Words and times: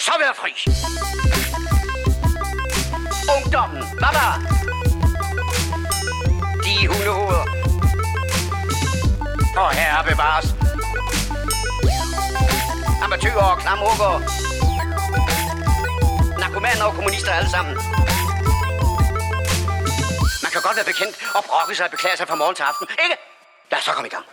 så 0.00 0.12
være 0.22 0.34
fri. 0.40 0.52
Ungdommen, 3.36 3.82
der? 4.16 4.30
De 6.64 6.74
hundehoveder. 6.90 7.44
Og 9.62 9.70
herre 9.78 10.02
bevares. 10.10 10.48
Amatøger 13.04 13.44
og 13.52 13.58
klamrukker. 13.62 14.12
Narkomaner 16.40 16.84
og 16.88 16.94
kommunister 16.94 17.32
alle 17.32 17.50
sammen. 17.50 17.74
Man 20.44 20.50
kan 20.54 20.60
godt 20.66 20.76
være 20.78 20.88
bekendt 20.92 21.14
og 21.36 21.42
brokke 21.48 21.74
sig 21.76 21.84
og 21.86 21.90
beklage 21.90 22.16
sig 22.16 22.26
fra 22.28 22.36
morgen 22.42 22.54
til 22.58 22.62
aften, 22.70 22.86
ikke? 23.04 23.16
Lad 23.70 23.78
os 23.78 23.84
så 23.84 23.92
komme 23.96 24.08
i 24.10 24.14
gang. 24.16 24.26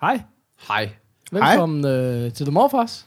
Hej. 0.00 0.16
Hej. 0.68 0.84
Velkommen 1.32 1.84
øh, 1.86 2.32
til 2.32 2.46
The 2.46 2.52
Morfars. 2.52 3.06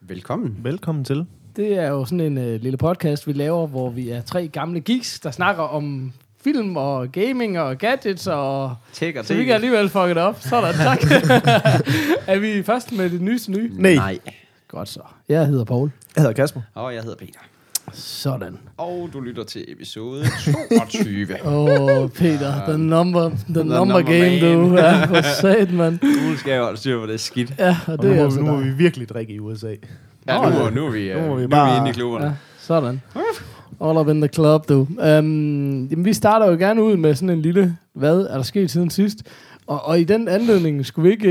Velkommen. 0.00 0.56
Velkommen 0.64 1.04
til. 1.04 1.26
Det 1.56 1.78
er 1.78 1.88
jo 1.88 2.04
sådan 2.04 2.20
en 2.20 2.38
øh, 2.38 2.60
lille 2.60 2.76
podcast, 2.78 3.26
vi 3.26 3.32
laver, 3.32 3.66
hvor 3.66 3.90
vi 3.90 4.08
er 4.10 4.22
tre 4.22 4.48
gamle 4.48 4.80
geeks, 4.80 5.20
der 5.20 5.30
snakker 5.30 5.62
om 5.62 6.12
film 6.44 6.76
og 6.76 7.12
gaming 7.12 7.60
og 7.60 7.78
gadgets 7.78 8.26
og... 8.26 8.74
Tæk 8.92 9.16
og 9.16 9.24
Så 9.24 9.34
vi 9.34 9.44
kan 9.44 9.54
alligevel 9.54 9.88
fuck 9.88 10.08
det 10.08 10.16
op. 10.16 10.40
Sådan, 10.40 10.74
tak. 10.74 10.98
er 12.32 12.38
vi 12.38 12.62
først 12.62 12.92
med 12.92 13.10
det 13.10 13.20
nyeste 13.20 13.50
nye? 13.50 13.70
Nej, 13.74 13.94
Nej. 13.94 14.18
Godt 14.68 14.88
så. 14.88 15.00
Jeg 15.28 15.46
hedder 15.46 15.64
Paul. 15.64 15.90
jeg 16.16 16.22
hedder 16.22 16.34
Kasper. 16.34 16.60
Og 16.74 16.94
jeg 16.94 17.02
hedder 17.02 17.16
Peter. 17.16 17.38
Sådan. 17.92 18.58
Og 18.76 19.08
du 19.12 19.20
lytter 19.20 19.44
til 19.44 19.64
episode 19.68 20.24
22. 20.78 21.26
Åh, 21.44 21.52
oh, 21.54 22.10
Peter, 22.10 22.64
the 22.68 22.78
number, 22.78 23.28
the, 23.28 23.38
the 23.48 23.64
number, 23.64 23.78
number 23.78 24.02
game, 24.02 24.40
man. 24.40 24.68
du. 24.70 24.76
Ja, 24.76 25.04
for 25.04 25.22
sat, 25.40 25.72
mand. 25.72 25.98
nu 26.02 26.36
skal 26.36 26.52
jeg 26.52 26.62
holde 26.62 26.78
styr 26.78 27.00
på 27.00 27.06
det 27.06 27.20
skidt. 27.20 27.54
Ja, 27.58 27.76
og 27.86 27.92
Og 27.92 28.02
det 28.02 28.10
nu, 28.10 28.16
er 28.20 28.24
altså 28.24 28.40
nu 28.40 28.46
må 28.46 28.56
vi 28.56 28.70
virkelig 28.70 29.08
drikke 29.08 29.32
i 29.32 29.38
USA. 29.38 29.74
Ja, 30.28 30.36
nu, 30.36 30.42
er- 30.64 30.70
nu 30.70 30.86
er 30.86 30.90
vi, 30.90 31.12
Nu 31.14 31.20
nu 31.20 31.26
må 31.26 31.34
vi 31.34 31.40
nu 31.40 31.44
er 31.44 31.48
bare- 31.48 31.72
vi 31.72 31.78
inde 31.78 31.90
i 31.90 31.92
klubberne. 31.92 32.24
Ja, 32.26 32.32
sådan. 32.58 33.02
All 33.84 33.98
up 33.98 34.08
in 34.08 34.20
the 34.20 34.28
club, 34.28 34.68
du. 34.68 34.78
Um, 34.80 34.88
jamen, 35.86 36.04
vi 36.04 36.12
starter 36.12 36.46
jo 36.50 36.56
gerne 36.58 36.82
ud 36.82 36.96
med 36.96 37.14
sådan 37.14 37.30
en 37.30 37.42
lille, 37.42 37.76
hvad 37.94 38.20
er 38.20 38.34
der 38.36 38.42
sket 38.42 38.70
siden 38.70 38.90
sidst? 38.90 39.18
Og, 39.66 39.84
og 39.86 40.00
i 40.00 40.04
den 40.04 40.28
anledning 40.28 40.86
skulle 40.86 41.08
vi 41.08 41.12
ikke... 41.12 41.28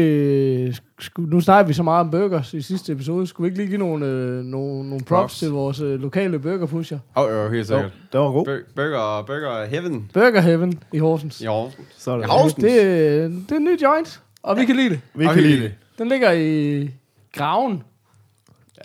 Øh, 0.67 0.75
skulle, 0.99 1.29
nu 1.29 1.41
snakker 1.41 1.67
vi 1.67 1.73
så 1.73 1.83
meget 1.83 1.99
om 1.99 2.11
burgers 2.11 2.53
i 2.53 2.61
sidste 2.61 2.91
episode. 2.91 3.27
Skulle 3.27 3.45
vi 3.45 3.49
ikke 3.51 3.57
lige 3.63 3.67
give 3.69 3.79
nogle, 3.79 4.05
øh, 4.05 4.43
nogle, 4.43 4.89
nogle 4.89 4.91
props, 4.99 5.07
Props. 5.07 5.39
til 5.39 5.51
vores 5.51 5.79
øh, 5.81 6.01
lokale 6.01 6.39
burgerpusher? 6.39 6.99
Åh, 7.17 7.23
oh, 7.23 7.29
jo, 7.31 7.49
helt 7.49 7.59
Jo, 7.59 7.63
sikkert. 7.63 7.91
det 8.11 8.19
var 8.19 8.31
god. 8.31 8.45
Bur- 8.45 8.73
Burger, 8.75 9.23
burger 9.27 9.65
Heaven. 9.65 10.09
Burger 10.13 10.41
Heaven 10.41 10.79
i 10.93 10.97
Horsens. 10.97 11.41
I 11.41 11.45
Aarhus. 11.45 11.73
Sådan. 11.97 12.21
I 12.21 12.23
Horsens. 12.29 12.53
Det, 12.53 12.83
øh, 12.85 13.31
det 13.31 13.51
er 13.51 13.55
en 13.55 13.63
ny 13.63 13.81
joint, 13.81 14.21
og 14.43 14.57
vi 14.57 14.65
kan 14.65 14.75
lide 14.75 14.89
det. 14.89 14.99
Vi 15.15 15.25
kan 15.25 15.37
lide 15.43 15.61
det. 15.61 15.71
Den 15.97 16.07
ligger 16.07 16.31
i 16.31 16.89
Graven. 17.33 17.83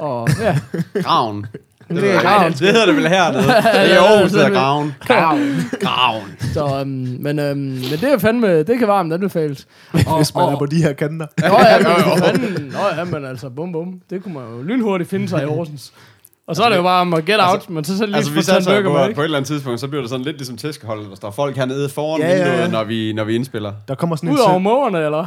Og 0.01 0.29
ja, 0.41 0.59
Graven. 1.03 1.47
Det, 1.89 1.99
i 1.99 2.01
Nej, 2.01 2.23
Graven. 2.23 2.53
det 2.53 2.61
hedder 2.61 2.87
det 2.87 2.97
vel 2.97 3.09
hernede. 3.09 3.43
Det 3.47 3.93
er 3.93 4.01
Aarhus, 4.01 4.33
det 4.33 4.41
der 4.41 4.47
er 4.47 4.51
er 4.51 4.55
Graven. 4.55 4.95
Graven. 5.01 5.57
Graven. 5.81 6.37
Så, 6.55 6.81
øhm, 6.81 7.17
men, 7.21 7.39
øhm, 7.39 7.59
men 7.59 7.83
det 8.01 8.05
er 8.05 8.19
fandme, 8.19 8.63
det 8.63 8.79
kan 8.79 8.89
varmt 8.89 9.13
anbefales. 9.13 9.67
Og, 9.93 10.17
Hvis 10.17 10.35
man 10.35 10.53
er 10.53 10.57
på 10.59 10.67
de 10.67 10.83
her 10.83 10.93
kanter. 10.93 11.27
Nå 11.39 11.47
ja, 11.47 11.79
men, 11.79 12.19
fanden, 12.25 12.73
nå 12.73 12.79
ja, 12.99 13.05
men 13.05 13.25
altså, 13.25 13.49
bum 13.51 13.73
bum. 13.73 14.01
Det 14.11 14.23
kunne 14.23 14.35
man 14.35 14.43
jo 14.57 14.63
lynhurtigt 14.63 15.11
finde 15.11 15.29
sig 15.29 15.43
i 15.43 15.47
Horsens. 15.47 15.93
Og 16.49 16.57
så 16.57 16.63
er 16.63 16.69
det 16.69 16.77
jo 16.77 16.83
bare 16.83 17.01
om 17.01 17.15
at 17.15 17.25
get 17.25 17.37
out, 17.41 17.71
men 17.71 17.85
så, 17.85 17.99
så 17.99 18.07
lige 18.07 18.17
Altså, 18.17 18.31
vi 18.31 18.41
burger 18.67 18.83
på, 18.83 19.07
med, 19.07 19.15
på 19.15 19.21
et 19.21 19.25
eller 19.25 19.37
andet 19.39 19.49
tidspunkt, 19.49 19.81
så 19.81 19.89
bliver 19.89 20.03
det 20.03 20.11
sådan 20.11 20.25
lidt 20.25 20.37
ligesom 20.37 20.57
tæskeholdet. 20.57 21.11
Der 21.11 21.17
står 21.17 21.31
folk 21.31 21.57
hernede 21.57 21.89
foran 21.89 22.21
Ja, 22.21 22.29
ja, 22.29 22.35
vinduet, 22.35 22.59
ja. 22.59 22.69
når 22.69 22.85
vi, 22.85 23.13
når 23.13 23.25
vi 23.25 23.35
indspiller. 23.35 23.73
Der 23.89 23.95
kommer 23.95 24.17
sådan 24.17 24.29
en, 24.29 24.35
Udover 24.35 24.59
mågerne, 24.59 24.99
eller? 24.99 25.27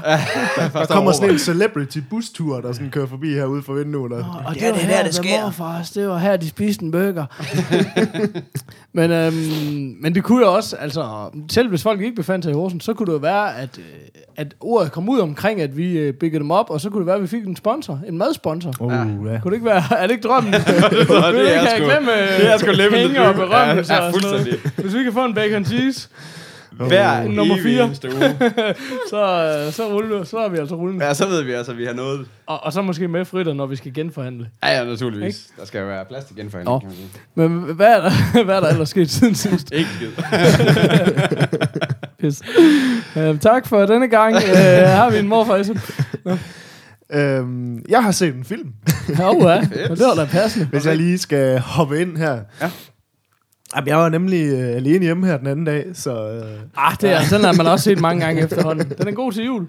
der 0.74 0.86
kommer 0.86 1.12
sådan 1.12 1.30
en 1.30 1.40
celebrity 1.40 1.98
bustur, 2.10 2.62
der 2.62 2.74
sådan 2.74 2.90
kører 2.90 3.08
forbi 3.08 3.34
herude 3.34 3.64
for 3.64 3.74
vinduet. 3.74 4.12
Og, 4.12 4.26
Og 4.46 4.54
det, 4.54 4.62
ja, 4.62 4.68
det 4.68 4.76
var 4.76 4.80
her, 4.82 5.04
det 5.04 5.16
sker. 5.16 5.44
Morfars, 5.44 5.92
det 5.92 6.08
var 6.08 6.18
her, 6.18 6.38
de 6.38 6.50
spiste 6.50 6.86
en 6.86 6.92
burger. 6.92 7.26
men, 8.98 9.12
øhm, 9.12 9.96
men 10.02 10.16
det 10.16 10.24
kunne 10.24 10.46
jo 10.46 10.54
også, 10.54 10.76
altså, 10.76 11.30
selv 11.52 11.70
hvis 11.70 11.84
folk 11.84 12.02
ikke 12.02 12.16
befandt 12.16 12.46
sig 12.46 12.52
i 12.52 12.56
Horsens, 12.56 12.84
så 12.84 12.94
kunne 12.94 13.06
det 13.06 13.14
jo 13.14 13.18
være, 13.18 13.58
at, 13.58 13.70
øh, 13.78 13.84
at 14.36 14.56
ordet 14.60 14.92
kom 14.92 15.10
ud 15.10 15.20
omkring, 15.20 15.62
at 15.62 15.78
vi 15.78 15.98
øh, 15.98 16.14
byggede 16.14 16.40
dem 16.40 16.52
op, 16.52 16.70
og 16.70 16.82
så 16.82 16.90
kunne 16.90 17.00
det 17.00 17.08
være, 17.08 17.16
at 17.16 17.22
vi 17.22 17.28
fik 17.28 17.44
en 17.44 17.56
sponsor, 17.56 18.00
en 18.08 18.18
madsponsor. 18.18 18.74
uh, 18.80 18.92
ja. 18.92 18.98
Kunne 19.04 19.30
det 19.46 19.54
ikke 19.54 19.66
være, 19.66 19.84
er 19.98 20.08
det 20.08 20.12
ikke 20.12 20.28
drømmen? 20.28 20.54
det 21.34 21.56
er 21.56 21.62
sgu- 21.66 21.84
glemme, 21.84 22.12
det 22.40 22.54
er 22.54 22.58
sgu 22.58 22.72
living 22.72 22.92
the 22.92 23.08
penge 23.08 23.22
og 23.22 23.36
berømmelse 23.36 23.94
Ja, 23.94 24.04
ja, 24.06 24.12
fuldstændig. 24.12 24.60
Hvis 24.78 24.94
vi 24.96 25.04
kan 25.04 25.14
få 25.14 25.26
en 25.26 25.34
bacon 25.34 25.66
cheese, 25.66 26.10
Hver 26.72 27.28
Nummer 27.28 27.58
fire. 27.64 27.84
eneste 27.86 28.08
uge. 28.16 28.38
så, 29.12 29.64
øh, 29.68 29.74
så, 29.74 29.88
ruller, 29.94 30.24
så 30.24 30.38
er 30.38 30.50
vi 30.50 30.58
altså 30.58 30.76
rullende. 30.76 31.06
Ja, 31.06 31.14
så 31.14 31.28
ved 31.28 31.42
vi 31.44 31.52
altså, 31.52 31.72
at 31.72 31.78
vi 31.78 31.86
har 31.86 31.94
noget. 31.94 32.26
Og, 32.48 32.64
og 32.64 32.74
så 32.74 32.82
måske 32.82 33.08
med 33.08 33.26
fritter, 33.26 33.54
når 33.54 33.66
vi 33.66 33.76
skal 33.76 33.94
genforhandle. 33.94 34.48
Ja, 34.64 34.78
ja, 34.78 34.84
naturligvis. 34.84 35.48
Der 35.60 35.66
skal 35.66 35.80
jo 35.82 35.86
være 35.88 36.06
plads 36.06 36.26
til 36.26 36.36
genforhandling, 36.36 36.74
Nå. 36.76 36.80
kan 36.80 36.88
man 36.88 36.96
sige. 36.98 37.10
Men 37.66 37.76
hvad 37.76 37.88
er 37.88 38.02
der, 38.02 38.44
hvad 38.44 38.56
er 38.56 38.60
der 38.60 38.68
ellers 38.70 38.90
sket 38.90 39.10
siden 39.12 39.36
sidst? 39.36 39.72
Ikke 39.72 39.90
skid. 39.96 40.10
Pis. 42.20 42.42
Uh, 43.16 43.40
tak 43.40 43.68
for 43.68 43.86
denne 43.86 44.08
gang. 44.08 44.36
Uh, 44.36 44.42
her 44.42 44.88
har 44.88 45.10
vi 45.10 45.18
en 45.18 45.28
morfar. 45.28 45.64
Øhm, 47.14 47.84
jeg 47.90 48.04
har 48.04 48.12
set 48.12 48.36
en 48.36 48.44
film, 48.44 48.74
Oh, 49.10 49.42
ja. 49.42 49.58
Og 49.90 49.98
det 49.98 50.06
var 50.06 50.16
da 50.16 50.26
passende. 50.26 50.66
hvis 50.66 50.86
jeg 50.86 50.98
lige 50.98 51.18
skal 51.18 51.60
hoppe 51.60 52.02
ind 52.02 52.18
her. 52.18 52.40
Ja. 52.62 52.72
Jamen, 53.76 53.88
jeg 53.88 53.98
var 53.98 54.10
nemlig 54.10 54.42
øh, 54.54 54.76
alene 54.76 55.06
hjemme 55.06 55.28
her 55.28 55.38
den 55.38 55.48
anden 55.48 55.66
dag, 55.66 55.86
så... 55.94 56.30
Øh, 56.32 56.60
Ah, 56.78 56.96
det 57.02 57.10
er, 57.12 57.20
den 57.32 57.44
har 57.44 57.54
man 57.54 57.68
også 57.68 57.84
set 57.84 58.00
mange 58.02 58.26
gange 58.26 58.42
efterhånden. 58.42 58.90
Den 58.98 59.08
er 59.08 59.12
god 59.12 59.32
til 59.32 59.46
jul. 59.46 59.68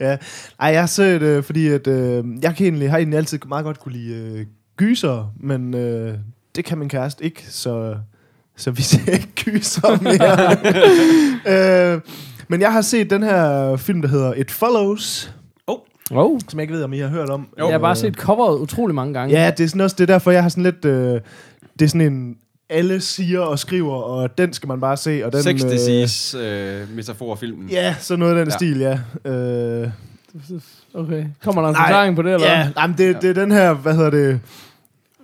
ja. 0.00 0.16
Ej, 0.60 0.68
jeg 0.68 0.80
har 0.80 0.86
set, 0.86 1.22
øh, 1.22 1.42
fordi 1.42 1.68
at, 1.68 1.86
øh, 1.86 2.24
jeg 2.42 2.56
kan 2.56 2.66
egentlig, 2.66 2.90
har 2.90 2.98
egentlig 2.98 3.16
altid 3.18 3.38
meget 3.48 3.64
godt 3.64 3.80
kunne 3.80 3.92
lide 3.92 4.14
øh, 4.38 4.46
gyser, 4.76 5.32
men 5.40 5.74
øh, 5.74 6.14
det 6.56 6.64
kan 6.64 6.78
min 6.78 6.88
kæreste 6.88 7.24
ikke, 7.24 7.44
så, 7.48 7.96
så 8.56 8.70
vi 8.70 8.82
ser 8.82 9.12
ikke 9.12 9.28
gyser 9.44 10.02
mere. 10.02 11.94
øh, 11.94 12.00
men 12.48 12.60
jeg 12.60 12.72
har 12.72 12.80
set 12.80 13.10
den 13.10 13.22
her 13.22 13.76
film, 13.76 14.02
der 14.02 14.08
hedder 14.08 14.34
It 14.34 14.50
Follows, 14.50 15.34
Oh. 16.14 16.40
som 16.48 16.58
jeg 16.58 16.62
ikke 16.62 16.74
ved, 16.74 16.82
om 16.84 16.92
I 16.92 16.98
har 16.98 17.08
hørt 17.08 17.30
om. 17.30 17.48
Jeg 17.56 17.66
har 17.66 17.78
bare 17.78 17.90
Øh, 17.90 17.96
set 17.96 18.14
coveret 18.14 18.58
utrolig 18.58 18.94
mange 18.94 19.14
gange. 19.14 19.40
Ja, 19.42 19.50
det 19.50 19.64
er 19.64 19.68
sådan 19.68 19.80
også 19.80 19.96
det 19.98 20.02
er 20.10 20.14
derfor, 20.14 20.30
jeg 20.30 20.42
har 20.42 20.48
sådan 20.48 20.62
lidt... 20.64 20.84
Øh, 20.84 21.20
det 21.78 21.84
er 21.84 21.88
sådan 21.88 22.12
en... 22.12 22.36
Alle 22.70 23.00
siger 23.00 23.40
og 23.40 23.58
skriver, 23.58 23.94
og 23.94 24.38
den 24.38 24.52
skal 24.52 24.66
man 24.66 24.80
bare 24.80 24.96
se. 24.96 25.22
Og 25.24 25.32
den, 25.32 25.42
Sex 25.42 25.64
øh, 25.64 25.70
disease 25.70 26.38
øh, 26.38 26.96
metaforfilmen. 26.96 27.68
Ja, 27.68 27.94
så 28.00 28.16
noget 28.16 28.36
af 28.38 28.44
den 28.46 28.48
Ja. 28.48 28.52
ja. 28.52 28.56
stil, 28.56 28.78
ja. 29.24 29.30
Øh, 29.30 29.90
Okay. 30.94 31.24
Kommer 31.44 31.62
der 31.62 31.68
en 31.68 31.74
Nej. 31.74 31.86
forklaring 31.86 32.16
på 32.16 32.22
det, 32.22 32.34
eller? 32.34 32.46
ja, 32.46 32.68
jamen, 32.78 32.98
det, 32.98 33.22
det 33.22 33.30
er 33.30 33.34
den 33.34 33.50
her, 33.50 33.72
hvad 33.74 33.94
hedder 33.94 34.10
det... 34.10 34.40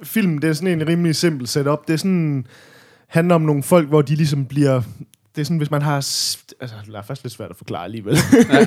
Film, 0.02 0.38
det 0.38 0.50
er 0.50 0.54
sådan 0.54 0.80
en 0.80 0.88
rimelig 0.88 1.16
simpel 1.16 1.46
setup. 1.46 1.86
Det 1.88 1.92
er 1.94 1.98
sådan... 1.98 2.46
handler 3.06 3.34
om 3.34 3.40
nogle 3.40 3.62
folk, 3.62 3.88
hvor 3.88 4.02
de 4.02 4.14
ligesom 4.14 4.44
bliver... 4.44 4.82
Det 5.34 5.40
er 5.40 5.44
sådan, 5.44 5.56
hvis 5.58 5.70
man 5.70 5.82
har... 5.82 5.94
Altså, 5.96 6.76
det 6.86 6.94
er 6.94 7.02
faktisk 7.02 7.24
lidt 7.24 7.34
svært 7.34 7.50
at 7.50 7.56
forklare 7.56 7.84
alligevel. 7.84 8.16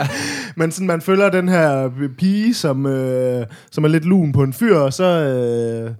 Men 0.58 0.72
sådan, 0.72 0.88
man 0.88 1.02
følger 1.02 1.30
den 1.30 1.50
her 1.50 1.92
pige, 2.18 2.54
som, 2.54 2.86
øh, 2.86 3.46
som 3.72 3.84
er 3.84 3.88
lidt 3.88 4.06
lun 4.06 4.32
på 4.32 4.44
en 4.44 4.54
fyr, 4.54 4.78
og 4.78 4.94
så, 4.94 5.04
øh, 5.04 5.92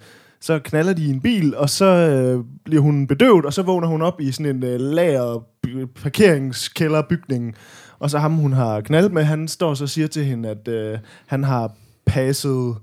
så 0.42 0.60
knaller 0.60 0.94
de 0.94 1.04
i 1.04 1.10
en 1.10 1.22
bil, 1.22 1.56
og 1.56 1.70
så 1.70 1.86
øh, 1.86 2.44
bliver 2.66 2.82
hun 2.82 3.08
bedøvet, 3.08 3.46
og 3.46 3.54
så 3.54 3.62
vågner 3.62 3.88
hun 3.88 4.02
op 4.02 4.22
i 4.22 4.32
sådan 4.32 4.56
en 4.56 4.64
øh, 4.64 4.80
lager 4.80 5.46
by- 5.64 5.86
parkeringskælderbygning. 5.86 7.56
Og 8.00 8.10
så 8.10 8.20
ham, 8.20 8.36
hun 8.36 8.54
har 8.54 8.82
knaldet 8.82 9.14
med, 9.14 9.24
han 9.24 9.48
står 9.48 9.74
så 9.74 9.84
og 9.84 9.90
siger 9.90 10.08
til 10.08 10.26
hende, 10.26 10.50
at 10.50 10.68
øh, 10.68 11.00
han 11.26 11.44
har 11.44 11.72
passet 12.06 12.76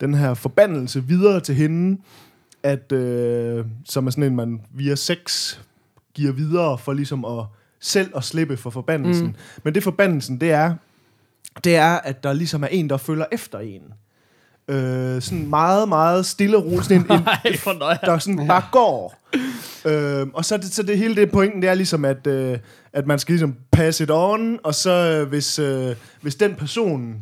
den 0.00 0.14
her 0.14 0.34
forbandelse 0.34 1.04
videre 1.04 1.40
til 1.40 1.54
hende, 1.54 2.00
at, 2.62 2.92
øh, 2.92 3.64
som 3.84 4.06
er 4.06 4.10
sådan 4.10 4.24
en, 4.24 4.36
man 4.36 4.60
via 4.74 4.94
sex 4.94 5.56
giver 6.16 6.32
videre 6.32 6.78
for 6.78 6.92
ligesom 6.92 7.24
at 7.24 7.44
selv 7.80 8.10
at 8.16 8.24
slippe 8.24 8.56
for 8.56 8.70
forbandelsen. 8.70 9.26
Mm. 9.26 9.34
Men 9.64 9.74
det 9.74 9.82
forbandelsen, 9.82 10.40
det 10.40 10.50
er, 10.50 10.74
det 11.64 11.76
er, 11.76 11.94
at 11.94 12.24
der 12.24 12.32
ligesom 12.32 12.62
er 12.62 12.66
en, 12.66 12.90
der 12.90 12.96
følger 12.96 13.24
efter 13.32 13.58
en. 13.58 13.82
Øh, 14.68 15.22
sådan 15.22 15.46
meget, 15.46 15.88
meget 15.88 16.26
stille 16.26 16.56
og 16.56 16.64
roligt. 16.64 16.84
Sådan 16.84 17.00
en, 17.00 17.12
en, 17.72 17.78
nøje. 17.78 17.98
der 18.02 18.18
sådan 18.18 18.46
bare 18.46 18.62
går. 18.72 19.14
Øh, 19.84 20.26
og 20.34 20.44
så, 20.44 20.56
det, 20.56 20.64
så 20.64 20.82
det 20.82 20.98
hele 20.98 21.16
det 21.16 21.30
pointen, 21.30 21.62
det 21.62 21.70
er 21.70 21.74
ligesom, 21.74 22.04
at, 22.04 22.26
øh, 22.26 22.58
at 22.92 23.06
man 23.06 23.18
skal 23.18 23.32
ligesom 23.32 23.56
pass 23.72 24.00
it 24.00 24.10
on, 24.10 24.58
og 24.64 24.74
så 24.74 24.90
øh, 24.90 25.28
hvis, 25.28 25.58
øh, 25.58 25.96
hvis 26.20 26.34
den 26.34 26.54
person 26.54 27.16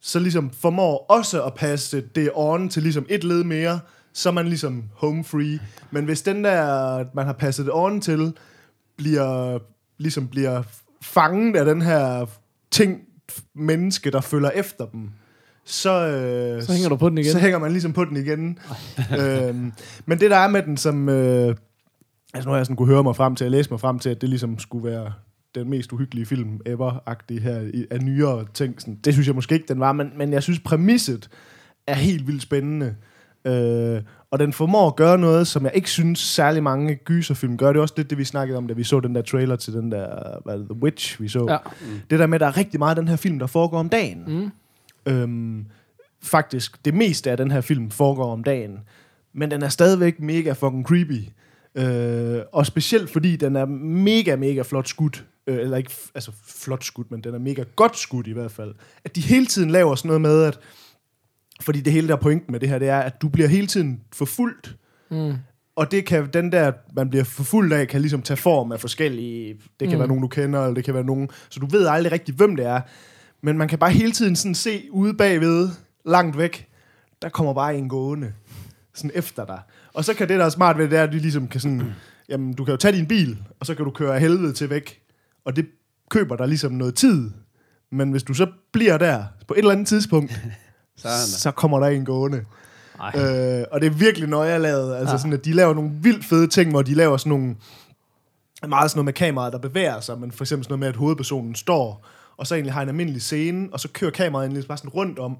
så 0.00 0.18
ligesom 0.18 0.50
formår 0.50 1.06
også 1.08 1.42
at 1.42 1.54
passe 1.54 2.00
det 2.14 2.30
on 2.34 2.68
til 2.68 2.82
ligesom 2.82 3.06
et 3.08 3.24
led 3.24 3.44
mere, 3.44 3.80
så 4.14 4.28
er 4.28 4.32
man 4.32 4.46
ligesom 4.46 4.84
home 4.94 5.24
free. 5.24 5.60
Men 5.90 6.04
hvis 6.04 6.22
den 6.22 6.44
der, 6.44 7.04
man 7.14 7.26
har 7.26 7.32
passet 7.32 7.68
on 7.72 8.00
til, 8.00 8.32
bliver, 8.96 9.58
ligesom 9.98 10.28
bliver 10.28 10.62
fanget 11.02 11.56
af 11.56 11.64
den 11.64 11.82
her 11.82 12.26
ting, 12.70 13.00
menneske, 13.54 14.10
der 14.10 14.20
følger 14.20 14.50
efter 14.50 14.86
dem, 14.86 15.10
så, 15.64 16.06
øh, 16.06 16.62
Så 16.62 16.72
hænger 16.72 16.88
du 16.88 16.96
på 16.96 17.08
den 17.08 17.18
igen. 17.18 17.32
så 17.32 17.38
hænger 17.38 17.58
man 17.58 17.70
ligesom 17.70 17.92
på 17.92 18.04
den 18.04 18.16
igen. 18.16 18.58
øhm, 19.20 19.72
men 20.06 20.20
det, 20.20 20.30
der 20.30 20.36
er 20.36 20.48
med 20.48 20.62
den, 20.62 20.76
som... 20.76 21.08
Øh, 21.08 21.56
altså 22.34 22.48
nu 22.48 22.50
har 22.50 22.56
jeg 22.56 22.66
sådan 22.66 22.76
kunne 22.76 22.88
høre 22.88 23.02
mig 23.02 23.16
frem 23.16 23.36
til, 23.36 23.44
at 23.44 23.50
læse 23.50 23.70
mig 23.70 23.80
frem 23.80 23.98
til, 23.98 24.10
at 24.10 24.20
det 24.20 24.28
ligesom 24.28 24.58
skulle 24.58 24.90
være 24.90 25.12
den 25.54 25.70
mest 25.70 25.92
uhyggelige 25.92 26.26
film 26.26 26.60
ever-agtig 26.66 27.42
her 27.42 27.70
af 27.90 28.00
nyere 28.00 28.44
ting. 28.54 28.80
Sådan, 28.80 28.98
det 29.04 29.12
synes 29.12 29.26
jeg 29.26 29.34
måske 29.34 29.54
ikke, 29.54 29.66
den 29.68 29.80
var, 29.80 29.92
men, 29.92 30.10
men 30.16 30.32
jeg 30.32 30.42
synes, 30.42 30.60
præmisset 30.60 31.28
er 31.86 31.94
helt 31.94 32.26
vildt 32.26 32.42
spændende. 32.42 32.94
Øh, 33.46 34.02
og 34.30 34.38
den 34.38 34.52
formår 34.52 34.86
at 34.86 34.96
gøre 34.96 35.18
noget, 35.18 35.46
som 35.46 35.64
jeg 35.64 35.72
ikke 35.74 35.90
synes 35.90 36.18
særlig 36.18 36.62
mange 36.62 36.94
gyserfilm 36.94 37.56
gør. 37.56 37.68
Det 37.68 37.76
er 37.76 37.82
også 37.82 37.94
lidt 37.96 38.10
det, 38.10 38.18
vi 38.18 38.24
snakkede 38.24 38.58
om, 38.58 38.66
da 38.66 38.74
vi 38.74 38.84
så 38.84 39.00
den 39.00 39.14
der 39.14 39.22
trailer 39.22 39.56
til 39.56 39.72
den 39.72 39.92
der, 39.92 40.06
hvad 40.44 40.58
det, 40.58 40.68
The 40.68 40.82
Witch, 40.82 41.20
vi 41.20 41.28
så. 41.28 41.46
Ja. 41.48 41.56
Det 42.10 42.18
der 42.18 42.26
med, 42.26 42.34
at 42.34 42.40
der 42.40 42.46
er 42.46 42.56
rigtig 42.56 42.78
meget 42.78 42.90
af 42.90 43.02
den 43.02 43.08
her 43.08 43.16
film, 43.16 43.38
der 43.38 43.46
foregår 43.46 43.78
om 43.78 43.88
dagen. 43.88 44.24
Mm. 44.26 44.50
Øhm, 45.12 45.64
faktisk, 46.22 46.84
det 46.84 46.94
meste 46.94 47.30
af 47.30 47.36
den 47.36 47.50
her 47.50 47.60
film 47.60 47.90
foregår 47.90 48.32
om 48.32 48.44
dagen. 48.44 48.78
Men 49.32 49.50
den 49.50 49.62
er 49.62 49.68
stadigvæk 49.68 50.20
mega 50.20 50.52
fucking 50.52 50.86
creepy. 50.86 51.28
Øh, 51.74 52.42
og 52.52 52.66
specielt 52.66 53.10
fordi 53.10 53.36
den 53.36 53.56
er 53.56 53.64
mega, 53.64 54.36
mega 54.36 54.62
flot 54.62 54.88
skudt. 54.88 55.24
Øh, 55.46 55.56
eller 55.56 55.76
ikke 55.76 55.90
altså 56.14 56.32
flot 56.46 56.84
skudt, 56.84 57.10
men 57.10 57.20
den 57.20 57.34
er 57.34 57.38
mega 57.38 57.64
godt 57.76 57.98
skudt 57.98 58.26
i 58.26 58.32
hvert 58.32 58.50
fald. 58.50 58.74
At 59.04 59.16
de 59.16 59.20
hele 59.20 59.46
tiden 59.46 59.70
laver 59.70 59.94
sådan 59.94 60.08
noget 60.08 60.20
med, 60.20 60.42
at 60.42 60.58
fordi 61.60 61.80
det 61.80 61.92
hele 61.92 62.08
der 62.08 62.14
er 62.14 62.20
pointen 62.20 62.52
med 62.52 62.60
det 62.60 62.68
her, 62.68 62.78
det 62.78 62.88
er, 62.88 62.98
at 62.98 63.22
du 63.22 63.28
bliver 63.28 63.48
hele 63.48 63.66
tiden 63.66 64.00
forfulgt. 64.12 64.76
Mm. 65.10 65.34
Og 65.76 65.90
det 65.90 66.06
kan, 66.06 66.28
den 66.32 66.52
der, 66.52 66.72
man 66.96 67.10
bliver 67.10 67.24
forfulgt 67.24 67.72
af, 67.72 67.88
kan 67.88 68.00
ligesom 68.00 68.22
tage 68.22 68.36
form 68.36 68.72
af 68.72 68.80
forskellige, 68.80 69.54
det 69.80 69.88
kan 69.88 69.96
mm. 69.96 69.98
være 69.98 70.08
nogen, 70.08 70.22
du 70.22 70.28
kender, 70.28 70.60
eller 70.60 70.74
det 70.74 70.84
kan 70.84 70.94
være 70.94 71.04
nogen, 71.04 71.28
så 71.48 71.60
du 71.60 71.66
ved 71.66 71.86
aldrig 71.86 72.12
rigtig, 72.12 72.34
hvem 72.34 72.56
det 72.56 72.66
er. 72.66 72.80
Men 73.42 73.58
man 73.58 73.68
kan 73.68 73.78
bare 73.78 73.90
hele 73.90 74.12
tiden 74.12 74.36
sådan 74.36 74.54
se 74.54 74.88
ude 74.90 75.14
bagved, 75.14 75.68
langt 76.04 76.38
væk, 76.38 76.68
der 77.22 77.28
kommer 77.28 77.54
bare 77.54 77.76
en 77.76 77.88
gående, 77.88 78.32
sådan 78.94 79.10
efter 79.14 79.44
dig. 79.44 79.60
Og 79.94 80.04
så 80.04 80.14
kan 80.14 80.28
det, 80.28 80.38
der 80.38 80.44
er 80.44 80.50
smart 80.50 80.78
ved 80.78 80.88
det, 80.88 80.98
er, 80.98 81.02
at 81.02 81.12
du 81.12 81.16
ligesom 81.16 81.48
kan 81.48 81.60
sådan, 81.60 81.82
jamen, 82.28 82.52
du 82.52 82.64
kan 82.64 82.72
jo 82.72 82.76
tage 82.76 82.96
din 82.96 83.06
bil, 83.06 83.38
og 83.60 83.66
så 83.66 83.74
kan 83.74 83.84
du 83.84 83.90
køre 83.90 84.14
af 84.14 84.20
helvede 84.20 84.52
til 84.52 84.70
væk. 84.70 85.00
Og 85.44 85.56
det 85.56 85.66
køber 86.10 86.36
dig 86.36 86.48
ligesom 86.48 86.72
noget 86.72 86.94
tid. 86.94 87.30
Men 87.92 88.10
hvis 88.10 88.22
du 88.22 88.34
så 88.34 88.46
bliver 88.72 88.98
der, 88.98 89.24
på 89.48 89.54
et 89.54 89.58
eller 89.58 89.70
andet 89.70 89.86
tidspunkt, 89.86 90.40
Så 91.10 91.48
er 91.48 91.52
kommer 91.52 91.80
der 91.80 91.86
en 91.86 92.04
gående. 92.04 92.44
Ej. 93.00 93.12
Øh, 93.60 93.64
og 93.72 93.80
det 93.80 93.86
er 93.86 93.90
virkelig 93.90 94.28
nøje 94.28 94.58
lavet. 94.58 94.96
Altså 94.96 95.12
Ja. 95.14 95.18
sådan, 95.18 95.32
at 95.32 95.44
de 95.44 95.52
laver 95.52 95.74
nogle 95.74 95.90
vildt 96.02 96.24
fede 96.24 96.46
ting, 96.46 96.70
hvor 96.70 96.82
de 96.82 96.94
laver 96.94 97.16
sådan 97.16 97.30
nogle... 97.30 97.56
Meget 98.68 98.90
sådan 98.90 98.98
noget 98.98 99.04
med 99.04 99.12
kameraet, 99.12 99.52
der 99.52 99.58
bevæger 99.58 100.00
sig, 100.00 100.18
men 100.18 100.32
for 100.32 100.44
eksempel 100.44 100.64
sådan 100.64 100.72
noget 100.72 100.80
med, 100.80 100.88
at 100.88 100.96
hovedpersonen 100.96 101.54
står, 101.54 102.06
og 102.36 102.46
så 102.46 102.54
egentlig 102.54 102.72
har 102.72 102.82
en 102.82 102.88
almindelig 102.88 103.22
scene, 103.22 103.68
og 103.72 103.80
så 103.80 103.88
kører 103.92 104.10
kameraet 104.10 104.46
egentlig 104.46 104.68
bare 104.68 104.78
sådan 104.78 104.90
rundt 104.90 105.18
om, 105.18 105.36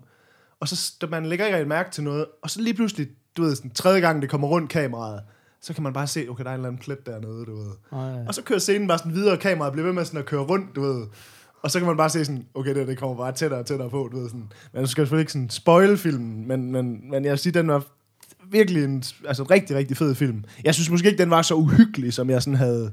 og 0.61 0.69
så 0.69 0.93
man 1.11 1.27
lægger 1.27 1.45
ikke 1.47 1.57
rigtig 1.57 1.69
mærke 1.69 1.91
til 1.91 2.05
noget, 2.05 2.27
og 2.43 2.51
så 2.51 2.61
lige 2.61 2.75
pludselig, 2.75 3.09
du 3.37 3.43
ved, 3.43 3.57
sådan 3.57 3.71
tredje 3.71 4.01
gang 4.01 4.23
det 4.23 4.31
kommer 4.31 4.49
rundt 4.49 4.71
kameraet, 4.71 5.21
så 5.61 5.75
kan 5.75 5.83
man 5.83 5.93
bare 5.93 6.07
se, 6.07 6.27
okay, 6.31 6.45
der 6.45 6.51
er 6.51 6.55
en 6.55 6.59
eller 6.61 6.69
anden 6.69 6.83
plet 6.83 7.07
dernede, 7.07 7.45
du 7.47 7.57
ved. 7.57 7.71
Ej. 7.93 8.25
Og 8.29 8.35
så 8.35 8.43
kører 8.43 8.59
scenen 8.59 8.89
bare 8.89 8.99
sådan 8.99 9.15
videre, 9.15 9.33
og 9.33 9.39
kameraet 9.39 9.73
bliver 9.73 9.87
ved 9.87 9.93
med 9.95 10.05
sådan 10.05 10.21
at 10.21 10.27
køre 10.27 10.41
rundt, 10.43 10.77
du 10.77 10.81
ved. 10.83 11.07
Og 11.65 11.71
så 11.71 11.79
kan 11.79 11.87
man 11.87 11.97
bare 11.97 12.11
se 12.11 12.25
sådan, 12.25 12.47
okay, 12.55 12.75
det, 12.75 12.89
det 12.89 12.99
kommer 12.99 13.17
bare 13.17 13.33
tættere 13.33 13.61
og 13.61 13.67
tættere 13.67 13.91
på, 13.91 14.09
du 14.13 14.21
ved 14.21 14.29
sådan. 14.29 14.53
Men 14.73 14.83
du 14.83 14.89
skal 14.89 15.03
selvfølgelig 15.03 15.23
ikke 15.23 15.33
sådan 15.33 15.51
spoil 15.51 15.97
filmen, 15.97 16.49
men, 16.49 16.73
men, 16.73 17.11
men 17.11 17.25
jeg 17.25 17.31
vil 17.31 17.39
sige, 17.39 17.53
den 17.53 17.69
var 17.69 17.85
virkelig 18.51 18.85
en 18.85 19.05
altså, 19.29 19.43
en 19.43 19.51
rigtig, 19.51 19.77
rigtig 19.77 19.97
fed 19.97 20.15
film. 20.15 20.45
Jeg 20.65 20.75
synes 20.75 20.91
måske 20.91 21.09
ikke, 21.09 21.19
den 21.19 21.31
var 21.31 21.43
så 21.43 21.55
uhyggelig, 21.55 22.13
som 22.13 22.31
jeg 22.31 22.43
sådan 22.43 22.57
havde... 22.57 22.93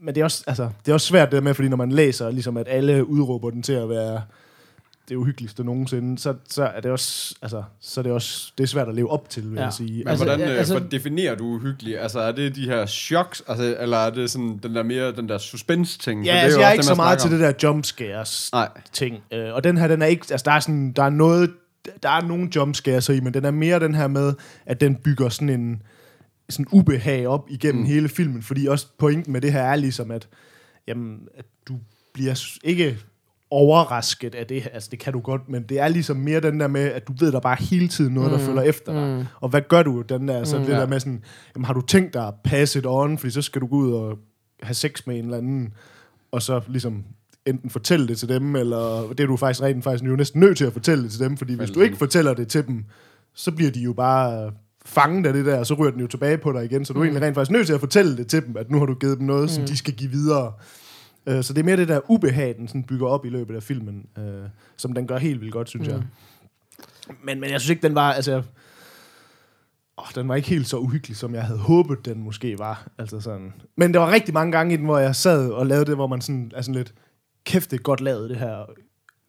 Men 0.00 0.14
det 0.14 0.20
er 0.20 0.24
også, 0.24 0.44
altså, 0.46 0.68
det 0.84 0.90
er 0.90 0.94
også 0.94 1.06
svært 1.06 1.32
det 1.32 1.42
med, 1.42 1.54
fordi 1.54 1.68
når 1.68 1.76
man 1.76 1.92
læser, 1.92 2.30
ligesom 2.30 2.56
at 2.56 2.66
alle 2.68 3.08
udråber 3.08 3.50
den 3.50 3.62
til 3.62 3.72
at 3.72 3.88
være 3.88 4.22
det 5.08 5.16
uhyggeligste 5.16 5.64
nogensinde, 5.64 6.18
så, 6.18 6.34
så 6.48 6.64
er 6.64 6.80
det 6.80 6.90
også, 6.90 7.34
altså, 7.42 7.62
så 7.80 8.00
er 8.00 8.02
det 8.02 8.12
også, 8.12 8.52
det 8.58 8.64
er 8.64 8.68
svært 8.68 8.88
at 8.88 8.94
leve 8.94 9.10
op 9.10 9.28
til, 9.30 9.50
vil 9.50 9.56
Ja. 9.56 9.62
jeg 9.64 9.72
sige. 9.72 9.98
Men 9.98 10.08
Altså, 10.08 10.24
hvordan 10.24 10.48
øh, 10.48 10.58
altså- 10.58 10.74
altså, 10.74 10.88
definerer 10.90 11.34
du 11.34 11.44
uhyggelig? 11.44 11.98
Altså, 12.00 12.20
er 12.20 12.32
det 12.32 12.56
de 12.56 12.64
her 12.64 12.86
choks, 12.86 13.42
altså, 13.48 13.76
eller 13.80 13.96
er 13.96 14.10
det 14.10 14.30
sådan 14.30 14.60
den 14.62 14.74
der 14.74 14.82
mere, 14.82 15.12
den 15.12 15.28
der 15.28 15.38
suspense-ting? 15.38 16.24
Ja, 16.24 16.32
For 16.32 16.36
det 16.36 16.42
altså, 16.44 16.58
jo 16.58 16.60
jeg 16.60 16.66
er 16.66 16.70
også 16.70 16.74
ikke 16.74 16.80
det, 16.80 16.86
så 16.86 16.94
meget 16.94 17.18
til 17.18 17.30
det 17.30 17.40
der 17.40 17.52
jump 17.62 17.84
scares 17.84 18.50
ting. 18.92 19.22
Øh, 19.32 19.54
og 19.54 19.64
den 19.64 19.76
her, 19.76 19.88
den 19.88 20.02
er 20.02 20.06
ikke, 20.06 20.26
altså 20.30 20.44
der 20.44 20.52
er 20.52 20.60
sådan, 20.60 20.92
der 20.92 21.02
er 21.02 21.10
noget, 21.10 21.50
der 22.02 22.08
er 22.08 22.20
nogle 22.20 22.48
jumpscares 22.56 23.08
i, 23.08 23.20
men 23.20 23.34
den 23.34 23.44
er 23.44 23.50
mere 23.50 23.80
den 23.80 23.94
her 23.94 24.08
med, 24.08 24.34
at 24.66 24.80
den 24.80 24.96
bygger 24.96 25.28
sådan 25.28 25.48
en 25.48 25.82
sådan 26.50 26.66
ubehag 26.72 27.26
op 27.26 27.46
igennem 27.50 27.80
mm. 27.82 27.86
hele 27.88 28.08
filmen, 28.08 28.42
fordi 28.42 28.66
også 28.66 28.86
pointen 28.98 29.32
med 29.32 29.40
det 29.40 29.52
her 29.52 29.62
er 29.62 29.76
ligesom, 29.76 30.10
at, 30.10 30.28
jamen, 30.88 31.18
at 31.38 31.44
du 31.68 31.78
bliver 32.14 32.44
ikke 32.64 32.98
overrasket 33.50 34.34
af 34.34 34.46
det, 34.46 34.68
altså 34.72 34.88
det 34.90 34.98
kan 34.98 35.12
du 35.12 35.20
godt, 35.20 35.48
men 35.48 35.62
det 35.62 35.80
er 35.80 35.88
ligesom 35.88 36.16
mere 36.16 36.40
den 36.40 36.60
der 36.60 36.66
med, 36.68 36.80
at 36.82 37.08
du 37.08 37.12
ved, 37.20 37.32
der 37.32 37.40
bare 37.40 37.56
hele 37.60 37.88
tiden 37.88 38.14
noget, 38.14 38.30
der 38.32 38.38
Mm. 38.38 38.44
følger 38.44 38.62
efter 38.62 38.92
dig. 38.92 39.18
Mm. 39.18 39.24
Og 39.40 39.48
hvad 39.48 39.60
gør 39.68 39.82
du? 39.82 40.02
Den 40.02 40.28
der, 40.28 40.44
så 40.44 40.58
Mm. 40.58 40.64
det 40.64 40.72
Ja. 40.72 40.80
der 40.80 40.86
med 40.86 41.00
sådan, 41.00 41.22
jamen, 41.56 41.64
har 41.64 41.72
du 41.74 41.80
tænkt 41.80 42.14
dig 42.14 42.26
at 42.26 42.34
passe 42.44 42.78
it 42.78 42.84
on, 42.88 43.18
fordi 43.18 43.30
så 43.30 43.42
skal 43.42 43.60
du 43.60 43.66
gå 43.66 43.76
ud 43.76 43.92
og 43.92 44.18
have 44.62 44.74
sex 44.74 45.06
med 45.06 45.18
en 45.18 45.24
eller 45.24 45.38
anden, 45.38 45.72
og 46.32 46.42
så 46.42 46.60
ligesom 46.68 47.04
enten 47.46 47.70
fortælle 47.70 48.08
det 48.08 48.18
til 48.18 48.28
dem, 48.28 48.56
eller 48.56 49.08
det 49.08 49.20
er 49.20 49.26
du 49.26 49.36
faktisk 49.36 49.62
rent 49.62 49.84
faktisk 49.84 50.04
jo 50.10 50.16
næsten 50.16 50.40
nødt 50.40 50.58
til 50.58 50.64
at 50.64 50.72
fortælle 50.72 51.04
det 51.04 51.10
til 51.12 51.20
dem, 51.20 51.36
fordi 51.36 51.54
hvis 51.54 51.70
du 51.70 51.80
ikke 51.80 51.96
fortæller 51.96 52.34
det 52.34 52.48
til 52.48 52.66
dem, 52.66 52.84
så 53.34 53.50
bliver 53.52 53.70
de 53.70 53.80
jo 53.80 53.92
bare 53.92 54.52
fanget 54.86 55.26
af 55.26 55.32
det 55.32 55.46
der, 55.46 55.58
og 55.58 55.66
så 55.66 55.74
ryger 55.74 55.90
den 55.90 56.00
jo 56.00 56.06
tilbage 56.06 56.38
på 56.38 56.52
dig 56.52 56.64
igen, 56.64 56.84
så 56.84 56.92
du 56.92 56.98
er 56.98 57.02
Mm. 57.02 57.06
egentlig 57.06 57.22
rent 57.26 57.34
faktisk 57.34 57.50
nødt 57.50 57.66
til 57.66 57.74
at 57.74 57.80
fortælle 57.80 58.16
det 58.16 58.26
til 58.26 58.46
dem, 58.46 58.56
at 58.56 58.70
nu 58.70 58.78
har 58.78 58.86
du 58.86 58.94
givet 58.94 59.18
dem 59.18 59.26
noget, 59.26 59.50
som 59.50 59.60
Mm. 59.62 59.66
de 59.66 59.76
skal 59.76 59.94
give 59.94 60.10
videre. 60.10 60.52
Øh, 61.26 61.44
Så 61.44 61.52
det 61.52 61.60
er 61.60 61.64
mere 61.64 61.76
det 61.76 61.88
der 61.88 62.10
ubehag, 62.10 62.54
den 62.58 62.68
sådan 62.68 62.82
bygger 62.84 63.06
op 63.06 63.24
i 63.26 63.28
løbet 63.28 63.56
af 63.56 63.62
filmen, 63.62 64.06
øh, 64.18 64.48
som 64.76 64.92
den 64.92 65.06
gør 65.06 65.18
helt 65.18 65.40
vildt 65.40 65.52
godt, 65.52 65.68
synes 65.68 65.88
Mm. 65.88 65.92
jeg. 65.94 66.02
Men, 67.24 67.40
men 67.40 67.50
jeg 67.50 67.60
synes 67.60 67.70
ikke, 67.70 67.82
den 67.88 67.94
var... 67.94 68.12
Altså, 68.12 68.42
åh, 69.98 70.04
den 70.14 70.28
var 70.28 70.34
ikke 70.34 70.48
helt 70.48 70.66
så 70.68 70.78
uhyggelig, 70.78 71.16
som 71.16 71.34
jeg 71.34 71.44
havde 71.44 71.58
håbet, 71.58 72.04
den 72.04 72.20
måske 72.22 72.58
var. 72.58 72.88
Altså 72.98 73.20
sådan. 73.20 73.52
Men 73.76 73.94
der 73.94 74.00
var 74.00 74.10
rigtig 74.12 74.34
mange 74.34 74.52
gange 74.52 74.74
i 74.74 74.76
den, 74.76 74.84
hvor 74.84 74.98
jeg 74.98 75.16
sad 75.16 75.50
og 75.50 75.66
lavede 75.66 75.84
det, 75.86 75.94
hvor 75.94 76.06
man 76.06 76.20
sådan, 76.20 76.52
er 76.54 76.62
sådan 76.62 76.74
lidt, 76.74 76.94
kæft 77.44 77.70
det 77.70 77.78
er 77.78 77.82
godt 77.82 78.00
lavet 78.00 78.30
det 78.30 78.38
her. 78.38 78.64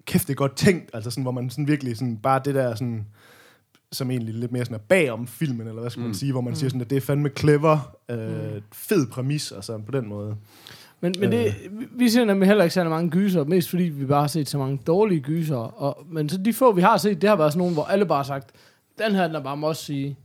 Kæft 0.05 0.27
det 0.27 0.33
er 0.33 0.37
godt 0.37 0.55
tænkt. 0.55 0.89
Altså 0.93 1.09
sådan, 1.11 1.21
hvor 1.23 1.31
man 1.31 1.49
sådan 1.49 1.67
virkelig 1.67 1.97
sådan, 1.97 2.17
bare 2.17 2.41
det 2.45 2.55
der 2.55 2.75
sådan, 2.75 3.05
som 3.91 4.11
egentlig 4.11 4.33
lidt 4.35 4.51
mere 4.51 4.65
sådan 4.65 4.75
er 4.75 4.83
bag 4.89 5.11
om 5.11 5.27
filmen, 5.27 5.67
eller 5.67 5.81
hvad 5.81 5.89
skal 5.91 6.01
man 6.01 6.07
Mm. 6.09 6.13
sige, 6.13 6.31
hvor 6.31 6.41
man 6.41 6.55
siger 6.55 6.69
sådan, 6.69 6.81
at 6.81 6.89
det 6.89 6.95
er 6.95 7.01
fandme 7.01 7.29
clever, 7.37 7.95
øh, 8.09 8.61
fed 8.73 9.07
præmis, 9.07 9.51
altså 9.51 9.77
på 9.77 9.91
den 9.91 10.07
måde. 10.07 10.35
Men, 11.01 11.13
men 11.19 11.31
det, 11.31 11.55
vi- 11.71 11.87
vi 11.91 12.09
ser 12.09 12.25
nemlig 12.25 12.47
heller 12.47 12.63
ikke 12.63 12.73
særlig 12.73 12.89
mange 12.91 13.09
gyser, 13.09 13.43
mest 13.43 13.69
fordi 13.69 13.83
vi 13.83 14.05
bare 14.05 14.21
har 14.21 14.27
set 14.27 14.49
så 14.49 14.57
mange 14.57 14.79
dårlige 14.87 15.21
gyser. 15.21 15.55
Og, 15.57 16.05
men 16.09 16.29
så 16.29 16.37
de 16.37 16.53
få, 16.53 16.71
vi 16.71 16.81
har 16.81 16.97
set, 16.97 17.21
det 17.21 17.29
har 17.29 17.35
været 17.35 17.51
sådan 17.53 17.59
nogle, 17.59 17.73
hvor 17.73 17.83
alle 17.83 18.05
bare 18.05 18.17
har 18.17 18.23
sagt, 18.23 18.49
den 18.97 19.15
her, 19.15 19.27
den 19.27 19.35
er 19.35 19.43
bare 19.43 19.57
må 19.57 19.73
sige. 19.73 20.17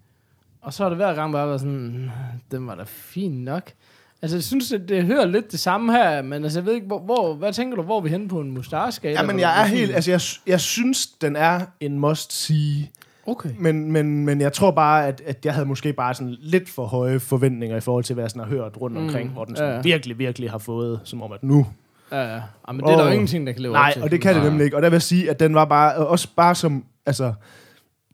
Og 0.62 0.72
så 0.74 0.82
har 0.82 0.88
det 0.90 0.96
hver 0.98 1.14
gang 1.14 1.32
bare 1.32 1.46
været 1.48 1.60
sådan, 1.60 1.86
"Hmm, 1.88 2.08
den 2.50 2.66
var 2.66 2.74
da 2.74 2.82
fin 2.86 3.32
nok. 3.44 3.70
Altså, 4.22 4.36
jeg 4.36 4.44
synes, 4.44 4.68
det, 4.68 4.88
det 4.88 5.04
hører 5.04 5.26
lidt 5.26 5.52
det 5.52 5.60
samme 5.60 5.92
her, 5.92 6.22
men 6.22 6.44
altså, 6.44 6.58
jeg 6.60 6.66
ved 6.66 6.74
ikke, 6.74 6.86
hvor, 6.86 6.98
hvor, 6.98 7.34
hvad 7.34 7.52
tænker 7.52 7.76
du, 7.76 7.82
hvor 7.82 7.96
er 7.96 8.00
vi 8.02 8.08
henne 8.08 8.28
på 8.28 8.40
en 8.40 8.50
mustache 8.50 9.08
Ja, 9.08 9.22
men 9.26 9.40
jeg 9.40 9.60
er 9.62 9.66
helt, 9.66 9.94
altså 9.94 10.10
jeg, 10.10 10.20
jeg 10.46 10.60
synes, 10.60 11.06
den 11.06 11.36
er 11.36 11.60
en 11.80 11.98
must-see, 11.98 12.88
Okay. 13.26 13.50
men, 13.58 13.92
men, 13.92 14.24
men 14.24 14.40
jeg 14.40 14.52
tror 14.52 14.70
bare, 14.70 15.06
at, 15.06 15.22
at 15.26 15.44
jeg 15.44 15.54
havde 15.54 15.66
måske 15.66 15.92
bare 15.92 16.14
sådan 16.14 16.36
lidt 16.40 16.68
for 16.68 16.86
høje 16.86 17.20
forventninger 17.20 17.76
i 17.76 17.80
forhold 17.80 18.04
til, 18.04 18.14
hvad 18.14 18.24
jeg 18.24 18.30
sådan 18.30 18.42
har 18.42 18.50
hørt 18.50 18.76
rundt 18.80 18.96
Mm, 18.96 19.02
omkring, 19.02 19.30
hvor 19.30 19.44
den 19.44 19.56
sådan 19.56 19.70
ja, 19.70 19.76
ja. 19.76 19.82
virkelig, 19.82 20.18
virkelig 20.18 20.50
har 20.50 20.58
fået, 20.58 21.00
som 21.04 21.22
om 21.22 21.32
at 21.32 21.42
nu 21.42 21.66
Ja, 22.12 22.22
ja. 22.22 22.34
ja 22.34 22.72
men 22.72 22.80
det 22.80 22.92
er 22.92 22.96
der 22.96 23.04
jo 23.04 23.10
ingenting, 23.10 23.46
der 23.46 23.52
kan 23.52 23.62
leve 23.62 23.72
Nej, 23.72 23.86
op 23.88 23.92
til. 23.92 24.02
og 24.02 24.10
det 24.10 24.20
kan 24.20 24.34
det 24.34 24.44
nemlig 24.44 24.64
ikke. 24.64 24.76
Og 24.76 24.82
der 24.82 24.88
vil 24.88 24.94
jeg 24.94 25.02
sige, 25.02 25.30
at 25.30 25.40
den 25.40 25.54
var 25.54 25.64
bare, 25.64 25.94
og 25.94 26.06
også 26.08 26.28
bare 26.36 26.54
som, 26.54 26.84
altså, 27.06 27.32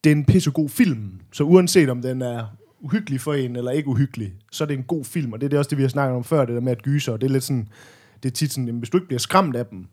det 0.05 0.13
er 0.13 0.17
en 0.17 0.25
pissegod 0.25 0.69
film. 0.69 1.13
Så 1.33 1.45
uanset 1.45 1.91
om 1.91 2.03
den 2.03 2.23
er 2.23 2.45
uhyggelig 2.81 3.21
for 3.21 3.35
en, 3.35 3.57
eller 3.57 3.71
ikke 3.71 3.89
uhyggelig, 3.89 4.33
så 4.53 4.65
er 4.65 4.69
det 4.69 4.77
en 4.79 4.83
god 4.85 5.05
film. 5.05 5.33
Og 5.33 5.41
det 5.41 5.45
er 5.47 5.49
det 5.51 5.59
også 5.59 5.69
det, 5.69 5.79
vi 5.79 5.83
har 5.83 5.89
snakket 5.89 6.17
om 6.17 6.25
før, 6.25 6.45
det 6.45 6.55
der 6.55 6.61
med 6.61 6.73
at 6.73 6.83
gyse. 6.83 7.13
Og 7.13 7.21
det 7.21 7.27
er 7.27 7.33
lidt 7.33 7.45
sådan, 7.45 7.69
det 8.23 8.29
er 8.29 8.33
tit 8.33 8.53
sådan, 8.53 8.79
hvis 8.79 8.91
du 8.91 8.97
ikke 8.97 9.07
bliver 9.07 9.19
skræmt 9.21 9.57
af 9.57 9.67
dem, 9.67 9.87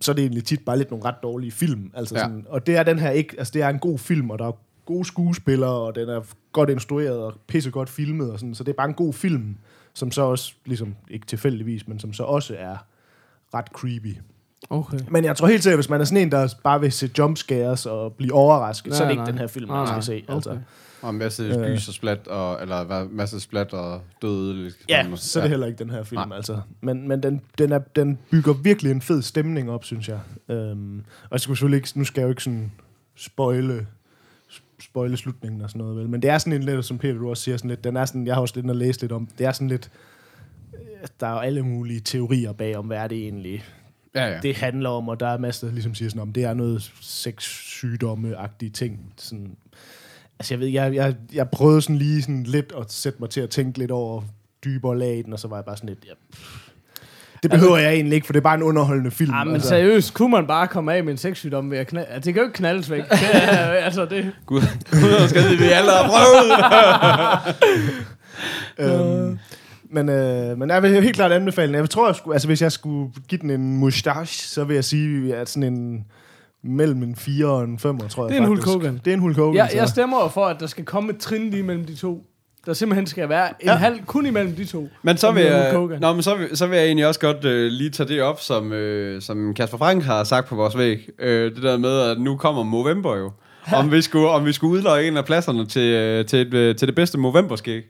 så 0.00 0.12
er 0.12 0.14
det 0.14 0.22
egentlig 0.22 0.44
tit 0.44 0.64
bare 0.64 0.78
lidt 0.78 0.90
nogle 0.90 1.04
ret 1.04 1.14
dårlige 1.22 1.52
film. 1.52 1.90
Altså 1.94 2.14
Ja. 2.14 2.20
sådan, 2.20 2.46
og 2.48 2.66
det 2.66 2.76
er 2.76 2.82
den 2.82 2.98
her 2.98 3.10
ikke, 3.10 3.34
altså 3.38 3.50
det 3.54 3.62
er 3.62 3.68
en 3.68 3.78
god 3.78 3.98
film, 3.98 4.30
og 4.30 4.38
der 4.38 4.46
er 4.46 4.52
gode 4.86 5.04
skuespillere, 5.04 5.70
og 5.70 5.94
den 5.94 6.08
er 6.08 6.20
godt 6.52 6.70
instrueret 6.70 7.18
og 7.18 7.34
pissegodt 7.46 7.88
filmet, 7.90 8.32
og 8.32 8.38
sådan, 8.38 8.54
så 8.54 8.64
det 8.64 8.72
er 8.72 8.76
bare 8.76 8.88
en 8.88 8.94
god 8.94 9.12
film, 9.12 9.56
som 9.94 10.10
så 10.10 10.22
også, 10.22 10.54
ligesom, 10.64 10.94
ikke 11.10 11.26
tilfældigvis, 11.26 11.88
men 11.88 11.98
som 11.98 12.12
så 12.12 12.22
også 12.22 12.54
er 12.58 12.76
ret 13.54 13.66
creepy. 13.66 14.16
Okay. 14.70 14.98
Men 15.10 15.24
jeg 15.24 15.36
tror 15.36 15.46
helt 15.48 15.62
sikkert, 15.62 15.76
hvis 15.78 15.88
man 15.90 16.00
er 16.00 16.04
sådan 16.04 16.22
en, 16.22 16.30
der 16.32 16.54
bare 16.64 16.80
vil 16.80 16.92
se 16.92 17.10
jumpscares 17.18 17.86
og 17.86 18.12
blive 18.12 18.32
overrasket, 18.32 18.94
så 18.94 19.02
er 19.02 19.06
det 19.06 19.12
ikke 19.12 19.22
nej. 19.22 19.30
den 19.30 19.38
her 19.38 19.46
film, 19.46 19.66
Nej, 19.68 19.76
man 19.76 19.86
skal 19.86 19.94
nej. 19.94 20.00
se. 20.00 20.24
Altså. 20.34 20.50
Okay. 20.50 20.60
Og 21.06 21.10
en 21.12 21.18
masse 21.18 21.42
Øh. 21.42 21.72
gys 21.74 21.88
og 21.88 21.94
splat, 21.94 22.26
og, 22.26 22.62
eller 22.62 22.84
hvad, 22.84 23.04
masse 23.04 23.40
splat 23.40 23.72
og 23.72 24.00
døde. 24.22 24.72
Ja, 24.88 25.06
så 25.16 25.38
er 25.38 25.42
det 25.42 25.50
heller 25.50 25.66
ikke 25.66 25.78
den 25.78 25.90
her 25.90 26.02
film, 26.04 26.20
Nej. 26.28 26.36
altså. 26.36 26.60
Men, 26.80 27.08
men 27.08 27.22
den, 27.22 27.40
den, 27.58 27.72
er, 27.72 27.78
den 27.78 28.18
bygger 28.30 28.52
virkelig 28.52 28.92
en 28.92 29.02
fed 29.02 29.22
stemning 29.22 29.70
op, 29.70 29.84
synes 29.84 30.08
jeg. 30.08 30.20
Øhm, 30.48 30.98
og 30.98 31.28
jeg 31.32 31.40
skal 31.40 31.50
selvfølgelig 31.56 31.76
ikke, 31.76 31.88
nu 31.94 32.04
skal 32.04 32.20
jeg 32.20 32.26
jo 32.26 32.30
ikke 32.30 32.42
sådan 32.42 32.72
spoile, 33.16 33.86
spoile 34.80 35.16
slutningen 35.16 35.62
og 35.62 35.70
sådan 35.70 35.78
noget, 35.82 35.96
vel? 35.96 36.08
Men 36.08 36.22
det 36.22 36.30
er 36.30 36.38
sådan 36.38 36.52
en 36.52 36.62
lidt, 36.62 36.84
som 36.84 36.98
Peter 36.98 37.14
du 37.14 37.30
også 37.30 37.42
siger, 37.42 37.56
sådan 37.56 37.70
lidt, 37.70 37.84
den 37.84 37.96
er 37.96 38.04
sådan, 38.04 38.26
jeg 38.26 38.34
har 38.34 38.40
også 38.40 38.54
lidt 38.56 38.70
at 38.70 38.76
læse 38.76 39.00
lidt 39.00 39.12
om, 39.12 39.28
det 39.38 39.46
er 39.46 39.52
sådan 39.52 39.68
lidt, 39.68 39.90
øh, 40.74 41.06
der 41.20 41.26
er 41.26 41.32
jo 41.32 41.38
alle 41.38 41.62
mulige 41.62 42.00
teorier 42.00 42.52
bag 42.52 42.76
om, 42.76 42.86
hvad 42.86 42.98
er 42.98 43.06
det 43.06 43.18
egentlig, 43.18 43.64
Ja, 44.14 44.26
ja. 44.26 44.40
det 44.40 44.56
handler 44.56 44.90
om, 44.90 45.08
og 45.08 45.20
der 45.20 45.26
er 45.26 45.38
masser, 45.38 45.66
der 45.66 45.74
ligesom 45.74 45.94
siger 45.94 46.08
sådan 46.08 46.22
om, 46.22 46.32
det 46.32 46.44
er 46.44 46.54
noget 46.54 46.92
sexsygdomme-agtige 47.00 48.70
ting. 48.70 49.12
Sådan, 49.16 49.56
altså 50.38 50.54
jeg 50.54 50.60
ved, 50.60 50.68
jeg, 50.68 50.94
jeg, 50.94 51.14
jeg 51.34 51.48
prøvede 51.48 51.82
sådan 51.82 51.96
lige 51.96 52.22
sådan 52.22 52.42
lidt 52.42 52.72
at 52.80 52.92
sætte 52.92 53.18
mig 53.20 53.30
til 53.30 53.40
at 53.40 53.50
tænke 53.50 53.78
lidt 53.78 53.90
over 53.90 54.22
dybere 54.64 54.98
lag 54.98 55.18
i 55.18 55.22
den, 55.22 55.32
og 55.32 55.38
så 55.38 55.48
var 55.48 55.56
jeg 55.56 55.64
bare 55.64 55.76
sådan 55.76 55.88
lidt, 55.88 56.04
ja. 56.06 56.12
Det 57.42 57.50
behøver 57.50 57.76
jeg 57.76 57.92
egentlig 57.92 58.14
ikke, 58.14 58.26
for 58.26 58.32
det 58.32 58.40
er 58.40 58.42
bare 58.42 58.54
en 58.54 58.62
underholdende 58.62 59.10
film. 59.10 59.34
Ja, 59.34 59.44
men 59.44 59.54
altså. 59.54 59.68
seriøst, 59.68 60.14
kunne 60.14 60.30
man 60.30 60.46
bare 60.46 60.68
komme 60.68 60.94
af 60.94 61.04
med 61.04 61.12
en 61.12 61.18
sexsygdom 61.18 61.70
ved 61.70 61.78
at 61.78 61.86
knalde? 61.86 62.08
Altså, 62.08 62.26
det 62.26 62.34
kan 62.34 62.42
jo 62.42 62.46
ikke 62.46 62.56
knaldes 62.56 62.90
væk. 62.90 63.08
Det 63.10 63.18
er, 63.32 63.56
altså, 63.86 64.04
det... 64.04 64.32
Gud, 64.46 64.60
Gud 64.90 65.28
skal 65.28 65.58
vi 65.58 65.64
alle 65.64 65.90
har 65.90 66.08
prøvet. 66.08 66.52
Øhm, 68.78 69.38
men, 69.90 70.08
øh, 70.08 70.58
men 70.58 70.70
jeg 70.70 70.82
vil 70.82 71.02
helt 71.02 71.16
klart 71.16 71.32
anbefale 71.32 71.72
den. 71.72 71.80
Jeg 71.80 71.90
tror, 71.90 72.08
jeg 72.08 72.16
skulle, 72.16 72.34
altså, 72.34 72.48
hvis 72.48 72.62
jeg 72.62 72.72
skulle 72.72 73.12
give 73.28 73.40
den 73.40 73.50
en 73.50 73.76
mustache, 73.76 74.48
så 74.48 74.64
vil 74.64 74.74
jeg 74.74 74.84
sige, 74.84 75.36
at 75.36 75.48
sådan 75.48 75.72
en 75.72 76.04
mellem 76.68 77.02
en 77.02 77.16
4 77.16 77.46
og 77.46 77.64
en 77.64 77.78
5, 77.78 77.98
tror 77.98 78.24
jeg 78.24 78.28
Det 78.28 78.36
er 78.36 78.40
en 78.40 78.46
Hulk 78.48 78.60
faktisk. 78.60 78.74
Hogan. 78.76 79.00
Det 79.04 79.10
er 79.10 79.14
en 79.14 79.20
Hulk 79.20 79.36
Hogan. 79.36 79.54
Jeg, 79.56 79.68
så. 79.70 79.76
jeg 79.76 79.88
stemmer 79.88 80.22
jo 80.22 80.28
for, 80.28 80.44
at 80.44 80.60
der 80.60 80.66
skal 80.66 80.84
komme 80.84 81.12
et 81.12 81.18
trin 81.18 81.50
lige 81.50 81.62
mellem 81.62 81.84
de 81.84 81.94
to. 81.94 82.24
Der 82.66 82.72
simpelthen 82.72 83.06
skal 83.06 83.28
være 83.28 83.48
en 83.48 83.54
Ja. 83.64 83.72
ja. 83.72 83.78
halv 83.78 83.98
kun 84.06 84.26
imellem 84.26 84.54
de 84.54 84.64
to. 84.64 84.88
Men 85.02 85.16
så 85.16 85.32
vil, 85.32 85.42
jeg, 85.42 85.88
nå, 86.00 86.12
men 86.12 86.22
så, 86.22 86.34
vil, 86.34 86.56
så 86.56 86.66
vil 86.66 86.76
jeg 86.76 86.86
egentlig 86.86 87.06
også 87.06 87.20
godt 87.20 87.44
øh, 87.44 87.70
lige 87.70 87.90
tage 87.90 88.08
det 88.08 88.22
op, 88.22 88.40
som, 88.40 88.72
øh, 88.72 89.22
som 89.22 89.54
Kasper 89.54 89.78
Frank 89.78 90.02
har 90.04 90.24
sagt 90.24 90.48
på 90.48 90.54
vores 90.54 90.78
væg. 90.78 91.08
Øh, 91.18 91.54
det 91.54 91.62
der 91.62 91.78
med, 91.78 92.00
at 92.00 92.20
nu 92.20 92.36
kommer 92.36 92.62
Movember 92.62 93.16
jo. 93.16 93.30
Om 93.74 93.92
vi 93.92 94.02
skulle, 94.02 94.28
om 94.28 94.46
vi 94.46 94.52
skulle 94.52 94.72
udløje 94.72 95.04
en 95.08 95.16
af 95.16 95.24
pladserne 95.24 95.66
til, 95.66 95.82
øh, 95.82 96.26
til, 96.26 96.54
øh, 96.54 96.76
til 96.76 96.88
det 96.88 96.94
bedste 96.94 97.18
Movember-skæg. 97.18 97.82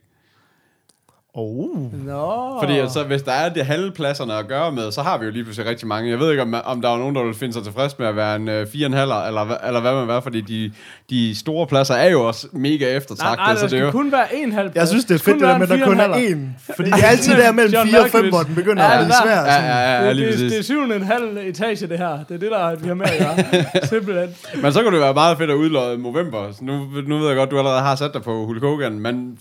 Oh. 1.39 2.07
Nå. 2.07 2.57
Fordi 2.63 2.79
altså, 2.79 3.03
hvis 3.05 3.23
der 3.23 3.33
er 3.33 3.49
det 3.49 3.67
halve 3.67 3.91
pladserne 3.91 4.35
at 4.35 4.49
gøre 4.49 4.73
med, 4.73 4.93
så 4.93 5.03
har 5.03 5.19
vi 5.19 5.25
jo 5.25 5.31
lige 5.31 5.45
pludselig 5.45 5.71
rigtig 5.71 5.89
mange. 5.89 6.11
Jeg 6.11 6.19
ved 6.19 6.31
ikke, 6.31 6.43
om, 6.43 6.55
om 6.65 6.83
der 6.83 6.91
er 6.91 6.99
nogen, 6.99 7.15
der 7.17 7.25
vil 7.25 7.35
finde 7.35 7.53
sig 7.55 7.63
tilfreds 7.65 7.99
med 7.99 8.07
at 8.07 8.17
være 8.17 8.37
en 8.37 8.49
øh, 8.49 8.63
4,5 8.63 8.85
eller, 8.85 9.57
eller 9.67 9.81
hvad 9.81 9.95
man 9.95 10.09
vil, 10.09 10.23
fordi 10.23 10.41
de, 10.41 10.73
de 11.11 11.35
store 11.39 11.67
pladser 11.67 11.95
er 11.95 12.11
jo 12.11 12.27
også 12.27 12.47
mega 12.53 12.85
Nej, 12.85 12.97
eftertragtede. 12.97 13.37
nej, 13.45 13.53
der 13.53 13.59
så 13.61 13.67
det 13.67 13.73
er 13.73 13.77
skal 13.77 13.85
jo, 13.85 13.91
kun 13.91 14.13
være 14.13 14.37
en 14.37 14.53
halv 14.53 14.71
Jeg 14.75 14.89
synes, 14.89 15.05
det 15.05 15.11
er 15.15 15.19
Det 15.19 15.25
fedt, 15.25 15.35
det 15.41 15.49
der 15.49 15.59
med, 15.59 15.71
at 15.71 15.79
der 15.79 15.85
kun 15.87 16.01
er 16.01 16.09
én. 16.09 16.19
én. 16.19 16.39
Fordi 16.77 16.91
det 16.91 17.03
er 17.05 17.07
altid 17.09 17.33
der 17.37 17.53
mellem 17.53 17.75
John 17.75 17.89
4 17.89 18.01
og 18.01 18.07
5, 18.07 18.13
Malkovich. 18.13 18.31
hvor 18.37 18.43
den 18.43 18.55
begynder 18.55 18.83
Ja, 18.85 18.93
at 18.93 18.99
det 18.99 19.07
blive 19.07 19.17
svær. 19.23 19.41
ja, 19.45 19.67
ja, 19.67 20.01
ja, 20.03 20.09
det, 20.09 20.17
lige 20.17 20.27
det, 20.27 20.39
det, 20.39 20.43
præcis. 20.45 20.59
er 20.59 20.63
syvende 20.63 20.97
en 20.97 21.03
halv 21.03 21.37
etage, 21.37 21.87
det 21.87 21.99
her. 21.99 22.11
Det 22.29 22.35
er 22.35 22.39
det, 22.39 22.51
der 22.51 22.75
vi 22.77 22.89
har 22.89 22.95
med 22.95 23.07
at 23.07 23.19
gøre. 23.19 23.85
Simpelthen. 23.95 24.29
Men 24.63 24.73
så 24.73 24.83
kunne 24.83 24.93
det 24.93 25.01
være 25.01 25.15
meget 25.15 25.39
fedt 25.39 25.51
at 25.51 25.55
udløje 25.55 25.97
Movember. 25.97 26.53
Så 26.53 26.59
Nu, 26.65 26.87
nu 27.07 27.19
ved 27.19 27.27
jeg 27.29 27.37
godt, 27.37 27.51
du 27.51 27.59
allerede 27.59 27.81
har 27.81 27.97
sat 27.97 28.15
dig 28.15 28.23
på 28.23 28.45
Hulk 28.47 28.63
Hogan, 28.63 28.93
men... 29.01 29.39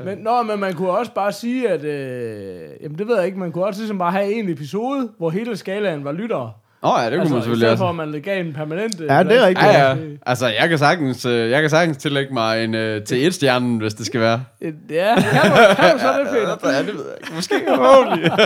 Øh, 0.00 0.06
Men, 0.06 0.18
nå, 0.18 0.42
men 0.42 0.60
man 0.60 0.74
kunne 0.74 0.90
også 0.90 1.11
bare 1.14 1.32
sige, 1.32 1.68
at... 1.68 1.84
Øh, 1.84 2.60
jamen, 2.82 2.98
det 2.98 3.08
ved 3.08 3.16
jeg 3.16 3.26
ikke. 3.26 3.38
Man 3.38 3.52
kunne 3.52 3.64
også 3.64 3.80
ligesom 3.80 3.98
bare 3.98 4.12
have 4.12 4.32
en 4.32 4.48
episode, 4.48 5.08
hvor 5.18 5.30
hele 5.30 5.56
skalaen 5.56 6.04
var 6.04 6.12
lyttere. 6.12 6.52
Åh 6.84 6.94
oh, 6.94 7.00
ja, 7.04 7.10
det 7.10 7.12
kunne 7.12 7.20
altså, 7.20 7.34
man 7.34 7.38
i 7.38 7.42
selvfølgelig 7.42 7.58
stedet 7.62 7.72
også. 7.72 7.82
for, 7.82 8.02
at 8.02 8.08
man 8.12 8.22
gav 8.22 8.40
en 8.40 8.52
permanent... 8.52 9.00
øh, 9.00 9.06
Ja, 9.06 9.22
det 9.22 9.36
er 9.38 9.46
rigtigt. 9.46 9.66
Ja, 9.66 9.88
ja. 9.90 9.96
Altså, 10.26 10.46
jeg 10.46 10.68
kan 10.68 10.78
sagtens, 10.78 11.24
øh, 11.24 11.50
jeg 11.50 11.60
kan 11.60 11.70
sagtens 11.70 11.96
tillægge 11.96 12.34
mig 12.34 12.64
en 12.64 12.74
øh, 12.74 13.04
til 13.04 13.26
et 13.26 13.34
stjernen, 13.34 13.78
hvis 13.78 13.94
det 13.94 14.06
skal 14.06 14.20
være. 14.20 14.44
Ja, 14.90 15.14
kan 15.14 15.50
du, 15.50 15.56
kan 15.76 15.92
du 15.92 15.98
så 15.98 16.18
det, 16.18 16.28
Peter? 16.30 16.72
Ja, 16.72 16.78
det 16.78 16.86
ved 16.86 17.04
jeg 17.04 17.14
ikke. 17.22 17.34
Måske 17.34 17.54
forhåbentlig. 17.68 18.30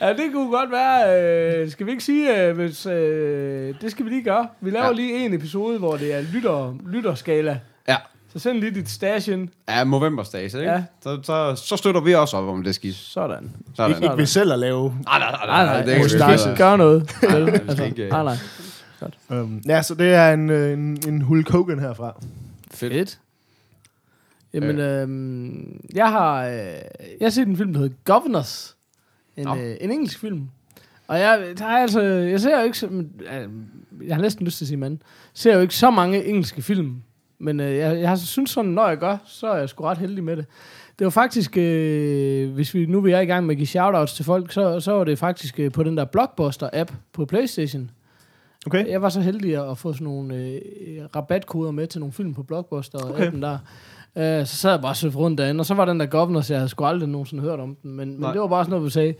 Ja, 0.00 0.08
det 0.12 0.32
kunne 0.32 0.50
godt 0.50 0.70
være. 0.70 1.22
Øh, 1.62 1.70
skal 1.70 1.86
vi 1.86 1.90
ikke 1.90 2.04
sige, 2.04 2.42
øh, 2.46 2.54
hvis... 2.56 2.86
Øh, 2.86 3.74
det 3.80 3.90
skal 3.90 4.04
vi 4.04 4.10
lige 4.10 4.22
gøre. 4.22 4.48
Vi 4.60 4.70
laver 4.70 4.86
ja. 4.86 4.92
lige 4.92 5.26
en 5.26 5.34
episode, 5.34 5.78
hvor 5.78 5.96
det 5.96 6.14
er 6.14 6.20
lytter, 6.32 6.74
lytterskala. 6.86 7.58
Ja. 7.88 7.96
Så 8.34 8.40
send 8.40 8.60
lige 8.60 8.74
dit 8.74 8.88
stash 8.90 9.28
ind. 9.28 9.48
Ja, 9.68 9.84
Movember 9.84 10.22
Stage, 10.22 10.44
ikke? 10.44 10.58
Ja. 10.60 10.84
Så, 11.02 11.20
så, 11.22 11.54
så 11.56 11.76
støtter 11.76 12.00
vi 12.00 12.14
også 12.14 12.36
op 12.36 12.48
om 12.48 12.62
det 12.62 12.74
skidt. 12.74 12.96
Sådan. 12.96 13.52
Sådan. 13.74 13.90
Ikke, 13.90 14.04
ikke 14.04 14.16
ved 14.16 14.26
selv 14.26 14.52
at 14.52 14.58
lave. 14.58 14.94
Nej, 15.04 15.18
nej, 15.18 15.46
Nej, 15.46 15.64
nej, 15.64 15.94
ikke. 15.94 16.04
ikke 16.04 16.56
gøre 16.56 16.78
noget. 16.78 17.00
Vel? 17.22 17.48
skal 17.48 17.68
altså, 17.68 17.84
ikke, 17.84 18.02
øh, 18.02 18.10
nej, 18.10 18.22
nej. 18.22 19.40
Um, 19.40 19.62
ja, 19.66 19.82
så 19.82 19.94
det 19.94 20.14
er 20.14 20.32
en, 20.32 20.50
øh, 20.50 20.72
en, 20.72 20.98
en 21.08 21.22
Hulk 21.22 21.50
Hogan 21.50 21.78
herfra. 21.78 22.22
Fedt. 22.70 23.18
Jamen, 24.54 24.78
øhm, 24.78 25.80
jeg 25.94 26.10
har, 26.10 26.46
øh, 26.46 26.54
jeg 27.20 27.26
har 27.26 27.30
set 27.30 27.48
en 27.48 27.56
film, 27.56 27.72
der 27.72 27.80
hedder 27.80 27.94
Governors. 28.04 28.76
En, 29.36 29.48
øh, 29.48 29.76
en 29.80 29.90
engelsk 29.90 30.18
film. 30.18 30.48
Og 31.08 31.18
jeg, 31.18 31.46
der 31.58 31.64
er 31.64 31.82
altså, 31.82 32.00
jeg 32.02 32.40
ser 32.40 32.58
jo 32.58 32.64
ikke, 32.64 32.78
så, 32.78 32.86
øh, 32.86 33.48
jeg 34.06 34.16
har 34.16 34.22
næsten 34.22 34.44
lyst 34.44 34.58
til 34.58 34.64
at 34.64 34.68
sige 34.68 34.76
mand, 34.76 34.98
ser 35.34 35.54
jo 35.54 35.60
ikke 35.60 35.74
så 35.74 35.90
mange 35.90 36.24
engelske 36.24 36.62
film. 36.62 37.02
Men 37.38 37.60
øh, 37.60 37.76
jeg, 37.76 38.00
jeg 38.00 38.08
har 38.08 38.16
så 38.16 38.26
synes 38.26 38.50
sådan, 38.50 38.70
når 38.70 38.88
jeg 38.88 38.98
gør, 38.98 39.16
så 39.24 39.46
er 39.46 39.56
jeg 39.56 39.68
sgu 39.68 39.84
ret 39.84 39.98
heldig 39.98 40.24
med 40.24 40.36
det. 40.36 40.46
Det 40.98 41.04
var 41.04 41.10
faktisk, 41.10 41.56
øh, 41.56 42.52
hvis 42.52 42.74
vi 42.74 42.86
nu 42.86 43.00
vi 43.00 43.10
er 43.12 43.20
i 43.20 43.26
gang 43.26 43.46
med 43.46 43.54
at 43.54 43.56
give 43.56 43.66
shoutouts 43.66 44.14
til 44.14 44.24
folk, 44.24 44.52
så, 44.52 44.80
så 44.80 44.92
var 44.92 45.04
det 45.04 45.18
faktisk 45.18 45.60
øh, 45.60 45.72
på 45.72 45.82
den 45.82 45.96
der 45.96 46.04
Blockbuster-app 46.04 46.92
på 47.12 47.24
Playstation. 47.24 47.90
Okay? 48.66 48.90
Jeg 48.90 49.02
var 49.02 49.08
så 49.08 49.20
heldig 49.20 49.70
at 49.70 49.78
få 49.78 49.92
sådan 49.92 50.04
nogle 50.04 50.34
øh, 50.34 50.60
rabatkoder 51.16 51.70
med 51.70 51.86
til 51.86 52.00
nogle 52.00 52.12
film 52.12 52.34
på 52.34 52.42
Blockbuster 52.42 52.98
og 52.98 53.10
Okay. 53.10 53.26
appen 53.26 53.42
der. 53.42 53.58
Øh, 54.16 54.46
så 54.46 54.56
sad 54.56 54.70
jeg 54.70 54.80
bare 54.80 55.08
og 55.08 55.14
rundt 55.16 55.38
derinde, 55.38 55.60
og 55.60 55.66
så 55.66 55.74
var 55.74 55.84
den 55.84 56.00
der 56.00 56.06
Governors, 56.06 56.50
jeg 56.50 56.58
havde 56.58 56.68
sgu 56.68 56.84
aldrig 56.84 57.08
nogensinde 57.08 57.42
hørt 57.42 57.60
om 57.60 57.74
den, 57.74 57.90
men, 57.90 58.08
men 58.08 58.20
Nej. 58.20 58.32
det 58.32 58.40
var 58.40 58.46
bare 58.46 58.64
sådan 58.64 58.70
noget, 58.70 58.84
vi 58.84 58.90
sagde. 58.90 59.14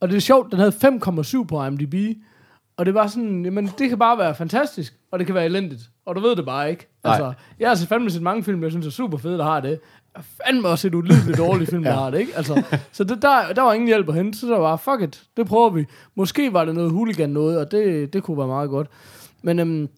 Og 0.00 0.08
det 0.08 0.16
er 0.16 0.20
sjovt, 0.20 0.50
den 0.50 0.58
havde 0.58 0.72
5,7 0.84 1.44
på 1.44 1.64
IMDb, 1.64 2.18
og 2.76 2.86
det 2.86 2.94
var 2.94 3.06
sådan, 3.06 3.44
jamen 3.44 3.70
det 3.78 3.88
kan 3.88 3.98
bare 3.98 4.18
være 4.18 4.34
fantastisk, 4.34 4.94
og 5.12 5.18
det 5.18 5.26
kan 5.26 5.34
være 5.34 5.44
elendigt, 5.44 5.82
og 6.06 6.16
du 6.16 6.20
ved 6.20 6.36
det 6.36 6.44
bare 6.44 6.70
ikke. 6.70 6.88
Nej. 7.04 7.12
Altså, 7.12 7.32
jeg 7.58 7.66
har 7.66 7.70
altså 7.70 7.86
fandme 7.86 8.10
set 8.10 8.22
mange 8.22 8.42
film, 8.44 8.62
jeg 8.62 8.70
synes 8.70 8.86
er 8.86 8.90
super 8.90 9.18
fede, 9.18 9.38
der 9.38 9.44
har 9.44 9.60
det. 9.60 9.68
Jeg 9.70 9.78
har 10.14 10.24
fandme 10.46 10.68
også 10.68 10.82
set 10.82 10.94
ulideligt 10.94 11.38
dårlige 11.38 11.66
film, 11.66 11.82
der 11.84 11.90
Ja. 11.90 11.96
har 11.96 12.10
det, 12.10 12.18
ikke? 12.20 12.32
Altså, 12.36 12.62
så 12.92 13.04
det, 13.04 13.22
der, 13.22 13.52
der 13.56 13.62
var 13.62 13.72
ingen 13.72 13.86
hjælp 13.88 14.08
at 14.08 14.14
hente, 14.14 14.38
så 14.38 14.46
der 14.46 14.58
var, 14.58 14.76
fuck 14.76 15.02
it, 15.02 15.22
det 15.36 15.46
prøver 15.46 15.70
vi. 15.70 15.84
Måske 16.14 16.52
var 16.52 16.64
det 16.64 16.74
noget 16.74 16.90
hooligan 16.90 17.30
noget, 17.30 17.58
og 17.58 17.70
det, 17.70 18.12
det 18.12 18.22
kunne 18.22 18.38
være 18.38 18.46
meget 18.46 18.70
godt. 18.70 18.88
Men, 19.42 19.58
øhm, 19.58 19.88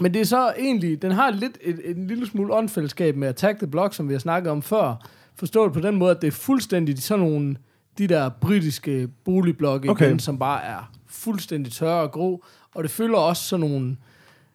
men 0.00 0.14
det 0.14 0.20
er 0.20 0.24
så 0.24 0.52
egentlig, 0.58 1.02
den 1.02 1.12
har 1.12 1.30
lidt 1.30 1.58
et, 1.62 1.80
et, 1.84 1.96
en 1.96 2.06
lille 2.06 2.26
smule 2.26 2.54
åndfællesskab 2.54 3.16
med 3.16 3.28
Attack 3.28 3.58
the 3.58 3.66
Block, 3.66 3.94
som 3.94 4.08
vi 4.08 4.14
har 4.14 4.18
snakket 4.20 4.50
om 4.52 4.62
før. 4.62 5.08
Forstået 5.38 5.72
på 5.72 5.80
den 5.80 5.96
måde, 5.96 6.10
at 6.10 6.22
det 6.22 6.28
er 6.28 6.32
fuldstændig 6.32 7.02
sådan 7.02 7.24
nogle, 7.24 7.56
de 7.98 8.06
der 8.06 8.28
britiske 8.28 9.08
boligblokke 9.24 9.90
Okay. 9.90 9.96
okay. 9.96 10.06
igen, 10.06 10.18
som 10.18 10.38
bare 10.38 10.64
er 10.64 10.90
fuldstændig 11.12 11.72
tørre 11.72 12.02
og 12.02 12.12
grå. 12.12 12.44
Og 12.74 12.82
det 12.82 12.90
følger 12.90 13.16
også 13.16 13.42
sådan 13.42 13.66
nogle 13.66 13.96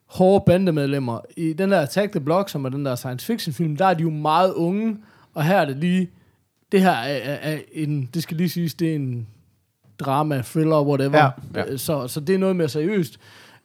hårde 0.05 0.43
bandemedlemmer. 0.45 1.19
I 1.37 1.53
den 1.53 1.71
der 1.71 1.81
Attack 1.81 2.11
the 2.11 2.19
Block, 2.19 2.49
som 2.49 2.65
er 2.65 2.69
den 2.69 2.85
der 2.85 2.95
science 2.95 3.25
fiction 3.25 3.53
film, 3.53 3.75
der 3.75 3.85
er 3.85 3.93
de 3.93 4.01
jo 4.01 4.09
meget 4.09 4.53
unge, 4.53 4.97
og 5.33 5.43
her 5.43 5.57
er 5.57 5.65
det 5.65 5.77
lige, 5.77 6.09
det 6.71 6.81
her 6.81 6.91
er, 6.91 7.17
er, 7.17 7.53
er 7.53 7.59
en, 7.71 8.09
det 8.13 8.23
skal 8.23 8.37
lige 8.37 8.49
siges, 8.49 8.73
det 8.73 8.91
er 8.91 8.95
en 8.95 9.27
drama, 9.99 10.41
thriller, 10.45 10.81
whatever. 10.81 11.17
Ja, 11.17 11.29
ja. 11.55 11.71
Øh, 11.71 11.79
Så, 11.79 12.07
så 12.07 12.19
det 12.19 12.35
er 12.35 12.39
noget 12.39 12.55
mere 12.55 12.69
seriøst. 12.69 13.19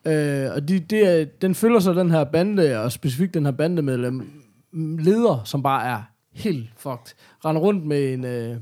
Øh, 0.04 0.46
og 0.54 0.68
de, 0.68 0.78
det 0.78 1.20
er, 1.20 1.25
den 1.25 1.54
følger 1.54 1.80
så 1.80 1.92
den 1.92 2.11
her 2.11 2.25
bande, 2.25 2.80
og 2.80 2.92
specifikt 2.92 3.34
den 3.34 3.44
her 3.44 3.52
bandemedlem, 3.52 4.30
leder, 4.99 5.42
som 5.44 5.62
bare 5.62 5.87
er 5.87 6.02
helt 6.32 6.70
fucked. 6.76 7.14
Render 7.44 7.62
rundt 7.62 7.87
med 7.87 8.12
en, 8.12 8.25
øh, 8.25 8.56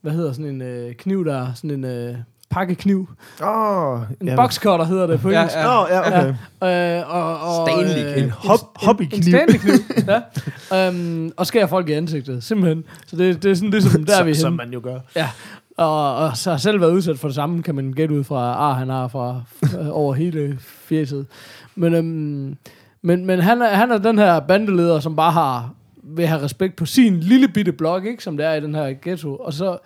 hvad 0.00 0.12
hedder 0.12 0.32
sådan 0.32 0.50
en 0.50 0.62
øh, 0.62 0.94
kniv 0.94 1.24
der, 1.24 1.54
sådan 1.54 1.70
en 1.70 1.84
øh, 1.84 2.16
pakkekniv. 2.50 3.08
Åh, 3.42 4.00
En 4.20 4.28
ja. 4.28 4.36
boxcutter 4.36 4.84
hedder 4.86 5.06
det 5.06 5.20
på 5.20 5.30
Ja, 5.30 5.38
engelsk. 5.40 5.56
Åh, 5.56 5.86
ja, 5.90 6.06
okay. 6.06 6.98
Øh, 7.00 7.14
og, 7.14 7.40
og, 7.40 7.68
Stanley 7.68 8.12
øh, 8.16 8.22
en- 8.22 8.30
Hop, 8.30 8.58
En 8.60 8.66
hobbykniv. 8.86 9.22
Stanley-kniv, 9.22 9.74
ja. 10.70 10.88
Um, 10.88 11.32
og 11.36 11.46
skærer 11.46 11.66
folk 11.66 11.88
i 11.88 11.92
ansigtet, 11.92 12.44
simpelthen. 12.44 12.84
Så 13.06 13.16
det, 13.16 13.42
det 13.42 13.50
er 13.50 13.54
sådan 13.54 13.70
ligesom, 13.70 14.04
der 14.06 14.16
er 14.18 14.24
vi 14.24 14.34
som, 14.34 14.40
som 14.40 14.52
man 14.52 14.72
jo 14.72 14.80
gør. 14.82 14.98
Ja, 15.16 15.28
og, 15.76 16.16
og 16.16 16.36
så 16.36 16.50
har 16.50 16.56
selv 16.58 16.80
været 16.80 16.90
udsat 16.92 17.18
for 17.18 17.28
det 17.28 17.34
samme, 17.34 17.62
kan 17.62 17.74
man 17.74 17.92
gætte 17.92 18.14
ud 18.14 18.24
fra 18.24 18.36
ar, 18.54 18.72
han 18.74 18.88
har 18.88 19.08
fra 19.08 19.40
øh, 19.80 19.86
over 19.90 20.14
hele 20.14 20.58
fjeset. 20.60 21.26
Men, 21.74 21.94
øhm, 21.94 22.56
men, 23.02 23.26
men 23.26 23.40
han, 23.40 23.62
er, 23.62 23.68
han 23.68 23.90
er 23.90 23.98
den 23.98 24.18
her 24.18 24.40
bandeleder, 24.40 25.00
som 25.00 25.16
bare 25.16 25.32
har 25.32 25.70
vil 26.08 26.26
have 26.26 26.42
respekt 26.42 26.76
på 26.76 26.86
sin 26.86 27.20
lille 27.20 27.48
bitte 27.48 27.72
blok, 27.72 28.04
ikke, 28.04 28.22
som 28.22 28.36
det 28.36 28.46
er 28.46 28.54
i 28.54 28.60
den 28.60 28.74
her 28.74 28.94
ghetto. 29.02 29.36
Og 29.36 29.52
så 29.52 29.78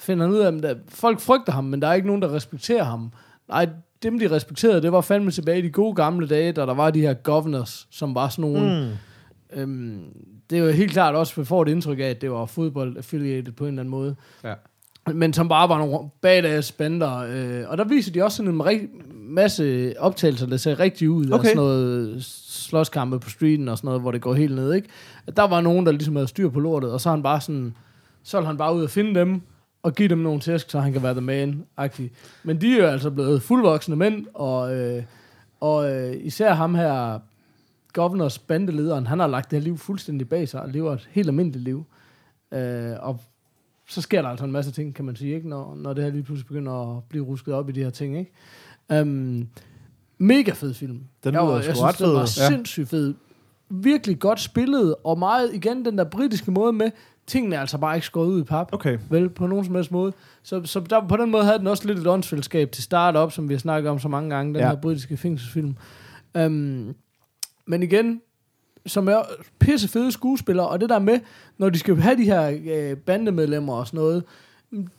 finder 0.00 0.26
han 0.26 0.34
ud 0.34 0.38
af, 0.40 0.68
at 0.70 0.76
folk 0.88 1.20
frygter 1.20 1.52
ham, 1.52 1.64
men 1.64 1.82
der 1.82 1.88
er 1.88 1.92
ikke 1.94 2.06
nogen, 2.06 2.22
der 2.22 2.34
respekterer 2.34 2.84
ham. 2.84 3.12
Nej, 3.48 3.68
dem 4.02 4.18
de 4.18 4.30
respekterede, 4.30 4.82
det 4.82 4.92
var 4.92 5.00
fandme 5.00 5.30
tilbage 5.30 5.58
i 5.58 5.62
de 5.62 5.70
gode 5.70 5.94
gamle 5.94 6.26
dage, 6.28 6.52
da 6.52 6.60
der 6.66 6.74
var 6.74 6.90
de 6.90 7.00
her 7.00 7.14
governors, 7.14 7.86
som 7.90 8.14
var 8.14 8.28
sådan 8.28 8.50
nogle... 8.50 8.86
Mm. 8.86 9.60
Øhm, 9.60 9.98
det 10.50 10.58
er 10.58 10.62
jo 10.64 10.70
helt 10.70 10.92
klart 10.92 11.14
også, 11.14 11.32
at 11.32 11.38
vi 11.38 11.44
får 11.44 11.62
et 11.62 11.68
indtryk 11.68 11.98
af, 11.98 12.04
at 12.04 12.20
det 12.20 12.30
var 12.30 12.46
fodbold 12.46 12.96
affiliated 12.96 13.52
på 13.52 13.64
en 13.64 13.68
eller 13.68 13.80
anden 13.82 13.90
måde 13.90 14.16
Ja. 14.44 14.54
men 15.14 15.32
som 15.32 15.48
bare 15.48 15.68
var 15.68 15.78
nogle 15.78 15.98
badass 16.20 16.72
bander. 16.72 17.16
Øh, 17.18 17.64
og 17.70 17.78
der 17.78 17.84
viser 17.84 18.12
de 18.12 18.24
også 18.24 18.36
sådan 18.36 18.54
en 18.54 18.60
rig- 18.66 18.88
masse 19.14 19.94
optagelser, 19.98 20.46
der 20.46 20.56
ser 20.56 20.80
rigtig 20.80 21.10
ud. 21.10 21.24
Okay. 21.26 21.34
Af 21.38 21.44
sådan 21.44 21.56
noget 21.56 22.24
slåskampe 22.24 23.18
på 23.20 23.30
streeten 23.30 23.68
og 23.68 23.76
sådan 23.78 23.86
noget, 23.88 24.00
hvor 24.00 24.10
det 24.10 24.20
går 24.20 24.34
helt 24.34 24.54
ned, 24.54 24.72
ikke? 24.74 24.88
At 25.26 25.36
der 25.36 25.46
var 25.46 25.60
nogen, 25.60 25.86
der 25.86 25.92
ligesom 25.92 26.16
havde 26.16 26.28
styr 26.28 26.48
på 26.48 26.60
lortet, 26.60 26.92
og 26.92 27.00
så 27.00 27.10
han 27.10 27.22
bare 27.22 27.40
sådan, 27.40 27.76
så 28.22 28.40
han 28.40 28.56
bare 28.56 28.74
ud 28.74 28.82
og 28.82 28.90
finde 28.90 29.20
dem, 29.20 29.42
og 29.82 29.94
give 29.94 30.08
dem 30.08 30.18
nogle 30.18 30.40
tæsk, 30.40 30.70
så 30.70 30.80
han 30.80 30.92
kan 30.92 31.02
være 31.02 31.12
the 31.12 31.20
man 31.20 31.64
-agtig. 31.80 32.02
Men 32.44 32.60
de 32.60 32.72
er 32.72 32.82
jo 32.82 32.86
altså 32.86 33.10
blevet 33.10 33.42
fuldvoksne 33.42 33.96
mænd, 33.96 34.26
og, 34.34 34.76
øh, 34.76 35.02
og 35.60 35.92
øh, 35.92 36.16
især 36.20 36.54
ham 36.54 36.74
her, 36.74 37.18
governors 37.92 38.38
bandelederen, 38.38 39.06
han 39.06 39.18
har 39.20 39.26
lagt 39.26 39.50
det 39.50 39.58
her 39.58 39.64
liv 39.64 39.78
fuldstændig 39.78 40.28
bag 40.28 40.48
sig, 40.48 40.62
og 40.62 40.68
lever 40.68 40.92
et 40.92 41.08
helt 41.10 41.28
almindeligt 41.28 41.64
liv. 41.64 41.84
Øh, 42.52 42.92
og 43.00 43.20
så 43.88 44.00
sker 44.00 44.22
der 44.22 44.28
altså 44.28 44.44
en 44.44 44.52
masse 44.52 44.72
ting, 44.72 44.94
kan 44.94 45.04
man 45.04 45.16
sige, 45.16 45.34
ikke? 45.34 45.48
Når, 45.48 45.74
når 45.74 45.92
det 45.92 46.04
her 46.04 46.10
lige 46.10 46.22
pludselig 46.22 46.46
begynder 46.46 46.96
at 46.96 47.04
blive 47.08 47.24
rusket 47.24 47.54
op 47.54 47.68
i 47.68 47.72
de 47.72 47.82
her 47.82 47.90
ting. 47.90 48.18
Ikke? 48.18 49.02
Um, 49.02 49.48
mega 50.18 50.52
fed 50.52 50.74
film. 50.74 51.00
Den 51.24 51.34
jeg, 51.34 51.42
var- 51.42 51.54
jeg 51.54 51.64
synes, 51.76 51.96
den 51.98 52.06
var 52.12 52.20
Ja. 52.20 52.26
sindssygt 52.26 52.88
fed. 52.88 53.14
Virkelig 53.68 54.18
godt 54.18 54.40
spillet, 54.40 54.94
og 55.04 55.18
meget 55.18 55.54
igen 55.54 55.84
den 55.84 55.98
der 55.98 56.04
britiske 56.04 56.50
måde 56.50 56.72
med, 56.72 56.90
tingene 57.30 57.56
er 57.56 57.60
altså 57.60 57.78
bare 57.78 57.96
ikke 57.96 58.06
skåret 58.06 58.28
ud 58.28 58.40
i 58.40 58.44
pap. 58.44 58.68
Okay. 58.72 58.98
Vel, 59.10 59.28
på 59.28 59.46
nogen 59.46 59.64
som 59.64 59.74
helst 59.74 59.90
måde. 59.90 60.12
Så, 60.42 60.62
så 60.64 60.80
der, 60.80 61.08
på 61.08 61.16
den 61.16 61.30
måde 61.30 61.44
havde 61.44 61.58
den 61.58 61.66
også 61.66 61.86
lidt 61.86 61.98
et 61.98 62.06
åndsfællesskab 62.06 62.72
til 62.72 62.82
start 62.82 63.16
op, 63.16 63.32
som 63.32 63.48
vi 63.48 63.54
har 63.54 63.58
snakket 63.58 63.90
om 63.90 63.98
så 63.98 64.08
mange 64.08 64.34
gange, 64.34 64.54
den 64.54 64.62
ja. 64.62 64.68
her 64.68 64.76
britiske 64.76 65.16
fængselsfilm. 65.16 65.76
Um, 66.34 66.94
men 67.66 67.82
igen, 67.82 68.20
som 68.86 69.08
er 69.08 69.22
pisse 69.58 69.88
fede 69.88 70.12
skuespillere, 70.12 70.68
og 70.68 70.80
det 70.80 70.88
der 70.88 70.98
med, 70.98 71.20
når 71.58 71.70
de 71.70 71.78
skal 71.78 71.96
have 71.96 72.16
de 72.16 72.24
her 72.24 72.58
øh, 72.72 72.96
bandemedlemmer 72.96 73.74
og 73.74 73.86
sådan 73.86 73.98
noget, 73.98 74.24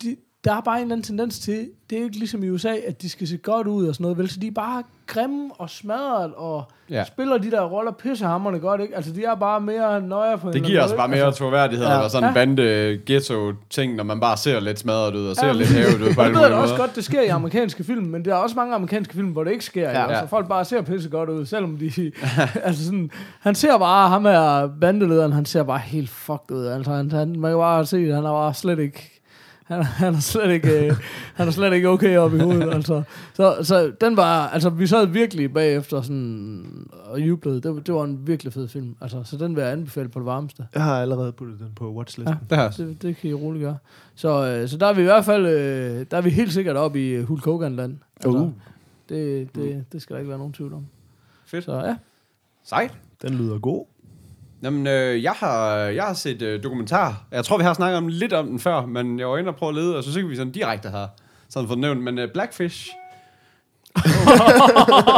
de, 0.03 0.15
der 0.45 0.53
er 0.53 0.61
bare 0.61 0.77
en 0.77 0.81
eller 0.81 0.95
anden 0.95 1.03
tendens 1.03 1.39
til, 1.39 1.67
det 1.89 1.97
er 1.99 2.03
ikke 2.03 2.17
ligesom 2.17 2.43
i 2.43 2.49
USA, 2.49 2.73
at 2.87 3.01
de 3.01 3.09
skal 3.09 3.27
se 3.27 3.37
godt 3.37 3.67
ud 3.67 3.87
og 3.87 3.93
sådan 3.95 4.03
noget, 4.03 4.17
vel, 4.17 4.29
så 4.29 4.39
de 4.39 4.47
er 4.47 4.51
bare 4.51 4.83
grimme 5.07 5.49
og 5.57 5.69
smadret 5.69 6.33
og 6.37 6.63
Ja. 6.89 7.03
spiller 7.03 7.37
de 7.37 7.51
der 7.51 7.61
roller 7.61 7.91
pissehammerne 7.91 8.59
godt, 8.59 8.81
ikke? 8.81 8.95
Altså, 8.95 9.11
de 9.11 9.23
er 9.23 9.35
bare 9.35 9.61
mere 9.61 10.01
nøje 10.01 10.37
på 10.37 10.51
Det 10.51 10.63
giver 10.63 10.83
os 10.83 10.93
bare 10.93 11.07
mere 11.07 11.27
ikke? 11.27 11.37
troværdighed, 11.37 11.85
Ja. 11.85 11.97
og 11.97 12.11
sådan 12.11 12.23
en 12.29 12.29
Ja. 12.29 12.33
bande 12.33 12.99
ghetto 13.05 13.51
ting, 13.69 13.95
når 13.95 14.03
man 14.03 14.19
bare 14.19 14.37
ser 14.37 14.59
lidt 14.59 14.79
smadret 14.79 15.15
ud, 15.15 15.27
og 15.27 15.35
ser 15.35 15.47
Ja. 15.47 15.53
lidt 15.53 15.69
hævet 15.69 16.01
ud 16.09 16.13
på 16.15 16.21
Jeg 16.21 16.31
ved 16.31 16.37
mulige 16.39 16.55
også 16.55 16.75
godt, 16.77 16.95
det 16.95 17.03
sker 17.03 17.21
i 17.21 17.27
amerikanske 17.27 17.83
film, 17.83 18.05
men 18.05 18.25
der 18.25 18.31
er 18.31 18.35
også 18.35 18.55
mange 18.55 18.75
amerikanske 18.75 19.13
film, 19.13 19.27
hvor 19.27 19.43
det 19.43 19.51
ikke 19.51 19.65
sker. 19.65 19.89
Ja. 19.89 19.99
Ja. 20.01 20.07
Altså, 20.07 20.27
folk 20.27 20.47
bare 20.47 20.65
ser 20.65 20.81
pisse 20.81 21.09
godt 21.09 21.29
ud, 21.29 21.45
selvom 21.45 21.77
de... 21.77 21.91
altså 22.63 22.85
sådan, 22.85 23.11
han 23.39 23.55
ser 23.55 23.77
bare, 23.77 24.09
ham 24.09 24.25
her 24.25 24.69
bandelederen, 24.81 25.31
han 25.31 25.45
ser 25.45 25.63
bare 25.63 25.79
helt 25.79 26.09
fucked 26.09 26.51
ud. 26.57 26.65
Altså, 26.65 26.91
han, 26.91 27.11
han, 27.11 27.39
man 27.39 27.51
kan 27.51 27.57
bare 27.57 27.85
se, 27.85 27.97
at 27.97 28.15
han 28.15 28.25
er 28.25 28.31
bare 28.31 28.53
slet 28.53 28.79
ikke... 28.79 29.17
Han, 29.71 29.83
han 29.83 30.15
er 30.15 30.19
slet 30.19 30.51
ikke, 30.51 30.85
øh, 30.85 30.93
han 31.33 31.47
er 31.47 31.51
slet 31.51 31.73
ikke 31.73 31.89
okay 31.89 32.17
oppe 32.17 32.37
i 32.37 32.39
hovedet, 32.39 32.73
altså. 32.75 33.03
Så, 33.33 33.57
så 33.63 33.91
den 34.01 34.17
var, 34.17 34.47
altså, 34.47 34.69
vi 34.69 34.87
sad 34.87 35.05
virkelig 35.07 35.53
bagefter 35.53 36.01
sådan, 36.01 36.87
og 37.05 37.19
jublede. 37.21 37.61
Det, 37.61 37.87
det 37.87 37.93
var 37.95 38.03
en 38.03 38.27
virkelig 38.27 38.53
fed 38.53 38.67
film, 38.67 38.95
altså. 39.01 39.23
Så 39.23 39.37
den 39.37 39.55
vil 39.55 39.61
jeg 39.61 39.71
anbefale 39.71 40.09
på 40.09 40.19
det 40.19 40.25
varmeste. 40.25 40.67
Jeg 40.73 40.83
har 40.83 41.01
allerede 41.01 41.31
puttet 41.31 41.59
den 41.59 41.71
på 41.75 41.93
watchlisten. 41.93 42.35
Ja. 42.49 42.55
Det 42.55 42.57
her. 42.63 42.69
Det, 42.71 43.01
det 43.01 43.17
kan 43.17 43.29
I 43.29 43.33
roligt 43.33 43.63
gøre. 43.63 43.77
Så, 44.15 44.45
øh, 44.47 44.69
så 44.69 44.77
der 44.77 44.87
er 44.87 44.93
vi 44.93 45.01
i 45.01 45.05
hvert 45.05 45.25
fald, 45.25 45.45
øh, 45.45 46.05
der 46.11 46.17
er 46.17 46.21
vi 46.21 46.29
helt 46.29 46.53
sikkert 46.53 46.75
oppe 46.77 47.09
i 47.11 47.21
Hulk 47.21 47.45
Hogan-land. 47.45 47.97
Altså, 48.15 48.39
Uh. 48.39 48.51
det, 49.09 49.55
det, 49.55 49.85
det 49.91 50.01
skal 50.01 50.13
der 50.13 50.19
ikke 50.19 50.29
være 50.29 50.37
nogen 50.37 50.53
tvivl 50.53 50.73
om. 50.73 50.85
Fedt. 51.45 51.65
Så 51.65 51.75
ja. 51.75 51.95
Sejt. 52.63 52.93
Den 53.21 53.33
lyder 53.33 53.59
god. 53.59 53.85
Jamen, 54.63 54.87
øh, 54.87 55.23
jeg, 55.23 55.31
har, 55.31 55.75
jeg 55.75 56.03
har 56.03 56.13
set 56.13 56.41
øh, 56.41 56.63
dokumentar. 56.63 57.23
Jeg 57.31 57.45
tror, 57.45 57.57
vi 57.57 57.63
har 57.63 57.73
snakket 57.73 57.97
om 57.97 58.07
lidt 58.07 58.33
om 58.33 58.47
den 58.47 58.59
før, 58.59 58.85
men 58.85 59.19
jeg 59.19 59.27
var 59.29 59.37
inde 59.37 59.49
og 59.49 59.55
prøve 59.55 59.69
at 59.69 59.75
lede, 59.75 59.97
og 59.97 60.03
så 60.03 60.11
synes 60.11 60.29
vi 60.29 60.35
sådan 60.35 60.51
direkte 60.51 60.89
har 60.89 61.09
sådan 61.49 61.67
fået 61.67 61.79
nævnt. 61.79 62.03
Men 62.03 62.19
øh, 62.19 62.27
Blackfish... 62.33 62.87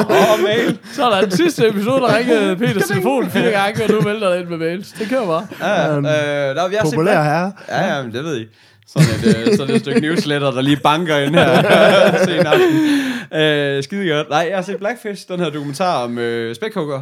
Oh, 0.10 0.44
mail. 0.44 0.78
Så 0.94 1.06
er 1.06 1.10
der 1.10 1.22
den 1.22 1.32
sidste 1.32 1.68
episode, 1.68 2.02
der 2.02 2.18
ringede 2.18 2.56
Peters 2.66 2.84
telefon 2.88 3.30
fire 3.30 3.52
gange, 3.52 3.84
og 3.84 3.90
nu 3.90 4.02
vælter 4.02 4.30
der 4.30 4.36
ind 4.36 4.48
med 4.48 4.58
mails. 4.58 4.92
Det 4.92 5.10
kører 5.10 5.26
bare. 5.28 5.48
Ja, 5.62 5.98
øh, 5.98 6.04
der, 6.04 6.12
jeg 6.54 6.56
har 6.56 6.70
set 6.70 6.82
Populær 6.94 7.14
Black- 7.22 7.24
herre. 7.24 7.52
Ja, 7.70 7.96
ja, 7.96 8.04
men 8.04 8.14
det 8.14 8.24
ved 8.24 8.40
I. 8.42 8.46
Sådan 8.88 9.08
et, 9.10 9.48
øh, 9.48 9.58
sådan 9.58 9.76
et 9.76 9.82
stykke 9.82 10.00
newsletter, 10.02 10.52
der 10.52 10.62
lige 10.62 10.78
banker 10.84 11.18
ind 11.18 11.36
her 11.36 12.18
sen 12.26 12.46
aften. 12.48 13.40
Øh, 13.42 13.84
skide 13.84 14.10
godt. 14.10 14.30
Nej, 14.30 14.46
jeg 14.50 14.58
har 14.58 14.64
set 14.64 14.78
Blackfish, 14.78 15.28
den 15.28 15.40
her 15.40 15.50
dokumentar 15.50 16.04
om 16.04 16.18
øh, 16.18 16.56
spækhugger. 16.56 17.02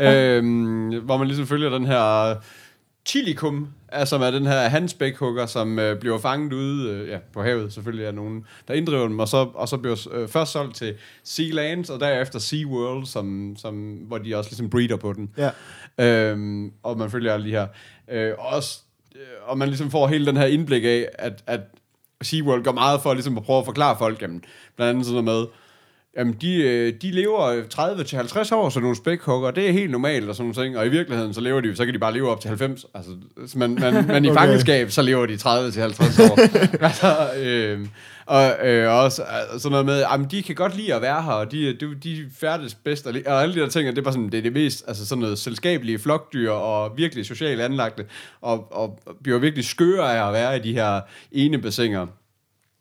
Øh, 0.00 1.04
hvor 1.04 1.16
man 1.16 1.26
ligesom 1.26 1.46
følger 1.46 1.70
den 1.70 1.86
her 1.86 2.34
Chilikum, 3.06 3.68
altså 3.88 4.10
som 4.10 4.22
er 4.22 4.30
den 4.30 4.46
her 4.46 4.68
handspækhugger, 4.68 5.46
som 5.46 5.78
øh, 5.78 6.00
bliver 6.00 6.18
fanget 6.18 6.52
ude 6.52 6.90
øh, 6.90 7.08
ja, 7.08 7.18
på 7.32 7.42
havet. 7.42 7.72
Selvfølgelig 7.72 8.06
er 8.06 8.12
nogen, 8.12 8.44
der 8.68 8.74
inddriver 8.74 9.08
dem, 9.08 9.18
og 9.18 9.28
så, 9.28 9.48
og 9.54 9.68
så 9.68 9.76
bliver 9.76 10.08
øh, 10.12 10.28
først 10.28 10.52
solgt 10.52 10.76
til 10.76 10.94
Sea 11.24 11.46
Lands, 11.52 11.90
og 11.90 12.00
derefter 12.00 12.38
Sea 12.38 12.66
World, 12.66 13.06
som, 13.06 13.56
som, 13.58 13.74
hvor 13.94 14.18
de 14.18 14.36
også 14.36 14.50
ligesom 14.50 14.70
breeder 14.70 14.96
på 14.96 15.12
den. 15.12 15.30
Ja. 15.36 15.50
Øhm, 15.98 16.72
og 16.82 16.98
man 16.98 17.10
følger 17.10 17.34
alle 17.34 17.46
de 17.46 17.50
her. 17.50 17.66
Øh, 18.10 18.32
også, 18.38 18.80
øh, 19.14 19.20
og 19.46 19.58
man 19.58 19.68
ligesom 19.68 19.90
får 19.90 20.08
hele 20.08 20.26
den 20.26 20.36
her 20.36 20.46
indblik 20.46 20.84
af, 20.84 21.08
at, 21.14 21.44
at 21.46 21.60
SeaWorld 22.22 22.64
går 22.64 22.72
meget 22.72 23.00
for 23.00 23.14
ligesom 23.14 23.36
at 23.36 23.42
prøve 23.42 23.58
at 23.58 23.64
forklare 23.64 23.96
folk, 23.98 24.22
jamen, 24.22 24.44
blandt 24.76 24.90
andet 24.90 25.06
sådan 25.06 25.24
noget 25.24 25.40
med, 25.40 25.46
jamen 26.16 26.34
de, 26.40 26.56
øh, 26.56 26.92
de 27.02 27.10
lever 27.10 27.62
30-50 28.50 28.54
år, 28.54 28.68
så 28.68 28.80
nogle 28.80 28.96
spækhugger, 28.96 29.50
det 29.50 29.68
er 29.68 29.72
helt 29.72 29.90
normalt 29.90 30.28
og 30.28 30.34
sådan 30.34 30.52
nogle 30.54 30.66
ting, 30.66 30.78
og 30.78 30.86
i 30.86 30.88
virkeligheden, 30.88 31.34
så 31.34 31.40
lever 31.40 31.60
de, 31.60 31.76
så 31.76 31.84
kan 31.84 31.94
de 31.94 31.98
bare 31.98 32.12
leve 32.12 32.30
op 32.30 32.40
til 32.40 32.48
90, 32.48 32.86
altså, 32.94 33.10
men, 33.54 33.74
men, 33.74 34.06
men 34.06 34.24
i 34.24 34.28
Okay. 34.30 34.40
fangenskab, 34.40 34.90
så 34.90 35.02
lever 35.02 35.26
de 35.26 35.34
30-50 35.34 35.46
år. 36.30 36.38
altså, 36.86 37.30
øh, 37.38 37.86
og 38.26 38.66
øh, 38.66 39.04
også 39.04 39.22
sådan 39.58 39.70
noget 39.70 39.86
med, 39.86 40.00
jamen 40.00 40.26
de 40.30 40.42
kan 40.42 40.54
godt 40.54 40.76
lide 40.76 40.94
at 40.94 41.02
være 41.02 41.22
her, 41.22 41.32
og 41.32 41.52
de, 41.52 41.72
de, 41.72 41.94
de 42.02 42.26
færdes 42.40 42.74
bedst, 42.74 43.06
og, 43.06 43.14
og 43.26 43.42
alle 43.42 43.54
de 43.54 43.60
der 43.60 43.68
ting, 43.68 43.88
og 43.88 43.94
det 43.94 44.00
er 44.00 44.04
bare 44.04 44.14
sådan, 44.14 44.32
det 44.32 44.38
er 44.38 44.42
det 44.42 44.52
mest, 44.52 44.84
altså 44.88 45.06
sådan 45.06 45.22
noget 45.22 45.38
selskabelige 45.38 45.98
flokdyr, 45.98 46.50
og 46.50 46.92
virkelig 46.96 47.26
socialt 47.26 47.60
anlagte, 47.60 48.04
og, 48.40 48.72
og 48.72 48.98
bliver 49.22 49.38
virkelig 49.38 49.64
skøre 49.64 50.18
af 50.18 50.26
at 50.26 50.32
være 50.32 50.56
i 50.56 50.60
de 50.60 50.72
her 50.72 51.00
ene 51.32 51.58
bassiner. 51.58 52.06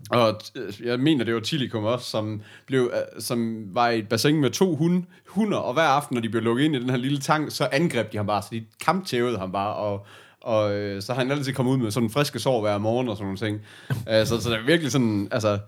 Og 0.09 0.41
øh, 0.55 0.73
jeg 0.85 0.99
mener, 0.99 1.25
det 1.25 1.33
var 1.33 1.39
Tilikum 1.39 1.83
også, 1.83 2.09
som, 2.09 2.41
blev, 2.65 2.91
øh, 2.93 3.21
som 3.21 3.65
var 3.75 3.89
i 3.89 3.99
et 3.99 4.09
bassin 4.09 4.41
med 4.41 4.51
to 4.51 4.75
hunde, 4.75 5.05
hunder, 5.27 5.57
og 5.57 5.73
hver 5.73 5.83
aften, 5.83 6.15
når 6.15 6.21
de 6.21 6.29
blev 6.29 6.43
lukket 6.43 6.65
ind 6.65 6.75
i 6.75 6.79
den 6.79 6.89
her 6.89 6.97
lille 6.97 7.19
tank, 7.19 7.51
så 7.51 7.67
angreb 7.71 8.11
de 8.11 8.17
ham 8.17 8.27
bare, 8.27 8.41
så 8.41 8.47
de 8.51 8.65
kamptævede 8.85 9.37
ham 9.37 9.51
bare, 9.51 9.75
og, 9.75 10.05
og 10.41 10.73
øh, 10.73 11.01
så 11.01 11.13
har 11.13 11.21
han 11.21 11.31
altid 11.31 11.53
kommet 11.53 11.71
ud 11.71 11.77
med 11.77 11.91
sådan 11.91 12.07
en 12.07 12.11
friske 12.11 12.39
sår 12.39 12.61
hver 12.61 12.77
morgen 12.77 13.09
og 13.09 13.17
sådan 13.17 13.25
nogle 13.25 13.37
ting. 13.37 13.61
Øh, 14.09 14.25
så, 14.25 14.41
så 14.41 14.49
det 14.49 14.57
er 14.57 14.65
virkelig 14.65 14.91
sådan, 14.91 15.27
altså, 15.31 15.59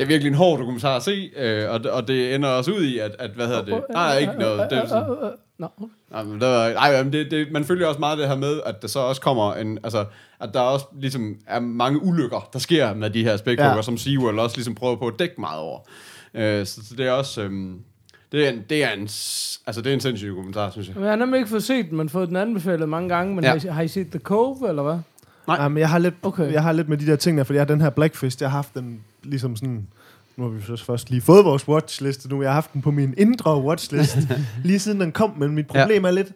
det 0.00 0.06
er 0.06 0.08
virkelig 0.08 0.28
en 0.30 0.36
hård 0.36 0.58
dokumentar 0.58 0.96
at 0.96 1.02
se, 1.02 1.30
øh, 1.36 1.70
og, 1.70 1.80
og 1.92 2.08
det 2.08 2.34
ender 2.34 2.48
også 2.48 2.70
ud 2.72 2.82
i, 2.82 2.98
at, 2.98 3.16
at 3.18 3.30
hvad 3.30 3.46
hedder 3.46 3.64
det, 3.64 3.80
nej, 3.92 4.18
ikke 4.18 4.32
noget, 4.38 4.70
det 4.70 4.78
er 4.78 4.86
sådan, 4.86 5.16
Nå, 5.58 5.68
Nej, 6.10 6.22
men 6.22 6.40
det 6.40 6.48
var, 6.48 6.72
nej, 6.72 7.02
men 7.02 7.12
det, 7.12 7.30
det, 7.30 7.52
man 7.52 7.64
følger 7.64 7.86
også 7.86 8.00
meget 8.00 8.18
det 8.18 8.28
her 8.28 8.36
med, 8.36 8.60
at 8.66 8.82
der 8.82 8.88
så 8.88 8.98
også 9.00 9.20
kommer 9.20 9.54
en, 9.54 9.78
altså, 9.84 10.04
at 10.40 10.50
der 10.54 10.60
også 10.60 10.84
ligesom 11.00 11.36
er 11.46 11.60
mange 11.60 12.02
ulykker, 12.02 12.48
der 12.52 12.58
sker 12.58 12.94
med 12.94 13.10
de 13.10 13.24
her 13.24 13.36
spækhugger, 13.36 13.76
Ja. 13.76 13.82
som 13.82 13.98
SeaWorld 13.98 14.38
også 14.38 14.56
ligesom 14.56 14.74
prøver 14.74 14.96
på 14.96 15.06
at 15.06 15.14
dække 15.18 15.34
meget 15.40 15.60
over. 15.60 15.78
Øh, 16.34 16.66
så, 16.66 16.74
så, 16.88 16.94
det 16.98 17.06
er 17.06 17.12
også, 17.12 17.42
øhm, 17.42 17.78
det 18.32 18.46
er 18.46 18.50
en, 18.50 18.62
det 18.70 18.84
er 18.84 18.90
en, 18.92 19.00
altså 19.66 19.80
det 19.82 19.86
er 19.86 19.94
en 19.94 20.00
sindssyg 20.00 20.32
kommentar, 20.34 20.70
synes 20.70 20.88
jeg. 20.88 20.94
men 20.96 21.04
jeg 21.04 21.12
har 21.12 21.16
nemlig 21.16 21.38
ikke 21.38 21.50
fået 21.50 21.64
set 21.64 21.86
den, 21.90 21.96
men 21.96 22.08
fået 22.08 22.28
den 22.28 22.36
anbefalet 22.36 22.88
mange 22.88 23.08
gange. 23.08 23.34
Men 23.34 23.44
Ja. 23.44 23.50
har, 23.50 23.56
I, 23.56 23.68
har 23.68 23.82
I 23.82 23.88
set 23.88 24.10
The 24.10 24.18
Cove, 24.20 24.68
eller 24.68 24.82
hvad? 24.82 24.98
Nej. 25.46 25.56
Nej, 25.56 25.68
men 25.68 25.78
jeg 25.78 25.88
har 25.90 25.98
lidt, 25.98 26.14
okay. 26.22 26.52
jeg 26.52 26.62
har 26.62 26.72
lidt 26.72 26.88
med 26.88 26.96
de 26.96 27.06
der 27.06 27.16
ting 27.16 27.38
der, 27.38 27.44
fordi 27.44 27.54
jeg 27.56 27.60
har 27.60 27.66
den 27.74 27.80
her 27.80 27.90
Blackfish, 27.90 28.36
jeg 28.42 28.50
har 28.50 28.56
haft 28.58 28.74
den 28.74 29.00
ligesom 29.22 29.56
sådan, 29.56 29.86
nu 30.36 30.44
har 30.44 30.50
vi 30.50 30.62
så 30.62 30.84
først 30.84 31.10
lige 31.10 31.22
fået 31.22 31.44
vores 31.44 31.68
watchliste 31.68 32.28
nu, 32.28 32.42
jeg 32.42 32.50
har 32.50 32.54
haft 32.54 32.72
den 32.72 32.82
på 32.82 32.90
min 32.90 33.14
indre 33.18 33.62
watchlist, 33.62 34.18
lige 34.64 34.78
siden 34.78 35.00
den 35.00 35.12
kom, 35.12 35.32
men 35.38 35.54
mit 35.54 35.66
problem 35.66 36.02
ja. 36.04 36.08
er 36.08 36.12
lidt, 36.12 36.28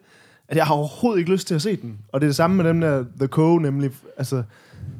at 0.47 0.57
jeg 0.57 0.65
har 0.65 0.73
overhovedet 0.73 1.19
ikke 1.19 1.31
lyst 1.31 1.47
til 1.47 1.55
at 1.55 1.61
se 1.61 1.75
den. 1.75 1.97
Og 2.11 2.21
det 2.21 2.25
er 2.25 2.29
det 2.29 2.35
samme 2.35 2.55
med 2.55 2.65
dem 2.65 2.81
der 2.81 3.03
The 3.19 3.27
Cove, 3.27 3.61
nemlig, 3.61 3.91
altså, 4.17 4.43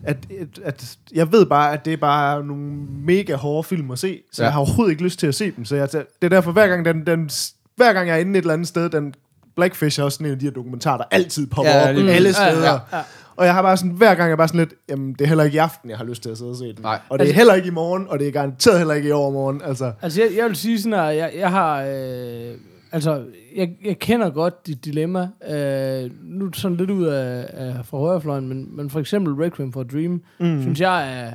at, 0.03 0.17
at, 0.39 0.59
at 0.63 0.97
jeg 1.13 1.31
ved 1.31 1.45
bare, 1.45 1.73
at 1.73 1.85
det 1.85 1.93
er 1.93 1.97
bare 1.97 2.45
nogle 2.45 2.63
mega 3.05 3.35
hårde 3.35 3.63
film 3.67 3.91
at 3.91 3.99
se, 3.99 4.21
så 4.31 4.41
Ja. 4.41 4.45
jeg 4.45 4.53
har 4.53 4.59
overhovedet 4.59 4.91
ikke 4.91 5.03
lyst 5.03 5.19
til 5.19 5.27
at 5.27 5.35
se 5.35 5.51
dem. 5.51 5.65
Så 5.65 5.75
jeg, 5.75 5.91
det 5.91 6.05
er 6.21 6.29
derfor, 6.29 6.51
hver 6.51 6.67
gang, 6.67 6.85
den, 6.85 7.05
den, 7.07 7.29
hver 7.75 7.93
gang 7.93 8.07
jeg 8.07 8.15
er 8.15 8.19
inde 8.19 8.31
et 8.31 8.37
eller 8.43 8.53
andet 8.53 8.67
sted, 8.67 8.89
den 8.89 9.13
Blackfish 9.55 9.99
er 9.99 10.03
også 10.03 10.15
sådan 10.15 10.27
en 10.27 10.33
af 10.33 10.39
de 10.39 10.45
her 10.45 10.51
dokumentarer, 10.51 10.97
der 10.97 11.03
altid 11.11 11.47
popper 11.47 11.71
Ja, 11.71 11.81
op 11.83 11.87
alle 11.87 12.11
præcis. 12.11 12.39
Ja, 12.39 12.51
steder. 12.51 12.71
ja, 12.91 12.97
ja. 12.97 13.03
Og 13.37 13.45
jeg 13.45 13.53
har 13.53 13.61
bare 13.61 13.77
sådan, 13.77 13.91
hver 13.91 14.15
gang 14.15 14.29
jeg 14.29 14.37
bare 14.37 14.47
sådan 14.47 14.59
lidt, 14.59 14.73
jamen 14.89 15.13
det 15.13 15.21
er 15.21 15.27
heller 15.27 15.43
ikke 15.43 15.55
i 15.55 15.57
aften, 15.57 15.89
jeg 15.89 15.97
har 15.97 16.05
lyst 16.05 16.21
til 16.23 16.29
at 16.29 16.37
sidde 16.37 16.51
og 16.51 16.57
se 16.57 16.65
den. 16.65 16.75
Nej. 16.81 16.99
Og 17.09 17.19
det 17.19 17.23
er 17.25 17.27
Altså- 17.27 17.35
heller 17.35 17.53
ikke 17.53 17.67
i 17.67 17.71
morgen, 17.71 18.07
og 18.09 18.19
det 18.19 18.27
er 18.27 18.31
garanteret 18.31 18.77
heller 18.77 18.93
ikke 18.93 19.09
i 19.09 19.11
overmorgen. 19.11 19.61
Altså, 19.65 19.91
Altså, 20.01 20.21
jeg, 20.21 20.31
jeg 20.37 20.45
vil 20.45 20.55
sige 20.55 20.81
sådan, 20.81 20.99
at 20.99 21.15
jeg, 21.17 21.31
jeg 21.37 21.49
har... 21.51 21.81
Øh, 21.81 22.51
altså, 22.91 23.23
jeg, 23.55 23.69
jeg 23.85 23.99
kender 23.99 24.29
godt 24.29 24.67
dit 24.67 24.85
dilemma. 24.85 25.19
Øh, 25.49 26.11
nu 26.23 26.45
er 26.45 26.49
det 26.49 26.59
sådan 26.59 26.77
lidt 26.77 26.89
ud 26.89 27.05
af, 27.05 27.45
af 27.53 27.85
fra 27.85 27.97
højrefløjen, 27.97 28.47
men, 28.47 28.75
men 28.77 28.89
for 28.89 28.99
eksempel 28.99 29.33
Requiem 29.33 29.73
for 29.73 29.81
a 29.81 29.83
Dream, 29.83 30.21
mm. 30.39 30.61
synes 30.61 30.81
jeg 30.81 31.19
er 31.23 31.31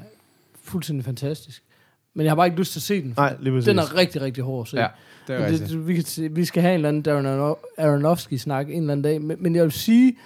fuldstændig 0.65 1.05
fantastisk. 1.05 1.63
Men 2.15 2.25
jeg 2.25 2.31
har 2.31 2.37
bare 2.37 2.47
ikke 2.47 2.59
lyst 2.59 2.73
til 2.73 2.79
at 2.79 2.83
se 2.83 3.03
den. 3.03 3.15
nej, 3.17 3.35
lige 3.41 3.53
præcis. 3.53 3.67
Den 3.67 3.79
er 3.79 3.97
rigtig, 3.97 4.23
rigtig 4.23 4.45
hård 4.45 4.65
at 4.67 4.69
se. 4.69 4.77
Ja, 4.81 4.87
det 5.27 5.37
er 5.37 5.79
vi, 5.79 5.95
kan, 5.95 6.37
vi 6.37 6.45
skal 6.45 6.63
have 6.63 6.71
en 6.71 6.75
eller 6.75 6.89
anden 6.89 7.03
Darren 7.03 7.27
Aron- 7.27 7.75
Aronofsky-snak 7.79 8.67
en 8.69 8.73
eller 8.81 8.93
anden 8.93 9.03
dag. 9.03 9.21
Men, 9.23 9.37
men 9.41 9.55
jeg 9.57 9.63
vil 9.65 9.73
sige, 9.73 10.17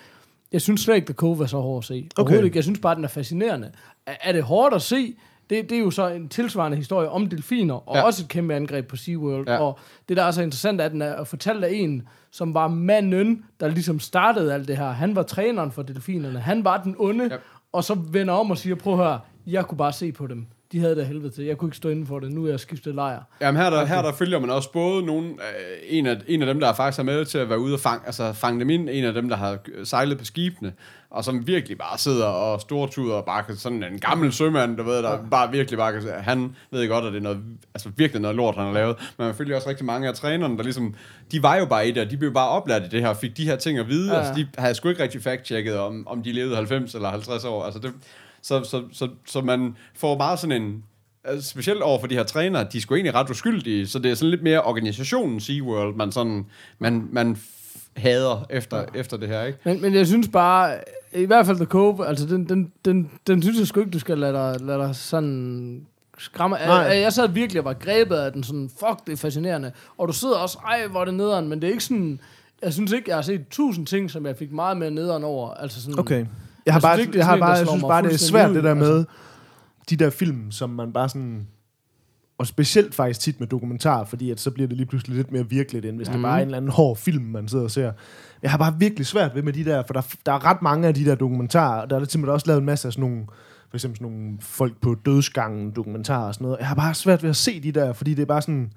jeg 0.55 0.63
synes 0.63 0.81
slet 0.81 0.95
ikke, 0.95 1.07
The 1.07 1.15
Cove 1.15 1.43
er 1.43 1.47
så 1.47 1.61
hård 1.61 1.79
at 1.79 1.85
se. 1.85 2.09
Okay. 2.19 2.45
Ikke. 2.45 2.57
Jeg 2.57 2.65
synes 2.65 2.79
bare, 2.79 2.95
den 2.95 3.05
er 3.05 3.09
fascinerende. 3.09 3.71
Er, 4.07 4.15
er 4.23 4.33
det 4.33 4.43
hårdt 4.43 4.75
at 4.75 4.83
se? 4.83 5.15
Det, 5.51 5.71
det 5.71 5.77
er 5.77 5.81
jo 5.81 5.91
så 5.91 6.09
en 6.09 6.29
tilsvarende 6.29 6.77
historie 6.77 7.09
om 7.09 7.27
delfiner, 7.27 7.89
og 7.89 7.97
Ja. 7.97 8.03
også 8.03 8.23
et 8.23 8.29
kæmpe 8.29 8.55
angreb 8.55 8.87
på 8.89 8.97
SeaWorld. 8.97 9.49
Ja. 9.49 9.59
Og 9.59 9.79
det, 10.09 10.17
der 10.17 10.23
er 10.23 10.31
så 10.31 10.43
interessant, 10.43 10.81
er, 10.81 10.85
at 10.85 10.93
den 10.93 11.03
er 11.03 11.25
fortalt 11.25 11.65
af 11.65 11.71
en, 11.73 12.03
som 12.31 12.55
var 12.55 12.69
manden, 12.69 13.45
der 13.61 13.69
ligesom 13.69 14.01
startede 14.01 14.55
alt 14.55 14.69
det 14.69 14.77
her. 14.77 14.91
Han 14.91 15.17
var 15.17 15.23
træneren 15.23 15.73
for 15.73 15.83
delfinerne. 15.83 16.39
Han 16.41 16.65
var 16.65 16.83
den 16.83 16.95
onde, 16.99 17.25
Ja. 17.31 17.37
og 17.73 17.85
så 17.85 17.95
vender 18.11 18.35
om 18.35 18.51
og 18.51 18.59
siger, 18.59 18.77
prøv 18.77 18.93
at 18.93 18.99
høre, 18.99 19.21
jeg 19.47 19.67
kunne 19.67 19.79
bare 19.79 19.93
se 19.93 20.13
på 20.13 20.27
dem. 20.27 20.47
De 20.75 20.81
havde 20.81 20.97
det 20.97 21.07
helvede 21.07 21.31
til. 21.31 21.45
Jeg 21.45 21.57
kunne 21.59 21.69
ikke 21.69 21.77
stå 21.77 21.89
inden 21.89 22.07
for 22.07 22.19
det. 22.19 22.33
Nu 22.33 22.45
er 22.47 22.51
jeg 22.51 22.61
skiftet 22.61 22.95
lejr. 22.95 23.21
Jamen 23.41 23.63
her, 23.63 23.71
der, 23.71 23.85
her 23.85 24.03
der 24.03 24.13
følger 24.13 24.39
man 24.39 24.51
også 24.51 24.73
både 24.73 25.07
nogen, 25.07 25.25
øh, 25.27 25.77
en, 25.89 26.07
af, 26.07 26.17
en 26.27 26.43
af 26.43 26.47
dem, 26.47 26.61
der 26.61 26.73
faktisk 26.75 26.99
er 26.99 27.03
med 27.03 27.25
til 27.25 27.39
at 27.39 27.49
være 27.49 27.59
ude 27.59 27.75
og 27.75 27.81
fange, 27.81 28.01
altså 28.07 28.33
fange 28.33 28.61
dem 28.61 28.71
ind, 28.71 28.89
en 28.93 29.05
af 29.05 29.13
dem, 29.13 29.29
der 29.29 29.37
har 29.37 29.59
sejlet 29.85 30.19
på 30.19 30.25
skibene, 30.25 30.73
og 31.11 31.25
som 31.25 31.47
virkelig 31.47 31.79
bare 31.79 31.99
sidder 31.99 32.27
og 32.27 32.61
stortuder 32.61 33.15
og 33.15 33.25
bare 33.25 33.43
kan- 33.43 33.57
sådan 33.57 33.83
en 33.85 33.99
gammel 33.99 34.33
sømand, 34.33 34.77
du 34.77 34.83
ved, 34.83 35.03
der 35.03 35.19
bare 35.31 35.53
virkelig 35.53 35.79
bare 35.79 35.93
kan, 35.93 36.03
han 36.21 36.57
ved 36.71 36.89
godt, 36.89 37.05
at 37.05 37.13
det 37.13 37.19
er 37.19 37.23
noget, 37.23 37.39
altså 37.75 37.89
virkelig 37.97 38.23
noget 38.23 38.37
lort, 38.37 38.55
han 38.57 38.65
har 38.67 38.73
lavet, 38.73 38.97
men 39.19 39.27
man 39.27 39.35
følger 39.35 39.57
også 39.57 39.69
rigtig 39.69 39.87
mange 39.87 40.09
af 40.09 40.15
trænerne, 40.15 40.57
der 40.57 40.63
ligesom, 40.63 40.95
de 41.33 41.43
var 41.43 41.57
jo 41.57 41.65
bare 41.67 41.89
i 41.89 41.91
det, 41.91 42.03
og 42.05 42.11
de 42.11 42.17
blev 42.17 42.33
bare 42.35 42.49
oplært 42.49 42.83
i 42.83 42.89
det 42.89 43.01
her, 43.01 43.09
og 43.09 43.17
fik 43.17 43.37
de 43.37 43.45
her 43.45 43.57
ting 43.57 43.79
at 43.79 43.89
vide, 43.89 44.07
Ja, 44.07 44.13
ja. 44.19 44.21
ja. 44.23 44.29
altså 44.29 44.43
de 44.43 44.49
havde 44.59 44.75
sgu 44.75 44.89
ikke 44.89 45.03
rigtig 45.03 45.21
fact-checket, 45.23 45.77
om, 45.79 46.07
om 46.09 46.23
de 46.23 46.33
levede 46.33 46.57
90 46.57 46.95
eller 46.95 47.09
50 47.09 47.45
år, 47.45 47.65
altså 47.65 47.81
det, 47.81 47.93
så, 48.45 48.65
så, 48.65 48.83
så, 48.93 49.09
så 49.27 49.41
man 49.41 49.77
får 49.95 50.19
bare 50.19 50.37
sådan 50.37 50.63
en, 50.63 50.85
altså 51.25 51.49
specielt 51.51 51.83
over 51.83 52.01
for 52.01 52.07
de 52.07 52.15
her 52.15 52.23
trænere, 52.23 52.67
de 52.73 52.77
er 52.79 52.81
sgu 52.81 52.95
egentlig 52.95 53.15
ret 53.15 53.31
uskyldige, 53.31 53.87
så 53.87 53.99
det 53.99 54.11
er 54.11 54.15
sådan 54.15 54.31
lidt 54.31 54.43
mere 54.43 54.63
organisationen 54.63 55.41
SeaWorld, 55.41 55.97
man 55.97 56.13
sådan, 56.13 56.47
man, 56.79 57.09
man 57.13 57.33
f- 57.33 57.91
hader 57.97 58.47
efter, 58.51 58.79
ja. 58.79 58.85
efter 58.95 59.17
det 59.17 59.29
her, 59.29 59.43
ikke? 59.45 59.59
Men, 59.65 59.83
men 59.83 59.95
jeg 59.95 60.07
synes 60.07 60.29
bare, 60.29 60.77
i 61.15 61.25
hvert 61.25 61.47
fald 61.47 61.57
The 61.57 61.67
Cove, 61.67 62.07
altså 62.07 62.27
den, 62.27 62.49
den, 62.49 62.73
den, 62.85 63.11
den 63.27 63.43
synes 63.43 63.59
jeg 63.59 63.67
sgu 63.67 63.81
ikke, 63.81 63.91
du 63.93 63.99
skal 63.99 64.19
lade 64.19 64.33
dig, 64.33 64.57
lade 64.61 64.79
dig 64.79 64.97
sådan 64.97 65.87
skræmme. 66.19 66.57
Nej. 66.57 66.75
Jeg, 66.75 67.01
jeg 67.01 67.13
sad 67.13 67.29
virkelig 67.29 67.61
og 67.61 67.65
var 67.65 67.73
grebet 67.73 68.17
af 68.17 68.33
den 68.33 68.43
sådan, 68.43 68.71
fuck, 68.79 69.07
det 69.07 69.13
er 69.13 69.17
fascinerende. 69.17 69.73
Og 69.99 70.09
du 70.09 70.13
sidder 70.13 70.37
også, 70.37 70.59
ej, 70.67 70.87
hvor 70.87 71.01
er 71.01 71.05
det 71.05 71.15
nederen, 71.15 71.49
men 71.49 71.61
det 71.63 71.67
er 71.67 71.71
ikke 71.71 71.85
sådan, 71.85 72.21
jeg 72.63 72.73
synes 72.73 72.93
ikke, 72.93 73.09
jeg 73.09 73.17
har 73.17 73.23
set 73.23 73.49
tusind 73.51 73.87
ting, 73.87 74.11
som 74.11 74.27
jeg 74.27 74.37
fik 74.37 74.53
meget 74.53 74.77
mere 74.77 74.91
nederen 74.91 75.25
over. 75.25 75.51
Altså 75.55 75.83
sådan, 75.83 75.99
Okay. 75.99 76.27
Jeg 76.67 76.75
har 76.75 76.79
Jeg 76.79 76.83
bare, 76.83 76.97
det 76.97 77.15
er 77.15 77.19
jeg, 77.19 77.27
har 77.27 77.37
bare, 77.37 77.51
jeg 77.51 77.69
synes 77.69 77.83
bare, 77.83 78.03
det 78.03 78.13
er 78.13 78.19
svært 78.19 78.51
ud, 78.51 78.55
det 78.55 78.65
der 78.65 78.71
altså. 78.71 78.93
med 78.93 79.05
de 79.91 79.97
der 79.97 80.11
film, 80.11 80.51
som 80.51 80.71
man 80.71 80.93
bare 80.93 81.09
sådan... 81.09 81.47
Og 82.39 82.47
specielt 82.47 82.95
faktisk 82.95 83.21
tit 83.21 83.41
med 83.41 83.49
dokumentar, 83.49 84.05
fordi 84.05 84.31
at 84.31 84.41
så 84.41 84.51
bliver 84.51 84.69
det 84.69 84.77
lige 84.77 84.87
pludselig 84.87 85.17
lidt 85.17 85.33
mere 85.33 85.49
virkeligt, 85.49 85.85
end 85.85 85.97
hvis 85.97 86.09
mm. 86.09 86.13
det 86.13 86.23
bare 86.23 86.39
er 86.39 86.43
en 86.43 86.49
eller 86.49 86.57
anden 86.57 86.71
hård 86.71 86.97
film, 86.97 87.25
man 87.25 87.49
sidder 87.49 87.65
og 87.65 87.71
ser. 87.71 87.93
Jeg 88.43 88.51
har 88.51 88.59
bare 88.59 88.75
virkelig 88.79 89.07
svært 89.07 89.35
ved 89.35 89.43
med 89.43 89.53
de 89.53 89.65
der, 89.65 89.83
for 89.87 89.95
der, 89.95 90.15
der 90.27 90.33
er 90.33 90.45
ret 90.45 90.63
mange 90.63 90.89
af 90.89 90.95
de 90.95 91.05
der 91.05 91.15
dokumentarer, 91.15 91.87
der 91.87 91.97
er 91.97 92.05
simpelthen 92.05 92.29
også 92.29 92.47
lavet 92.47 92.61
en 92.61 92.67
masse 92.67 92.89
af 92.89 92.93
sådan 92.93 93.11
nogle, 93.11 93.25
for 93.71 93.77
eksempel 93.77 93.99
sådan 93.99 94.13
nogle 94.13 94.37
folk 94.41 94.81
på 94.81 94.97
dødsgangen 95.07 95.71
dokumentarer 95.71 96.27
og 96.27 96.35
sådan 96.35 96.45
noget. 96.45 96.59
Jeg 96.59 96.67
har 96.67 96.75
bare 96.75 96.95
svært 96.95 97.23
ved 97.23 97.31
at 97.31 97.37
se 97.37 97.61
de 97.61 97.73
der, 97.73 97.93
fordi 97.93 98.15
det 98.15 98.23
er 98.23 98.27
bare 98.27 98.43
sådan, 98.43 98.73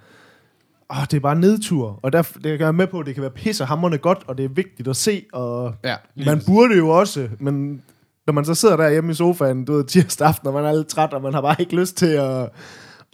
åh, 0.90 1.02
det 1.02 1.14
er 1.14 1.20
bare 1.20 1.36
nedtur. 1.36 2.00
Og 2.04 2.14
der, 2.14 2.22
det 2.44 2.62
er 2.62 2.66
jeg 2.66 2.76
med 2.76 2.88
på, 2.88 3.00
at 3.00 3.06
det 3.06 3.14
kan 3.16 3.22
være 3.22 3.32
pissehammerende 3.32 3.98
godt, 3.98 4.20
og 4.28 4.38
det 4.38 4.46
er 4.46 4.50
vigtigt 4.50 4.88
at 4.88 4.96
se, 4.96 5.24
og 5.34 5.74
Ja, 5.84 5.96
man 6.26 6.42
burde 6.48 6.78
jo 6.78 6.90
også, 6.90 7.28
men 7.40 7.82
når 8.28 8.34
man 8.34 8.46
så 8.46 8.56
sidder 8.56 8.78
der 8.78 8.90
hjemme 8.90 9.12
i 9.12 9.14
sofaen, 9.14 9.66
du 9.66 9.74
ved, 9.74 9.84
tirsdag 9.84 10.28
aften, 10.28 10.48
og 10.48 10.54
man 10.54 10.66
er 10.66 10.74
lidt 10.74 10.88
træt, 10.88 11.14
og 11.14 11.22
man 11.22 11.34
har 11.34 11.42
bare 11.42 11.56
ikke 11.60 11.76
lyst 11.76 11.98
til 11.98 12.06
at, 12.08 12.50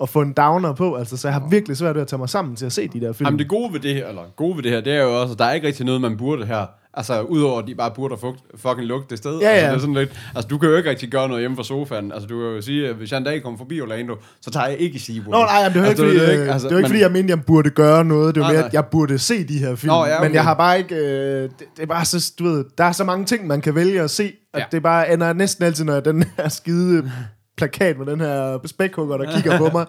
at 0.02 0.10
få 0.10 0.22
en 0.22 0.34
downer 0.34 0.74
på, 0.74 0.96
altså, 0.96 1.18
så 1.18 1.28
jeg 1.28 1.34
har 1.34 1.48
virkelig 1.50 1.78
svært 1.78 1.96
ved 1.96 2.02
at 2.02 2.08
tage 2.08 2.18
mig 2.18 2.30
sammen 2.30 2.56
til 2.56 2.66
at 2.66 2.72
se 2.72 2.88
de 2.88 3.00
der 3.02 3.14
film. 3.14 3.28
Jamen 3.28 3.40
det 3.40 3.50
gode 3.50 3.74
ved 3.74 3.80
det 3.80 3.94
her, 3.94 4.08
eller 4.08 4.22
gode 4.36 4.56
ved 4.56 4.64
det 4.64 4.72
her, 4.72 4.82
det 4.82 4.94
er 4.94 5.04
jo 5.04 5.22
også, 5.22 5.34
at 5.34 5.40
der 5.40 5.46
er 5.46 5.54
ikke 5.54 5.68
rigtig 5.68 5.86
noget, 5.86 6.02
man 6.02 6.18
burde 6.18 6.46
her. 6.46 6.66
Altså, 6.98 7.22
udover 7.22 7.62
at 7.62 7.68
de 7.68 7.76
bare 7.76 7.92
burde 7.96 8.18
fugt, 8.18 8.40
fucking 8.56 8.88
lugte 8.88 9.08
det 9.10 9.18
sted. 9.18 9.40
Ja, 9.40 9.48
Altså, 9.48 9.66
ja. 9.66 9.70
det 9.72 9.76
er 9.76 9.80
sådan 9.80 9.94
lidt, 9.94 10.10
altså, 10.36 10.48
du 10.48 10.58
kan 10.58 10.70
jo 10.70 10.76
ikke 10.78 10.90
rigtig 10.90 11.10
gøre 11.10 11.28
noget 11.28 11.42
hjemme 11.42 11.58
fra 11.58 11.64
sofaen. 11.64 12.12
Altså, 12.12 12.28
du 12.28 12.38
kan 12.40 12.48
jo 12.56 12.62
sige, 12.62 12.88
at 12.90 12.96
hvis 12.96 13.12
jeg 13.12 13.18
en 13.18 13.24
dag 13.24 13.44
kommer 13.44 13.58
forbi 13.58 13.82
Orlando, 13.82 14.16
så 14.42 14.52
tager 14.52 14.68
jeg 14.68 14.78
ikke 14.78 15.00
SeaWorld. 15.00 15.30
Nå, 15.30 15.38
nej, 15.38 15.56
jamen, 15.58 15.74
det 15.74 15.82
var 15.82 15.88
altså, 15.88 16.06
ikke, 16.06 16.20
fordi, 16.20 16.32
det 16.32 16.40
er 16.40 16.46
øh, 16.48 16.54
altså, 16.54 16.68
det 16.68 16.74
var 16.74 16.80
ikke 16.80 16.84
men- 16.88 16.90
fordi, 16.92 17.02
jeg 17.02 17.12
mente, 17.12 17.30
jeg 17.30 17.44
burde 17.46 17.70
gøre 17.70 18.06
noget. 18.06 18.36
Det 18.36 18.42
var 18.42 18.48
Nej, 18.48 18.56
mere, 18.58 18.66
at 18.66 18.74
jeg 18.74 18.86
burde 18.86 19.20
se 19.20 19.44
de 19.44 19.58
her 19.58 19.76
film. 19.76 19.92
Nå, 19.94 20.06
ja, 20.06 20.16
okay. 20.18 20.28
Men 20.28 20.34
jeg 20.36 20.44
har 20.44 20.54
bare 20.54 20.78
ikke... 20.78 20.96
Øh, 20.96 21.42
det, 21.42 21.54
det, 21.60 21.84
er 21.84 21.86
bare 21.86 22.06
så, 22.06 22.32
du 22.40 22.44
ved, 22.44 22.66
der 22.78 22.84
er 22.84 22.92
så 22.92 23.04
mange 23.04 23.26
ting, 23.26 23.48
man 23.48 23.62
kan 23.62 23.76
vælge 23.76 24.02
at 24.02 24.10
se, 24.12 24.32
at 24.54 24.60
Ja. 24.60 24.66
det 24.72 24.84
bare 24.84 25.14
ender 25.14 25.34
næsten 25.34 25.66
altid, 25.66 25.86
når 25.86 25.94
jeg 25.94 26.06
den 26.06 26.26
her 26.38 26.50
skide 26.50 27.12
plakat 27.58 27.98
med 27.98 28.06
den 28.06 28.20
her 28.22 28.60
spækhugger, 28.66 29.18
der 29.18 29.32
kigger 29.36 29.58
på 29.58 29.70
mig, 29.78 29.86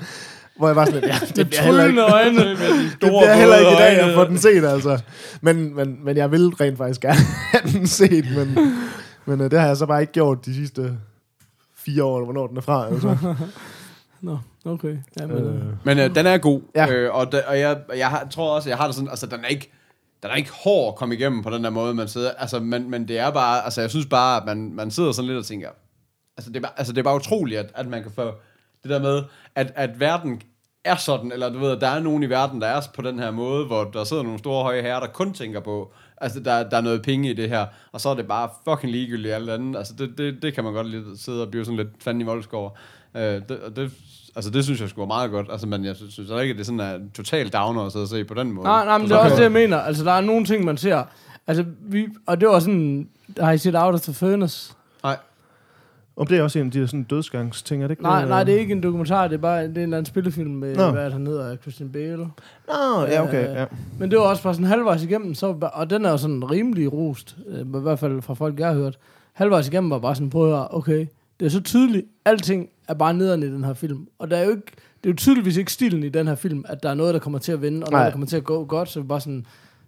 hvor 0.56 0.68
jeg 0.68 0.74
bare 0.74 0.86
sådan, 0.86 1.00
lidt, 1.00 1.12
ja, 1.12 1.26
det 1.36 1.46
bliver 1.48 1.62
heller 1.62 1.84
ikke... 1.84 2.00
Øjne. 2.00 2.50
Det 2.50 2.98
bliver 3.00 3.34
heller 3.34 3.56
ikke 3.56 3.72
i 3.72 3.74
dag 3.74 4.00
at 4.00 4.14
få 4.14 4.24
den 4.24 4.38
set, 4.38 4.64
altså. 4.64 5.00
Men, 5.40 5.74
men, 5.76 6.04
men 6.04 6.16
jeg 6.16 6.30
vil 6.30 6.48
rent 6.48 6.78
faktisk 6.78 7.00
gerne 7.00 7.20
have 7.52 7.78
den 7.78 7.86
set, 7.86 8.24
men, 8.36 8.58
men 9.26 9.40
uh, 9.40 9.50
det 9.50 9.60
har 9.60 9.66
jeg 9.66 9.76
så 9.76 9.86
bare 9.86 10.00
ikke 10.00 10.12
gjort 10.12 10.46
de 10.46 10.54
sidste 10.54 10.98
fire 11.76 12.04
år, 12.04 12.16
eller 12.16 12.24
hvornår 12.24 12.46
den 12.46 12.56
er 12.56 12.60
fra. 12.60 12.86
Altså. 12.86 13.34
Nå, 14.20 14.38
okay. 14.64 14.96
Ja, 15.20 15.26
men, 15.26 15.36
øh. 15.36 15.54
Øh, 15.54 15.62
Men 15.84 15.98
øh, 15.98 16.14
den 16.14 16.26
er 16.26 16.38
god, 16.38 16.60
Ja. 16.74 16.86
ja. 16.86 16.92
øh, 16.92 17.14
og, 17.14 17.32
da, 17.32 17.42
og 17.46 17.58
jeg, 17.60 17.78
jeg 17.96 18.08
har, 18.08 18.26
tror 18.30 18.54
også, 18.54 18.68
jeg 18.68 18.78
har 18.78 18.86
det 18.86 18.94
sådan, 18.94 19.08
altså 19.10 19.26
den 19.26 19.44
er 19.44 19.48
ikke, 19.48 19.72
den 20.22 20.30
er 20.30 20.34
ikke 20.34 20.50
hård 20.64 20.92
at 20.92 20.98
komme 20.98 21.14
igennem 21.14 21.42
på 21.42 21.50
den 21.50 21.64
der 21.64 21.70
måde, 21.70 21.94
man 21.94 22.08
sidder, 22.08 22.30
altså, 22.38 22.60
men, 22.60 22.90
men 22.90 23.08
det 23.08 23.18
er 23.18 23.30
bare, 23.30 23.64
altså 23.64 23.80
jeg 23.80 23.90
synes 23.90 24.06
bare, 24.06 24.36
at 24.40 24.46
man, 24.46 24.72
man 24.74 24.90
sidder 24.90 25.12
sådan 25.12 25.26
lidt 25.26 25.38
og 25.38 25.44
tænker, 25.44 25.68
altså 26.36 26.50
det 26.50 26.56
er 26.56 26.60
bare, 26.60 26.72
altså, 26.76 26.92
det 26.92 26.98
er 26.98 27.02
bare 27.02 27.16
utroligt, 27.16 27.60
at, 27.60 27.70
at 27.74 27.86
man 27.86 28.02
kan 28.02 28.12
få 28.12 28.32
det 28.84 28.92
der 28.92 29.00
med, 29.00 29.22
at, 29.54 29.72
at 29.76 30.00
verden 30.00 30.42
er 30.84 30.96
sådan, 30.96 31.32
eller 31.32 31.52
du 31.52 31.58
ved, 31.58 31.70
at 31.70 31.80
der 31.80 31.88
er 31.88 32.00
nogen 32.00 32.22
i 32.22 32.30
verden, 32.30 32.60
der 32.60 32.66
er 32.66 32.80
på 32.94 33.02
den 33.02 33.18
her 33.18 33.30
måde, 33.30 33.66
hvor 33.66 33.84
der 33.84 34.04
sidder 34.04 34.22
nogle 34.22 34.38
store 34.38 34.62
høje 34.62 34.82
herrer, 34.82 35.00
der 35.00 35.06
kun 35.06 35.32
tænker 35.32 35.60
på, 35.60 35.92
altså 36.16 36.40
der, 36.40 36.68
der 36.68 36.76
er 36.76 36.80
noget 36.80 37.02
penge 37.02 37.30
i 37.30 37.32
det 37.32 37.48
her, 37.48 37.66
og 37.92 38.00
så 38.00 38.08
er 38.08 38.14
det 38.14 38.28
bare 38.28 38.48
fucking 38.68 38.92
ligegyldigt 38.92 39.34
alt 39.34 39.50
andet, 39.50 39.76
altså 39.76 39.94
det, 39.98 40.18
det, 40.18 40.42
det 40.42 40.54
kan 40.54 40.64
man 40.64 40.72
godt 40.72 40.90
lidt 40.90 41.20
sidde 41.20 41.42
og 41.42 41.50
blive 41.50 41.64
sådan 41.64 41.76
lidt 41.76 41.88
fanden 42.00 42.20
i 42.20 42.24
voldsk 42.24 42.54
over. 42.54 42.70
Øh, 43.16 43.22
det, 43.22 43.50
og 43.50 43.76
det, 43.76 43.90
altså 44.36 44.50
det 44.50 44.64
synes 44.64 44.80
jeg 44.80 44.88
skulle 44.88 45.00
være 45.00 45.16
meget 45.16 45.30
godt, 45.30 45.46
altså 45.50 45.66
men 45.66 45.84
jeg 45.84 45.96
synes, 45.96 46.12
synes 46.12 46.30
ikke, 46.30 46.52
at 46.52 46.58
det 46.58 46.66
sådan 46.66 46.80
er 46.80 46.98
totalt 47.14 47.52
downer 47.52 47.82
at 47.82 47.92
sidde 47.92 48.02
og 48.02 48.08
se 48.08 48.24
på 48.24 48.34
den 48.34 48.52
måde. 48.52 48.66
Nej, 48.66 48.84
nej, 48.84 48.98
men 48.98 49.08
det 49.08 49.14
er 49.14 49.18
så 49.18 49.22
også 49.22 49.36
det, 49.36 49.42
jeg 49.42 49.52
mener. 49.52 49.78
Altså, 49.78 50.04
der 50.04 50.12
er 50.12 50.20
nogle 50.20 50.44
ting, 50.44 50.64
man 50.64 50.76
ser. 50.76 51.04
Altså, 51.46 51.64
vi, 51.80 52.06
og 52.26 52.40
det 52.40 52.48
var 52.48 52.58
sådan... 52.58 53.08
Har 53.40 53.52
I 53.52 53.58
set 53.58 53.74
Out 53.74 53.94
of 53.94 54.00
the 54.00 54.14
Furnace? 54.14 54.74
Om 56.16 56.26
det 56.26 56.38
er 56.38 56.42
også 56.42 56.58
en 56.58 56.66
af 56.66 56.72
de 56.72 56.80
der 56.80 56.86
sådan 56.86 57.02
dødsgangsting, 57.02 57.82
er 57.82 57.86
det 57.86 57.92
ikke 57.92 58.02
Nej, 58.02 58.20
det? 58.20 58.28
nej, 58.28 58.44
det 58.44 58.54
er 58.54 58.58
ikke 58.58 58.72
en 58.72 58.82
dokumentar. 58.82 59.28
Det 59.28 59.34
er 59.34 59.38
bare 59.38 59.62
det 59.62 59.64
er 59.64 59.70
en 59.70 59.76
eller 59.82 59.96
anden 59.96 60.04
spilefilm 60.06 60.50
med, 60.50 60.76
Nå. 60.76 60.90
hvad 60.90 61.10
han 61.10 61.26
hedder, 61.26 61.56
Christian 61.56 61.88
Bale. 61.90 62.16
Nå, 62.68 63.02
ja, 63.08 63.22
okay. 63.22 63.48
Øh, 63.48 63.54
Ja. 63.54 63.64
Men 63.98 64.10
det 64.10 64.18
var 64.18 64.24
også 64.24 64.42
bare 64.42 64.54
sådan 64.54 64.66
halvvejs 64.66 65.02
igennem, 65.02 65.34
så, 65.34 65.46
og 65.74 65.90
den 65.90 66.04
er 66.04 66.10
jo 66.10 66.16
sådan 66.16 66.50
rimelig 66.50 66.92
rost, 66.92 67.36
øh, 67.48 67.60
i 67.60 67.64
hvert 67.82 67.98
fald 67.98 68.22
fra 68.22 68.34
folk, 68.34 68.58
jeg 68.60 68.66
har 68.68 68.74
hørt. 68.74 68.98
Halvvejs 69.32 69.68
igennem 69.68 69.90
var 69.90 69.98
bare 69.98 70.14
sådan, 70.14 70.30
prøv 70.30 70.44
at 70.44 70.50
høre, 70.56 70.68
okay, 70.70 71.06
det 71.40 71.46
er 71.46 71.50
så 71.50 71.60
tydeligt, 71.62 72.06
alting 72.24 72.68
er 72.88 72.94
bare 72.94 73.14
nederen 73.14 73.42
i 73.42 73.46
den 73.46 73.64
her 73.64 73.74
film. 73.74 74.06
Og 74.18 74.30
der 74.30 74.36
er 74.36 74.44
jo 74.44 74.50
ikke, 74.50 74.62
det 75.04 75.10
er 75.10 75.12
jo 75.12 75.16
tydeligvis 75.16 75.56
ikke 75.56 75.72
stilen 75.72 76.02
i 76.02 76.08
den 76.08 76.26
her 76.28 76.34
film, 76.34 76.64
at 76.68 76.82
der 76.82 76.90
er 76.90 76.94
noget, 76.94 77.14
der 77.14 77.20
kommer 77.20 77.38
til 77.38 77.52
at 77.52 77.62
vinde, 77.62 77.76
og 77.76 77.90
noget, 77.90 77.92
Nej. 77.92 78.04
der 78.04 78.10
kommer 78.10 78.26
til 78.26 78.36
at 78.36 78.44
gå 78.44 78.64
godt, 78.64 78.88
så 78.88 79.00
vi 79.00 79.06
bare 79.06 79.20
sådan, 79.20 79.46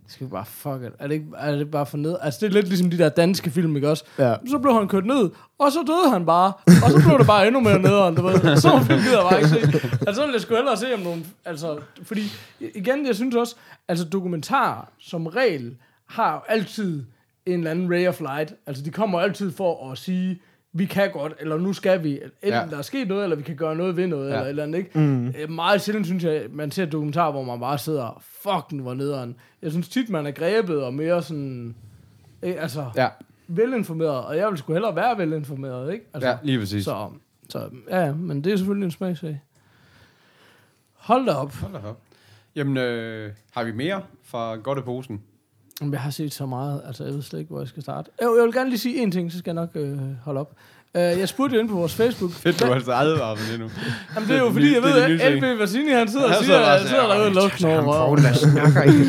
skal 0.08 0.26
vi 0.26 0.30
bare 0.30 0.44
fuck 0.46 0.82
it. 0.82 0.92
Er 0.98 1.06
det, 1.06 1.14
ikke, 1.14 1.26
er 1.36 1.56
det 1.56 1.70
bare 1.70 1.86
for 1.86 1.96
ned? 1.96 2.16
Altså, 2.20 2.38
det 2.40 2.46
er 2.46 2.52
lidt 2.52 2.68
ligesom 2.68 2.90
de 2.90 2.98
der 2.98 3.08
danske 3.08 3.50
film, 3.50 3.76
ikke 3.76 3.90
også? 3.90 4.04
ja. 4.18 4.34
Så 4.48 4.58
blev 4.58 4.74
han 4.74 4.88
kørt 4.88 5.06
ned, 5.06 5.30
og 5.58 5.72
så 5.72 5.78
døde 5.86 6.10
han 6.12 6.26
bare. 6.26 6.52
Og 6.66 6.90
så 6.90 7.02
blev 7.06 7.18
det 7.18 7.26
bare 7.26 7.46
endnu 7.46 7.60
mere 7.60 7.78
nederen, 7.78 8.14
du 8.14 8.22
ved. 8.22 8.56
Så 8.56 8.80
film 8.86 9.00
gider 9.00 9.20
jeg 9.20 9.26
bare 9.30 9.36
ikke 9.38 9.48
se. 9.48 9.58
Altså, 9.60 10.14
så 10.14 10.20
ville 10.20 10.32
jeg 10.34 10.40
sgu 10.40 10.54
hellere 10.54 10.76
se 10.76 10.94
om 10.94 11.00
nogle... 11.00 11.24
Altså, 11.44 11.78
fordi, 12.02 12.32
igen, 12.60 13.06
jeg 13.06 13.14
synes 13.14 13.34
også, 13.34 13.56
altså 13.88 14.04
dokumentar 14.04 14.92
som 14.98 15.26
regel 15.26 15.76
har 16.06 16.32
jo 16.32 16.40
altid 16.48 17.04
en 17.46 17.58
eller 17.58 17.70
anden 17.70 17.90
ray 17.92 18.08
of 18.08 18.20
light. 18.20 18.54
Altså, 18.66 18.82
de 18.82 18.90
kommer 18.90 19.20
altid 19.20 19.52
for 19.52 19.90
at 19.92 19.98
sige, 19.98 20.40
vi 20.78 20.84
kan 20.84 21.10
godt, 21.10 21.32
eller 21.40 21.58
nu 21.58 21.72
skal 21.72 22.02
vi. 22.02 22.12
Enten 22.12 22.30
ja. 22.42 22.66
Der 22.70 22.78
er 22.78 22.82
sket 22.82 23.08
noget, 23.08 23.22
eller 23.22 23.36
vi 23.36 23.42
kan 23.42 23.56
gøre 23.56 23.76
noget 23.76 23.96
ved 23.96 24.06
noget, 24.06 24.30
ja. 24.30 24.32
Eller 24.32 24.44
et 24.44 24.48
eller 24.48 24.62
andet, 24.62 24.78
ikke? 24.78 24.98
Mm. 24.98 25.52
Meget 25.54 25.80
sjældent 25.80 26.06
synes 26.06 26.24
jeg, 26.24 26.46
man 26.50 26.70
ser 26.70 26.86
dokumentar, 26.86 27.30
hvor 27.30 27.42
man 27.42 27.60
bare 27.60 27.78
sidder, 27.78 28.22
fuck, 28.42 28.82
hvor 28.82 28.94
nederen. 28.94 29.36
Jeg 29.62 29.70
synes 29.70 29.88
tit, 29.88 30.10
man 30.10 30.26
er 30.26 30.30
grebet 30.30 30.82
og 30.82 30.94
mere 30.94 31.22
sådan... 31.22 31.74
Ikke? 32.42 32.60
Altså, 32.60 32.90
ja, 32.96 33.08
velinformeret, 33.48 34.24
og 34.24 34.36
jeg 34.36 34.50
vil 34.50 34.58
sgu 34.58 34.72
hellere 34.72 34.96
være 34.96 35.18
velinformeret, 35.18 35.92
ikke? 35.92 36.04
Altså, 36.14 36.28
ja, 36.28 36.36
lige 36.42 36.58
præcis. 36.58 36.84
så, 36.84 37.10
så, 37.48 37.70
ja, 37.90 38.04
ja, 38.04 38.14
men 38.14 38.44
det 38.44 38.52
er 38.52 38.56
selvfølgelig 38.56 38.84
en 38.84 38.90
smagsag. 38.90 39.40
Hold 40.94 41.26
da 41.26 41.32
op. 41.32 41.54
Hold 41.54 41.72
da 41.72 41.78
op. 41.88 42.00
Jamen, 42.56 42.76
øh, 42.76 43.32
har 43.50 43.64
vi 43.64 43.72
mere 43.72 44.02
fra 44.24 44.56
Godteposen? 44.56 45.22
Jamen, 45.80 45.92
Jeg 45.92 46.00
har 46.00 46.10
set 46.10 46.34
så 46.34 46.46
meget, 46.46 46.82
altså 46.86 47.04
jeg 47.04 47.14
ved 47.14 47.22
slet 47.22 47.40
ikke, 47.40 47.50
hvor 47.50 47.60
jeg 47.60 47.68
skal 47.68 47.82
starte. 47.82 48.10
Jeg, 48.20 48.28
jeg 48.36 48.44
vil 48.44 48.52
gerne 48.52 48.70
lige 48.70 48.78
sige 48.78 49.02
en 49.02 49.10
ting, 49.10 49.32
så 49.32 49.38
skal 49.38 49.50
jeg 49.50 49.54
nok 49.54 49.70
øh, 49.74 49.98
holde 50.24 50.40
op. 50.40 50.52
Uh, 50.94 51.00
jeg 51.00 51.28
spurgte 51.28 51.54
jo 51.54 51.60
inde 51.60 51.72
på 51.72 51.78
vores 51.78 51.94
Facebook. 51.94 52.30
Fedt, 52.44 52.60
du 52.60 52.64
har 52.64 52.74
altså 52.74 52.92
advaret 52.92 53.38
mig 53.38 53.48
det 53.52 53.60
nu. 53.60 53.70
Jamen, 54.14 54.28
det 54.28 54.36
er 54.36 54.40
jo 54.40 54.50
fordi, 54.50 54.74
jeg 54.74 54.82
ved, 54.82 55.20
at 55.20 55.32
LB 55.32 55.60
Vassini, 55.60 55.90
han 55.90 56.08
sidder 56.08 56.26
og 56.26 56.32
Han 56.32 56.44
siger, 56.44 56.58
at 56.58 56.82
og 56.82 56.88
sidder 56.88 57.02
derude 57.02 57.26
og 57.26 57.60
nogle 57.60 57.82
røv. 57.82 58.16
der 58.16 58.32
snakker 58.32 58.82
ikke. 58.82 59.04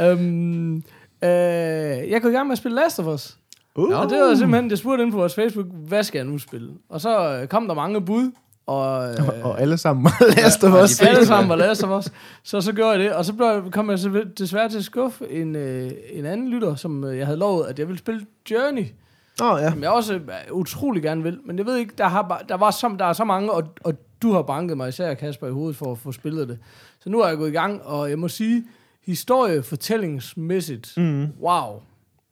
Øhm, 0.00 0.76
øh, 0.76 2.10
jeg 2.10 2.22
går 2.22 2.28
i 2.28 2.32
gang 2.32 2.46
med 2.46 2.52
at 2.52 2.58
spille 2.58 2.76
Last 2.76 2.98
of 2.98 3.06
Us. 3.06 3.36
Uh. 3.74 3.98
Og 3.98 4.10
det 4.10 4.18
var 4.20 4.34
simpelthen, 4.34 4.70
jeg 4.70 4.78
spurgte 4.78 5.02
inde 5.02 5.12
på 5.12 5.18
vores 5.18 5.34
Facebook, 5.34 5.66
hvad 5.88 6.02
skal 6.02 6.18
jeg 6.18 6.26
nu 6.26 6.38
spille? 6.38 6.70
Og 6.88 7.00
så 7.00 7.38
øh, 7.38 7.48
kom 7.48 7.68
der 7.68 7.74
mange 7.74 8.00
bud, 8.00 8.30
og... 8.66 9.10
Øh, 9.10 9.44
Og 9.44 9.60
alle 9.60 9.76
sammen 9.78 10.12
Last 10.36 10.64
of 10.64 10.82
Us. 10.84 11.00
alle 11.00 11.26
sammen 11.26 11.48
var 11.48 11.56
Last 11.56 11.84
of 11.84 11.98
Us. 11.98 12.12
Så 12.42 12.60
så 12.60 12.72
gjorde 12.72 12.90
jeg 12.90 12.98
det, 12.98 13.12
og 13.12 13.24
så 13.24 13.32
blev, 13.32 13.70
kom 13.72 13.90
jeg 13.90 13.98
så 13.98 14.24
desværre 14.38 14.68
til 14.68 14.78
at 14.78 14.84
skuffe 14.84 15.30
en, 15.30 15.56
øh, 15.56 15.90
en 16.12 16.26
anden 16.26 16.48
lytter, 16.48 16.74
som 16.74 17.04
øh, 17.04 17.18
jeg 17.18 17.26
havde 17.26 17.38
lovet, 17.38 17.66
at 17.66 17.78
jeg 17.78 17.88
ville 17.88 17.98
spille 17.98 18.26
Journey. 18.50 18.84
Nå, 19.38 19.56
ja. 19.56 19.70
Som 19.70 19.82
jeg 19.82 19.90
også 19.90 20.14
øh, 20.14 20.20
utrolig 20.52 21.02
gerne 21.02 21.22
vil. 21.22 21.38
Men 21.44 21.58
jeg 21.58 21.66
ved 21.66 21.76
ikke, 21.76 21.92
der, 21.98 22.08
har, 22.08 22.44
der, 22.48 22.54
var 22.56 22.70
så, 22.70 22.96
der 22.98 23.04
er 23.04 23.12
så 23.12 23.24
mange, 23.24 23.52
og, 23.52 23.64
og 23.84 23.94
du 24.22 24.32
har 24.32 24.42
banket 24.42 24.76
mig 24.76 24.88
især, 24.88 25.14
Kasper, 25.14 25.46
i 25.46 25.50
hovedet 25.50 25.76
for 25.76 25.92
at 25.92 25.98
få 25.98 26.12
spillet 26.12 26.48
det. 26.48 26.58
Så 27.00 27.10
nu 27.10 27.20
er 27.20 27.28
jeg 27.28 27.36
gået 27.36 27.48
i 27.48 27.52
gang, 27.52 27.82
og 27.82 28.10
jeg 28.10 28.18
må 28.18 28.28
sige, 28.28 28.64
historiefortællingsmæssigt, 29.06 30.92
Mm. 30.96 31.26
wow, 31.40 31.80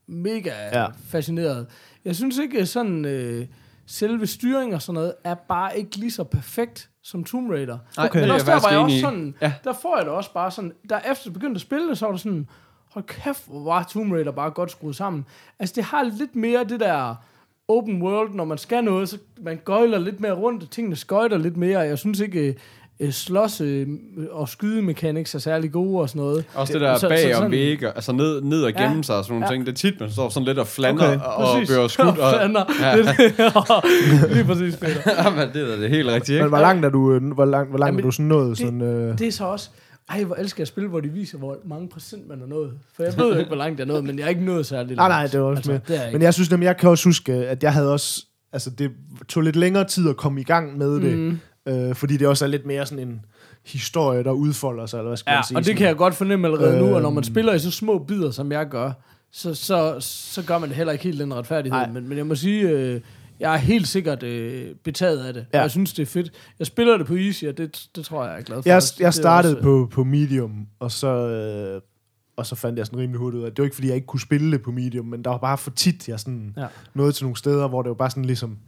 mega 0.07 0.51
ja. 0.73 0.87
fascineret. 1.09 1.67
Jeg 2.05 2.17
synes 2.17 2.39
ikke 2.39 2.67
sådan, 2.67 3.05
øh, 3.05 3.47
selve 3.87 4.27
styring 4.27 4.75
og 4.75 4.83
sådan 4.83 4.95
noget, 4.95 5.15
er 5.25 5.35
bare 5.35 5.79
ikke 5.79 5.97
lige 5.97 6.11
så 6.11 6.25
perfekt 6.25 6.91
som 7.03 7.25
Tomb 7.25 7.51
Raider. 7.51 7.79
Okay. 7.99 8.21
Men 8.21 8.31
også 8.31 8.47
der 8.47 8.61
var 8.61 8.71
jeg 8.71 8.79
også 8.79 9.01
sådan, 9.01 9.35
Ja. 9.43 9.53
der 9.65 9.73
får 9.73 9.97
jeg 9.97 10.07
det 10.07 10.13
også 10.13 10.33
bare 10.33 10.51
sådan, 10.51 10.73
der 10.89 10.99
efter 10.99 11.23
jeg 11.27 11.33
begyndte 11.33 11.55
at 11.57 11.61
spille 11.61 11.89
det, 11.89 11.99
så 11.99 12.05
var 12.07 12.13
det 12.13 12.21
sådan, 12.21 12.49
hold 12.91 13.05
kæft, 13.05 13.47
hvor 13.47 13.65
var 13.65 13.83
Tomb 13.83 14.13
Raider 14.13 14.33
bare 14.33 14.51
godt 14.51 14.71
skruet 14.71 14.97
sammen. 14.97 15.27
Altså 15.59 15.75
det 15.75 15.85
har 15.85 16.03
lidt 16.03 16.37
mere 16.37 16.65
det 16.65 16.81
der 16.81 17.15
open 17.69 18.03
world, 18.03 18.35
når 18.35 18.45
man 18.45 18.59
skal 18.59 18.85
noget, 18.85 19.09
så 19.09 19.19
man 19.41 19.61
gøjler 19.65 19.99
lidt 19.99 20.21
mere 20.21 20.33
rundt, 20.33 20.63
og 20.63 20.71
tingene 20.71 20.97
skøjter 20.97 21.39
lidt 21.39 21.57
mere. 21.57 21.81
Jeg 21.81 21.99
synes 21.99 22.21
ikke, 22.21 22.57
øh, 23.01 23.13
slås 23.13 23.61
øh, 23.61 23.87
og 24.31 24.49
skydemekaniks 24.49 25.35
er 25.35 25.39
særlig 25.39 25.73
gode 25.73 26.01
og 26.01 26.09
sådan 26.09 26.21
noget. 26.23 26.45
Også 26.55 26.73
det 26.73 26.81
der 26.81 26.95
Så- 26.95 27.01
så 27.01 27.09
bag 27.09 27.37
om 27.37 27.51
vægge, 27.51 27.87
altså 27.89 28.13
ned, 28.13 28.41
ned 28.43 28.63
og 28.63 28.73
gemme 28.73 28.97
Ja. 28.97 29.03
sig 29.03 29.17
og 29.17 29.25
sådan 29.25 29.35
nogle 29.35 29.47
Ja. 29.47 29.53
ting. 29.53 29.67
Det 29.67 29.73
er 29.73 29.77
tit, 29.77 30.01
man 30.01 30.11
står 30.11 30.29
sådan 30.29 30.47
lidt 30.47 30.59
og 30.59 30.67
flander 30.67 31.07
Okay. 31.15 31.21
og 31.25 31.55
Præcis. 31.55 31.69
bliver 31.69 31.89
skudt. 31.97 32.19
Og, 32.19 32.33
Flander. 32.35 32.65
Ja. 32.81 32.97
Lige 34.35 34.45
præcis, 34.45 34.77
Peter. 34.77 35.01
Jamen, 35.25 35.49
det 35.53 35.73
er 35.73 35.77
det 35.77 35.91
helt 35.91 36.09
rigtigt, 36.09 36.29
Men 36.37 36.45
ikke? 36.45 36.49
hvor 36.49 36.59
langt 36.59 36.85
er 36.85 36.91
du, 36.91 37.13
øh, 37.13 37.33
hvor 37.33 37.45
langt, 37.45 37.71
hvor 37.71 37.79
langt 37.79 37.89
Jamen, 37.93 38.01
er 38.01 38.05
du 38.05 38.11
sådan 38.11 38.27
nået? 38.27 38.49
det- 38.49 38.59
Sådan, 38.59 38.83
øh, 38.83 39.19
Det 39.19 39.27
er 39.27 39.33
så 39.33 39.45
også... 39.45 39.69
Ej, 40.11 40.25
hvor 40.25 40.35
elsker 40.35 40.61
jeg 40.61 40.65
at 40.65 40.69
spille, 40.69 40.89
hvor 40.91 41.01
de 41.01 41.09
viser, 41.09 41.39
hvor 41.39 41.57
mange 41.65 41.89
procent 41.89 42.29
man 42.29 42.43
er 42.43 42.47
nået. 42.47 42.71
For 42.97 43.03
jeg 43.03 43.13
ved 43.19 43.33
jo 43.33 43.39
ikke, 43.39 43.49
hvor 43.49 43.57
langt 43.57 43.79
jeg 43.79 43.85
er 43.85 43.89
nået, 43.89 44.05
men 44.05 44.19
jeg 44.19 44.25
er 44.25 44.29
ikke 44.29 44.45
nået 44.45 44.67
særlig 44.67 44.97
nej, 44.97 45.09
langt. 45.09 45.11
nej, 45.23 45.27
det 45.27 45.41
var 45.41 45.47
også 45.47 45.73
altså, 45.73 45.95
er 45.95 46.03
jeg 46.03 46.13
Men 46.13 46.23
jeg 46.23 46.35
synes 46.35 46.51
nemlig, 46.51 46.67
jeg 46.67 46.77
kan 46.77 46.89
også 46.89 47.05
huske, 47.09 47.33
at 47.33 47.63
jeg 47.63 47.73
havde 47.73 47.93
også... 47.93 48.25
Altså, 48.53 48.71
det 48.71 48.91
tog 49.29 49.43
lidt 49.43 49.57
længere 49.57 49.85
tid 49.85 50.09
at 50.09 50.17
komme 50.17 50.41
i 50.41 50.45
gang 50.45 50.79
med 50.79 50.95
det. 51.01 51.19
Mm. 51.19 51.39
Øh, 51.71 51.95
fordi 51.95 52.17
det 52.17 52.27
også 52.29 52.45
er 52.45 52.49
lidt 52.49 52.67
mere 52.67 52.87
sådan 52.87 53.09
en 53.09 53.21
historie, 53.67 54.25
der 54.25 54.31
udfolder 54.31 54.87
sig, 54.87 54.99
eller 54.99 55.09
hvad 55.11 55.17
skal 55.17 55.31
Ja, 55.31 55.37
man 55.37 55.45
sige? 55.45 55.57
og 55.57 55.61
det 55.61 55.67
sådan. 55.67 55.77
kan 55.79 55.87
jeg 55.87 55.97
godt 55.97 56.15
fornemme 56.15 56.47
allerede 56.49 56.79
nu, 56.79 56.95
og 56.95 57.03
når 57.03 57.11
man 57.11 57.17
Øhm. 57.19 57.25
spiller 57.25 57.55
i 57.55 57.59
så 57.59 57.71
små 57.71 57.99
bidder, 57.99 58.31
som 58.31 58.53
jeg 58.53 58.69
gør, 58.69 58.93
så, 59.33 59.55
så, 59.55 59.97
så 60.01 60.43
gør 60.43 60.59
man 60.59 60.69
det 60.69 60.77
heller 60.77 60.93
ikke 60.93 61.05
helt 61.05 61.21
den 61.21 61.35
retfærdighed. 61.35 61.79
Nej. 61.81 61.91
Men, 61.91 62.09
men 62.09 62.19
jeg 62.19 62.27
må 62.27 62.35
sige, 62.35 62.69
øh, 62.69 63.01
jeg 63.41 63.53
er 63.53 63.57
helt 63.59 63.89
sikkert 63.89 64.23
øh, 64.23 64.75
betaget 64.85 65.27
af 65.27 65.35
det. 65.35 65.47
Ja. 65.55 65.61
Jeg 65.61 65.71
synes, 65.71 65.93
det 65.93 66.03
er 66.03 66.07
fedt. 66.07 66.33
Jeg 66.59 66.67
spiller 66.67 66.97
det 66.97 67.07
på 67.07 67.15
Easy, 67.17 67.45
og 67.45 67.59
det, 67.59 67.87
det 67.97 68.05
tror 68.05 68.23
jeg, 68.25 68.31
jeg 68.33 68.39
er 68.41 68.45
glad 68.45 68.63
for. 68.63 68.69
Jeg, 68.69 68.83
jeg 69.01 69.15
startede 69.15 69.55
også, 69.55 69.63
på, 69.63 69.89
på 69.93 70.05
Medium, 70.05 70.67
og 70.81 70.91
så, 70.93 71.07
øh, 71.09 71.81
og 72.37 72.47
så 72.47 72.55
fandt 72.55 72.79
jeg 72.79 72.87
sådan 72.87 72.99
rimelig 72.99 73.19
hurtigt 73.19 73.41
ud 73.41 73.45
af, 73.47 73.51
det 73.51 73.59
var 73.59 73.65
ikke, 73.65 73.75
fordi 73.75 73.89
jeg 73.89 73.95
ikke 73.97 74.07
kunne 74.07 74.21
spille 74.21 74.53
det 74.53 74.63
på 74.63 74.71
Medium, 74.71 75.07
men 75.07 75.25
der 75.25 75.31
var 75.31 75.39
bare 75.39 75.59
for 75.59 75.71
tit, 75.71 76.09
jeg 76.09 76.21
sådan 76.21 76.55
Ja. 76.57 76.67
nåede 76.95 77.13
til 77.13 77.25
nogle 77.25 77.37
steder, 77.37 77.69
hvor 77.69 77.83
det 77.83 77.89
var 77.89 77.95
bare 77.95 78.11
sådan 78.11 78.25
ligesom, 78.25 78.59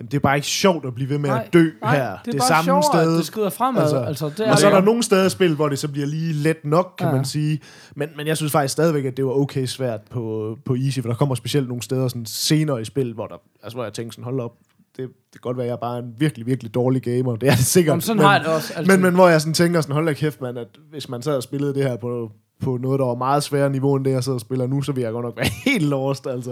jamen, 0.00 0.10
det 0.10 0.16
er 0.16 0.20
bare 0.20 0.36
ikke 0.36 0.46
sjovt 0.48 0.86
at 0.86 0.94
blive 0.94 1.08
ved 1.10 1.18
med 1.18 1.30
Nej, 1.30 1.42
at 1.46 1.52
dø 1.52 1.70
Nej, 1.82 1.96
her. 1.96 2.16
det 2.24 2.34
er, 2.34 2.38
bare 2.38 2.48
samme 2.48 2.64
sjovere, 2.64 2.82
sted. 2.82 3.16
det 3.16 3.26
skrider 3.26 3.50
fremad. 3.50 3.82
Altså, 3.82 3.98
Altså, 3.98 4.26
det 4.28 4.48
er 4.48 4.52
og 4.52 4.58
så 4.58 4.66
er 4.66 4.70
det. 4.70 4.78
der 4.78 4.84
nogle 4.84 5.02
steder 5.02 5.26
i 5.26 5.30
spil, 5.30 5.54
hvor 5.54 5.68
det 5.68 5.78
så 5.78 5.88
bliver 5.88 6.06
lige 6.06 6.32
let 6.32 6.64
nok, 6.64 6.94
kan 6.98 7.06
ja. 7.08 7.14
Man 7.14 7.24
sige. 7.24 7.60
Men, 7.96 8.08
men 8.16 8.26
jeg 8.26 8.36
synes 8.36 8.52
faktisk 8.52 8.72
stadigvæk, 8.72 9.04
at 9.04 9.16
det 9.16 9.24
var 9.24 9.32
okay 9.32 9.66
svært 9.66 10.00
på, 10.10 10.56
på 10.64 10.74
Easy, 10.74 11.00
for 11.00 11.08
der 11.08 11.16
kommer 11.16 11.34
specielt 11.34 11.68
nogle 11.68 11.82
steder 11.82 12.08
sådan 12.08 12.26
senere 12.26 12.80
i 12.80 12.84
spil, 12.84 13.12
hvor, 13.14 13.26
der, 13.26 13.36
altså, 13.62 13.76
hvor 13.76 13.84
jeg 13.84 13.92
tænker 13.92 14.12
sådan, 14.12 14.24
hold 14.24 14.40
op, 14.40 14.52
det, 15.00 15.08
det 15.08 15.32
kan 15.32 15.40
godt 15.42 15.56
være, 15.56 15.64
at 15.64 15.68
jeg 15.68 15.74
er 15.74 15.80
bare 15.80 15.98
en 15.98 16.14
virkelig, 16.18 16.46
virkelig 16.46 16.74
dårlig 16.74 17.02
gamer. 17.02 17.36
Det 17.36 17.48
er 17.48 17.54
det 17.54 17.64
sikkert. 17.64 17.90
Jamen, 17.92 18.00
sådan 18.00 18.16
men, 18.16 18.26
har 18.26 18.32
jeg 18.36 18.44
det 18.44 18.52
også. 18.54 18.72
Altså, 18.76 18.92
men, 18.92 19.02
men 19.02 19.14
hvor 19.14 19.28
jeg 19.28 19.40
sådan 19.40 19.54
tænker 19.54 19.80
sådan, 19.80 19.94
hold 19.94 20.06
da 20.06 20.12
kæft, 20.12 20.40
mand, 20.40 20.58
at 20.58 20.68
hvis 20.90 21.08
man 21.08 21.22
sad 21.22 21.36
og 21.36 21.42
spillede 21.42 21.74
det 21.74 21.82
her 21.82 21.96
på, 21.96 22.30
på 22.62 22.78
noget, 22.82 22.98
der 23.00 23.06
var 23.06 23.14
meget 23.14 23.42
sværere 23.42 23.70
niveau 23.70 23.96
end 23.96 24.04
det, 24.04 24.10
jeg 24.10 24.24
sidder 24.24 24.36
og 24.36 24.40
spiller 24.40 24.66
nu, 24.66 24.82
så 24.82 24.92
vil 24.92 25.02
jeg 25.02 25.12
godt 25.12 25.24
nok 25.24 25.36
være 25.36 25.48
helt 25.70 25.84
lost, 25.84 26.26
altså. 26.26 26.50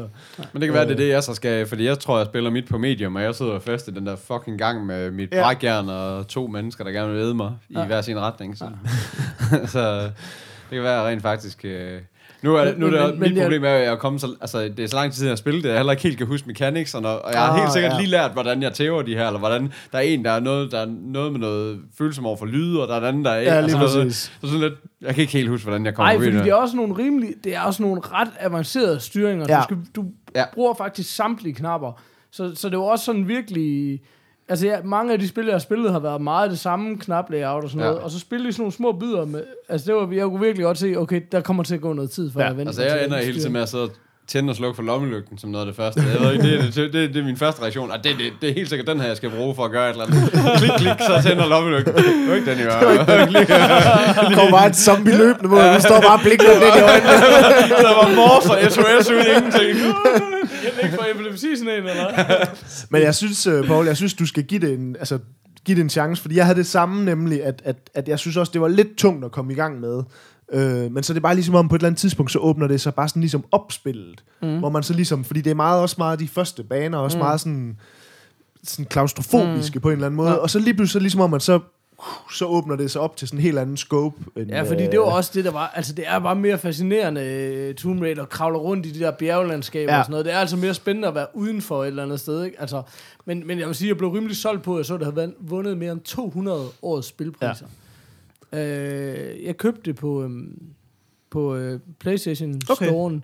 Men 0.53 0.63
det 0.63 0.69
kan 0.69 0.75
være, 0.75 0.85
det 0.85 0.93
er 0.93 0.97
det, 0.97 1.09
jeg 1.09 1.23
så 1.23 1.35
skal... 1.35 1.67
Fordi 1.67 1.85
jeg 1.85 1.99
tror, 1.99 2.17
jeg 2.19 2.27
spiller 2.27 2.51
mit 2.51 2.69
på 2.71 2.79
medium, 2.79 3.17
og 3.17 3.23
jeg 3.23 3.35
sidder 3.35 3.59
fast 3.59 3.89
i 3.89 3.91
den 3.91 4.07
der 4.07 4.17
fucking 4.17 4.59
gang 4.59 4.87
med 4.87 5.11
mit 5.11 5.33
Ja. 5.33 5.37
ja. 5.39 5.43
brækjern 5.43 5.89
og 5.89 6.29
to 6.29 6.47
mennesker, 6.47 6.85
der 6.85 6.91
gerne 6.91 7.13
vil 7.13 7.21
æde 7.23 7.35
mig 7.35 7.53
i 7.69 7.75
Ja. 7.79 7.87
hver 7.87 8.01
sin 8.03 8.19
retning. 8.19 8.59
Så, 8.59 8.65
så 9.67 10.03
det 10.03 10.11
kan 10.73 10.83
være 10.83 11.09
rent 11.09 11.23
faktisk... 11.23 11.65
Øh, 11.65 12.01
nu 12.43 12.55
er, 12.57 12.75
nu 12.77 12.87
er 12.87 12.91
det, 12.91 13.01
Men- 13.01 13.11
men, 13.11 13.21
men 13.21 13.29
mit 13.29 13.37
jeg- 13.37 13.45
problem 13.45 13.65
er, 13.65 13.69
at 13.69 13.83
jeg 13.85 13.93
er 13.93 13.97
kommet 13.97 14.21
så, 14.21 14.35
altså, 14.41 14.63
det 14.63 14.81
er 14.81 14.87
så 14.87 14.97
lang 14.97 15.13
tid 15.13 15.17
siden, 15.17 15.27
jeg 15.29 15.33
har 15.33 15.37
spillet 15.37 15.63
det, 15.65 15.69
jeg 15.69 15.79
heller 15.79 15.93
ikke 15.93 16.03
helt 16.03 16.19
kan 16.19 16.27
huske 16.27 16.47
mechanics, 16.47 16.95
og, 16.95 17.03
og 17.23 17.33
jeg 17.33 17.41
har 17.41 17.53
Ah, 17.53 17.59
helt 17.61 17.73
sikkert 17.73 17.93
ja. 17.93 17.99
lige 17.99 18.11
lært, 18.11 18.33
hvordan 18.33 18.63
jeg 18.63 18.73
tæver 18.73 19.03
de 19.03 19.15
her, 19.15 19.27
eller 19.27 19.39
hvordan 19.39 19.73
der 19.93 19.99
er 19.99 20.03
en, 20.03 20.25
der 20.25 20.31
er 20.31 20.41
noget, 20.41 20.73
der 20.73 20.81
er 20.81 20.87
noget 21.03 21.33
med 21.33 21.41
noget 21.41 21.79
følelse 21.99 22.21
over 22.25 22.37
for 22.37 22.47
lyde, 22.47 22.83
og 22.83 22.89
der 22.89 22.95
er 22.95 22.99
en 22.99 23.05
anden, 23.07 23.25
der 23.25 23.31
er 23.31 23.39
ikke. 23.39 23.53
Ja, 23.53 23.61
lige 23.61 23.77
altså, 23.81 23.99
præcis. 24.01 24.17
Så 24.17 24.47
sådan 24.47 24.61
lidt, 24.61 24.75
jeg 25.03 25.15
kan 25.15 25.21
ikke 25.21 25.33
helt 25.33 25.49
huske, 25.49 25.65
hvordan 25.65 25.87
jeg 25.87 25.95
kommer 25.95 26.13
Nej, 26.13 26.25
fordi 26.25 26.37
det. 26.37 26.49
er 26.49 26.55
også 26.55 26.77
nogle 26.77 26.97
rimelig, 26.99 27.35
det 27.45 27.55
er 27.57 27.61
også 27.61 27.83
nogle 27.83 28.01
ret 28.05 28.29
avancerede 28.41 29.01
styringer. 29.01 29.47
Ja. 29.49 29.57
Du, 29.59 29.63
skal, 29.63 29.77
du 29.97 30.05
Ja. 30.35 30.41
ja. 30.41 30.47
bruger 30.55 30.75
faktisk 30.75 31.15
samtlige 31.17 31.55
knapper. 31.55 32.01
Så, 32.33 32.55
så 32.55 32.69
det 32.69 32.75
er 32.75 32.79
jo 32.79 32.85
også 32.85 33.05
sådan 33.05 33.29
virkelig... 33.29 34.01
Altså, 34.49 34.67
ja, 34.67 34.77
mange 34.85 35.13
af 35.13 35.19
de 35.19 35.29
spil, 35.29 35.45
jeg 35.45 35.55
har 35.55 35.59
spillet, 35.59 35.93
har 35.93 35.99
været 35.99 36.21
meget 36.21 36.51
det 36.51 36.59
samme 36.59 36.97
knaplayout 36.99 37.65
og 37.65 37.71
sådan 37.71 37.81
Ja. 37.81 37.87
noget. 37.87 38.03
Og 38.03 38.11
så 38.11 38.19
spille 38.19 38.49
i 38.49 38.53
sådan 38.53 38.63
nogle 38.63 38.73
små 38.73 38.93
bidder 38.93 39.25
med... 39.25 39.43
Altså, 39.69 39.87
det 39.87 39.95
var, 39.95 40.09
jeg 40.15 40.25
kunne 40.25 40.41
virkelig 40.41 40.65
godt 40.65 40.79
se, 40.79 40.95
okay, 40.97 41.21
der 41.33 41.41
kommer 41.41 41.63
til 41.63 41.75
at 41.75 41.81
gå 41.81 41.93
noget 41.93 42.11
tid, 42.11 42.33
før 42.33 42.41
Ja, 42.41 42.47
jeg 42.47 42.57
venter 42.57 42.69
Altså, 42.69 42.83
jeg 42.83 43.05
ender 43.05 43.19
hele 43.19 43.39
tiden 43.41 43.53
med 43.53 43.61
at 43.61 43.69
sidde 43.69 43.85
og 43.85 43.91
tænde 44.29 44.51
og 44.51 44.57
slukke 44.57 44.77
for 44.77 44.83
lommelygten 44.83 45.39
som 45.39 45.51
noget 45.51 45.67
af 45.67 45.73
det 45.73 45.77
første. 45.77 46.01
Jeg 46.13 46.21
ved 46.21 46.33
ikke, 46.33 46.45
det, 46.45 46.55
er- 46.59 46.63
det, 46.63 46.93
det, 46.93 47.15
det 47.15 47.21
er 47.21 47.25
min 47.25 47.37
første 47.37 47.63
reaktion. 47.63 47.91
Og 47.91 47.99
det, 48.05 48.13
det, 48.19 48.33
det 48.41 48.51
er 48.51 48.55
helt 48.55 48.69
sikkert 48.69 48.87
den 48.89 49.01
her, 49.01 49.07
jeg 49.07 49.17
skal 49.17 49.31
bruge 49.31 49.55
for 49.55 49.65
at 49.65 49.71
gøre 49.71 49.87
et 49.91 49.93
eller 49.93 50.05
andet. 50.07 50.31
Klik, 50.59 50.71
klik, 50.79 50.99
så 51.09 51.29
tænder 51.29 51.47
lommelygten. 51.47 51.95
Det 51.95 52.05
var 52.29 52.35
ikke 52.35 52.51
den, 52.51 52.59
jeg 52.59 52.67
gør. 52.83 53.05
Der 54.29 54.35
kommer 54.35 54.51
bare 54.59 54.67
et 54.67 54.77
zombie 54.77 55.17
løbende 55.19 55.49
mod, 55.49 55.75
vi 55.75 55.81
står 55.81 56.01
bare 56.01 56.15
og 56.19 56.21
blinker 56.27 56.53
lidt 56.65 56.77
i 56.81 56.83
øjnene. 56.93 57.15
Der 57.87 57.95
var 58.01 58.09
mors 58.21 58.47
og 58.53 58.59
SOS 58.73 59.11
ud 59.15 59.21
i 59.27 59.29
ingenting. 59.37 59.71
Jeg 60.65 60.85
ikke 60.85 60.97
for 60.97 61.07
epilepsi 61.15 61.57
sådan 61.57 61.75
en, 61.75 61.89
eller? 61.89 62.47
Men 62.91 63.03
jeg 63.03 63.15
synes, 63.15 63.47
uh, 63.47 63.67
Paul, 63.67 63.87
jeg 63.87 63.97
synes, 63.97 64.15
du 64.15 64.27
skal 64.27 64.43
give 64.43 64.61
det 64.61 64.75
en, 64.75 64.97
altså, 64.97 65.19
give 65.65 65.77
det 65.77 65.83
en 65.83 65.91
chance, 65.91 66.23
fordi 66.23 66.37
jeg 66.37 66.45
havde 66.45 66.59
det 66.59 66.67
samme 66.67 67.05
nemlig, 67.05 67.45
at, 67.45 67.63
at, 67.65 67.91
at 67.95 68.09
jeg 68.09 68.19
synes 68.19 68.37
også, 68.37 68.53
det 68.53 68.61
var 68.61 68.69
lidt 68.69 68.97
tungt 68.97 69.25
at 69.25 69.33
komme 69.33 69.53
i 69.53 69.57
gang 69.57 69.81
med. 69.81 70.03
Øh, 70.53 70.93
men 70.93 71.03
så 71.03 71.13
er 71.13 71.15
det 71.15 71.23
bare 71.23 71.35
ligesom 71.35 71.55
om, 71.55 71.69
på 71.69 71.75
et 71.75 71.79
eller 71.79 71.89
andet 71.89 72.01
tidspunkt, 72.01 72.33
så 72.33 72.39
åbner 72.39 72.67
det 72.67 72.81
sig 72.81 72.95
bare 72.95 73.09
sådan 73.09 73.21
ligesom 73.21 73.45
opspillet. 73.51 74.25
Mm. 74.43 74.59
Hvor 74.59 74.71
man 74.71 74.83
så 74.83 74.93
ligesom, 74.93 75.25
fordi 75.25 75.41
det 75.41 75.51
er 75.51 75.55
meget 75.55 75.81
også 75.81 75.95
meget 75.99 76.19
de 76.19 76.29
første 76.29 76.63
baner, 76.63 76.99
også 76.99 77.19
mm. 77.19 77.25
meget 77.25 77.41
sådan, 77.41 77.77
sådan 78.65 78.85
klaustrofobiske 78.85 79.79
mm. 79.79 79.83
på 79.83 79.89
en 79.89 79.93
eller 79.93 80.07
anden 80.07 80.17
måde. 80.17 80.31
Ja. 80.31 80.35
Og 80.35 80.51
så 80.51 80.59
lige 80.59 80.75
pludselig, 80.75 80.93
så 80.93 80.99
ligesom 80.99 81.21
om 81.21 81.31
man 81.31 81.41
så, 81.41 81.61
så 82.33 82.45
åbner 82.47 82.77
det 82.77 82.91
sig 82.91 83.01
op 83.01 83.17
til 83.17 83.29
sådan 83.29 83.39
en 83.39 83.43
helt 83.43 83.59
anden 83.59 83.77
scope. 83.77 84.17
End, 84.37 84.49
Ja, 84.51 84.63
fordi 84.63 84.87
det 84.87 84.99
var 85.01 85.05
også 85.07 85.31
det, 85.35 85.45
der 85.45 85.51
var... 85.51 85.67
Altså, 85.75 85.93
det 85.93 86.05
er 86.09 86.19
bare 86.19 86.37
mere 86.37 86.59
fascinerende, 86.59 87.21
øh, 87.21 87.75
Tomb 87.75 88.03
Raider 88.03 88.25
kravler 88.25 88.59
rundt 88.59 88.87
i 88.87 88.91
de 88.91 88.99
der 88.99 89.11
bjerglandskaber 89.11 89.93
Ja. 89.93 89.95
ja. 89.95 89.99
og 89.99 90.05
sådan 90.05 90.11
noget. 90.11 90.25
Det 90.25 90.35
er 90.35 90.39
altså 90.39 90.57
mere 90.57 90.75
spændende 90.75 91.09
at 91.09 91.15
være 91.15 91.27
udenfor 91.35 91.83
et 91.83 91.87
eller 91.89 92.03
andet 92.03 92.21
sted, 92.21 92.45
ikke? 92.45 92.61
Altså, 92.61 92.83
men, 93.25 93.47
men 93.47 93.59
jeg 93.59 93.67
vil 93.67 93.75
sige, 93.75 93.89
jeg 93.89 93.97
blev 93.97 94.11
rimelig 94.11 94.37
solgt 94.37 94.63
på, 94.63 94.75
at 94.75 94.79
jeg 94.79 94.87
så, 94.87 94.95
at 94.95 95.01
det 95.01 95.15
havde 95.15 95.35
vundet 95.41 95.79
mere 95.79 95.93
end 95.93 96.01
200 96.01 96.67
års 96.83 97.07
spilpriser. 97.07 97.67
Ja. 98.53 98.59
Øh, 98.65 99.45
jeg 99.45 99.57
købte 99.57 99.81
det 99.85 99.97
på, 99.97 100.23
øhm, 100.23 100.63
på 101.31 101.57
øh, 101.57 101.81
PlayStation 102.01 102.61
Okay. 102.71 102.89
Store'en. 102.89 103.21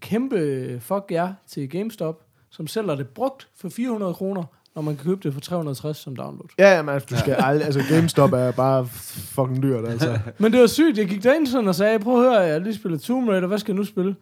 Kæmpe 0.00 0.78
fuck 0.80 1.04
jer 1.10 1.32
til 1.46 1.68
GameStop, 1.70 2.22
som 2.50 2.66
sælger 2.66 2.94
det 2.94 3.08
brugt 3.08 3.48
for 3.56 3.68
400 3.68 4.14
kroner, 4.14 4.44
når 4.74 4.82
man 4.82 4.96
kan 4.96 5.04
købe 5.04 5.20
det 5.22 5.32
for 5.34 5.40
360 5.40 5.96
som 5.96 6.16
download. 6.16 6.48
Ja, 6.58 6.76
jamen, 6.76 6.94
altså, 6.94 7.08
du 7.10 7.18
skal 7.18 7.36
aldrig, 7.38 7.64
altså 7.64 7.80
GameStop 7.90 8.32
er 8.32 8.50
bare 8.52 8.86
fucking 8.86 9.62
dyrt, 9.62 9.88
altså. 9.90 10.18
Men 10.38 10.52
det 10.52 10.60
var 10.60 10.66
sygt. 10.66 10.98
Jeg 10.98 11.08
gik 11.08 11.24
derind 11.24 11.46
sådan 11.46 11.68
og 11.68 11.74
sagde, 11.74 11.98
prøv 11.98 12.14
at 12.14 12.30
høre, 12.30 12.40
jeg 12.40 12.52
har 12.52 12.58
lige 12.58 12.74
spillet 12.74 13.00
Tomb 13.00 13.28
Raider, 13.28 13.46
hvad 13.46 13.58
skal 13.58 13.72
jeg 13.72 13.78
nu 13.78 13.84
spille? 13.84 14.16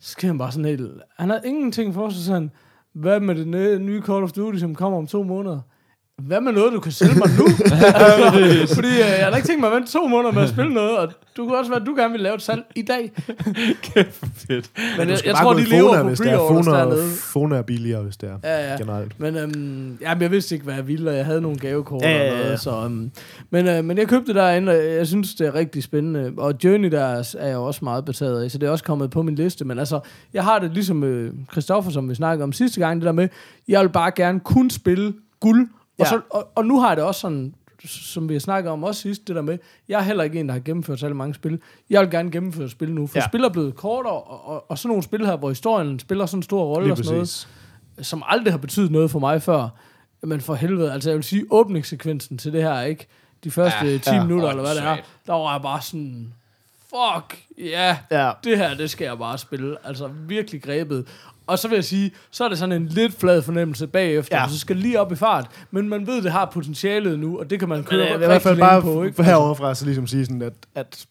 Så 0.00 0.10
skal 0.10 0.26
han 0.26 0.38
bare 0.38 0.52
sådan 0.52 0.64
helt... 0.64 0.90
Han 1.18 1.30
havde 1.30 1.42
ingenting 1.44 1.94
for 1.94 2.08
sig 2.08 2.24
sådan, 2.24 2.50
hvad 2.92 3.20
med 3.20 3.34
det 3.34 3.80
nye 3.80 4.02
Call 4.02 4.22
of 4.22 4.32
Duty, 4.32 4.58
som 4.58 4.74
kommer 4.74 4.98
om 4.98 5.06
to 5.06 5.22
måneder? 5.22 5.60
Hvad 6.26 6.40
med 6.40 6.52
noget, 6.52 6.72
du 6.72 6.80
kan 6.80 6.92
sælge 6.92 7.14
mig 7.14 7.28
nu? 7.38 7.46
altså, 7.64 8.74
fordi 8.78 8.88
øh, 8.88 8.98
jeg 8.98 9.24
har 9.24 9.30
da 9.30 9.36
ikke 9.36 9.48
tænkt 9.48 9.60
mig 9.60 9.70
at 9.70 9.76
vente 9.76 9.92
to 9.92 10.08
måneder 10.08 10.32
med 10.32 10.42
at 10.42 10.48
spille 10.48 10.74
noget, 10.74 10.98
og 10.98 11.12
du 11.36 11.46
kunne 11.46 11.58
også 11.58 11.70
være, 11.70 11.80
at 11.80 11.86
du 11.86 11.94
gerne 11.94 12.12
vil 12.12 12.20
lave 12.20 12.34
et 12.34 12.42
salg 12.42 12.62
i 12.76 12.82
dag. 12.82 13.12
Fedt. 14.48 14.70
Men 14.98 15.08
jeg, 15.08 15.18
jeg 15.26 15.34
tror, 15.34 15.52
de 15.52 15.64
lever 15.64 15.88
Fona, 15.88 16.02
på 16.02 16.08
hvis 16.08 16.20
det 16.20 16.32
er. 16.32 16.38
Fona, 16.38 16.78
dernede. 16.78 17.08
Fona 17.08 17.56
er 17.56 17.62
billigere, 17.62 18.02
hvis 18.02 18.16
det 18.16 18.28
er. 18.28 18.38
Ja, 18.44 18.70
ja. 18.70 18.76
Generelt. 18.76 19.20
Men 19.20 19.36
øhm, 19.36 19.98
jamen, 20.00 20.22
jeg 20.22 20.30
vidste 20.30 20.54
ikke, 20.54 20.64
hvad 20.64 20.74
jeg 20.74 20.88
ville, 20.88 21.10
og 21.10 21.16
jeg 21.16 21.24
havde 21.24 21.40
nogle 21.40 21.58
gavekort 21.58 22.02
Ja, 22.02 22.10
ja, 22.10 22.18
og 22.18 22.26
ja, 22.26 22.38
ja. 22.38 22.44
noget. 22.44 22.60
Så, 22.60 22.70
øhm, 22.84 23.10
men, 23.50 23.68
øh, 23.68 23.84
men 23.84 23.98
jeg 23.98 24.08
købte 24.08 24.34
derinde, 24.34 24.72
og 24.72 24.84
jeg 24.84 25.06
synes, 25.06 25.34
det 25.34 25.46
er 25.46 25.54
rigtig 25.54 25.82
spændende. 25.82 26.32
Og 26.36 26.54
Journey 26.64 26.90
der 26.90 27.00
er 27.04 27.34
er 27.38 27.48
jeg 27.48 27.56
også 27.56 27.84
meget 27.84 28.04
betaget 28.04 28.44
af, 28.44 28.50
så 28.50 28.58
det 28.58 28.66
er 28.66 28.70
også 28.70 28.84
kommet 28.84 29.10
på 29.10 29.22
min 29.22 29.34
liste. 29.34 29.64
Men 29.64 29.78
altså, 29.78 30.00
jeg 30.34 30.44
har 30.44 30.58
det 30.58 30.70
ligesom 30.74 31.04
øh, 31.04 31.32
Christoffer, 31.52 31.90
som 31.90 32.08
vi 32.08 32.14
snakkede 32.14 32.44
om 32.44 32.52
sidste 32.52 32.80
gang, 32.80 33.00
det 33.00 33.06
der 33.06 33.12
med, 33.12 33.28
jeg 33.68 33.80
vil 33.80 33.88
bare 33.88 34.10
gerne 34.16 34.40
kun 34.40 34.70
spille 34.70 35.12
guld. 35.40 35.68
Og, 36.00 36.06
så, 36.06 36.20
og, 36.30 36.48
og 36.54 36.66
nu 36.66 36.80
har 36.80 36.88
jeg 36.88 36.96
det 36.96 37.04
også 37.04 37.20
sådan, 37.20 37.54
som 37.86 38.28
vi 38.28 38.34
har 38.34 38.40
snakket 38.40 38.72
om 38.72 38.84
også 38.84 39.00
sidst, 39.00 39.28
det 39.28 39.36
der 39.36 39.42
med, 39.42 39.58
jeg 39.88 39.98
er 39.98 40.02
heller 40.02 40.24
ikke 40.24 40.40
en, 40.40 40.46
der 40.48 40.52
har 40.52 40.60
gennemført 40.60 41.00
særlig 41.00 41.16
mange 41.16 41.34
spil. 41.34 41.60
Jeg 41.90 42.00
vil 42.00 42.10
gerne 42.10 42.30
gennemføre 42.30 42.68
spil 42.68 42.92
nu, 42.92 43.06
for 43.06 43.18
Ja. 43.18 43.26
spil 43.28 43.44
er 43.44 43.48
blevet 43.48 43.74
kortere, 43.76 44.12
og, 44.12 44.48
og, 44.48 44.70
og 44.70 44.78
sådan 44.78 44.88
nogle 44.88 45.02
spil 45.02 45.26
her, 45.26 45.36
hvor 45.36 45.48
historien 45.48 45.98
spiller 45.98 46.26
sådan 46.26 46.38
en 46.38 46.42
stor 46.42 46.64
rolle 46.64 46.92
og 46.92 46.96
sådan 46.96 47.12
noget 47.12 47.48
som 48.02 48.22
aldrig 48.26 48.52
har 48.52 48.58
betydet 48.58 48.90
noget 48.90 49.10
for 49.10 49.18
mig 49.18 49.42
før. 49.42 49.68
Men 50.22 50.40
for 50.40 50.54
helvede, 50.54 50.92
altså 50.92 51.10
jeg 51.10 51.16
vil 51.16 51.24
sige, 51.24 51.44
åbningssekvensen 51.50 52.38
til 52.38 52.52
det 52.52 52.62
her, 52.62 52.80
ikke? 52.80 53.06
De 53.44 53.50
første 53.50 53.84
Ja, 53.86 53.90
ja, 53.92 53.98
10 53.98 54.10
ja. 54.10 54.22
minutter, 54.24 54.48
eller 54.48 54.62
hvad 54.62 54.74
det 54.74 54.82
er, 54.82 54.96
der 55.26 55.32
var 55.32 55.52
jeg 55.52 55.62
bare 55.62 55.82
sådan, 55.82 56.32
fuck, 56.90 57.38
ja, 57.58 57.96
Ja. 58.10 58.30
det 58.44 58.58
her, 58.58 58.74
det 58.74 58.90
skal 58.90 59.04
jeg 59.04 59.18
bare 59.18 59.38
spille. 59.38 59.76
Altså 59.84 60.06
virkelig 60.06 60.62
grebet. 60.62 61.06
Og 61.50 61.58
så 61.58 61.68
vil 61.68 61.74
jeg 61.76 61.84
sige, 61.84 62.10
så 62.30 62.44
er 62.44 62.48
det 62.48 62.58
sådan 62.58 62.72
en 62.82 62.86
lidt 62.86 63.14
flad 63.20 63.42
fornemmelse 63.42 63.86
bagefter, 63.86 64.36
Ja. 64.36 64.42
ja. 64.42 64.48
så 64.48 64.58
skal 64.58 64.76
lige 64.76 65.00
op 65.00 65.12
i 65.12 65.16
fart. 65.16 65.46
Men 65.70 65.88
man 65.88 66.06
ved, 66.06 66.22
det 66.22 66.32
har 66.32 66.50
potentialet 66.52 67.18
nu, 67.18 67.38
og 67.38 67.50
det 67.50 67.58
kan 67.58 67.68
man 67.68 67.84
køre 67.84 68.06
vil 68.18 68.22
i 68.22 68.26
hvert 68.26 68.42
fald 68.42 68.58
bare 68.58 68.82
på, 68.82 69.02
ikke? 69.02 69.16
på, 69.16 69.22
heroverfra 69.22 69.74
så 69.74 69.84
ligesom 69.84 70.06
sige 70.06 70.24
sådan, 70.26 70.42
at, 70.42 70.52
at 70.74 71.06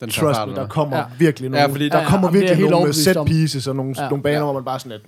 Den 0.00 0.10
trust 0.10 0.40
me, 0.46 0.54
der 0.54 0.66
kommer 0.68 0.96
Ja. 0.96 1.04
virkelig 1.18 1.50
nogle, 1.50 1.62
Ja, 1.62 1.68
fordi- 1.72 1.88
der 1.88 1.96
Ja, 1.98 2.02
ja, 2.02 2.08
kommer 2.10 2.28
er 2.28 2.32
jeg 2.32 2.40
virkelig 2.40 2.56
helt 2.56 2.70
nogle 2.70 2.92
set 2.92 3.16
pieces 3.26 3.66
og 3.66 3.76
nogle, 3.76 3.94
Ja. 3.98 4.08
nogle 4.08 4.22
baner, 4.22 4.36
Ja. 4.38 4.44
hvor 4.44 4.52
man 4.52 4.64
bare 4.64 4.78
sådan, 4.78 4.92
at 4.92 5.00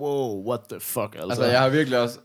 wow, 0.00 0.48
what 0.48 0.60
the 0.70 0.80
fuck, 0.80 1.14
altså. 1.14 1.28
Altså, 1.28 1.44
jeg 1.44 1.60
har 1.60 1.68
virkelig 1.68 1.98
også... 1.98 2.18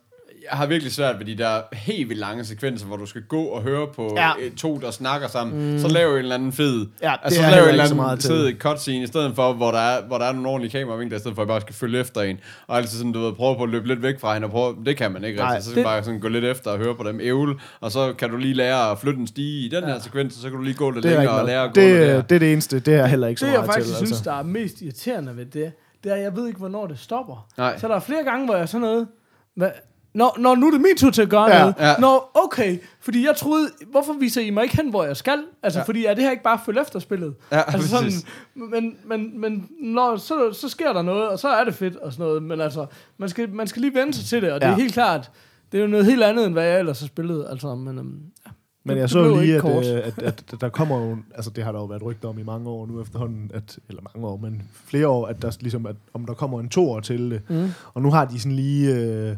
Jeg 0.51 0.57
har 0.57 0.65
virkelig 0.65 0.93
svært 0.93 1.19
ved 1.19 1.25
de 1.25 1.37
der 1.37 1.61
helt 1.73 2.09
vildt 2.09 2.19
lange 2.19 2.45
sekvenser, 2.45 2.85
hvor 2.85 2.97
du 2.97 3.05
skal 3.05 3.21
gå 3.23 3.43
og 3.43 3.61
høre 3.61 3.87
på 3.95 4.13
Ja. 4.15 4.27
ja. 4.27 4.33
to, 4.57 4.77
der 4.77 4.91
snakker 4.91 5.27
sammen. 5.27 5.71
Mm. 5.73 5.79
Så 5.79 5.87
lav 5.87 6.11
en 6.11 6.17
eller 6.17 6.35
anden 6.35 6.51
fed... 6.53 6.87
Ja, 7.01 7.07
det 7.11 7.17
altså, 7.23 7.41
så 7.43 7.49
lav 7.49 7.63
en 7.63 7.69
eller 7.69 7.85
så 7.85 7.93
anden 8.01 8.17
fed 8.21 8.59
cutscene, 8.59 9.03
i 9.03 9.07
stedet 9.07 9.35
for, 9.35 9.53
hvor 9.53 9.71
der 9.71 9.79
er, 9.79 10.01
hvor 10.07 10.17
der 10.17 10.25
er 10.25 10.31
nogle 10.33 10.49
ordentlige 10.49 10.71
kameravinkler, 10.71 11.17
i 11.17 11.19
stedet 11.19 11.35
for, 11.35 11.41
at 11.41 11.45
jeg 11.47 11.51
bare 11.51 11.61
skal 11.61 11.75
følge 11.75 11.99
efter 11.99 12.21
en. 12.21 12.37
Og 12.67 12.77
altid 12.77 12.97
sådan, 12.97 13.11
du 13.11 13.19
ved, 13.19 13.33
prøve 13.33 13.55
på 13.57 13.63
at 13.63 13.69
løbe 13.69 13.87
lidt 13.87 14.01
væk 14.01 14.19
fra 14.19 14.33
hende, 14.33 14.45
og 14.45 14.51
prøve, 14.51 14.75
det 14.85 14.97
kan 14.97 15.11
man 15.11 15.23
ikke 15.23 15.39
Nej, 15.39 15.47
rigtig. 15.49 15.63
Så 15.63 15.69
skal 15.69 15.77
det- 15.83 15.85
bare 15.87 16.03
sådan 16.03 16.19
gå 16.19 16.27
lidt 16.27 16.45
efter 16.45 16.71
og 16.71 16.77
høre 16.77 16.95
på 16.95 17.03
dem 17.03 17.19
ævle, 17.21 17.55
og 17.81 17.91
så 17.91 18.13
kan 18.13 18.29
du 18.29 18.37
lige 18.37 18.53
lære 18.53 18.91
at 18.91 18.99
flytte 18.99 19.19
en 19.19 19.27
stige 19.27 19.65
i 19.65 19.69
den 19.69 19.83
her 19.83 19.99
sekvens, 19.99 20.35
og 20.35 20.41
så 20.41 20.49
kan 20.49 20.57
du 20.57 20.63
lige 20.63 20.75
gå 20.75 20.91
lidt 20.91 21.03
det 21.03 21.11
er, 21.13 21.17
længere 21.17 21.39
og 21.39 21.45
lære 21.47 21.63
at 21.63 21.73
gå 21.73 21.81
lidt 21.81 21.91
der. 22.01 22.15
det, 22.15 22.29
det 22.29 22.35
er 22.35 22.39
det 22.39 22.53
eneste, 22.53 22.79
det 22.79 22.93
er 22.95 23.05
heller 23.05 23.27
ikke 23.27 23.39
så 23.39 23.45
Det, 23.45 23.51
jeg 23.51 23.59
meget 23.59 23.71
faktisk 23.73 23.87
til. 23.87 23.95
synes, 23.97 24.11
altså. 24.11 24.29
der 24.31 24.37
er 24.37 24.43
mest 24.43 24.81
irriterende 24.81 25.37
ved 25.37 25.45
det, 25.45 25.71
det 26.03 26.11
er, 26.11 26.15
at 26.15 26.21
jeg 26.21 26.35
ved 26.35 26.47
ikke, 26.47 26.59
hvornår 26.59 26.87
det 26.87 26.99
stopper. 26.99 27.47
Nej. 27.57 27.77
Så 27.77 27.87
der 27.87 27.95
er 27.95 27.99
flere 27.99 28.23
gange, 28.23 28.45
hvor 28.45 28.55
jeg 28.55 28.69
sådan 28.69 28.81
noget... 28.81 29.07
Hvad? 29.55 29.69
Når, 30.17 30.35
når 30.39 30.55
nu 30.55 30.67
er 30.67 30.71
det 30.71 30.81
min 30.81 30.97
tur 30.97 31.09
til 31.09 31.21
at 31.21 31.29
gøre 31.29 31.53
Ja. 31.55 31.59
noget. 31.59 31.75
Ja. 31.79 31.93
Nå, 31.99 32.23
okay. 32.33 32.77
Fordi 32.99 33.25
jeg 33.25 33.35
troede, 33.35 33.69
hvorfor 33.91 34.13
viser 34.19 34.41
I 34.41 34.49
mig 34.49 34.63
ikke 34.63 34.75
hen, 34.77 34.89
hvor 34.89 35.03
jeg 35.03 35.17
skal? 35.17 35.39
Altså, 35.63 35.79
Ja. 35.79 35.85
fordi 35.85 36.05
er 36.05 36.13
det 36.13 36.23
her 36.23 36.31
ikke 36.31 36.43
bare 36.43 36.59
følge 36.65 36.81
efter 36.81 36.99
spillet? 36.99 37.35
Ja, 37.51 37.61
altså 37.73 37.87
sådan, 37.89 38.03
præcis. 38.05 38.25
men, 38.55 38.95
men, 39.05 39.41
men 39.41 39.69
når, 39.81 40.17
så, 40.17 40.53
så 40.53 40.69
sker 40.69 40.93
der 40.93 41.01
noget, 41.01 41.27
og 41.29 41.39
så 41.39 41.47
er 41.49 41.63
det 41.63 41.73
fedt 41.75 41.95
og 41.95 42.13
sådan 42.13 42.25
noget. 42.25 42.43
Men 42.43 42.61
altså, 42.61 42.85
man 43.17 43.29
skal, 43.29 43.49
man 43.53 43.67
skal 43.67 43.81
lige 43.81 43.93
vende 43.95 44.13
sig 44.13 44.25
til 44.25 44.41
det, 44.41 44.51
og 44.51 44.61
det 44.61 44.67
Ja. 44.67 44.71
er 44.71 44.75
helt 44.75 44.93
klart, 44.93 45.31
det 45.71 45.77
er 45.77 45.81
jo 45.81 45.87
noget 45.87 46.05
helt 46.05 46.23
andet, 46.23 46.45
end 46.45 46.53
hvad 46.53 46.63
jeg 46.65 46.79
ellers 46.79 46.99
har 46.99 47.07
spillet. 47.07 47.45
Altså, 47.49 47.75
men, 47.75 47.97
øhm, 47.97 48.19
ja. 48.45 48.51
Men 48.83 48.89
Det- 48.95 48.95
jeg 49.01 49.03
det 49.03 49.11
så 49.11 49.39
lige, 49.41 49.55
at, 49.55 49.61
kort. 49.61 49.85
øh, 49.85 49.91
at, 49.97 50.03
at, 50.23 50.43
at 50.53 50.61
der 50.61 50.69
kommer 50.69 51.01
jo, 51.09 51.17
altså 51.35 51.49
det 51.55 51.63
har 51.63 51.71
der 51.71 51.79
jo 51.79 51.85
været 51.85 52.03
rygter 52.03 52.29
om 52.29 52.39
i 52.39 52.43
mange 52.43 52.69
år 52.69 52.85
nu 52.85 53.01
efterhånden, 53.01 53.51
at, 53.53 53.79
eller 53.89 54.01
mange 54.13 54.27
år, 54.27 54.37
men 54.37 54.61
flere 54.85 55.07
år, 55.07 55.25
at 55.27 55.41
der 55.41 55.57
ligesom, 55.59 55.85
at, 55.85 55.95
om 56.13 56.25
der 56.25 56.33
kommer 56.33 56.59
en 56.59 56.69
toer 56.69 56.99
til 56.99 57.31
det. 57.31 57.41
Mm. 57.49 57.69
Og 57.93 58.01
nu 58.01 58.11
har 58.11 58.25
de 58.25 58.39
sådan 58.39 58.55
lige, 58.55 58.95
øh, 58.95 59.35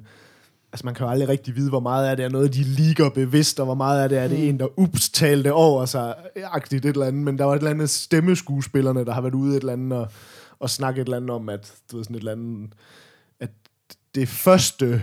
altså 0.73 0.85
man 0.85 0.93
kan 0.95 1.05
jo 1.05 1.11
aldrig 1.11 1.29
rigtig 1.29 1.55
vide, 1.55 1.69
hvor 1.69 1.79
meget 1.79 2.07
af 2.07 2.15
det 2.17 2.25
er 2.25 2.29
noget, 2.29 2.53
de 2.53 2.63
ligger 2.63 3.09
bevidst, 3.09 3.59
og 3.59 3.65
hvor 3.65 3.75
meget 3.75 4.03
af 4.03 4.09
det 4.09 4.17
er 4.17 4.27
det 4.27 4.37
Mm. 4.39 4.43
en, 4.45 4.59
der 4.59 4.79
ups 4.79 5.09
talte 5.09 5.53
over 5.53 5.85
sig, 5.85 6.15
agtigt 6.43 6.85
et 6.85 6.89
eller 6.93 7.05
andet, 7.05 7.21
men 7.23 7.37
der 7.37 7.45
var 7.45 7.53
et 7.53 7.57
eller 7.57 7.69
andet 7.71 7.89
stemmeskuespillerne, 7.89 9.05
der 9.05 9.13
har 9.13 9.21
været 9.21 9.33
ude 9.35 9.55
et 9.55 9.59
eller 9.59 9.73
andet 9.73 9.97
og, 9.97 10.07
og 10.59 10.69
snakket 10.69 11.01
et 11.01 11.05
eller 11.05 11.17
andet 11.17 11.29
om, 11.29 11.49
at, 11.49 11.73
du 11.91 11.95
ved, 11.97 12.03
sådan 12.03 12.15
et 12.15 12.19
eller 12.19 12.31
andet, 12.31 12.69
at 13.39 13.49
det 14.15 14.29
første, 14.29 15.01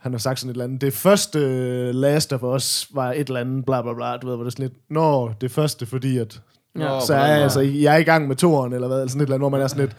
han 0.00 0.12
har 0.12 0.18
sagt 0.18 0.40
sådan 0.40 0.50
et 0.50 0.54
eller 0.54 0.64
andet, 0.64 0.80
det 0.80 0.92
første 0.92 1.38
øh, 1.38 1.94
Last 1.94 2.32
of 2.32 2.42
Us 2.42 2.88
var 2.94 3.12
et 3.12 3.26
eller 3.28 3.40
andet, 3.40 3.64
bla 3.66 3.82
bla 3.82 3.94
bla, 3.94 4.16
du 4.16 4.26
ved, 4.28 4.34
hvor 4.36 4.44
det 4.44 4.52
sådan 4.52 4.62
lidt, 4.66 4.90
nå, 4.90 5.32
det 5.40 5.50
første, 5.50 5.86
fordi 5.86 6.18
at, 6.18 6.40
Ja. 6.78 7.00
Så 7.06 7.14
er 7.14 7.26
jeg, 7.26 7.42
altså, 7.42 7.60
jeg 7.60 7.94
er 7.94 7.98
i 7.98 8.02
gang 8.02 8.28
med 8.28 8.36
toeren, 8.36 8.72
eller 8.72 8.86
hvad, 8.88 8.96
eller 8.96 9.08
sådan 9.08 9.20
et 9.20 9.24
eller 9.24 9.34
andet, 9.34 9.42
hvor 9.42 9.48
man 9.48 9.60
er 9.60 9.66
sådan 9.66 9.84
lidt, 9.84 9.96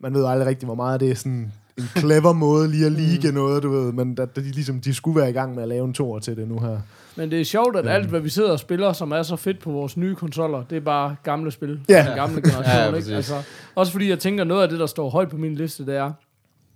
man 0.00 0.14
ved 0.14 0.24
aldrig 0.26 0.46
rigtig, 0.48 0.66
hvor 0.66 0.74
meget 0.74 1.00
det 1.00 1.10
er 1.10 1.14
sådan 1.14 1.52
en 1.78 1.84
clever 1.96 2.32
måde 2.32 2.70
lige 2.70 2.86
at 2.86 2.92
lige 2.92 3.32
noget, 3.32 3.62
du 3.62 3.70
ved, 3.70 3.92
men 3.92 4.18
at 4.20 4.36
de, 4.36 4.40
ligesom, 4.40 4.80
de 4.80 4.94
skulle 4.94 5.20
være 5.20 5.30
i 5.30 5.32
gang 5.32 5.54
med 5.54 5.62
at 5.62 5.68
lave 5.68 5.84
en 5.84 5.92
toer 5.94 6.18
til 6.18 6.36
det 6.36 6.48
nu 6.48 6.58
her. 6.58 6.78
Men 7.16 7.30
det 7.30 7.40
er 7.40 7.44
sjovt, 7.44 7.76
at 7.76 7.80
Øhm. 7.84 7.88
alt, 7.88 8.06
hvad 8.08 8.20
vi 8.20 8.28
sidder 8.28 8.50
og 8.50 8.58
spiller, 8.58 8.92
som 8.92 9.12
er 9.12 9.22
så 9.22 9.36
fedt 9.36 9.58
på 9.58 9.70
vores 9.70 9.96
nye 9.96 10.14
konsoller, 10.14 10.62
det 10.70 10.76
er 10.76 10.80
bare 10.80 11.16
gamle 11.22 11.50
spil. 11.50 11.80
Ja. 11.88 12.02
fra 12.02 12.08
Den 12.08 12.16
gamle 12.16 12.40
generation, 12.42 12.64
Ja, 12.74 12.88
ja, 12.90 12.94
ikke? 12.94 13.14
Altså, 13.14 13.34
også 13.74 13.92
fordi 13.92 14.08
jeg 14.08 14.18
tænker, 14.18 14.44
noget 14.44 14.62
af 14.62 14.68
det, 14.68 14.78
der 14.78 14.86
står 14.86 15.10
højt 15.10 15.28
på 15.28 15.36
min 15.36 15.54
liste, 15.54 15.86
det 15.86 15.96
er, 15.96 16.12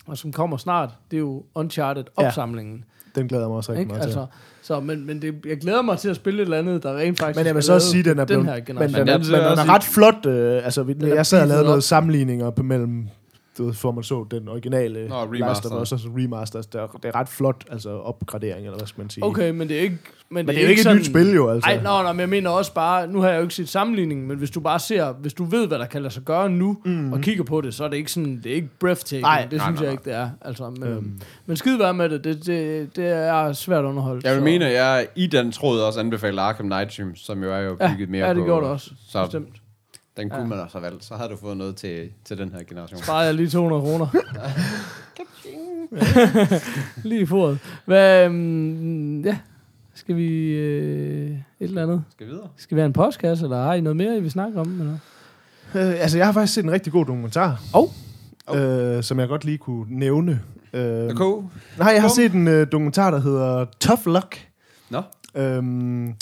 og 0.07 0.19
som 0.19 0.33
kommer 0.33 0.57
snart, 0.57 0.91
det 1.11 1.17
er 1.17 1.21
jo 1.21 1.43
Uncharted-opsamlingen. 1.55 2.85
Den 3.15 3.29
glæder 3.29 3.45
jeg 3.45 3.49
mig 3.49 3.57
også 3.57 3.73
rigtig 3.73 3.81
ikke? 3.81 3.89
meget 3.89 4.03
til. 4.03 4.09
Altså, 4.09 4.27
så, 4.63 4.81
men, 4.81 5.07
men 5.07 5.23
det, 5.23 5.35
jeg 5.47 5.59
glæder 5.61 5.83
mig 5.83 5.99
til 5.99 6.09
at 6.09 6.17
spille 6.17 6.41
et 6.43 6.45
eller 6.45 6.59
andet, 6.59 6.83
der 6.83 6.97
rent 6.97 7.19
faktisk 7.19 7.37
Men 7.39 7.47
jeg 7.47 7.55
vil 7.55 7.63
så 7.63 7.75
også 7.75 7.91
sige, 7.91 8.03
den 8.03 8.19
er 8.19 8.25
blevet, 8.25 8.41
den 8.41 8.49
her 8.49 8.55
men 8.57 8.65
generation. 8.65 8.95
den 8.97 9.05
Men 9.07 9.09
er, 9.15 9.19
den 9.19 9.27
men 9.27 9.35
er 9.35 9.43
den 9.43 9.51
også 9.59 9.63
er 9.63 9.75
ret 9.75 9.85
flot. 9.85 10.27
Øh, 10.27 10.65
altså, 10.65 10.83
Den 10.83 11.09
jeg 11.09 11.27
sad 11.27 11.43
og 11.43 11.49
lavede 11.49 11.65
noget 11.65 11.77
op. 11.77 11.83
sammenligninger 11.83 12.51
på 12.51 12.63
mellem 12.63 13.09
du 13.59 13.65
ved, 13.67 13.75
for 13.75 13.93
man 13.93 14.05
så 14.05 14.27
den 14.31 14.49
originale 14.49 15.09
Nå, 15.09 15.15
remaster. 15.23 15.71
Og 15.71 15.87
så 15.87 15.97
remasters. 15.97 16.67
Det 16.67 16.81
er, 16.81 16.87
det 16.87 17.05
er 17.05 17.15
ret 17.15 17.29
flot, 17.29 17.65
altså 17.71 17.91
opgradering, 17.91 18.67
eller 18.67 18.79
hvad 18.79 18.87
skal 18.87 19.01
man 19.01 19.11
sige. 19.11 19.25
Okay, 19.25 19.51
men 19.51 19.69
det 19.69 19.77
er 19.77 19.81
ikke... 19.81 19.99
Men 20.33 20.49
det 20.49 20.59
er 20.59 20.63
jo 20.63 20.69
ikke 20.69 20.91
et 20.91 20.97
nyt 20.97 21.07
spil, 21.07 21.33
jo, 21.35 21.49
altså. 21.51 21.71
Nej, 21.71 21.83
nå, 21.83 22.03
nå, 22.03 22.13
men 22.13 22.21
jeg 22.21 22.29
mener 22.29 22.51
også 22.51 22.75
bare, 22.75 23.07
nu 23.07 23.21
har 23.21 23.29
jeg 23.29 23.37
jo 23.37 23.43
ikke 23.43 23.55
set 23.55 23.69
sammenligningen, 23.69 24.29
men 24.29 24.39
hvis 24.39 24.51
du 24.51 24.61
bare 24.61 24.79
ser, 24.79 25.13
hvis 25.13 25.35
du 25.35 25.45
ved, 25.45 25.67
hvad 25.69 25.79
der 25.79 25.87
kan 25.87 26.03
lade 26.03 26.15
sig 26.15 26.23
gøre 26.23 26.51
nu, 26.51 26.77
mm-hmm. 26.85 27.13
og 27.13 27.21
kigger 27.21 27.45
på 27.45 27.61
det, 27.61 27.75
så 27.75 27.85
er 27.85 27.89
det 27.89 27.97
ikke 27.97 28.13
sådan, 28.13 28.41
det 28.45 28.47
er 28.53 28.55
ikke 28.55 28.69
breathtaking. 28.81 29.23
Nej, 29.23 29.47
det 29.51 29.53
nej, 29.59 29.67
synes 29.67 29.81
nej, 29.81 29.87
jeg 29.89 29.89
nej. 29.89 29.93
ikke, 29.93 30.05
det 30.05 30.15
er. 30.15 30.31
Altså, 30.43 30.71
men, 30.71 30.83
Øhm. 30.89 31.21
men 31.47 31.57
skide 31.57 31.79
være 31.79 31.95
med 31.95 32.09
det, 32.09 32.25
det, 32.25 32.47
det, 32.47 32.97
det 32.97 33.07
er 33.07 33.53
svært 33.53 33.85
at 33.85 33.89
underholde. 33.89 34.21
Jeg 34.25 34.33
vil 34.35 34.41
så- 34.41 34.45
mene, 34.45 34.67
at 34.67 34.73
jeg 34.75 35.07
i 35.17 35.27
den 35.27 35.53
tråd 35.53 35.81
også 35.81 36.01
anbefaler 36.01 36.43
Arkham 36.43 36.67
Knight, 36.67 37.01
som 37.15 37.43
jo 37.43 37.53
er 37.55 37.59
jo 37.59 37.77
Ja, 37.81 37.93
bygget 37.93 38.09
mere 38.11 38.25
ja, 38.27 38.35
det 38.35 38.39
på... 38.41 38.45
gjorde 38.45 38.65
det 38.65 38.73
også, 38.73 38.91
Så 39.09 39.25
bestemt. 39.25 39.49
Den 40.17 40.31
kunne 40.31 40.41
Ja. 40.41 40.47
man 40.47 40.61
også 40.61 40.79
have 40.79 40.83
valgt. 40.91 41.05
Så 41.05 41.15
havde 41.15 41.31
du 41.31 41.37
fået 41.37 41.57
noget 41.57 41.77
til, 41.77 42.11
til 42.25 42.39
den 42.39 42.53
her 42.53 42.63
generation. 42.63 43.03
Sparer 43.03 43.25
jeg 43.25 43.35
lige 43.35 43.49
200 43.49 43.83
kroner. 43.83 44.07
lige 47.09 47.27
foret. 47.27 47.59
Hvad, 47.85 48.27
um, 48.27 49.21
ja, 49.25 49.39
skal 49.95 50.17
vi 50.17 50.29
øh, 50.53 51.31
et 51.31 51.43
eller 51.61 51.83
andet? 51.83 52.05
Skal 52.13 52.27
vi 52.27 52.31
videre? 52.33 52.49
Skal 52.57 52.75
vi 52.75 52.81
have 52.81 52.87
en 52.87 52.93
postkasse, 52.93 53.45
eller 53.45 53.63
har 53.63 53.75
I 53.75 53.81
noget 53.81 53.97
mere, 53.97 54.17
I 54.17 54.21
vil 54.21 54.31
snakke 54.31 54.61
om? 54.61 54.81
Eller? 54.81 54.93
Øh, 55.75 56.03
altså, 56.03 56.19
jeg 56.19 56.27
har 56.27 56.33
faktisk 56.33 56.55
set 56.55 56.65
en 56.65 56.71
rigtig 56.71 56.93
god 56.93 57.07
dokumentar. 57.07 57.61
Hov. 57.75 57.89
Øh, 58.55 59.03
som 59.03 59.21
jeg 59.21 59.29
godt 59.29 59.45
lige 59.45 59.59
kunne 59.59 59.85
nævne. 59.89 60.41
Øh, 60.73 61.11
Okay. 61.21 61.47
nej, 61.79 61.93
jeg 61.93 62.03
har 62.03 62.09
set 62.09 62.33
en 62.33 62.49
øh, 62.49 62.67
dokumentar, 62.73 63.11
der 63.11 63.21
hedder 63.21 63.67
Tough 63.81 64.07
Luck. 64.07 64.47
Nå. 64.91 65.03
Øhm, 65.35 66.15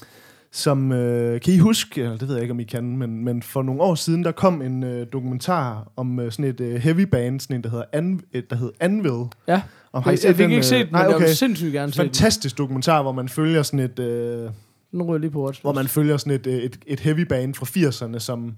som, 0.53 0.93
øh, 0.93 1.41
kan 1.41 1.55
I 1.55 1.59
huske, 1.59 2.03
eller 2.03 2.17
det 2.17 2.29
ved 2.29 2.35
jeg 2.35 2.43
ikke, 2.43 2.53
om 2.53 2.61
I 2.61 2.65
kan, 2.65 2.97
men, 2.97 3.25
men 3.25 3.43
for 3.43 3.63
nogle 3.63 3.83
år 3.83 3.95
siden, 3.95 4.25
der 4.25 4.33
kom 4.33 4.63
en 4.63 4.83
øh, 4.85 5.07
dokumentar 5.13 5.93
om 5.97 6.21
øh, 6.21 6.33
sådan 6.33 6.45
et 6.45 6.61
øh, 6.61 6.75
heavy 6.77 7.01
band, 7.01 7.41
sådan 7.41 7.57
en, 7.57 7.63
der 7.63 7.71
hedder, 7.71 7.85
An, 7.93 8.21
et, 8.33 8.51
der 8.51 8.57
hedder 8.57 8.73
Anvil. 8.81 9.27
Ja, 9.49 9.63
Om, 9.93 10.03
jeg, 10.07 10.19
jeg 10.25 10.37
fik 10.37 10.45
ikke 10.45 10.57
øh, 10.57 10.65
set 10.65 10.87
den, 10.87 10.93
Nej, 10.93 11.03
men 11.03 11.09
jeg 11.09 11.17
okay. 11.17 11.27
vil 11.27 11.37
sindssygt 11.37 11.73
gerne 11.73 11.93
se 11.93 11.99
den. 11.99 12.07
Fantastisk 12.09 12.59
dokumentar, 12.59 13.03
hvor 13.03 13.13
man 13.13 13.29
følger 13.29 13.63
sådan 13.63 13.81
et... 13.81 13.99
Øh, 13.99 14.51
Nu 14.93 15.05
ryger 15.05 15.19
lige 15.19 15.31
på 15.31 15.45
watch. 15.45 15.61
hvor 15.63 15.73
man 15.73 15.87
følger 15.89 16.17
sådan 16.17 16.33
et, 16.33 16.47
øh, 16.47 16.55
et, 16.55 16.79
et 16.87 17.01
heavy 17.01 17.21
band 17.21 17.55
fra 17.55 17.67
80'erne, 17.67 18.19
som, 18.19 18.55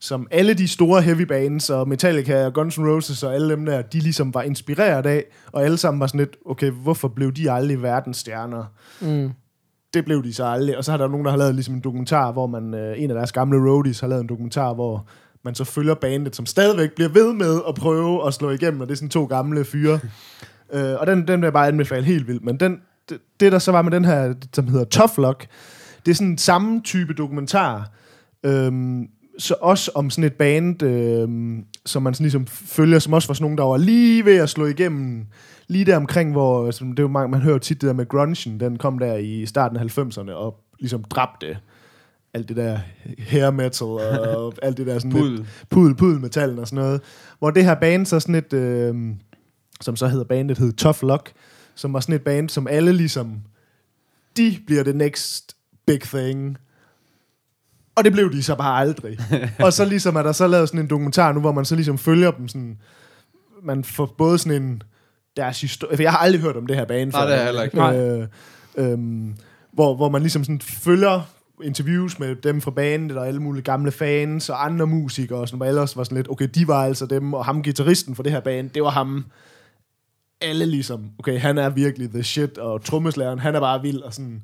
som 0.00 0.26
alle 0.30 0.54
de 0.54 0.68
store 0.68 1.02
heavy 1.02 1.22
bands, 1.22 1.70
og 1.70 1.88
Metallica 1.88 2.46
og 2.46 2.54
Guns 2.54 2.78
N' 2.78 2.82
Roses 2.82 3.22
og 3.22 3.34
alle 3.34 3.50
dem 3.50 3.66
der, 3.66 3.82
de 3.82 3.98
ligesom 3.98 4.34
var 4.34 4.42
inspireret 4.42 5.06
af, 5.06 5.24
og 5.52 5.64
alle 5.64 5.76
sammen 5.76 6.00
var 6.00 6.06
sådan 6.06 6.18
lidt, 6.18 6.36
okay, 6.46 6.70
hvorfor 6.70 7.08
blev 7.08 7.32
de 7.32 7.50
aldrig 7.50 7.82
verdensstjerner? 7.82 8.64
Mm. 9.00 9.30
Det 9.94 10.04
blev 10.04 10.24
de 10.24 10.34
så 10.34 10.44
aldrig. 10.44 10.76
Og 10.76 10.84
så 10.84 10.90
har 10.90 10.98
der 10.98 11.08
nogen, 11.08 11.24
der 11.24 11.30
har 11.30 11.38
lavet 11.38 11.54
ligesom 11.54 11.74
en 11.74 11.80
dokumentar, 11.80 12.32
hvor 12.32 12.46
man, 12.46 12.74
øh, 12.74 13.02
en 13.02 13.10
af 13.10 13.14
deres 13.14 13.32
gamle 13.32 13.70
roadies 13.70 14.00
har 14.00 14.08
lavet 14.08 14.20
en 14.20 14.28
dokumentar, 14.28 14.74
hvor 14.74 15.06
man 15.44 15.54
så 15.54 15.64
følger 15.64 15.94
bandet, 15.94 16.36
som 16.36 16.46
stadigvæk 16.46 16.92
bliver 16.92 17.08
ved 17.08 17.32
med 17.32 17.60
at 17.68 17.74
prøve 17.74 18.26
at 18.26 18.34
slå 18.34 18.50
igennem, 18.50 18.80
og 18.80 18.86
det 18.86 18.92
er 18.92 18.96
sådan 18.96 19.08
to 19.08 19.24
gamle 19.24 19.64
fyre. 19.64 20.00
øh, 20.74 20.94
og 21.00 21.06
den, 21.06 21.28
den 21.28 21.40
vil 21.40 21.46
jeg 21.46 21.52
bare 21.52 21.68
anbefale 21.68 22.04
helt 22.04 22.28
vildt. 22.28 22.44
Men 22.44 22.56
den, 22.56 22.80
det, 23.08 23.18
det, 23.40 23.52
der 23.52 23.58
så 23.58 23.72
var 23.72 23.82
med 23.82 23.92
den 23.92 24.04
her, 24.04 24.34
som 24.54 24.68
hedder 24.68 24.84
Tough 24.84 25.18
Luck, 25.18 25.46
det 26.06 26.10
er 26.10 26.14
sådan 26.14 26.38
samme 26.38 26.80
type 26.84 27.14
dokumentar, 27.14 27.90
øhm, 28.44 29.08
så 29.38 29.54
også 29.60 29.90
om 29.94 30.10
sådan 30.10 30.24
et 30.24 30.32
band, 30.32 30.82
øhm, 30.82 31.64
som 31.86 32.02
man 32.02 32.14
sådan 32.14 32.24
ligesom 32.24 32.46
følger, 32.46 32.98
som 32.98 33.12
også 33.12 33.28
var 33.28 33.34
sådan 33.34 33.44
nogen, 33.44 33.58
der 33.58 33.64
var 33.64 33.76
lige 33.76 34.24
ved 34.24 34.36
at 34.36 34.48
slå 34.48 34.66
igennem, 34.66 35.26
lige 35.72 35.84
der 35.84 35.96
omkring, 35.96 36.32
hvor, 36.32 36.70
som 36.70 36.90
det 36.90 36.98
er 36.98 37.02
jo 37.02 37.08
mange, 37.08 37.28
man 37.28 37.40
hører 37.40 37.54
jo 37.54 37.58
tit 37.58 37.80
det 37.80 37.86
der 37.86 37.94
med 37.94 38.08
grungen, 38.08 38.60
den 38.60 38.78
kom 38.78 38.98
der 38.98 39.16
i 39.16 39.46
starten 39.46 39.76
af 39.76 39.98
90'erne, 39.98 40.32
og 40.32 40.60
ligesom 40.80 41.04
dræbte 41.04 41.58
alt 42.34 42.48
det 42.48 42.56
der 42.56 42.78
hair 43.18 43.50
metal, 43.50 43.86
og 43.86 44.54
alt 44.62 44.76
det 44.76 44.86
der 44.86 44.98
sådan 44.98 45.12
lidt, 45.12 45.22
Pudel. 45.22 45.46
pudel, 45.70 45.94
pudel 45.94 46.20
metallen 46.20 46.58
og 46.58 46.68
sådan 46.68 46.84
noget. 46.84 47.00
Hvor 47.38 47.50
det 47.50 47.64
her 47.64 47.74
band 47.74 48.06
så 48.06 48.20
sådan 48.20 48.34
et, 48.34 48.52
øh, 48.52 48.94
som 49.80 49.96
så 49.96 50.08
hedder 50.08 50.24
bandet, 50.24 50.58
hed 50.58 50.72
Tough 50.72 51.02
Luck, 51.02 51.32
som 51.74 51.92
var 51.92 52.00
sådan 52.00 52.14
et 52.14 52.22
band, 52.22 52.48
som 52.48 52.66
alle 52.66 52.92
ligesom, 52.92 53.40
de 54.36 54.58
bliver 54.66 54.82
det 54.82 54.96
next 54.96 55.56
big 55.86 56.00
thing. 56.00 56.58
Og 57.94 58.04
det 58.04 58.12
blev 58.12 58.32
de 58.32 58.42
så 58.42 58.54
bare 58.54 58.80
aldrig. 58.80 59.18
og 59.64 59.72
så 59.72 59.84
ligesom 59.84 60.16
er 60.16 60.22
der 60.22 60.32
så 60.32 60.46
lavet 60.46 60.68
sådan 60.68 60.80
en 60.80 60.90
dokumentar 60.90 61.32
nu, 61.32 61.40
hvor 61.40 61.52
man 61.52 61.64
så 61.64 61.74
ligesom 61.74 61.98
følger 61.98 62.30
dem 62.30 62.48
sådan, 62.48 62.78
man 63.62 63.84
får 63.84 64.14
både 64.18 64.38
sådan 64.38 64.62
en, 64.62 64.82
deres 65.36 65.60
historie, 65.60 65.96
for 65.96 66.02
jeg 66.02 66.10
har 66.10 66.18
aldrig 66.18 66.40
hørt 66.42 66.56
om 66.56 66.66
det 66.66 66.76
her 66.76 66.84
band 66.84 67.12
Nej, 67.12 67.20
før. 67.20 67.26
det 67.26 67.36
har 67.36 67.42
jeg 67.42 67.44
heller 67.44 67.62
ikke. 67.62 67.76
Nej. 67.76 67.98
Øh, 67.98 68.28
øhm, 68.76 69.36
hvor, 69.72 69.96
hvor 69.96 70.08
man 70.08 70.22
ligesom 70.22 70.44
sådan 70.44 70.60
følger 70.60 71.20
interviews 71.62 72.18
med 72.18 72.36
dem 72.36 72.60
fra 72.60 72.70
bandet 72.70 73.18
og 73.18 73.28
alle 73.28 73.40
mulige 73.40 73.62
gamle 73.62 73.90
fans 73.92 74.48
og 74.48 74.64
andre 74.64 74.86
musikere, 74.86 75.38
og 75.38 75.48
sådan, 75.48 75.56
hvor 75.56 75.66
ellers 75.66 75.96
var 75.96 76.04
sådan 76.04 76.16
lidt, 76.16 76.30
okay, 76.30 76.48
de 76.54 76.68
var 76.68 76.84
altså 76.84 77.06
dem, 77.06 77.34
og 77.34 77.44
ham 77.44 77.62
gitarristen 77.62 78.14
for 78.14 78.22
det 78.22 78.32
her 78.32 78.40
band, 78.40 78.70
det 78.70 78.82
var 78.82 78.90
ham. 78.90 79.24
Alle 80.40 80.66
ligesom, 80.66 81.10
okay, 81.18 81.38
han 81.38 81.58
er 81.58 81.70
virkelig 81.70 82.10
the 82.10 82.22
shit, 82.22 82.58
og 82.58 82.84
trommeslæren, 82.84 83.38
han 83.38 83.54
er 83.54 83.60
bare 83.60 83.82
vild, 83.82 83.98
og 83.98 84.14
sådan. 84.14 84.42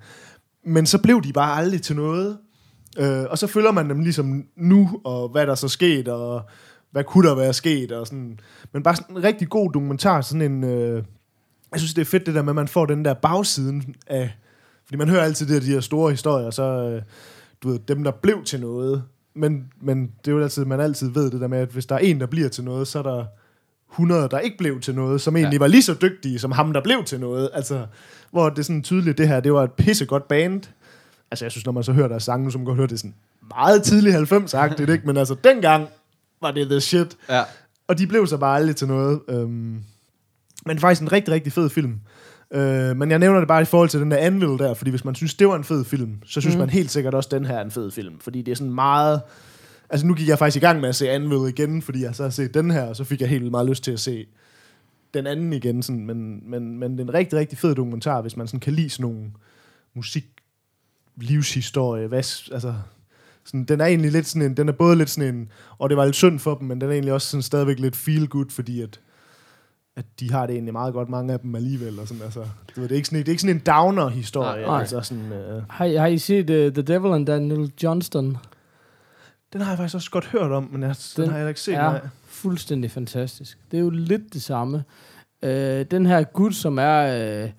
Men 0.65 0.87
så 0.87 0.99
blev 0.99 1.23
de 1.23 1.33
bare 1.33 1.57
aldrig 1.57 1.83
til 1.83 1.97
noget. 1.97 2.39
Øh, 2.99 3.25
og 3.31 3.39
så 3.39 3.47
følger 3.47 3.73
man 3.73 3.91
dem 3.91 4.01
ligesom 4.01 4.45
nu, 4.57 5.01
og 5.05 5.29
hvad 5.29 5.47
der 5.47 5.55
så 5.55 5.69
sket, 5.69 6.09
og 6.09 6.43
hvad 6.91 7.05
kunne 7.05 7.29
der 7.29 7.35
være 7.35 7.53
sket, 7.53 7.93
og 7.93 8.07
sådan. 8.07 8.41
Men 8.73 8.83
bare 8.83 8.97
sådan 8.97 9.17
en 9.17 9.25
rigtig 9.25 9.49
god 9.49 9.73
dokumentar, 9.73 10.21
sådan 10.21 10.53
en... 10.53 10.65
Øh, 10.65 11.03
jeg 11.73 11.81
synes, 11.81 11.95
det 11.95 12.01
er 12.01 12.07
fedt 12.07 12.27
det 12.27 12.35
der 12.35 12.43
med, 12.43 12.51
at 12.51 12.57
man 12.57 12.69
får 12.69 12.87
den 12.87 13.05
der 13.05 13.15
bagsiden 13.15 13.95
af... 14.07 14.37
Fordi 14.85 14.97
man 14.97 15.09
hører 15.09 15.23
altid 15.23 15.47
de 15.47 15.53
her, 15.53 15.61
de 15.61 15.67
her 15.67 15.81
store 15.81 16.11
historier, 16.11 16.51
så 16.51 16.63
øh, 16.63 17.03
du 17.63 17.69
ved, 17.69 17.79
dem, 17.79 18.05
der 18.05 18.11
blev 18.11 18.45
til 18.45 18.61
noget. 18.61 19.05
Men, 19.35 19.73
men 19.81 20.03
det 20.25 20.31
er 20.31 20.33
jo 20.33 20.43
altid, 20.43 20.65
man 20.65 20.81
altid 20.81 21.11
ved 21.11 21.31
det 21.31 21.41
der 21.41 21.49
med, 21.49 21.59
at 21.59 21.69
hvis 21.69 21.87
der 21.87 21.95
er 21.95 21.99
en, 21.99 22.21
der 22.21 22.27
bliver 22.27 22.49
til 22.49 22.65
noget, 22.65 22.89
så 22.89 22.99
er 22.99 23.03
der 23.03 23.25
100, 23.93 24.29
der 24.31 24.39
ikke 24.39 24.59
blev 24.59 24.81
til 24.81 24.95
noget, 24.95 25.21
som 25.21 25.37
egentlig 25.37 25.57
ja. 25.57 25.63
var 25.63 25.67
lige 25.67 25.83
så 25.83 25.95
dygtige 26.03 26.39
som 26.39 26.53
ham, 26.53 26.73
der 26.73 26.83
blev 26.83 27.05
til 27.05 27.21
noget. 27.21 27.51
Altså, 27.53 27.87
hvor 28.31 28.49
det 28.49 28.59
er 28.59 28.63
sådan 28.63 28.83
tydeligt, 28.83 29.19
det 29.19 29.29
her, 29.29 29.41
det 29.41 29.53
var 29.53 29.65
et 29.65 29.73
pissegodt 29.73 30.29
band. 30.29 30.63
Altså, 31.31 31.45
jeg 31.45 31.53
synes, 31.53 31.65
når 31.65 31.73
man 31.73 31.83
så 31.83 31.93
hører 31.93 32.09
deres 32.09 32.23
sange, 32.23 32.45
nu, 32.45 32.51
så 32.51 32.59
man 32.59 32.65
godt 32.65 32.77
høre, 32.77 32.87
det 32.87 32.99
sådan 32.99 33.15
meget 33.49 33.83
tidlig 33.83 34.15
90-agtigt, 34.15 34.91
ikke? 34.91 35.07
Men 35.07 35.17
altså, 35.17 35.37
dengang 35.45 35.89
var 36.41 36.51
det 36.51 36.69
the 36.69 36.81
shit. 36.81 37.17
Ja. 37.29 37.43
Og 37.89 37.99
de 37.99 38.07
blev 38.07 38.27
så 38.27 38.37
bare 38.37 38.57
aldrig 38.57 38.77
til 38.77 38.89
noget. 38.89 39.21
Øhm, 39.29 39.83
men 40.67 40.79
faktisk 40.79 41.03
en 41.03 41.13
rigtig, 41.13 41.35
rigtig 41.35 41.53
fed 41.53 41.71
film. 41.71 42.01
Øh, 42.51 42.97
men 42.97 43.11
jeg 43.11 43.19
nævner 43.19 43.39
det 43.39 43.49
bare 43.49 43.63
i 43.63 43.65
forhold 43.65 43.89
til 43.89 44.01
den 44.01 44.11
der 44.11 44.17
Anvil 44.17 44.59
der, 44.59 44.75
fordi 44.75 44.91
hvis 44.91 45.05
man 45.05 45.15
synes, 45.15 45.35
det 45.35 45.49
var 45.49 45.57
en 45.57 45.65
fed 45.65 45.85
film, 45.85 46.23
så 46.27 46.41
synes 46.41 46.57
mm. 46.57 46.61
man 46.61 46.71
helt 46.71 46.91
sikkert 46.91 47.15
også, 47.15 47.29
den 47.33 47.45
her 47.45 47.57
er 47.57 47.65
en 47.65 47.71
fed 47.71 47.91
film. 47.91 48.19
Fordi 48.21 48.43
det 48.43 48.53
er 48.53 48.57
sådan 48.57 48.75
meget... 48.75 49.21
Altså 49.91 50.07
nu 50.07 50.15
gik 50.15 50.29
jeg 50.29 50.39
faktisk 50.39 50.63
i 50.63 50.67
gang 50.67 50.81
med 50.81 50.89
at 50.89 50.97
se 50.97 51.11
Anvil 51.11 51.49
igen, 51.49 51.83
fordi 51.83 52.03
jeg 52.03 52.15
så 52.15 52.23
har 52.23 52.31
set 52.31 52.55
den 52.55 52.71
her, 52.71 52.83
og 52.83 52.97
så 52.97 53.05
fik 53.05 53.21
jeg 53.21 53.29
helt 53.29 53.41
vildt 53.41 53.51
meget 53.51 53.69
lyst 53.69 53.85
til 53.85 53.91
at 53.93 54.01
se 54.01 54.27
den 55.15 55.27
anden 55.27 55.53
igen. 55.53 55.83
Sådan, 55.83 56.07
men, 56.07 56.51
men, 56.51 56.79
men 56.79 56.93
det 56.93 57.01
er 57.01 57.05
en 57.05 57.15
rigtig, 57.15 57.39
rigtig 57.39 57.59
fed 57.59 57.75
dokumentar, 57.75 58.21
hvis 58.21 58.37
man 58.37 58.47
sådan 58.47 58.61
kan 58.61 58.73
lide 58.73 58.91
sådan 58.91 59.03
nogle 59.03 59.31
musik, 59.95 60.27
livshistorie, 61.17 62.07
hvad, 62.07 62.19
altså, 62.53 62.75
sådan, 63.49 63.65
den 63.65 63.81
er 63.81 63.85
egentlig 63.87 64.13
lidt 64.13 64.27
sådan 64.27 64.43
en, 64.43 64.57
den 64.57 64.69
er 64.69 64.73
både 64.73 64.97
lidt 64.97 65.11
sådan 65.11 65.35
en, 65.35 65.49
og 65.79 65.89
det 65.89 65.97
var 65.97 66.05
lidt 66.05 66.17
synd 66.17 66.39
for 66.39 66.55
dem, 66.55 66.69
men 66.69 66.81
den 66.81 66.89
er 66.89 66.93
egentlig 66.93 67.13
også 67.13 67.29
sådan 67.29 67.43
stadigvæk 67.43 67.79
lidt 67.79 67.97
feel 67.97 68.29
good, 68.29 68.51
fordi 68.51 68.83
at, 68.83 69.01
at 69.97 70.05
de 70.21 70.31
har 70.33 70.47
det 70.47 70.53
egentlig 70.55 70.73
meget 70.73 70.93
godt, 70.95 71.09
mange 71.09 71.33
af 71.33 71.41
dem 71.41 71.55
alligevel. 71.55 71.99
Og 71.99 72.09
sådan, 72.09 72.23
altså, 72.23 72.41
det, 72.41 72.77
det, 72.77 72.93
er 72.93 72.97
ikke 72.97 73.09
sådan, 73.09 73.19
det 73.19 73.29
er 73.29 73.33
ikke 73.33 73.43
sådan 73.43 73.57
en 73.57 73.63
downer-historie. 73.67 74.67
Nej. 74.67 74.81
Altså 74.81 75.01
sådan, 75.01 75.25
uh, 75.25 75.63
Har, 75.71 75.85
I- 75.85 75.95
har 75.97 76.07
I 76.07 76.19
set 76.19 76.51
uh, 76.51 76.57
The 76.73 76.83
Devil 76.83 77.13
and 77.13 77.27
Daniel 77.27 77.73
Johnston? 77.83 78.37
den 79.53 79.61
har 79.61 79.71
jeg 79.71 79.79
faktisk 79.79 79.95
også 79.95 80.11
godt 80.11 80.27
hørt 80.27 80.53
om, 80.53 80.69
men 80.73 80.83
jeg, 80.83 80.97
den, 81.17 81.25
den 81.25 81.33
har 81.33 81.39
jeg 81.39 81.49
ikke 81.49 81.61
set. 81.61 81.75
er 81.75 81.81
nej. 81.91 82.01
fuldstændig 82.27 82.91
fantastisk. 82.91 83.59
Det 83.71 83.77
er 83.77 83.81
jo 83.81 83.91
lidt 83.91 84.35
det 84.35 84.43
samme. 84.43 84.85
Øh, 85.43 85.85
den 85.91 86.07
her 86.07 86.23
gut, 86.23 86.55
som 86.55 86.79
er... 86.79 87.43
Øh, 87.45 87.51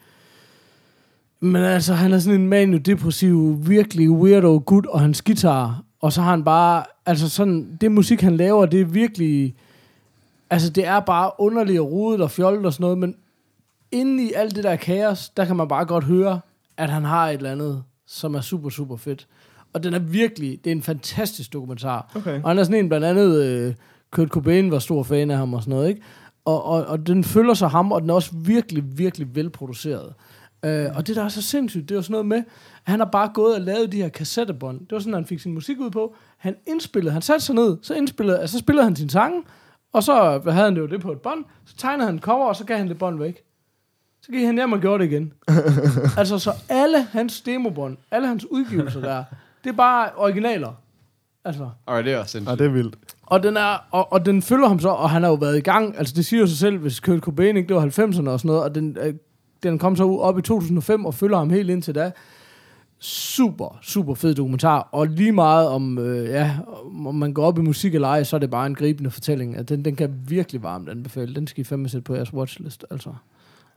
men 1.39 1.63
altså, 1.63 1.93
han 1.93 2.13
er 2.13 2.19
sådan 2.19 2.41
en 2.41 2.47
manio-depressiv, 2.47 3.57
virkelig 3.69 4.11
weirdo 4.11 4.63
gut, 4.65 4.85
og 4.85 4.99
hans 4.99 5.21
guitar. 5.21 5.83
Og 6.01 6.13
så 6.13 6.21
har 6.21 6.29
han 6.29 6.43
bare... 6.43 6.83
Altså 7.05 7.29
sådan, 7.29 7.77
det 7.81 7.91
musik, 7.91 8.21
han 8.21 8.37
laver, 8.37 8.65
det 8.65 8.81
er 8.81 8.85
virkelig... 8.85 9.55
Altså, 10.49 10.69
det 10.69 10.87
er 10.87 10.99
bare 10.99 11.31
underligt 11.37 11.79
og 11.79 11.91
rodet 11.91 12.21
og 12.21 12.31
fjollet 12.31 12.65
og 12.65 12.73
sådan 12.73 12.83
noget, 12.83 12.97
men 12.97 13.15
inde 13.91 14.23
i 14.23 14.33
alt 14.35 14.55
det 14.55 14.63
der 14.63 14.75
kaos, 14.75 15.29
der 15.29 15.45
kan 15.45 15.55
man 15.55 15.67
bare 15.67 15.85
godt 15.85 16.03
høre, 16.03 16.39
at 16.77 16.89
han 16.89 17.03
har 17.03 17.29
et 17.29 17.33
eller 17.33 17.51
andet, 17.51 17.83
som 18.07 18.35
er 18.35 18.41
super, 18.41 18.69
super 18.69 18.95
fedt. 18.95 19.27
Og 19.73 19.83
den 19.83 19.93
er 19.93 19.99
virkelig, 19.99 20.59
det 20.63 20.71
er 20.71 20.75
en 20.75 20.81
fantastisk 20.81 21.53
dokumentar. 21.53 22.11
Okay. 22.15 22.41
Og 22.43 22.49
han 22.49 22.57
er 22.57 22.63
sådan 22.63 22.79
en, 22.79 22.89
blandt 22.89 23.05
andet, 23.05 23.43
øh, 23.43 23.73
Kurt 24.11 24.27
Cobain 24.27 24.71
var 24.71 24.79
stor 24.79 25.03
fan 25.03 25.31
af 25.31 25.37
ham 25.37 25.53
og 25.53 25.61
sådan 25.61 25.71
noget, 25.71 25.89
ikke? 25.89 26.01
Og, 26.45 26.63
og, 26.63 26.85
og 26.85 27.07
den 27.07 27.23
følger 27.23 27.53
sig 27.53 27.69
ham, 27.69 27.91
og 27.91 28.01
den 28.01 28.09
er 28.09 28.13
også 28.13 28.31
virkelig, 28.35 28.97
virkelig 28.97 29.35
velproduceret. 29.35 30.13
Øh, 30.65 30.85
og 30.95 31.07
det, 31.07 31.15
der 31.15 31.23
er 31.23 31.29
så 31.29 31.41
sindssygt, 31.41 31.89
det 31.89 31.95
er 31.95 31.97
jo 31.97 32.01
sådan 32.01 32.11
noget 32.11 32.25
med, 32.25 32.37
at 32.37 32.43
han 32.83 32.99
har 32.99 33.07
bare 33.11 33.31
gået 33.33 33.55
og 33.55 33.61
lavet 33.61 33.91
de 33.91 33.97
her 34.01 34.09
kassettebånd. 34.09 34.79
Det 34.79 34.91
var 34.91 34.99
sådan, 34.99 35.13
at 35.13 35.17
han 35.17 35.25
fik 35.25 35.39
sin 35.39 35.53
musik 35.53 35.79
ud 35.79 35.89
på. 35.89 36.15
Han 36.37 36.55
indspillede, 36.67 37.13
han 37.13 37.21
satte 37.21 37.45
sig 37.45 37.55
ned, 37.55 37.77
så 37.81 37.93
indspillede, 37.93 38.39
altså, 38.39 38.53
så 38.53 38.59
spillede 38.59 38.83
han 38.83 38.95
sin 38.95 39.09
sange, 39.09 39.43
og 39.93 40.03
så 40.03 40.41
havde 40.51 40.65
han 40.65 40.75
det 40.75 40.81
jo 40.81 40.87
det 40.87 41.01
på 41.01 41.11
et 41.11 41.21
bånd, 41.21 41.45
så 41.65 41.75
tegnede 41.77 42.05
han 42.07 42.19
cover, 42.19 42.45
og 42.47 42.55
så 42.55 42.65
gav 42.65 42.77
han 42.77 42.87
det 42.87 42.97
bånd 42.97 43.19
væk. 43.19 43.43
Så 44.21 44.31
gik 44.31 44.45
han 44.45 44.55
hjem 44.55 44.71
og 44.73 44.79
gjorde 44.79 45.03
det 45.03 45.11
igen. 45.11 45.33
altså, 46.17 46.39
så 46.39 46.51
alle 46.69 47.03
hans 47.03 47.41
demobånd, 47.41 47.97
alle 48.11 48.27
hans 48.27 48.45
udgivelser 48.51 49.01
der, 49.01 49.23
det 49.63 49.69
er 49.69 49.73
bare 49.73 50.09
originaler. 50.17 50.73
Altså, 51.45 51.69
Og 51.85 52.03
det 52.03 52.13
er 52.13 52.17
også 52.19 52.37
Ja, 52.37 52.39
sindssygt. 52.39 52.59
det 52.59 52.67
er 52.67 52.71
vildt. 52.71 52.95
og 53.21 53.43
den, 53.43 53.57
er, 53.57 53.87
og, 53.91 54.13
og 54.13 54.25
den 54.25 54.41
følger 54.41 54.67
ham 54.67 54.79
så, 54.79 54.89
og 54.89 55.09
han 55.09 55.23
har 55.23 55.29
jo 55.29 55.35
været 55.35 55.57
i 55.57 55.61
gang, 55.61 55.97
altså 55.97 56.13
det 56.15 56.25
siger 56.25 56.39
jo 56.39 56.47
sig 56.47 56.57
selv, 56.57 56.77
hvis 56.77 56.99
Kurt 56.99 57.19
Cobain 57.19 57.57
ikke, 57.57 57.67
det 57.67 57.75
var 57.75 57.81
90'erne 57.85 58.29
og 58.29 58.39
sådan 58.39 58.39
noget, 58.43 58.63
og 58.63 58.75
den, 58.75 58.97
øh, 59.01 59.13
den 59.63 59.79
kom 59.79 59.95
så 59.95 60.17
op 60.19 60.39
i 60.39 60.41
2005 60.41 61.05
og 61.05 61.13
følger 61.13 61.37
ham 61.37 61.49
helt 61.49 61.69
indtil 61.69 61.95
da. 61.95 62.11
Super, 63.01 63.79
super 63.81 64.13
fed 64.13 64.35
dokumentar, 64.35 64.89
og 64.91 65.07
lige 65.07 65.31
meget 65.31 65.67
om, 65.67 65.97
øh, 65.97 66.29
ja, 66.29 66.57
om 67.05 67.15
man 67.15 67.33
går 67.33 67.45
op 67.45 67.57
i 67.57 67.61
musik 67.61 67.95
eller 67.95 68.07
ej, 68.07 68.23
så 68.23 68.35
er 68.35 68.39
det 68.39 68.49
bare 68.49 68.67
en 68.67 68.75
gribende 68.75 69.11
fortælling. 69.11 69.55
At 69.55 69.69
den, 69.69 69.85
den 69.85 69.95
kan 69.95 70.13
virkelig 70.27 70.63
varmt 70.63 70.89
anbefale. 70.89 71.35
Den 71.35 71.47
skal 71.47 71.61
I 71.61 71.63
fandme 71.63 71.89
sætte 71.89 72.03
på 72.03 72.15
jeres 72.15 72.33
watchlist, 72.33 72.85
altså. 72.91 73.09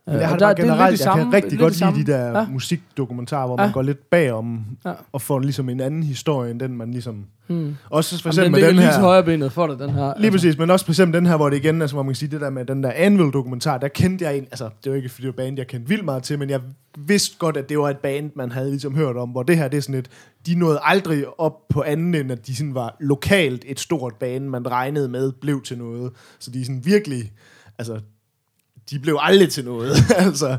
Men 0.06 0.14
jeg 0.14 0.22
Øh, 0.22 0.26
har 0.28 0.34
og 0.34 0.40
det 0.40 0.40
der- 0.40 0.46
bare 0.46 0.50
er 0.50 0.62
generelt, 0.62 0.90
jeg 0.90 0.98
samme- 0.98 1.24
kan 1.24 1.32
rigtig 1.32 1.50
lidt 1.50 1.60
godt 1.60 1.80
lide 1.96 2.06
de 2.06 2.12
der 2.12 2.38
Ja. 2.40 2.46
musikdokumentarer, 2.50 3.46
hvor 3.46 3.60
Ja. 3.60 3.66
man 3.66 3.72
går 3.72 3.82
lidt 3.82 4.10
bagom 4.10 4.64
Ja. 4.84 4.92
og 5.12 5.22
får 5.22 5.38
ligesom 5.38 5.68
en 5.68 5.80
anden 5.80 6.02
historie, 6.02 6.50
end 6.50 6.60
den 6.60 6.76
man 6.76 6.90
ligesom... 6.90 7.24
Hmm. 7.46 7.76
Også 7.90 8.22
for 8.22 8.28
Jamen, 8.28 8.32
eksempel 8.32 8.44
den 8.44 8.60
med 8.62 8.68
den 8.68 8.76
lige 8.76 8.86
her... 8.92 9.00
højre 9.00 9.22
benet 9.24 9.52
for 9.52 9.66
dig, 9.66 9.78
den 9.78 9.90
her. 9.90 10.12
Lige 10.18 10.30
præcis, 10.30 10.58
men 10.58 10.70
også 10.70 10.84
for 10.84 10.92
eksempel 10.92 11.18
den 11.20 11.26
her, 11.26 11.36
hvor 11.36 11.50
det 11.50 11.56
igen, 11.56 11.80
altså 11.82 11.96
hvor 11.96 12.02
man 12.02 12.10
kan 12.10 12.16
sige, 12.16 12.30
det 12.30 12.40
der 12.40 12.50
med 12.50 12.64
den 12.64 12.82
der 12.82 12.92
Anvil-dokumentar, 12.94 13.78
der 13.78 13.88
kendte 13.88 14.24
jeg 14.24 14.36
en, 14.38 14.42
altså 14.44 14.68
det 14.84 14.90
var 14.92 14.96
ikke 14.96 15.08
fordi 15.08 15.26
det 15.26 15.36
var 15.36 15.42
band, 15.44 15.58
jeg 15.58 15.66
kendte 15.66 15.88
vildt 15.88 16.04
meget 16.04 16.22
til, 16.22 16.38
men 16.38 16.50
jeg 16.50 16.60
vidste 16.98 17.38
godt, 17.38 17.56
at 17.56 17.68
det 17.68 17.78
var 17.78 17.90
et 17.90 17.98
band, 17.98 18.30
man 18.36 18.52
havde 18.52 18.70
ligesom 18.70 18.96
hørt 18.96 19.16
om, 19.16 19.28
hvor 19.28 19.42
det 19.42 19.56
her, 19.56 19.68
det 19.68 19.76
er 19.76 19.82
sådan 19.82 19.94
et, 19.94 20.08
de 20.46 20.54
nåede 20.54 20.78
aldrig 20.82 21.24
op 21.40 21.52
på 21.68 21.82
anden 21.82 22.14
end, 22.14 22.32
at 22.32 22.46
de 22.46 22.56
sådan 22.56 22.74
var 22.74 22.96
lokalt 23.00 23.64
et 23.68 23.80
stort 23.80 24.14
band, 24.20 24.44
man 24.48 24.70
regnede 24.70 25.08
med, 25.08 25.32
blev 25.40 25.62
til 25.62 25.78
noget. 25.78 26.12
Så 26.38 26.50
de 26.50 26.60
er 26.60 26.64
sådan 26.64 26.82
virkelig, 26.84 27.32
altså, 27.78 28.00
de 28.92 28.98
blev 28.98 29.18
aldrig 29.20 29.50
til 29.50 29.64
noget, 29.64 29.92
altså. 30.26 30.58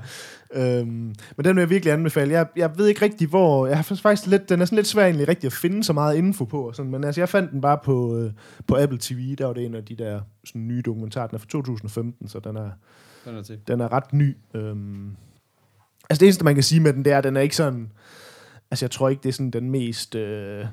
Øhm, 0.56 1.16
men 1.38 1.46
den 1.46 1.56
vil 1.56 1.62
jeg 1.62 1.70
virkelig 1.70 1.94
anbefale. 1.94 2.34
Jeg, 2.34 2.48
jeg 2.56 2.78
ved 2.78 2.88
ikke 2.88 3.02
rigtig, 3.02 3.28
hvor... 3.28 3.68
Jeg 3.68 3.78
har 3.78 3.84
faktisk 3.84 4.28
lidt, 4.28 4.50
den 4.50 4.62
er 4.62 4.66
sådan 4.66 4.76
lidt 4.76 4.88
svær 4.88 5.04
egentlig 5.06 5.28
rigtig 5.28 5.48
at 5.48 5.54
finde 5.54 5.84
så 5.84 5.94
meget 5.94 6.16
info 6.16 6.46
på. 6.46 6.68
Og 6.68 6.76
sådan, 6.76 6.92
men 6.92 7.04
altså, 7.04 7.22
jeg 7.22 7.30
fandt 7.30 7.52
den 7.52 7.62
bare 7.62 7.78
på, 7.84 8.18
øh, 8.18 8.32
på 8.68 8.78
Apple 8.78 8.98
TV. 9.02 9.36
Der 9.36 9.46
var 9.46 9.54
det 9.54 9.66
en 9.66 9.76
af 9.76 9.86
de 9.86 9.96
der 9.96 10.22
sådan, 10.46 10.68
nye 10.68 10.82
dokumentarer. 10.82 11.28
Den 11.28 11.36
er 11.36 11.40
fra 11.40 11.48
2015, 11.50 12.28
så 12.28 12.40
den 12.40 12.56
er, 12.56 12.70
Den 13.26 13.36
er 13.36 13.42
til. 13.44 13.60
den 13.68 13.82
er 13.82 13.92
ret 13.94 14.14
ny. 14.14 14.38
Øhm, 14.54 15.10
altså 16.10 16.20
det 16.20 16.22
eneste, 16.22 16.44
man 16.44 16.54
kan 16.54 16.64
sige 16.64 16.82
med 16.82 16.94
den, 16.94 17.06
det 17.06 17.14
er, 17.14 17.18
at 17.18 17.24
den 17.24 17.38
er 17.38 17.42
ikke 17.42 17.56
sådan... 17.56 17.92
Altså 18.72 18.86
jeg 18.86 18.92
tror 18.92 19.10
ikke, 19.10 19.24
det 19.24 19.30
er 19.30 19.34
sådan 19.34 19.52
den 19.52 19.72
mest... 19.72 20.16
Øh, 20.16 20.66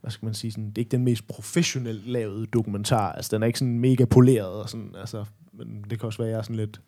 hvad 0.00 0.10
skal 0.10 0.26
man 0.26 0.34
sige? 0.34 0.50
Sådan, 0.50 0.68
det 0.68 0.78
er 0.78 0.80
ikke 0.80 0.90
den 0.90 1.04
mest 1.04 1.28
professionelt 1.28 2.06
lavede 2.06 2.46
dokumentar. 2.46 3.12
Altså 3.12 3.36
den 3.36 3.42
er 3.42 3.46
ikke 3.46 3.58
sådan 3.58 3.78
mega 3.78 4.04
poleret 4.04 4.48
og 4.62 4.68
sådan... 4.68 4.94
Altså, 5.00 5.24
men 5.58 5.84
det 5.90 6.00
kan 6.00 6.06
også 6.06 6.18
være, 6.18 6.28
at 6.28 6.32
jeg 6.32 6.38
er 6.38 6.42
sådan 6.42 6.56
lidt... 6.56 6.80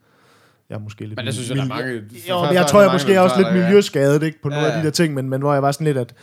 Jeg 0.68 0.74
er 0.74 0.78
måske 0.78 1.06
lidt... 1.06 1.16
Men 1.16 1.26
det 1.26 1.34
synes 1.34 1.48
jeg, 1.48 1.56
der 1.56 1.62
er 1.62 1.68
mange... 1.68 1.92
Jo, 2.28 2.44
men 2.44 2.54
jeg 2.54 2.66
tror, 2.66 2.80
jeg 2.82 2.92
måske 2.92 3.14
er 3.14 3.20
også 3.20 3.36
lidt 3.38 3.52
miljøskadet 3.52 4.22
ikke, 4.22 4.42
på 4.42 4.48
nogle 4.48 4.62
Ja, 4.62 4.66
af 4.70 4.72
de 4.72 4.78
ja. 4.78 4.84
der 4.84 4.90
ting, 4.90 5.14
men, 5.14 5.28
men 5.28 5.40
hvor 5.40 5.52
jeg 5.52 5.62
var 5.62 5.72
sådan 5.72 5.84
lidt, 5.84 5.96
at, 5.98 6.14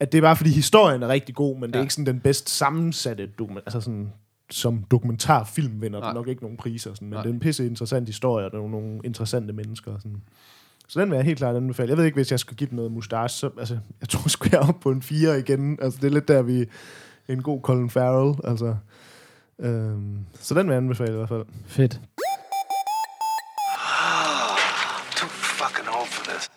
at 0.00 0.12
det 0.12 0.18
er 0.18 0.22
bare 0.22 0.36
fordi 0.36 0.50
historien 0.50 1.02
er 1.02 1.08
rigtig 1.08 1.34
god, 1.34 1.54
men 1.58 1.62
det 1.62 1.74
er 1.74 1.78
Ja. 1.78 1.82
ikke 1.82 1.94
sådan 1.94 2.06
den 2.06 2.20
bedst 2.20 2.50
sammensatte 2.50 3.26
dokument, 3.38 3.62
altså 3.66 3.80
sådan, 3.80 4.12
som 4.50 4.84
dokumentarfilm 4.90 5.82
vinder 5.82 6.00
den 6.00 6.14
nok 6.14 6.28
ikke 6.28 6.42
nogen 6.42 6.56
priser, 6.56 6.94
sådan, 6.94 7.08
men 7.08 7.12
Nej. 7.14 7.22
det 7.22 7.30
er 7.30 7.34
en 7.34 7.40
pisse 7.40 7.66
interessant 7.66 8.08
historie, 8.08 8.46
og 8.46 8.50
der 8.52 8.56
er 8.58 8.62
nogle, 8.62 8.76
nogle 8.76 9.00
interessante 9.04 9.52
mennesker. 9.52 9.92
Sådan. 9.98 10.22
Så 10.88 11.00
den 11.00 11.10
vil 11.10 11.16
jeg 11.16 11.24
helt 11.24 11.38
klart 11.38 11.56
anbefale. 11.56 11.88
Jeg 11.88 11.96
ved 11.96 12.04
ikke, 12.04 12.14
hvis 12.16 12.30
jeg 12.30 12.38
skulle 12.40 12.56
give 12.56 12.68
den 12.70 12.76
noget 12.76 12.92
mustache, 12.92 13.28
så 13.28 13.50
altså, 13.58 13.78
jeg 14.00 14.08
tror 14.08 14.28
sgu, 14.28 14.48
jeg 14.52 14.58
er 14.58 14.68
oppe 14.68 14.80
på 14.82 14.90
en 14.90 15.02
4 15.02 15.38
igen. 15.38 15.78
Altså, 15.82 15.98
det 16.02 16.06
er 16.06 16.12
lidt 16.12 16.28
der, 16.28 16.42
vi 16.42 16.66
en 17.28 17.42
god 17.42 17.60
Colin 17.60 17.90
Farrell. 17.90 18.38
Altså, 18.44 18.76
øhm, 19.60 20.18
så 20.40 20.54
den 20.54 20.66
vil 20.66 20.72
jeg 20.72 20.76
anbefale 20.82 21.12
i 21.12 21.16
hvert 21.16 21.28
fald. 21.28 21.44
Fedt. 21.66 22.00
This. 26.28 26.50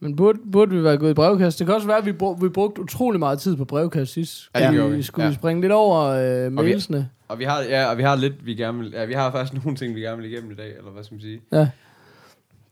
Men 0.00 0.16
burde, 0.16 0.38
burde 0.52 0.70
vi 0.76 0.84
være 0.84 0.98
gået 0.98 1.10
i 1.10 1.14
brevkast? 1.14 1.58
Det 1.58 1.66
kan 1.66 1.74
også 1.74 1.86
være, 1.86 1.98
at 1.98 2.06
vi, 2.06 2.12
brug, 2.12 2.42
vi 2.42 2.48
brugte 2.48 2.80
utrolig 2.82 3.18
meget 3.18 3.38
tid 3.38 3.56
på 3.56 3.64
brevkast 3.64 4.12
sidst. 4.12 4.50
Ja, 4.54 4.66
det 4.66 4.74
gjorde 4.74 4.92
vi. 4.96 5.02
Skulle 5.02 5.24
Ja. 5.24 5.28
vi 5.30 5.34
springe 5.34 5.60
lidt 5.60 5.72
over 5.72 6.00
øh, 6.46 6.52
mailsene? 6.52 7.08
Og 7.28 7.38
vi 7.38 7.44
har, 7.44 7.60
ja, 7.62 7.90
og 7.90 7.98
vi 7.98 8.02
har 8.02 8.16
lidt, 8.16 8.46
vi 8.46 8.54
gerne 8.54 8.78
vil, 8.78 8.90
ja, 8.90 9.04
vi 9.04 9.12
har 9.12 9.30
faktisk 9.30 9.64
nogle 9.64 9.76
ting, 9.78 9.94
vi 9.94 10.00
gerne 10.00 10.22
vil 10.22 10.32
igennem 10.32 10.50
i 10.50 10.54
dag, 10.54 10.76
eller 10.78 10.90
hvad 10.90 11.04
skal 11.04 11.14
man 11.14 11.20
sige? 11.20 11.40
Ja. 11.52 11.68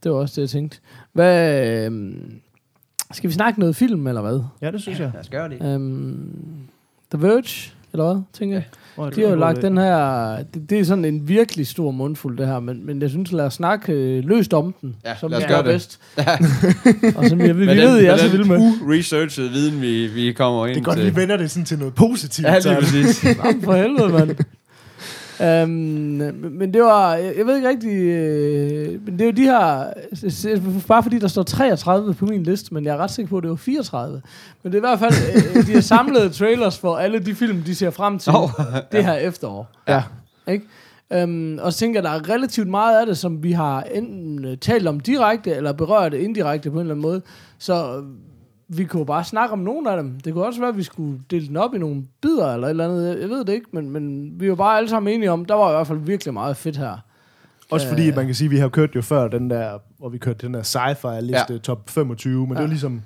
Det 0.03 0.13
var 0.13 0.19
også 0.19 0.35
det, 0.35 0.41
jeg 0.41 0.51
tænkte. 0.51 0.79
Hvad, 1.13 1.67
øh, 1.91 2.13
skal 3.13 3.29
vi 3.29 3.35
snakke 3.35 3.61
noget 3.61 3.77
film, 3.77 4.07
eller 4.07 4.21
hvad? 4.21 4.41
Ja, 4.63 4.71
det 4.71 4.83
synes 4.83 5.01
jeg. 5.01 5.11
Lad 5.15 5.21
os 5.21 5.29
gøre 5.29 5.49
det. 5.49 5.75
Um, 5.75 6.69
The 7.15 7.23
Verge, 7.23 7.73
eller 7.93 8.13
hvad, 8.13 8.23
tænker 8.33 8.57
jeg? 8.57 8.65
Er 9.07 9.11
De 9.11 9.21
har 9.23 9.29
jo 9.29 9.35
lagt 9.35 9.63
den 9.63 9.79
her... 9.79 10.37
Det, 10.55 10.71
det 10.71 10.79
er 10.81 10.85
sådan 10.85 11.05
en 11.05 11.29
virkelig 11.29 11.67
stor 11.67 11.91
mundfuld, 11.91 12.39
det 12.39 12.47
her. 12.47 12.61
Men, 12.61 12.87
men 12.87 13.03
jeg 13.03 13.11
synes, 13.11 13.33
lad 13.33 13.45
os 13.45 13.55
snakke 13.55 13.93
øh, 13.93 14.25
løst 14.25 14.55
om 14.55 14.75
den. 14.81 14.97
Ja, 15.05 15.17
som 15.17 15.31
lad 15.31 15.39
os 15.39 15.45
gøre 15.45 15.57
gør 15.63 15.63
det. 15.63 15.73
bedst. 15.73 16.01
og 17.19 17.27
som 17.29 17.41
jeg, 17.41 17.57
vi, 17.57 17.61
vi 17.61 17.67
Med 17.67 17.75
ved, 17.75 17.97
den- 17.97 18.05
jeg 18.05 18.13
er 18.13 18.17
så 18.17 18.25
den 18.25 18.33
vilde 18.33 18.49
med. 18.49 18.59
U-researchede 18.59 19.51
viden, 19.51 19.81
vi, 19.83 20.07
vi 20.07 20.33
kommer 20.33 20.67
ind 20.67 20.75
Det 20.75 20.81
er 20.81 20.85
godt, 20.85 20.97
til. 20.97 21.07
vi 21.17 21.21
vender 21.21 21.37
det 21.37 21.51
sådan 21.51 21.65
til 21.65 21.79
noget 21.79 21.95
positivt. 21.95 22.47
Ja, 22.47 22.59
lige 22.59 22.75
præcis. 22.81 23.25
Jamen, 23.25 23.63
for 23.63 23.73
helvede, 23.73 24.09
mand. 24.09 24.37
Um, 25.41 25.71
men 26.51 26.75
det 26.75 26.83
var, 26.83 27.15
jeg, 27.15 27.35
jeg 27.37 27.47
ved 27.47 27.57
ikke 27.57 27.69
rigtig, 27.69 27.91
øh, 27.91 29.05
men 29.05 29.19
det 29.19 29.21
er 29.21 29.27
jo 29.27 29.31
de 29.31 29.43
her, 29.43 29.85
bare 30.89 31.03
fordi 31.03 31.19
der 31.19 31.29
står 31.29 31.43
33 31.43 32.15
på 32.15 32.27
min 32.27 32.43
liste, 32.43 32.75
men 32.75 32.85
jeg 32.85 32.95
er 32.95 32.97
ret 32.97 33.11
sikker 33.11 33.29
på, 33.29 33.37
at 33.37 33.43
det 33.43 33.51
var 33.51 33.57
34. 33.57 34.23
Men 34.63 34.73
det 34.73 34.79
er 34.79 34.83
i 34.83 34.97
hvert 34.97 34.99
fald 34.99 35.15
øh, 35.57 35.67
de 35.67 35.73
har 35.73 35.81
samlet 35.81 36.33
trailers 36.39 36.79
for 36.79 36.97
alle 36.97 37.19
de 37.19 37.35
film, 37.35 37.63
de 37.63 37.75
ser 37.75 37.91
frem 37.91 38.19
til 38.19 38.33
Åh, 38.37 38.51
det 38.93 39.05
her 39.05 39.15
efterår. 39.15 39.71
Ja. 39.89 40.03
Ikke? 40.49 40.65
Um, 41.23 41.59
og 41.63 41.73
så 41.73 41.79
tænker 41.79 42.01
jeg, 42.01 42.05
der 42.05 42.11
er 42.11 42.29
relativt 42.35 42.69
meget 42.69 43.01
af 43.01 43.07
det, 43.07 43.19
som 43.19 43.43
vi 43.43 43.53
har 43.53 43.83
enten 43.83 44.45
øh, 44.45 44.57
talt 44.57 44.89
om 44.89 45.01
direkte, 45.01 45.51
eller 45.51 45.73
berørt 45.73 46.15
indirekte 46.15 46.71
på 46.71 46.77
en 46.77 46.81
eller 46.81 46.95
anden 46.95 47.03
måde. 47.03 47.23
Så 47.59 47.97
øh, 47.97 48.03
vi 48.69 48.85
kunne 48.85 49.07
bare 49.07 49.25
snakke 49.25 49.53
om 49.53 49.59
nogle 49.59 49.91
af 49.91 50.03
dem. 50.03 50.21
Det 50.21 50.33
kunne 50.33 50.45
også 50.45 50.61
være, 50.61 50.69
at 50.69 50.77
vi 50.77 50.83
skulle 50.83 51.21
dele 51.31 51.47
den 51.49 51.57
op 51.57 51.75
i 51.75 51.79
nogle 51.79 52.05
bidder 52.23 52.55
eller 52.55 52.67
et 52.67 52.71
eller 52.71 52.85
andet. 52.85 53.21
Jeg, 53.21 53.29
ved 53.29 53.45
det 53.45 53.53
ikke, 53.53 53.67
men, 53.73 53.91
men 53.91 54.33
vi 54.41 54.49
var 54.49 54.55
bare 54.55 54.77
alle 54.77 54.89
sammen 54.89 55.15
enige 55.15 55.31
om, 55.31 55.45
der 55.45 55.55
var 55.55 55.71
i 55.71 55.75
hvert 55.75 55.87
fald 55.87 55.99
virkelig 55.99 56.35
meget 56.35 56.57
fedt 56.57 56.77
her. 56.77 56.97
Også 57.71 57.89
fordi, 57.89 58.11
man 58.15 58.27
kan 58.27 58.35
sige, 58.35 58.47
at 58.47 58.51
vi 58.51 58.57
har 58.59 58.69
kørt 58.69 58.95
jo 58.97 59.03
før 59.03 59.29
den 59.29 59.51
der, 59.51 59.79
hvor 59.99 60.09
vi 60.09 60.19
kørte 60.19 60.47
den 60.47 60.55
der 60.55 60.63
sci-fi 60.63 61.21
liste 61.21 61.53
Ja. 61.53 61.59
top 61.59 61.91
25, 61.91 62.47
men 62.47 62.49
ja. 62.53 62.59
det 62.59 62.65
er 62.65 62.69
ligesom 62.69 63.03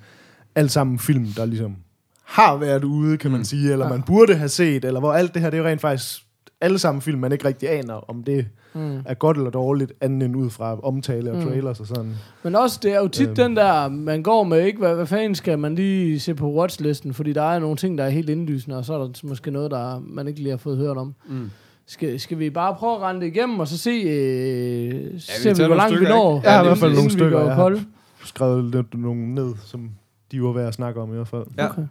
alt 0.55 0.71
sammen 0.71 0.99
film, 0.99 1.27
der 1.37 1.45
ligesom 1.47 1.77
har 2.25 2.57
været 2.57 2.85
ude, 2.85 3.17
kan 3.19 3.31
man 3.31 3.41
Mm. 3.41 3.45
sige, 3.45 3.73
eller 3.73 3.85
Ja. 3.87 3.91
man 3.93 4.03
burde 4.03 4.35
have 4.35 4.49
set, 4.49 4.85
eller 4.85 5.01
hvor 5.01 5.13
alt 5.13 5.35
det 5.35 5.43
her, 5.43 5.51
det 5.51 5.59
er 5.59 5.63
jo 5.63 5.69
rent 5.69 5.81
faktisk 5.81 6.23
alle 6.61 6.79
sammen 6.79 7.03
film, 7.03 7.19
man 7.21 7.33
ikke 7.33 7.45
rigtig 7.45 7.71
aner, 7.71 7.95
om 7.95 8.23
det 8.25 8.47
Mm. 8.75 8.99
er 9.07 9.14
godt 9.14 9.37
eller 9.37 9.51
dårligt, 9.51 9.93
andet 10.01 10.27
end 10.27 10.37
ud 10.37 10.51
fra 10.51 10.81
omtale 10.81 11.31
og 11.31 11.37
Mm. 11.37 11.43
trailers 11.43 11.81
og 11.81 11.87
sådan. 11.87 12.12
Men 12.43 12.55
også, 12.57 12.81
det 12.83 12.93
er 12.95 12.99
jo 13.01 13.09
tit 13.09 13.27
Øhm. 13.29 13.35
den 13.35 13.57
der, 13.57 13.89
man 13.89 14.23
går 14.23 14.45
med, 14.45 14.64
ikke? 14.64 14.79
Hvad, 14.79 14.95
hvad 14.95 15.07
fanden 15.07 15.35
skal 15.35 15.59
man 15.59 15.75
lige 15.75 16.20
se 16.20 16.35
på 16.35 16.53
watchlisten? 16.53 17.14
Fordi 17.14 17.33
der 17.33 17.43
er 17.43 17.59
nogle 17.59 17.77
ting, 17.77 17.99
der 17.99 18.05
er 18.05 18.09
helt 18.09 18.31
indlysende, 18.31 18.77
og 18.79 18.85
så 18.85 18.95
er 18.95 18.99
der 18.99 19.09
måske 19.23 19.51
noget, 19.51 19.70
der 19.70 20.03
man 20.07 20.29
ikke 20.29 20.41
lige 20.41 20.51
har 20.51 20.57
fået 20.57 20.79
hørt 20.79 20.97
om. 20.97 21.14
Mm. 21.29 21.51
Skal, 21.87 22.20
skal 22.20 22.39
vi 22.39 22.51
bare 22.51 22.75
prøve 22.75 22.95
at 22.95 23.01
rende 23.03 23.20
det 23.20 23.27
igennem, 23.27 23.61
og 23.61 23.68
så 23.68 23.79
se, 23.79 23.91
øh, 23.91 25.20
se 25.20 25.43
tager 25.43 25.55
vi, 25.55 25.59
hvor 25.59 25.68
nogle 25.68 25.77
langt 25.77 26.01
vi 26.01 26.05
når? 26.07 26.41
Jeg 26.45 26.53
har 26.53 26.62
i 26.62 26.66
hvert 26.66 26.79
fald 26.79 26.93
nogle 26.93 27.05
vi 27.09 27.12
stykker, 27.12 27.41
jeg 27.45 27.55
har 27.55 27.81
skrevet 28.25 28.64
lidt 28.64 28.95
nogle 29.01 29.35
ned, 29.35 29.55
som 29.64 29.91
de 30.33 30.43
var 30.43 30.53
værd 30.53 30.68
at 30.68 30.75
snakke 30.75 31.01
om 31.01 31.12
i 31.12 31.14
hvert 31.14 31.29
fald. 31.29 31.45
Ja. 31.59 31.68
Okay. 31.70 31.83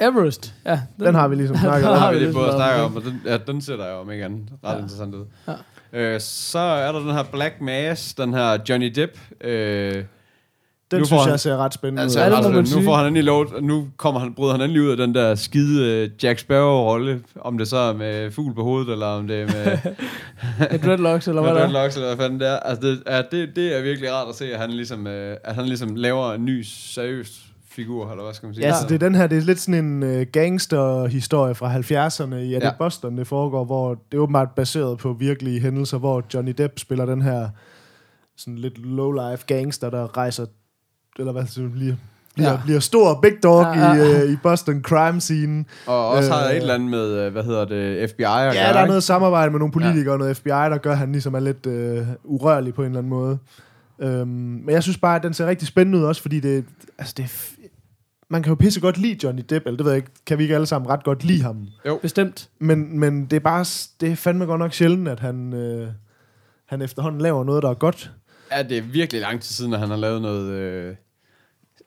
Everest. 0.00 0.54
Ja, 0.66 0.80
Den 1.00 1.14
har 1.14 1.28
vi 1.28 1.34
ligesom 1.34 1.56
snakket 1.66 1.88
om. 1.90 1.98
har 1.98 2.12
vi 2.12 2.18
vi 2.18 2.24
lidt 2.24 2.34
på 2.36 2.44
at 2.44 2.54
snakke 2.54 2.82
om, 2.82 2.96
og 2.96 3.02
den, 3.02 3.22
ja, 3.26 3.36
den 3.36 3.62
ser 3.62 3.76
der 3.76 3.90
jo 3.90 3.96
om 4.00 4.10
ikke 4.10 4.24
andet 4.24 4.48
ret 4.64 4.72
Ja. 4.72 4.78
interessant 4.78 5.14
ud. 5.14 5.24
Ja. 5.48 5.52
Øh, 5.92 6.20
så 6.20 6.58
er 6.58 6.92
der 6.92 6.98
den 6.98 7.10
her 7.10 7.22
Black 7.22 7.54
Mass, 7.60 8.14
den 8.14 8.34
her 8.34 8.58
Johnny 8.68 8.86
Depp. 8.94 9.12
Øh, 9.40 10.04
Den 10.90 11.04
synes 11.06 11.22
han- 11.22 11.30
jeg 11.30 11.40
ser 11.40 11.56
ret 11.56 11.74
spændende 11.74 12.02
altså, 12.02 12.18
ud. 12.18 12.24
Ja, 12.24 12.36
altså, 12.36 12.50
nu 12.50 12.66
sige. 12.66 12.84
får 12.84 12.96
han 12.96 13.06
endelig 13.06 13.24
lov, 13.24 13.46
nu 13.60 13.88
kommer 13.96 14.20
han, 14.20 14.34
bryder 14.34 14.52
han 14.52 14.60
endelig 14.60 14.82
ud 14.82 14.90
af 14.90 14.96
den 14.96 15.14
der 15.14 15.34
skide 15.34 16.04
uh, 16.04 16.24
Jack 16.24 16.38
Sparrow-rolle, 16.38 17.20
om 17.40 17.58
det 17.58 17.68
så 17.68 17.76
er 17.76 17.92
med 17.92 18.30
fugl 18.30 18.54
på 18.54 18.62
hovedet, 18.62 18.92
eller 18.92 19.06
om 19.06 19.26
det 19.28 19.40
er 19.40 19.46
med, 19.46 19.78
Med 20.70 20.78
dreadlocks, 20.78 21.28
eller 21.28 21.42
hvad 21.42 21.50
der 21.54 21.56
er. 21.56 21.62
dreadlocks, 21.70 21.96
eller 21.96 22.14
hvad 22.14 22.24
fanden 22.24 22.40
det 22.40 22.48
er. 22.48 22.56
Altså, 22.56 22.86
det, 22.88 23.02
ja, 23.06 23.22
det, 23.30 23.56
det 23.56 23.78
er 23.78 23.82
virkelig 23.82 24.12
rart 24.12 24.28
at 24.28 24.34
se, 24.34 24.52
at 24.52 24.60
han 24.60 24.70
ligesom, 24.70 25.06
øh, 25.06 25.36
at 25.44 25.54
han 25.54 25.64
ligesom 25.66 25.94
laver 25.96 26.32
en 26.32 26.44
ny, 26.44 26.62
seriøs 26.66 27.40
figur, 27.70 28.10
eller 28.10 28.24
hvad 28.24 28.34
skal 28.34 28.46
man 28.46 28.54
sige. 28.54 28.66
Ja, 28.66 28.72
så 28.74 28.86
det 28.88 28.94
er 28.94 28.98
den 28.98 29.14
her, 29.14 29.26
det 29.26 29.38
er 29.38 29.42
lidt 29.42 29.60
sådan 29.60 29.84
en 29.84 30.02
øh, 30.02 30.26
gangster-historie 30.32 31.54
fra 31.54 31.74
70'erne 31.78 32.34
i, 32.34 32.54
det 32.54 32.62
Ja. 32.62 32.70
Boston, 32.78 33.18
det 33.18 33.26
foregår, 33.26 33.64
hvor 33.64 33.88
det 33.94 34.18
er 34.18 34.22
åbenbart 34.22 34.48
baseret 34.56 34.98
på 34.98 35.12
virkelige 35.12 35.60
hændelser, 35.60 35.98
hvor 35.98 36.22
Johnny 36.34 36.54
Depp 36.58 36.78
spiller 36.78 37.06
den 37.06 37.22
her 37.22 37.48
sådan 38.36 38.58
lidt 38.58 38.78
low-life 38.78 39.44
gangster, 39.46 39.90
der 39.90 40.16
rejser, 40.16 40.46
eller 41.18 41.32
hvad 41.32 41.42
det 41.42 41.54
bliver, 41.54 41.70
bliver, 41.72 41.94
Ja. 42.38 42.50
ja. 42.50 42.60
bliver 42.64 42.80
stor 42.80 43.18
big 43.22 43.32
dog 43.42 43.62
Ja, 43.62 43.68
ja, 43.80 43.94
ja. 43.94 43.94
ja. 43.94 44.18
I, 44.20 44.24
øh, 44.26 44.32
i 44.32 44.36
Boston 44.42 44.82
crime 44.82 45.20
scene. 45.20 45.64
Og 45.86 46.08
også 46.08 46.32
har 46.32 46.44
Øh, 46.44 46.50
et 46.50 46.56
eller 46.56 46.74
andet 46.74 46.90
med, 46.90 47.08
øh, 47.26 47.32
hvad 47.32 47.42
hedder 47.44 47.64
det, 47.64 48.10
FBI 48.10 48.22
at 48.22 48.28
Ja, 48.28 48.42
gøre, 48.42 48.52
der 48.54 48.60
er 48.62 48.80
ikke? 48.82 48.88
noget 48.88 49.02
samarbejde 49.02 49.50
med 49.50 49.58
nogle 49.58 49.72
politikere 49.72 50.04
ja. 50.04 50.12
og 50.12 50.18
noget 50.18 50.36
FBI, 50.36 50.48
der 50.50 50.78
gør, 50.78 50.92
at 50.92 50.98
han 50.98 51.12
ligesom 51.12 51.34
er 51.34 51.40
lidt 51.40 51.66
øh, 51.66 52.06
urørlig 52.24 52.74
på 52.74 52.82
en 52.82 52.86
eller 52.86 52.98
anden 52.98 53.10
måde. 53.10 53.38
Øhm, 54.02 54.28
men 54.28 54.68
jeg 54.70 54.82
synes 54.82 54.98
bare, 54.98 55.16
at 55.16 55.22
den 55.22 55.34
ser 55.34 55.46
rigtig 55.46 55.68
spændende 55.68 55.98
ud 55.98 56.04
også, 56.04 56.22
fordi 56.22 56.40
det, 56.40 56.64
altså 56.98 57.14
det 57.16 57.22
er 57.22 57.28
man 58.30 58.42
kan 58.42 58.50
jo 58.50 58.54
pisse 58.54 58.80
godt 58.80 58.98
lide 58.98 59.18
Johnny 59.22 59.42
Depp, 59.50 59.66
eller 59.66 59.76
det 59.76 59.84
ved 59.84 59.92
jeg 59.92 59.96
ikke, 59.96 60.10
kan 60.26 60.38
vi 60.38 60.42
ikke 60.42 60.54
alle 60.54 60.66
sammen 60.66 60.90
ret 60.90 61.04
godt 61.04 61.24
lide 61.24 61.42
ham. 61.42 61.66
Bestemt. 62.02 62.48
Men, 62.58 62.98
men 62.98 63.24
det 63.24 63.36
er 63.36 63.40
bare, 63.40 63.64
det 64.00 64.12
er 64.12 64.16
fandme 64.16 64.44
godt 64.44 64.58
nok 64.58 64.72
sjældent, 64.72 65.08
at 65.08 65.20
han, 65.20 65.52
øh, 65.52 65.88
han 66.66 66.82
efterhånden 66.82 67.20
laver 67.20 67.44
noget, 67.44 67.62
der 67.62 67.70
er 67.70 67.74
godt. 67.74 68.10
Ja, 68.52 68.62
det 68.62 68.78
er 68.78 68.82
virkelig 68.82 69.20
lang 69.22 69.40
tid 69.40 69.54
siden, 69.54 69.74
at 69.74 69.80
han 69.80 69.88
har 69.88 69.96
lavet 69.96 70.22
noget... 70.22 70.50
Øh, 70.52 70.94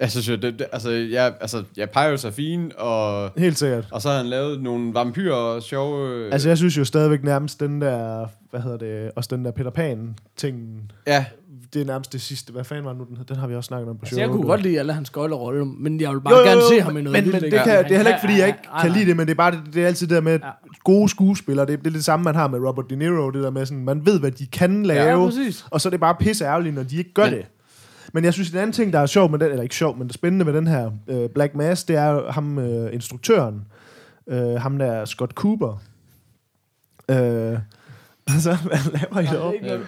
jo, 0.01 0.35
det, 0.35 0.59
det, 0.59 0.67
altså, 0.71 0.89
ja, 0.91 1.29
altså, 1.41 1.63
ja, 1.77 1.85
Pirates 1.85 2.25
er 2.25 2.31
fin, 2.31 2.71
og, 2.77 3.31
Helt 3.37 3.57
sikkert. 3.57 3.87
og 3.91 4.01
så 4.01 4.09
har 4.09 4.17
han 4.17 4.25
lavet 4.25 4.61
nogle 4.61 4.93
vampyrer 4.93 5.35
og 5.35 5.63
sjove... 5.63 6.09
Øh, 6.09 6.33
Altså 6.33 6.49
jeg 6.49 6.57
synes 6.57 6.77
jo 6.77 6.85
stadigvæk 6.85 7.23
nærmest 7.23 7.59
den 7.59 7.81
der, 7.81 8.27
hvad 8.49 8.61
hedder 8.61 8.77
det, 8.77 9.11
også 9.15 9.35
den 9.35 9.45
der 9.45 9.51
Peter 9.51 9.69
Pan-ting, 9.69 10.91
ja, 11.07 11.25
det 11.73 11.81
er 11.81 11.85
nærmest 11.85 12.13
det 12.13 12.21
sidste. 12.21 12.51
Hvad 12.53 12.63
fanden 12.63 12.85
var 12.85 12.91
det 12.91 12.99
nu, 12.99 13.05
den 13.09 13.17
hed? 13.17 13.25
Den 13.25 13.35
har 13.35 13.47
vi 13.47 13.55
også 13.55 13.67
snakket 13.67 13.89
om 13.89 13.97
på 13.97 14.01
Altså, 14.05 14.19
jeg 14.19 14.27
kunne 14.29 14.35
showet. 14.37 14.47
godt 14.47 14.61
lide 14.61 14.79
alle 14.79 14.93
hans 14.93 15.09
gøjlerolle, 15.09 15.65
men 15.65 16.01
jeg 16.01 16.11
vil 16.11 16.21
bare 16.21 16.37
jo, 16.37 16.43
gerne 16.43 16.61
se 16.69 16.81
ham 16.81 16.97
i 16.97 17.01
noget 17.01 17.11
men, 17.23 17.25
vildt, 17.25 17.41
men 17.41 17.51
det, 17.51 17.59
kan, 17.63 17.71
Han 17.73 17.83
det 17.83 17.91
er 17.91 17.95
heller 17.95 18.11
ikke, 18.11 18.19
fordi 18.21 18.37
jeg 18.39 18.47
ikke 18.47 18.59
nej, 18.65 18.81
kan 18.81 18.89
nej. 18.91 18.97
lide 18.97 19.09
det, 19.09 19.17
men 19.17 19.27
det 19.27 19.31
er 19.33 19.37
bare 19.37 19.51
det, 19.51 19.61
det 19.73 19.83
er 19.83 19.87
altid 19.87 20.07
det 20.07 20.15
der 20.15 20.21
med 20.21 20.39
Ja. 20.43 20.49
gode 20.83 21.09
skuespillere. 21.09 21.65
Det, 21.65 21.79
det 21.79 21.87
er 21.87 21.91
det 21.91 22.05
samme, 22.05 22.23
man 22.23 22.35
har 22.35 22.47
med 22.47 22.59
Robert 22.59 22.89
De 22.89 22.95
Niro. 22.95 23.29
Det 23.29 23.43
der 23.43 23.49
med 23.49 23.65
sådan, 23.65 23.83
man 23.85 24.05
ved, 24.05 24.19
hvad 24.19 24.31
de 24.31 24.45
kan 24.47 24.83
lave, 24.83 25.03
Ja, 25.03 25.09
ja, 25.19 25.25
præcis. 25.25 25.65
og 25.71 25.81
så 25.81 25.89
er 25.89 25.91
det 25.91 25.99
bare 25.99 26.15
pisse 26.15 26.45
ærgerligt, 26.45 26.75
når 26.75 26.83
de 26.83 26.97
ikke 26.97 27.13
gør 27.13 27.23
Men- 27.25 27.33
det. 27.33 27.45
Men 28.13 28.23
jeg 28.23 28.33
synes, 28.33 28.49
en 28.49 28.57
anden 28.57 28.71
ting, 28.73 28.93
der 28.93 28.99
er 28.99 29.05
sjov 29.05 29.31
med 29.31 29.39
den, 29.39 29.49
eller 29.51 29.63
ikke 29.63 29.75
sjov, 29.75 29.97
men 29.97 30.07
det 30.07 30.13
spændende 30.13 30.45
med 30.45 30.53
den 30.53 30.67
her 30.67 30.91
øh, 31.07 31.29
Black 31.29 31.55
Mass, 31.55 31.83
det 31.83 31.95
er 31.95 32.05
jo 32.09 32.29
ham, 32.29 32.59
øh, 32.59 32.93
instruktøren, 32.93 33.61
øh, 34.29 34.37
ham 34.61 34.77
der 34.79 35.05
Scott 35.05 35.31
Cooper. 35.33 35.81
Øh, 37.09 37.15
altså, 38.33 38.57
hvad 38.65 38.99
laver 38.99 39.19
I 39.19 39.25
deroppe? 39.35 39.85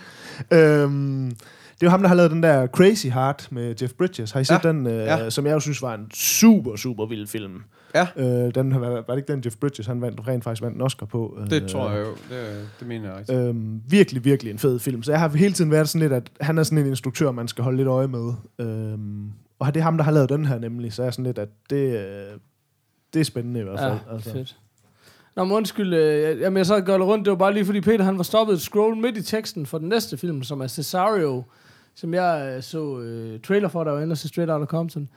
Øhm, 0.52 1.32
det 1.76 1.84
er 1.84 1.88
jo 1.88 1.90
ham, 1.90 2.02
der 2.02 2.08
har 2.08 2.16
lavet 2.16 2.32
den 2.32 2.44
der 2.44 2.68
Crazy 2.68 3.08
Heart 3.08 3.48
med 3.52 3.76
Jeff 3.82 3.94
Bridges. 3.94 4.32
Har 4.32 4.40
I 4.40 4.44
set 4.44 4.64
Ja, 4.64 4.70
den, 4.70 4.88
øh, 4.88 4.94
ja. 4.94 5.30
som 5.30 5.46
jeg 5.46 5.54
jo 5.54 5.60
synes 5.60 5.82
var 5.82 5.94
en 5.94 6.12
super, 6.14 6.76
super 6.76 7.06
vild 7.06 7.28
film? 7.28 7.64
Ja. 7.96 8.08
Øh, 8.16 8.56
den 8.56 8.82
var, 8.82 8.90
var 8.90 9.02
det 9.08 9.18
ikke 9.18 9.32
den, 9.32 9.42
Jeff 9.46 9.56
Bridges, 9.56 9.88
han 9.88 10.02
vandt, 10.02 10.28
rent 10.28 10.44
faktisk 10.44 10.62
vandt 10.62 10.76
en 10.76 10.82
Oscar 10.82 11.06
på? 11.06 11.40
det 11.50 11.64
øh, 11.64 11.70
tror 11.70 11.92
jeg 11.92 12.00
jo. 12.06 12.12
Det, 12.12 12.70
det 12.80 12.88
mener 12.88 13.10
jeg 13.10 13.18
også. 13.20 13.34
Øhm, 13.34 13.82
virkelig, 13.88 14.26
virkelig 14.26 14.52
en 14.52 14.60
fed 14.60 14.80
film. 14.80 15.04
Så 15.04 15.12
jeg 15.12 15.20
har 15.20 15.30
hele 15.30 15.54
tiden 15.54 15.72
været 15.72 15.90
sådan 15.90 16.02
lidt, 16.02 16.14
at 16.14 16.30
han 16.42 16.58
er 16.58 16.64
sådan 16.64 16.78
en 16.78 16.88
instruktør, 16.88 17.32
man 17.32 17.48
skal 17.48 17.64
holde 17.64 17.78
lidt 17.78 17.88
øje 17.88 18.08
med. 18.08 18.34
Øhm, 18.60 19.32
og 19.60 19.74
det 19.74 19.80
er 19.80 19.84
ham, 19.84 19.98
der 19.98 20.04
har 20.04 20.12
lavet 20.12 20.30
den 20.30 20.46
her 20.46 20.60
nemlig, 20.60 20.94
så 20.94 21.02
er 21.02 21.06
jeg 21.06 21.14
sådan 21.14 21.26
lidt, 21.26 21.38
at 21.38 21.50
det, 21.70 21.98
øh, 21.98 22.40
det 23.14 23.20
er 23.20 23.24
spændende 23.24 23.60
i 23.60 23.64
hvert 23.64 23.80
fald. 23.80 23.94
Ja, 24.10 24.14
altså. 24.14 24.32
fedt. 24.32 24.56
Nå, 25.36 25.44
men 25.44 25.54
undskyld, 25.54 25.94
øh, 25.94 26.40
jamen 26.40 26.58
jeg 26.58 26.66
sad 26.66 26.76
og 26.76 26.84
gør 26.84 26.98
det 26.98 27.08
rundt, 27.08 27.26
det 27.26 27.32
var 27.32 27.38
bare 27.38 27.54
lige 27.54 27.66
fordi 27.66 27.82
Peter 27.82 28.04
han 28.04 28.18
var 28.18 28.24
stoppet 28.24 28.54
et 28.54 28.62
scroll 28.62 28.98
midt 28.98 29.18
i 29.18 29.24
teksten 29.24 29.66
for 29.66 29.78
den 29.78 29.90
næste 29.90 30.18
film, 30.18 30.44
som 30.44 30.62
er 30.62 30.68
Cesario, 30.68 31.44
som 31.96 32.14
jeg 32.14 32.54
øh, 32.58 32.64
så 32.64 33.00
øh, 33.00 33.40
trailer 33.40 33.68
for, 33.68 33.84
der 33.84 33.92
var 33.92 34.02
inde 34.02 34.16
til 34.16 34.30
Straight 34.30 34.52
Outta 34.52 34.66
Compton. 34.66 35.10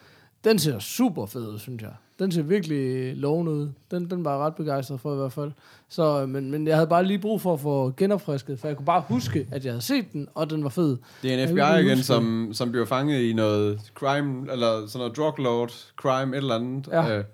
Den 0.45 0.59
ser 0.59 0.79
super 0.79 1.26
fed 1.26 1.49
ud, 1.49 1.59
synes 1.59 1.83
jeg. 1.83 1.91
Den 2.18 2.33
ser 2.33 2.43
virkelig 2.43 3.16
lovende 3.16 3.53
ud. 3.53 3.68
Den, 3.91 4.11
den 4.11 4.24
var 4.24 4.31
jeg 4.31 4.41
ret 4.41 4.55
begejstret 4.55 5.01
for 5.01 5.12
i 5.14 5.16
hvert 5.16 5.33
fald. 5.33 5.53
Så, 5.89 6.22
øh, 6.22 6.29
men, 6.29 6.51
men 6.51 6.66
jeg 6.66 6.76
havde 6.76 6.87
bare 6.89 7.05
lige 7.05 7.18
brug 7.18 7.41
for 7.41 7.55
at 7.55 7.61
få 7.61 7.93
genopfrisket, 7.97 8.59
for 8.59 8.68
jeg 8.68 8.76
kunne 8.76 8.87
bare 8.87 9.03
huske, 9.09 9.49
at 9.53 9.64
jeg 9.64 9.72
havde 9.72 9.83
set 9.83 10.12
den, 10.12 10.29
og 10.35 10.51
den 10.51 10.62
var 10.62 10.68
fed. 10.70 10.97
Det 11.22 11.35
er 11.35 11.43
en 11.43 11.49
FBI 11.49 11.87
igen, 11.87 11.99
som, 12.03 12.51
som 12.53 12.70
bliver 12.70 12.87
fanget 12.87 13.20
i 13.22 13.33
noget 13.33 13.81
crime, 13.95 14.53
eller 14.53 14.87
sådan 14.87 14.99
noget 14.99 15.16
drug 15.16 15.35
lord, 15.39 15.70
crime, 15.97 16.33
et 16.37 16.41
eller 16.41 16.55
andet. 16.55 16.89
Ja. 16.93 17.18
Øh, 17.18 17.24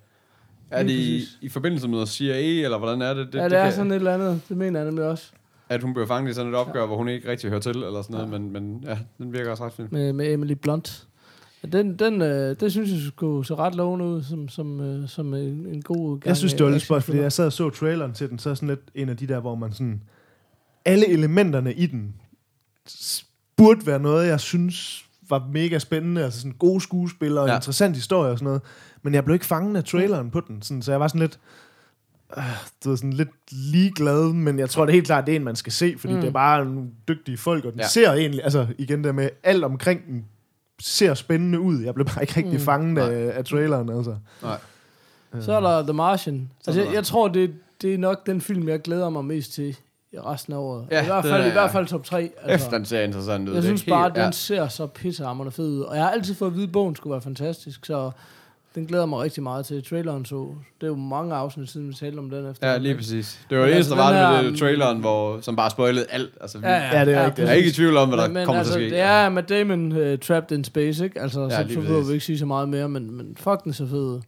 er 0.71 0.83
det 0.83 0.91
i, 0.91 1.23
i 1.41 1.49
forbindelse 1.49 1.89
med 1.89 1.95
noget 1.97 2.09
CIA, 2.09 2.65
eller 2.65 2.79
hvordan 2.79 3.03
er 3.03 3.15
det? 3.15 3.27
Det, 3.33 3.39
ja, 3.39 3.45
det 3.49 3.59
er 3.59 3.63
kan- 3.65 3.73
sådan 3.73 3.91
et 3.91 3.95
eller 3.97 4.15
andet. 4.15 4.41
Det 4.49 4.57
mener 4.57 4.81
jeg 4.81 4.87
nemlig 4.87 5.05
også. 5.05 5.31
At 5.69 5.83
hun 5.83 5.95
bliver 5.95 6.07
fanget 6.07 6.31
i 6.31 6.35
sådan 6.35 6.53
et 6.53 6.59
opgør, 6.59 6.81
ja. 6.81 6.87
hvor 6.87 6.97
hun 6.97 7.09
ikke 7.09 7.31
rigtig 7.31 7.51
hører 7.51 7.61
til, 7.61 7.77
eller 7.77 8.03
sådan 8.03 8.15
noget, 8.15 8.31
men, 8.31 8.53
men 8.53 8.85
ja, 8.87 8.99
den 9.19 9.33
virker 9.33 9.51
også 9.51 9.65
ret 9.65 9.73
fint. 9.73 9.93
med, 9.93 10.13
med 10.13 10.33
Emily 10.33 10.53
Blunt. 10.53 11.07
Ja, 11.63 11.69
den, 11.69 11.99
den, 11.99 12.23
øh, 12.23 12.57
det 12.61 12.73
synes 12.73 12.91
jeg 12.91 13.01
skulle 13.17 13.47
se 13.47 13.55
ret 13.55 13.75
lovende 13.75 14.05
ud, 14.05 14.23
som, 14.23 14.49
som, 14.49 14.81
øh, 14.81 15.09
som 15.09 15.35
en, 15.35 15.67
en 15.67 15.83
god 15.83 16.11
gang 16.21 16.27
Jeg 16.27 16.37
synes, 16.37 16.55
det 16.55 16.67
var 16.67 16.73
lidt 16.73 16.83
spøjt, 16.83 17.03
fordi 17.03 17.19
jeg 17.19 17.33
sad 17.33 17.47
og 17.47 17.53
så 17.53 17.71
traileren 17.71 18.13
til 18.13 18.31
den, 18.31 18.39
så 18.39 18.51
er 18.51 18.55
sådan 18.55 18.69
lidt 18.69 18.81
en 18.95 19.09
af 19.09 19.17
de 19.17 19.27
der, 19.27 19.41
hvor 19.41 19.55
man 19.55 19.73
sådan... 19.73 20.03
Alle 20.85 21.09
elementerne 21.09 21.75
i 21.75 21.87
den 21.87 22.15
burde 23.57 23.87
være 23.87 23.99
noget, 24.01 24.27
jeg 24.27 24.41
synes 24.41 25.05
var 25.29 25.49
mega 25.53 25.79
spændende. 25.79 26.25
Altså 26.25 26.41
sådan 26.41 26.53
gode 26.59 26.81
skuespillere 26.81 27.45
og 27.45 27.49
Ja. 27.49 27.53
ja. 27.53 27.59
interessant 27.59 27.97
historie 27.97 28.31
og 28.31 28.39
sådan 28.39 28.45
noget. 28.45 28.63
Men 29.03 29.15
jeg 29.15 29.25
blev 29.25 29.35
ikke 29.35 29.47
fanget 29.47 29.77
af 29.77 29.85
traileren 29.85 30.31
på 30.31 30.41
den, 30.41 30.63
sådan, 30.63 30.83
så 30.83 30.93
jeg 30.93 31.01
var 31.01 31.09
sådan 31.09 31.21
lidt... 31.21 31.39
Øh, 32.37 32.45
du 32.85 32.89
ved, 32.89 32.97
sådan 32.97 33.13
lidt 33.13 33.31
ligeglad, 33.51 34.33
men 34.33 34.59
jeg 34.59 34.71
tror 34.71 34.85
det 34.85 34.93
er 34.93 34.95
helt 34.95 35.07
klart, 35.07 35.27
det 35.27 35.33
er 35.33 35.37
en, 35.37 35.45
man 35.45 35.57
skal 35.57 35.73
se, 35.73 35.95
fordi 35.99 36.13
Mm. 36.13 36.17
mm. 36.17 36.21
det 36.21 36.29
er 36.29 36.33
bare 36.33 36.65
nogle 36.65 36.89
dygtige 37.09 37.37
folk, 37.37 37.65
og 37.65 37.73
den 37.73 37.81
Ja. 37.81 37.85
ja. 37.85 37.89
ser 37.89 38.13
egentlig, 38.13 38.45
altså 38.45 38.67
igen 38.79 39.05
der 39.05 39.13
med 39.13 39.29
alt 39.43 39.65
omkring 39.65 40.07
den, 40.07 40.25
ser 40.81 41.15
spændende 41.15 41.61
ud. 41.61 41.83
Jeg 41.83 41.95
blev 41.95 42.07
bare 42.07 42.23
ikke 42.23 42.37
rigtig 42.37 42.53
Mm. 42.53 42.59
mm. 42.59 42.65
fanget 42.65 42.99
af, 43.03 43.39
af 43.39 43.45
traileren, 43.45 43.89
altså. 43.97 44.17
Nej. 44.43 44.57
Så 45.41 45.53
er 45.53 45.61
der 45.61 45.83
The 45.83 45.93
Martian. 45.93 46.51
Så 46.63 46.71
er 46.71 46.75
Altså, 46.75 46.85
jeg, 46.89 46.95
jeg 46.95 47.05
tror, 47.05 47.29
det, 47.29 47.55
det 47.83 47.95
er 47.95 47.99
nok 47.99 48.27
den 48.27 48.41
film, 48.41 48.69
jeg 48.69 48.83
glæder 48.83 49.11
mig 49.11 49.25
mest 49.25 49.53
til 49.53 49.77
i 50.13 50.19
resten 50.19 50.53
af 50.53 50.57
året. 50.59 50.87
Ja, 50.91 51.03
I, 51.03 51.07
hvert 51.07 51.25
fald, 51.25 51.43
er- 51.43 51.47
I 51.47 51.51
hvert 51.51 51.71
fald 51.71 51.87
top 51.87 52.05
3. 52.05 52.31
Altså, 52.43 52.67
Efter 52.67 52.77
den 52.79 52.87
ser 52.87 53.01
interessant 53.01 53.49
ud. 53.49 53.55
jeg 53.55 53.59
er 53.59 53.65
synes 53.65 53.85
bare, 53.85 53.99
at 54.07 54.13
helt- 54.13 54.15
den 54.17 54.25
ja. 54.25 54.31
ser 54.31 54.69
så 54.69 54.87
pissehammerende 54.87 55.53
fed 55.53 55.69
ud. 55.69 55.81
Og 55.81 55.97
jeg 55.97 56.05
har 56.05 56.11
altid 56.11 56.35
fået 56.35 56.51
at 56.51 56.55
vide, 56.55 56.65
at 56.67 56.73
bogen 56.73 56.97
skulle 56.97 57.13
være 57.13 57.21
fantastisk, 57.21 57.87
så 57.87 58.11
den 58.75 58.87
glæder 58.87 59.07
mig 59.07 59.19
rigtig 59.21 59.43
meget 59.43 59.67
til. 59.67 59.85
Traileren 59.85 60.25
så, 60.25 60.49
det 60.81 60.87
er 60.87 60.91
jo 60.91 60.97
mange 60.97 61.35
afsnit 61.35 61.69
siden, 61.71 61.89
vi 61.89 61.95
talte 61.95 62.19
om 62.19 62.31
den 62.31 62.51
efter. 62.51 62.71
Ja, 62.71 62.79
lige 62.79 62.95
præcis. 62.95 63.41
Det 63.51 63.59
var 63.59 63.65
Men 63.65 63.71
det 63.71 63.77
altså, 63.77 63.95
eneste, 63.95 64.07
der 64.07 64.13
den 64.13 64.23
var 64.33 64.43
her, 64.43 64.51
det 64.51 64.59
traileren, 64.59 64.99
hvor, 64.99 65.41
som 65.41 65.57
bare 65.57 65.71
spoilede 65.71 66.07
alt. 66.11 66.31
Altså, 66.41 66.59
Ja, 66.63 66.71
ja, 66.71 66.99
Ja, 66.99 67.05
det 67.05 67.15
er 67.15 67.25
rigtigt. 67.25 67.39
jeg 67.47 67.53
er 67.53 67.57
ikke 67.57 67.69
i 67.69 67.73
tvivl 67.73 67.97
om, 67.97 68.09
hvad 68.09 68.19
der 68.19 68.29
men, 68.29 68.45
kommer 68.47 68.59
altså, 68.59 68.75
til 68.75 68.81
at 68.81 68.89
ske. 68.89 68.95
Det 68.95 69.03
er 69.03 69.29
Matt 69.29 69.49
Damon 69.49 69.93
uh, 69.93 70.19
trapped 70.19 70.59
in 70.59 70.65
space, 70.65 71.05
ikke? 71.05 71.21
Altså, 71.21 71.41
Ja, 71.41 71.61
ja, 71.61 71.69
så, 71.69 71.81
behøver 71.81 72.05
vi 72.05 72.13
ikke 72.13 72.25
sige 72.25 72.39
så 72.39 72.47
meget 72.47 72.69
mere, 72.69 72.89
men, 72.89 73.11
men 73.11 73.37
fuck 73.37 73.65
den 73.65 73.73
så 73.73 73.87
fed 73.87 73.99
ud. 73.99 74.21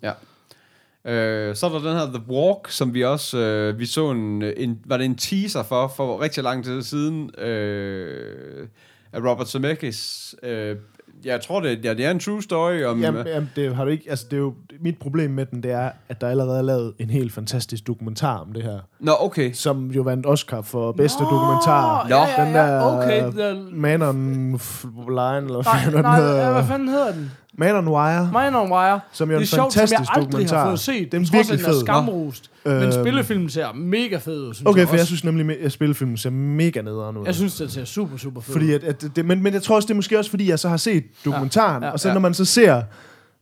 Øh, 1.05 1.57
så 1.57 1.67
er 1.67 1.71
der 1.71 1.79
den 1.79 1.99
her 1.99 2.07
The 2.07 2.23
Walk, 2.29 2.71
som 2.71 2.95
vi 2.95 3.05
også, 3.05 3.39
øh, 3.39 3.79
vi 3.79 3.87
så 3.87 4.11
en, 4.11 4.43
en, 4.57 4.79
var 4.85 4.97
det 4.97 5.05
en 5.05 5.17
teaser 5.17 5.63
for, 5.63 5.93
for 5.97 6.21
rigtig 6.21 6.43
lang 6.43 6.65
tid 6.65 6.83
siden, 6.83 7.41
øh, 7.41 8.69
af 9.13 9.21
Robert 9.31 9.49
Zemeckis, 9.49 10.35
øh, 10.43 10.77
jeg 11.27 11.41
tror, 11.41 11.61
det, 11.61 11.85
ja, 11.85 11.95
det 11.95 12.05
er 12.05 12.11
en 12.11 12.19
true 12.21 12.43
story 12.43 12.83
om... 12.85 13.01
Jamen, 13.03 13.27
jamen 13.27 13.51
det 13.57 13.77
har 13.77 13.85
du 13.85 13.91
ikke, 13.91 14.05
altså 14.11 14.27
det 14.31 14.37
er 14.37 14.41
jo, 14.41 14.55
mit 14.81 14.99
problem 14.99 15.31
med 15.31 15.47
den, 15.47 15.63
det 15.63 15.71
er, 15.73 15.91
at 16.09 16.21
der 16.21 16.29
allerede 16.29 16.59
er 16.59 16.63
lavet 16.63 16.93
en 16.99 17.11
helt 17.11 17.33
fantastisk 17.33 17.87
dokumentar 17.87 18.39
om 18.39 18.53
det 18.53 18.63
her, 18.63 18.79
Nå, 19.01 19.13
okay. 19.21 19.53
som 19.53 19.91
jo 19.91 20.03
vandt 20.03 20.27
Oscar 20.27 20.63
for 20.63 20.93
bedste 20.93 21.23
Nå, 21.23 21.29
dokumentar. 21.31 22.07
ja, 22.09 22.25
ja, 22.39 22.45
Den 22.45 22.55
ja, 22.55 22.61
der 22.63 22.83
okay, 22.97 23.21
the- 23.23 23.75
Man 23.77 24.03
on 24.03 24.55
F- 24.55 25.09
Line, 25.11 25.47
eller 25.47 25.63
Nej, 25.65 25.83
hvad 25.85 25.93
den 25.93 26.03
nej, 26.03 26.21
hedder. 26.21 26.47
ja, 26.47 26.53
hvad 26.53 26.65
fanden 26.65 26.89
hedder 26.89 27.13
den? 27.13 27.31
Man 27.59 27.75
on 27.77 27.89
Wire. 27.89 28.25
Mine 28.33 28.59
on 28.59 28.73
Wire. 28.73 29.01
Som 29.13 29.29
jo 29.31 29.35
er 29.35 29.39
en 29.39 29.43
er 29.43 29.47
sjovt, 29.47 29.73
som 29.73 29.81
jeg 29.81 29.89
fantastisk 29.89 30.11
aldrig 30.15 30.33
dokumentar. 30.33 30.59
har 30.59 30.67
fået 30.71 30.81
set. 30.81 31.13
Den 31.13 31.23
er 31.23 31.43
den 31.51 31.59
fed. 31.59 31.81
skamrost. 31.81 32.51
Men 32.65 32.73
Øhm. 32.75 32.93
spillefilmen 32.93 33.51
ser 33.51 33.73
mega 33.73 34.17
fed 34.17 34.41
ud, 34.49 34.55
synes 34.55 34.67
Okay, 34.69 34.79
jeg 34.81 34.89
for 34.89 34.95
jeg 34.95 35.01
også. 35.01 35.07
synes 35.07 35.25
nemlig, 35.25 35.61
at 35.65 35.73
spillefilmen 35.73 36.17
ser 36.17 36.31
mega 36.31 36.83
nederen 36.83 37.17
ud. 37.17 37.27
Jeg 37.27 37.35
synes, 37.35 37.55
det 37.57 37.73
ser 37.73 37.85
super, 37.85 38.17
super 38.17 38.41
fed 38.41 38.53
Fordi 38.53 38.67
ud. 38.67 38.71
at, 38.75 38.85
at 38.85 39.17
det, 39.17 39.25
men, 39.25 39.43
men 39.43 39.53
jeg 39.53 39.63
tror 39.63 39.77
også, 39.77 39.87
det 39.87 39.91
er 39.91 39.97
måske 39.97 40.19
også, 40.19 40.31
fordi 40.31 40.51
jeg 40.51 40.59
så 40.59 40.69
har 40.69 40.77
set 40.77 41.05
dokumentaren, 41.25 41.83
Ja, 41.83 41.87
ja, 41.87 41.93
og 41.93 42.01
så 42.01 42.09
ja. 42.09 42.15
når 42.15 42.21
man 42.21 42.35
så 42.35 42.45
ser 42.45 42.83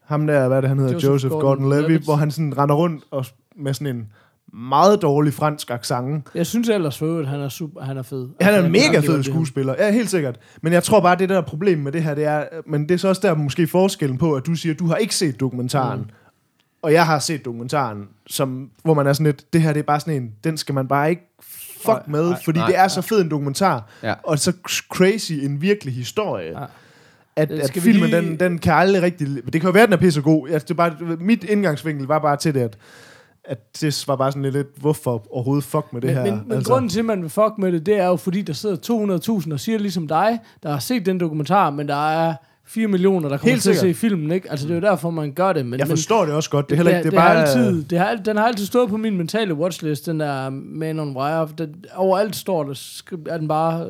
ham 0.04 0.26
der, 0.26 0.48
hvad 0.48 0.56
er 0.56 0.60
det, 0.60 0.68
han 0.68 0.78
hedder, 0.78 0.92
Joseph 0.92 1.10
Joseph, 1.12 1.32
Gordon-Levitt, 1.34 1.90
Gordon-Levitt. 1.90 2.04
hvor 2.04 2.14
han 2.14 2.30
sådan 2.30 2.58
render 2.58 2.74
rundt 2.74 3.04
og, 3.10 3.26
med 3.56 3.74
sådan 3.74 3.96
en 3.96 4.06
meget 4.54 5.02
dårlig 5.02 5.32
fransk 5.34 5.70
accent. 5.70 6.26
Jeg 6.34 6.46
synes 6.46 6.68
ellers 6.68 6.98
for 6.98 7.06
øvrigt, 7.06 7.28
han 7.28 7.40
er, 7.40 7.48
super, 7.48 7.80
han 7.80 7.96
er 7.96 8.02
fed. 8.02 8.28
Han 8.40 8.52
er 8.54 8.56
Altså, 8.56 8.66
en 8.66 8.72
mega 8.72 9.00
fed 9.00 9.22
skuespiller, 9.22 9.74
ja, 9.78 9.92
helt 9.92 10.10
sikkert. 10.10 10.38
Men 10.62 10.72
jeg 10.72 10.82
tror 10.82 11.00
bare, 11.00 11.16
det 11.18 11.28
der 11.28 11.40
problem 11.40 11.78
med 11.78 11.92
det 11.92 12.02
her, 12.02 12.14
det 12.14 12.24
er, 12.24 12.44
men 12.66 12.82
det 12.88 12.94
er 12.94 12.98
så 12.98 13.08
også 13.08 13.20
der 13.24 13.34
måske 13.34 13.66
forskellen 13.66 14.18
på, 14.18 14.34
at 14.34 14.46
du 14.46 14.54
siger, 14.54 14.72
at 14.72 14.78
du 14.78 14.86
har 14.86 14.96
ikke 14.96 15.14
set 15.14 15.40
dokumentaren, 15.40 16.00
mm. 16.00 16.06
og 16.82 16.92
jeg 16.92 17.06
har 17.06 17.18
set 17.18 17.44
dokumentaren, 17.44 18.08
som, 18.26 18.70
hvor 18.82 18.94
man 18.94 19.06
er 19.06 19.12
sådan 19.12 19.26
lidt, 19.26 19.52
det 19.52 19.62
her 19.62 19.72
det 19.72 19.80
er 19.80 19.84
bare 19.84 20.00
sådan 20.00 20.22
en, 20.22 20.32
den 20.44 20.56
skal 20.56 20.74
man 20.74 20.88
bare 20.88 21.10
ikke 21.10 21.22
fuck 21.76 21.86
Nej, 21.86 22.02
med, 22.08 22.28
nej, 22.30 22.38
fordi 22.44 22.58
nej. 22.58 22.66
det 22.68 22.78
er 22.78 22.88
så 22.88 23.02
fed 23.02 23.20
en 23.22 23.30
dokumentar, 23.30 23.88
Ja. 24.02 24.14
og 24.22 24.38
så 24.38 24.52
crazy 24.92 25.32
en 25.32 25.60
virkelig 25.62 25.94
historie. 25.94 26.60
Ja. 26.60 26.64
At, 27.36 27.50
Øh, 27.52 27.60
at 27.62 27.70
filmen, 27.70 28.10
lige- 28.10 28.16
den, 28.22 28.40
den 28.40 28.58
kan 28.58 28.72
aldrig 28.72 29.02
rigtig... 29.02 29.26
Det 29.52 29.60
kan 29.60 29.62
jo 29.62 29.70
være, 29.70 29.86
den 29.86 29.92
er 29.92 29.96
pisse 29.96 30.22
god. 30.22 30.48
Altså, 30.48 30.64
det 30.64 30.70
er 30.70 30.74
bare, 30.74 30.96
mit 31.20 31.44
indgangsvinkel 31.44 32.06
var 32.06 32.18
bare 32.18 32.36
til 32.36 32.54
det, 32.54 32.60
at, 32.60 32.76
at 33.46 33.80
det 33.80 34.04
var 34.06 34.16
bare 34.16 34.32
sådan 34.32 34.52
lidt, 34.52 34.66
hvorfor 34.76 35.26
overhovedet 35.30 35.64
fuck 35.64 35.92
med 35.92 36.00
det 36.00 36.08
Men, 36.14 36.16
her? 36.16 36.24
men, 36.34 36.42
men 36.46 36.56
altså. 36.56 36.72
grunden 36.72 36.88
til, 36.88 36.98
at 36.98 37.04
man 37.04 37.22
vil 37.22 37.30
fuck 37.30 37.52
med 37.58 37.72
det, 37.72 37.86
det 37.86 37.98
er 37.98 38.06
jo, 38.06 38.16
fordi 38.16 38.42
der 38.42 38.52
sidder 38.52 38.76
200.000 39.46 39.52
og 39.52 39.60
siger 39.60 39.78
ligesom 39.78 40.08
dig, 40.08 40.38
der 40.62 40.72
har 40.72 40.78
set 40.78 41.06
den 41.06 41.20
dokumentar, 41.20 41.70
men 41.70 41.88
der 41.88 42.10
er 42.10 42.34
4 42.66 42.88
millioner, 42.88 43.28
der 43.28 43.36
kommer 43.36 43.50
Helt 43.50 43.62
til 43.62 43.70
at 43.70 43.76
se 43.76 43.94
filmen, 43.94 44.32
ikke? 44.32 44.50
Altså, 44.50 44.66
det 44.66 44.72
er 44.72 44.74
jo 44.80 44.86
derfor, 44.86 45.10
man 45.10 45.32
gør 45.32 45.52
det. 45.52 45.66
Men, 45.66 45.78
jeg 45.78 45.86
men, 45.86 45.96
forstår 45.96 46.24
det 46.24 46.34
også 46.34 46.50
godt. 46.50 46.68
Det 46.68 46.72
er 46.72 46.76
heller 46.76 46.90
ikke... 46.90 47.04
det, 47.04 47.12
Det 47.12 47.18
bare... 47.18 47.36
har 47.36 47.42
altid, 47.42 47.84
det 47.84 47.98
har, 47.98 48.14
den 48.14 48.36
har 48.36 48.46
altid 48.46 48.66
stået 48.66 48.88
på 48.88 48.96
min 48.96 49.16
mentale 49.16 49.54
watchlist, 49.54 50.06
den 50.06 50.20
der 50.20 50.50
Man 50.50 51.00
on 51.00 51.16
Wire. 51.16 51.48
Den, 51.58 51.84
overalt 51.94 52.36
står 52.36 52.64
der, 52.64 52.74
er 53.28 53.38
den 53.38 53.48
bare 53.48 53.86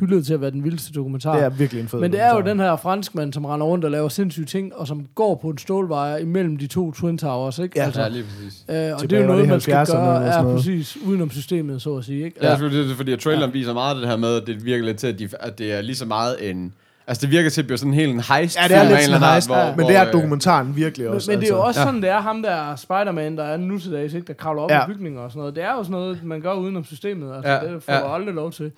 hyldet 0.00 0.26
til 0.26 0.34
at 0.34 0.40
være 0.40 0.50
den 0.50 0.64
vildeste 0.64 0.92
dokumentar. 0.92 1.34
Det 1.36 1.44
er 1.44 1.48
virkelig 1.48 1.82
en 1.82 1.88
fed 1.88 2.00
Men 2.00 2.12
det 2.12 2.20
er 2.22 2.34
jo 2.34 2.40
den 2.40 2.60
her 2.60 2.76
franskmand, 2.76 3.32
som 3.32 3.44
render 3.44 3.66
rundt 3.66 3.84
og 3.84 3.90
laver 3.90 4.08
sindssyge 4.08 4.46
ting, 4.46 4.74
og 4.76 4.86
som 4.86 5.06
går 5.14 5.34
på 5.34 5.48
en 5.50 5.58
stålvejr 5.58 6.16
imellem 6.16 6.56
de 6.56 6.66
to 6.66 6.92
Twin 6.92 7.18
Towers, 7.18 7.58
ikke? 7.58 7.78
Ja. 7.78 7.84
altså, 7.84 8.02
Ja, 8.02 8.08
lige 8.08 8.24
præcis. 8.24 8.64
øh, 8.68 8.74
og 9.02 9.10
det 9.10 9.12
er 9.12 9.20
jo 9.20 9.26
noget, 9.26 9.48
man 9.48 9.60
skal 9.60 9.74
70'erne 9.74 9.96
gøre, 9.96 10.24
er 10.26 10.42
præcis 10.56 10.98
udenom 11.06 11.30
systemet, 11.30 11.82
så 11.82 11.96
at 11.96 12.04
sige, 12.04 12.24
ikke? 12.24 12.36
Ja, 12.42 12.48
selvfølgelig, 12.50 12.84
det 12.84 12.92
er 12.92 12.96
fordi, 12.96 13.12
at 13.12 13.18
traileren 13.18 13.50
Ja. 13.50 13.58
viser 13.58 13.72
meget 13.72 13.96
det 13.96 14.08
her 14.08 14.16
med, 14.16 14.36
at 14.40 14.46
det 14.46 14.64
virker 14.64 14.84
lidt 14.84 14.96
til, 14.96 15.06
at, 15.06 15.18
de, 15.18 15.28
at 15.40 15.58
det 15.58 15.72
er 15.72 15.80
lige 15.82 15.96
så 15.96 16.04
meget 16.06 16.50
en... 16.50 16.72
Altså, 17.06 17.20
det 17.26 17.30
virker 17.30 17.50
til 17.50 17.60
at 17.60 17.66
blive 17.66 17.78
sådan 17.78 17.92
en 17.92 17.98
helt 17.98 18.12
en 18.12 18.20
heist. 18.20 18.56
Ja, 18.62 18.68
det 18.68 18.76
er 18.76 18.82
lidt 18.82 18.92
en 18.92 19.04
sådan 19.04 19.22
en 19.22 19.28
heist, 19.28 19.50
art, 19.50 19.76
men 19.76 19.86
det 19.86 19.96
er 19.96 20.06
øh, 20.06 20.12
dokumentaren 20.12 20.76
virkelig 20.76 21.06
Men, 21.06 21.14
også. 21.14 21.30
men 21.30 21.40
det 21.40 21.44
er 21.46 21.54
jo 21.54 21.54
altså. 21.56 21.66
også 21.66 21.80
Ja. 21.80 21.86
sådan, 21.86 22.02
det 22.02 22.10
er 22.10 22.20
ham 22.20 22.42
der 22.42 22.76
Spider-Man, 22.76 23.36
der 23.36 23.44
er 23.44 23.56
nu 23.56 23.78
til 23.78 23.92
dags, 23.92 24.14
ikke? 24.14 24.26
der 24.26 24.32
kravler 24.32 24.62
op 24.62 24.70
Ja. 24.70 24.84
i 24.84 24.86
bygninger 24.86 25.20
og 25.20 25.30
sådan 25.30 25.38
noget. 25.40 25.54
Det 25.56 25.64
er 25.64 25.72
jo 25.72 25.82
sådan 25.82 25.92
noget, 25.92 26.24
man 26.24 26.40
gør 26.40 26.52
udenom 26.52 26.84
systemet. 26.84 27.34
Altså, 27.36 27.50
Ja, 27.52 27.72
det 27.74 27.82
får 27.82 27.92
ja. 27.92 28.14
aldrig 28.14 28.34
lov 28.34 28.52
til. 28.52 28.72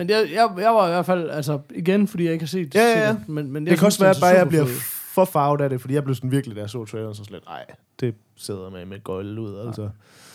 Men 0.00 0.08
det, 0.08 0.14
jeg, 0.14 0.50
jeg 0.58 0.70
var 0.70 0.86
i 0.86 0.90
hvert 0.90 1.06
fald, 1.06 1.30
altså 1.30 1.58
igen, 1.74 2.08
fordi 2.08 2.24
jeg 2.24 2.32
ikke 2.32 2.42
har 2.42 2.46
set 2.48 2.74
Ja, 2.74 2.80
ja, 2.80 3.06
ja. 3.06 3.16
men, 3.26 3.52
men 3.52 3.66
jeg 3.66 3.70
Det 3.70 3.78
kan 3.78 3.86
også 3.86 3.98
være, 3.98 4.10
at 4.10 4.16
bare 4.20 4.30
jeg 4.30 4.48
bliver 4.48 4.66
for 5.14 5.24
farvet 5.24 5.60
af 5.60 5.70
det, 5.70 5.80
fordi 5.80 5.94
jeg 5.94 6.04
blev 6.04 6.14
sådan 6.14 6.30
virkelig, 6.30 6.56
da 6.56 6.60
jeg 6.60 6.70
så 6.70 6.84
traileren, 6.84 7.14
så 7.14 7.24
slet, 7.24 7.44
nej, 7.46 7.64
det 8.00 8.14
sidder 8.36 8.70
med 8.70 8.86
med 8.86 9.04
gøjle 9.04 9.40
ud, 9.40 9.66
altså. 9.66 9.88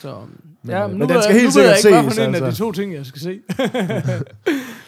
Så, 0.05 0.15
Men, 0.63 0.71
ja, 0.71 0.83
øh, 0.83 0.89
men 0.89 0.99
men 0.99 1.07
nu, 1.07 1.13
den 1.13 1.23
skal 1.23 1.33
ved, 1.35 1.41
helt 1.41 1.55
nu 1.55 1.61
ved 1.61 1.67
jeg 1.69 1.77
sikkert 1.77 2.03
ikke, 2.03 2.03
hvad 2.03 2.03
for 2.03 2.15
ses, 2.15 2.27
en 2.27 2.35
af 2.35 2.41
de 2.41 2.45
altså. 2.47 2.63
to 2.63 2.71
ting, 2.71 2.93
jeg 2.93 3.05
skal 3.05 3.21
se. 3.21 3.29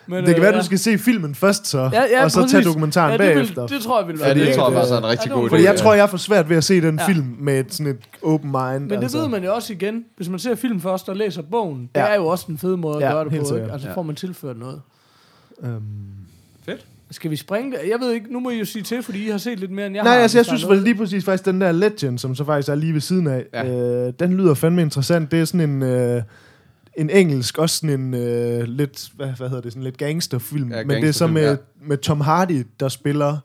men, 0.08 0.26
Det 0.26 0.34
kan 0.36 0.44
være, 0.44 0.54
ja. 0.54 0.60
du 0.60 0.66
skal 0.66 0.80
se 0.80 0.98
filmen 0.98 1.36
først 1.36 1.68
så, 1.68 1.80
ja, 1.94 2.04
ja, 2.12 2.24
og 2.24 2.32
så 2.32 2.40
tage 2.40 2.46
præcis. 2.52 2.66
dokumentaren 2.66 3.12
ja, 3.12 3.18
det, 3.28 3.36
bagefter. 3.36 3.62
vil, 3.68 3.76
det 3.76 3.82
tror 3.84 4.00
jeg 4.00 4.08
vil 4.08 4.20
være 4.20 4.28
Ja, 4.28 4.34
det 4.34 4.42
mega 4.44 4.56
tror 4.56 4.70
jeg 4.70 4.74
faktisk 4.74 4.94
er 4.94 4.98
en 4.98 5.04
rigtig 5.06 5.26
Ja, 5.30 5.34
det 5.34 5.36
god 5.36 5.44
fedt. 5.44 5.50
Fordi 5.52 5.64
jeg 5.64 5.72
Ja. 5.72 5.78
tror, 5.78 5.94
jeg 5.94 6.10
får 6.10 6.18
svært 6.18 6.50
ved 6.50 6.58
at 6.58 6.64
se 6.64 6.82
den 6.82 7.00
Ja. 7.00 7.08
film 7.08 7.36
med 7.40 7.60
et, 7.60 7.74
sådan 7.74 7.92
et 7.92 8.00
open 8.24 8.52
mind. 8.52 8.80
Men 8.80 8.90
det 8.90 8.96
altså. 9.04 9.18
ved 9.20 9.28
man 9.28 9.44
jo 9.44 9.54
også 9.56 9.74
igen, 9.74 10.06
hvis 10.18 10.30
man 10.30 10.40
ser 10.40 10.56
film 10.56 10.82
først 10.82 11.10
og 11.10 11.16
læser 11.16 11.42
bogen. 11.42 11.82
Det 11.82 11.90
Ja. 12.02 12.06
er 12.08 12.16
jo 12.16 12.26
også 12.28 12.46
en 12.50 12.58
fed 12.58 12.76
måde 12.76 12.96
at 12.98 13.02
Ja, 13.04 13.12
gøre 13.12 13.24
det 13.24 13.30
på. 13.30 13.36
Ikke? 13.36 13.48
sikkert. 13.48 13.72
Altså 13.72 13.88
får 13.94 14.02
man 14.04 14.16
tilført 14.16 14.58
noget. 14.58 14.82
Øhm. 15.64 15.82
Skal 17.12 17.32
vi 17.32 17.36
springe 17.36 17.72
det? 17.72 17.80
Jeg 17.90 18.00
ved 18.00 18.12
ikke, 18.12 18.34
nu 18.34 18.40
må 18.40 18.50
I 18.50 18.60
jo 18.60 18.66
sige 18.66 18.84
til, 18.84 19.04
fordi 19.04 19.26
I 19.28 19.30
har 19.30 19.38
set 19.38 19.60
lidt 19.60 19.72
mere, 19.72 19.86
end 19.88 19.96
jeg 19.96 20.04
Nej, 20.04 20.14
har. 20.14 20.22
altså 20.22 20.38
jeg 20.38 20.46
synes 20.46 20.68
vel 20.70 20.78
lige 20.82 20.96
præcis 20.96 21.26
faktisk, 21.26 21.46
den 21.46 21.62
der 21.62 21.72
Legend, 21.72 22.20
som 22.20 22.36
så 22.36 22.44
faktisk 22.46 22.70
er 22.70 22.76
lige 22.76 22.94
ved 22.94 23.02
siden 23.02 23.28
af, 23.28 23.46
Ja. 23.54 23.68
øh, 24.08 24.14
den 24.20 24.34
lyder 24.34 24.54
fandme 24.54 24.82
interessant. 24.82 25.32
Det 25.32 25.40
er 25.40 25.46
sådan 25.46 25.70
en, 25.70 25.84
øh, 25.84 26.22
en 26.98 27.10
engelsk, 27.10 27.58
også 27.58 27.76
sådan 27.76 28.00
en 28.00 28.14
øh, 28.14 28.64
lidt, 28.64 29.10
hvad, 29.16 29.28
hvad 29.28 29.50
hedder 29.50 29.62
det, 29.62 29.72
sådan 29.72 29.84
lidt 29.84 29.98
gangsterfilm. 29.98 30.72
Ja, 30.72 30.84
Men 30.84 30.90
det 31.02 31.10
er 31.10 31.12
så 31.12 31.26
gangsterfilm, 31.26 31.34
med, 31.34 31.44
ja. 31.50 31.88
med 31.88 31.98
Tom 31.98 32.22
Hardy, 32.22 32.66
der 32.80 32.90
spiller 32.90 33.38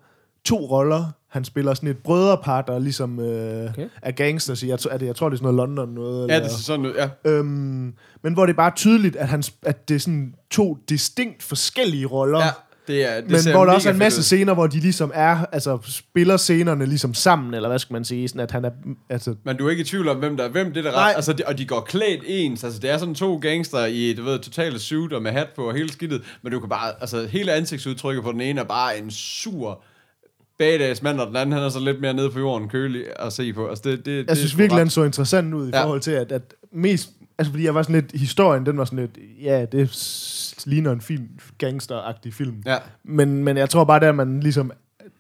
to 0.45 0.57
roller. 0.57 1.05
Han 1.29 1.45
spiller 1.45 1.75
sådan 1.75 1.89
et 1.89 1.97
brødrepar, 1.99 2.63
der 2.63 2.79
ligesom 2.79 3.21
øh, 3.21 3.71
Okay. 3.71 3.89
er 4.03 4.11
gangsters 4.11 4.63
i, 4.63 4.69
jeg, 4.69 4.79
tror- 4.79 4.91
er 4.91 4.99
det, 4.99 5.07
jeg 5.07 5.17
tror, 5.17 5.29
det 5.29 5.37
er 5.37 5.39
sådan 5.39 5.55
noget 5.55 5.69
London 5.69 5.95
noget. 5.95 6.29
Ja, 6.29 6.35
eller, 6.35 6.49
det 6.49 6.55
er 6.55 6.59
sådan 6.59 6.81
noget, 6.81 6.97
ja. 6.97 7.31
øhm, 7.31 7.95
men 8.23 8.33
hvor 8.33 8.47
det 8.47 8.53
er 8.53 8.57
bare 8.57 8.73
tydeligt, 8.77 9.17
at, 9.17 9.29
han, 9.29 9.43
at 9.63 9.89
det 9.89 9.95
er 9.95 9.99
sådan 9.99 10.35
to 10.51 10.79
distinkt 10.89 11.43
forskellige 11.43 12.07
roller. 12.07 12.39
Ja, 12.39 12.51
det 12.89 13.11
er, 13.13 13.21
det 13.21 13.31
men 13.31 13.55
hvor 13.55 13.65
der 13.65 13.73
også 13.73 13.89
er 13.89 13.93
en 13.93 13.99
masse 13.99 14.19
ud. 14.19 14.23
scener, 14.23 14.55
hvor 14.55 14.67
de 14.67 14.81
ligesom 14.81 15.11
er, 15.15 15.45
altså 15.53 15.79
spiller 15.89 16.37
scenerne 16.37 16.87
ligesom 16.87 17.15
sammen, 17.15 17.55
eller 17.55 17.69
hvad 17.69 17.79
skal 17.79 17.93
man 17.95 18.05
sige, 18.05 18.29
sådan 18.29 18.41
at 18.41 18.51
han 18.51 18.65
er, 18.65 18.71
altså, 19.11 19.35
Men 19.45 19.57
du 19.57 19.67
er 19.67 19.71
ikke 19.71 19.81
i 19.81 19.85
tvivl 19.85 20.09
om, 20.09 20.17
hvem 20.17 20.37
der 20.37 20.45
er 20.45 20.49
hvem. 20.49 20.73
Det 20.73 20.87
er 20.87 20.91
der 20.91 20.99
ret. 20.99 21.13
Altså, 21.17 21.33
de, 21.33 21.43
og 21.47 21.59
de 21.59 21.67
går 21.67 21.81
klædt 21.81 22.21
ens. 22.27 22.65
Altså, 22.65 22.81
det 22.81 22.91
er 22.91 22.99
sådan 22.99 23.15
to 23.15 23.37
gangster 23.37 23.85
i, 23.87 24.13
du 24.13 24.23
ved, 24.25 24.39
totale 24.39 24.79
suit 24.79 25.13
og 25.13 25.23
med 25.23 25.31
hat 25.33 25.49
på 25.57 25.63
og 25.65 25.75
hele 25.75 25.93
skidtet. 25.93 26.23
Men 26.43 26.53
du 26.53 26.61
kan 26.61 26.69
bare, 26.69 26.93
altså, 27.01 27.27
hele 27.27 27.53
ansigtsudtrykket 27.53 28.25
på 28.25 28.33
den 28.33 28.41
ene 28.41 28.61
er 28.61 28.65
bare 28.65 28.99
en 28.99 29.11
sur 29.11 29.83
badass 30.59 31.03
mand, 31.03 31.21
og 31.21 31.27
den 31.27 31.37
anden, 31.37 31.53
han 31.53 31.63
er 31.63 31.69
så 31.69 31.81
lidt 31.81 32.01
mere 32.01 32.15
nede 32.15 32.31
på 32.31 32.39
jorden 32.39 32.69
kølig 32.69 33.05
at 33.17 33.33
se 33.33 33.53
på. 33.53 33.67
Altså, 33.69 33.83
det, 33.91 34.07
det, 34.07 34.17
jeg 34.17 34.29
det 34.29 34.37
synes 34.37 34.59
virkelig, 34.59 34.73
ret- 34.77 34.79
han 34.81 34.91
så 34.91 35.05
interessant 35.05 35.55
ud 35.55 35.69
i 35.69 35.71
Ja. 35.75 35.83
forhold 35.85 36.01
til, 36.01 36.11
at, 36.11 36.33
at 36.33 36.43
mest, 36.73 37.11
altså 37.39 37.53
fordi 37.53 37.65
jeg 37.65 37.75
var 37.75 37.83
sådan 37.83 37.95
lidt, 37.95 38.13
historien, 38.21 38.67
den 38.67 38.79
var 38.79 38.85
sådan 38.85 38.99
lidt, 38.99 39.19
ja, 39.43 39.65
det 39.73 40.63
ligner 40.67 40.93
en 40.93 41.01
film, 41.01 41.29
gangsteragtig 41.59 42.35
film. 42.35 42.63
Ja, 42.67 42.77
Men, 43.05 43.45
men 43.45 43.57
jeg 43.57 43.71
tror 43.71 43.85
bare, 43.85 44.01
der 44.01 44.13
man 44.13 44.41
ligesom, 44.41 44.73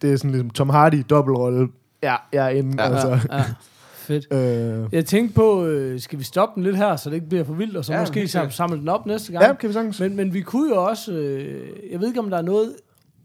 det 0.03 0.13
er 0.13 0.17
sådan 0.17 0.31
ligesom 0.31 0.51
Tom 0.51 0.69
Hardy, 0.71 1.03
dobbeltrolle, 1.11 1.69
ja, 2.03 2.15
jeg 2.33 2.45
er 2.47 2.49
inde, 2.51 2.83
Ja. 2.83 2.89
altså. 2.93 3.09
Ja, 3.09 3.37
ja. 3.37 3.45
Fedt. 3.95 4.27
Øh, 4.33 4.89
Jeg 4.95 5.07
tænkte 5.07 5.35
på, 5.35 5.65
øh, 5.67 6.01
skal 6.01 6.19
vi 6.19 6.25
stoppe 6.25 6.55
den 6.55 6.63
lidt 6.63 6.77
her, 6.77 6.97
så 6.97 7.11
det 7.11 7.15
ikke 7.17 7.29
bliver 7.29 7.45
for 7.45 7.53
vildt, 7.55 7.77
og 7.77 7.85
så 7.85 7.93
Ja, 7.95 8.01
måske 8.01 8.25
sam- 8.29 8.51
samle 8.51 8.77
den 8.77 8.89
op 8.89 9.07
næste 9.07 9.33
gang. 9.33 9.45
ja, 9.45 9.55
kan 9.55 9.69
vi 9.69 9.73
sagtens. 9.75 10.01
Men, 10.01 10.17
men 10.17 10.35
vi 10.35 10.41
kunne 10.41 10.75
jo 10.75 10.85
også, 10.85 11.13
øh, 11.13 11.69
jeg 11.93 12.01
ved 12.01 12.09
ikke 12.09 12.21
om 12.21 12.31
der 12.31 12.39
er 12.39 12.43
noget, 12.43 12.75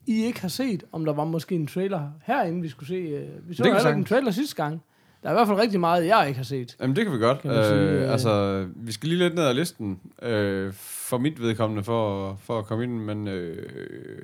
I 0.08 0.24
ikke 0.26 0.42
har 0.42 0.48
set, 0.48 0.84
om 0.92 1.06
der 1.06 1.14
var 1.14 1.24
måske 1.26 1.56
en 1.56 1.68
trailer 1.68 2.02
herinde, 2.24 2.62
vi 2.62 2.70
skulle 2.70 2.88
se. 2.88 2.94
Øh, 2.94 3.50
vi 3.50 3.56
så 3.56 3.64
jo 3.68 3.76
ikke 3.78 3.90
en 3.90 4.06
trailer 4.06 4.32
sidste 4.32 4.56
gang. 4.56 4.82
Der 5.24 5.30
er 5.30 5.34
i 5.34 5.36
hvert 5.36 5.48
fald 5.48 5.60
rigtig 5.60 5.80
meget, 5.80 6.08
jeg 6.08 6.26
ikke 6.28 6.38
har 6.38 6.44
set. 6.44 6.76
Jamen, 6.82 6.96
det 6.96 7.06
kan 7.06 7.14
vi 7.14 7.20
godt. 7.20 7.42
Kan 7.42 7.52
sige, 7.52 7.80
øh, 7.80 8.04
øh, 8.04 8.12
altså, 8.12 8.66
vi 8.76 8.92
skal 8.92 9.10
lige 9.10 9.20
lidt 9.20 9.36
ned 9.36 9.44
ad 9.44 9.54
listen, 9.54 10.00
øh, 10.22 10.74
for 10.74 11.18
mit 11.18 11.42
vedkommende, 11.42 11.84
for, 11.84 12.36
for 12.42 12.60
at 12.60 12.66
komme 12.66 12.84
ind, 12.84 12.92
men 13.00 13.28
øh, 13.28 14.22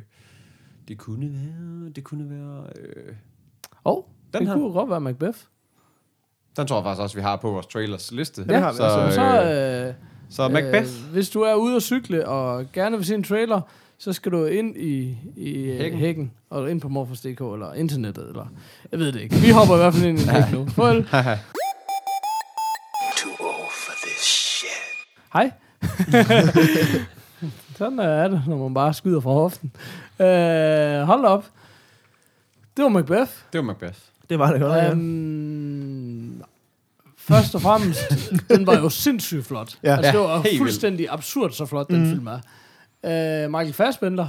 det 0.87 0.97
kunne 0.97 1.29
være, 1.31 1.89
det 1.95 2.03
kunne 2.03 2.29
være, 2.29 2.63
øh, 2.79 3.13
oh, 3.85 4.03
Den 4.33 4.39
det 4.41 4.47
her. 4.47 4.55
kunne 4.55 4.73
godt 4.73 4.89
være 4.89 5.01
Macbeth. 5.01 5.37
den 6.57 6.67
tror 6.67 6.77
jeg 6.77 6.83
faktisk 6.83 7.01
også, 7.01 7.15
vi 7.15 7.21
har 7.21 7.35
på 7.35 7.51
vores 7.51 7.65
trailers 7.65 8.11
liste. 8.11 8.45
Ja, 8.49 8.71
så. 8.73 9.09
Så, 9.11 9.21
øh, 9.83 9.87
øh, 9.87 9.93
så 10.29 10.47
Macbeth, 10.47 10.89
Øh, 11.07 11.11
hvis 11.13 11.29
du 11.29 11.41
er 11.41 11.53
ude 11.55 11.75
at 11.75 11.81
cykle 11.81 12.27
og 12.27 12.65
gerne 12.73 12.97
vil 12.97 13.05
se 13.05 13.15
en 13.15 13.23
trailer, 13.23 13.61
så 13.97 14.13
skal 14.13 14.31
du 14.31 14.45
ind 14.45 14.77
i, 14.77 15.17
i 15.35 15.53
hækken. 15.55 15.77
Hækken. 15.77 15.99
hækken 15.99 16.31
og 16.49 16.71
ind 16.71 16.81
på 16.81 16.89
morfos.dk 16.89 17.25
eller 17.41 17.73
internettet, 17.73 18.27
eller 18.27 18.45
jeg 18.91 18.99
ved 18.99 19.11
det 19.11 19.21
ikke. 19.21 19.35
Vi 19.35 19.49
hopper 19.49 19.75
i 19.75 19.77
hvert 19.77 19.93
fald 19.93 20.05
ind 20.05 20.19
i 20.19 20.23
en 20.23 20.29
hæk 20.29 20.51
nu. 20.51 20.67
Farvel. 20.69 21.03
Too 23.17 23.31
old 23.39 23.71
for 23.71 23.93
this 24.05 24.21
shit. 24.21 24.69
Hej. 25.33 25.51
Sådan 27.77 27.99
er 27.99 28.27
det, 28.27 28.41
når 28.47 28.57
man 28.57 28.73
bare 28.73 28.93
skyder 28.93 29.19
fra 29.19 29.31
hoften. 29.31 29.71
Øh, 30.19 31.01
hold 31.07 31.25
op. 31.25 31.45
Det 32.77 32.83
var 32.83 32.89
Macbeth. 32.89 33.31
det 33.53 33.57
var 33.57 33.61
Macbeth. 33.63 33.97
Det 34.29 34.39
var 34.39 34.51
det 34.51 34.61
godt, 34.61 34.75
ja. 34.77 34.91
Um, 34.91 36.43
først 37.17 37.55
og 37.55 37.61
fremmest, 37.61 37.99
den 38.49 38.67
var 38.67 38.77
jo 38.77 38.89
sindssygt 38.89 39.45
flot. 39.45 39.77
Ja. 39.83 39.95
altså, 39.95 40.11
det 40.11 40.17
Ja, 40.17 40.23
var 40.23 40.41
vildt. 40.41 40.57
fuldstændig 40.57 41.07
absurd, 41.09 41.51
så 41.51 41.65
flot 41.65 41.87
den 41.89 42.03
Mm. 42.03 42.09
film 42.09 42.27
er. 42.27 42.39
Uh, 43.03 43.09
Michael 43.51 43.73
Fassbender, 43.73 44.27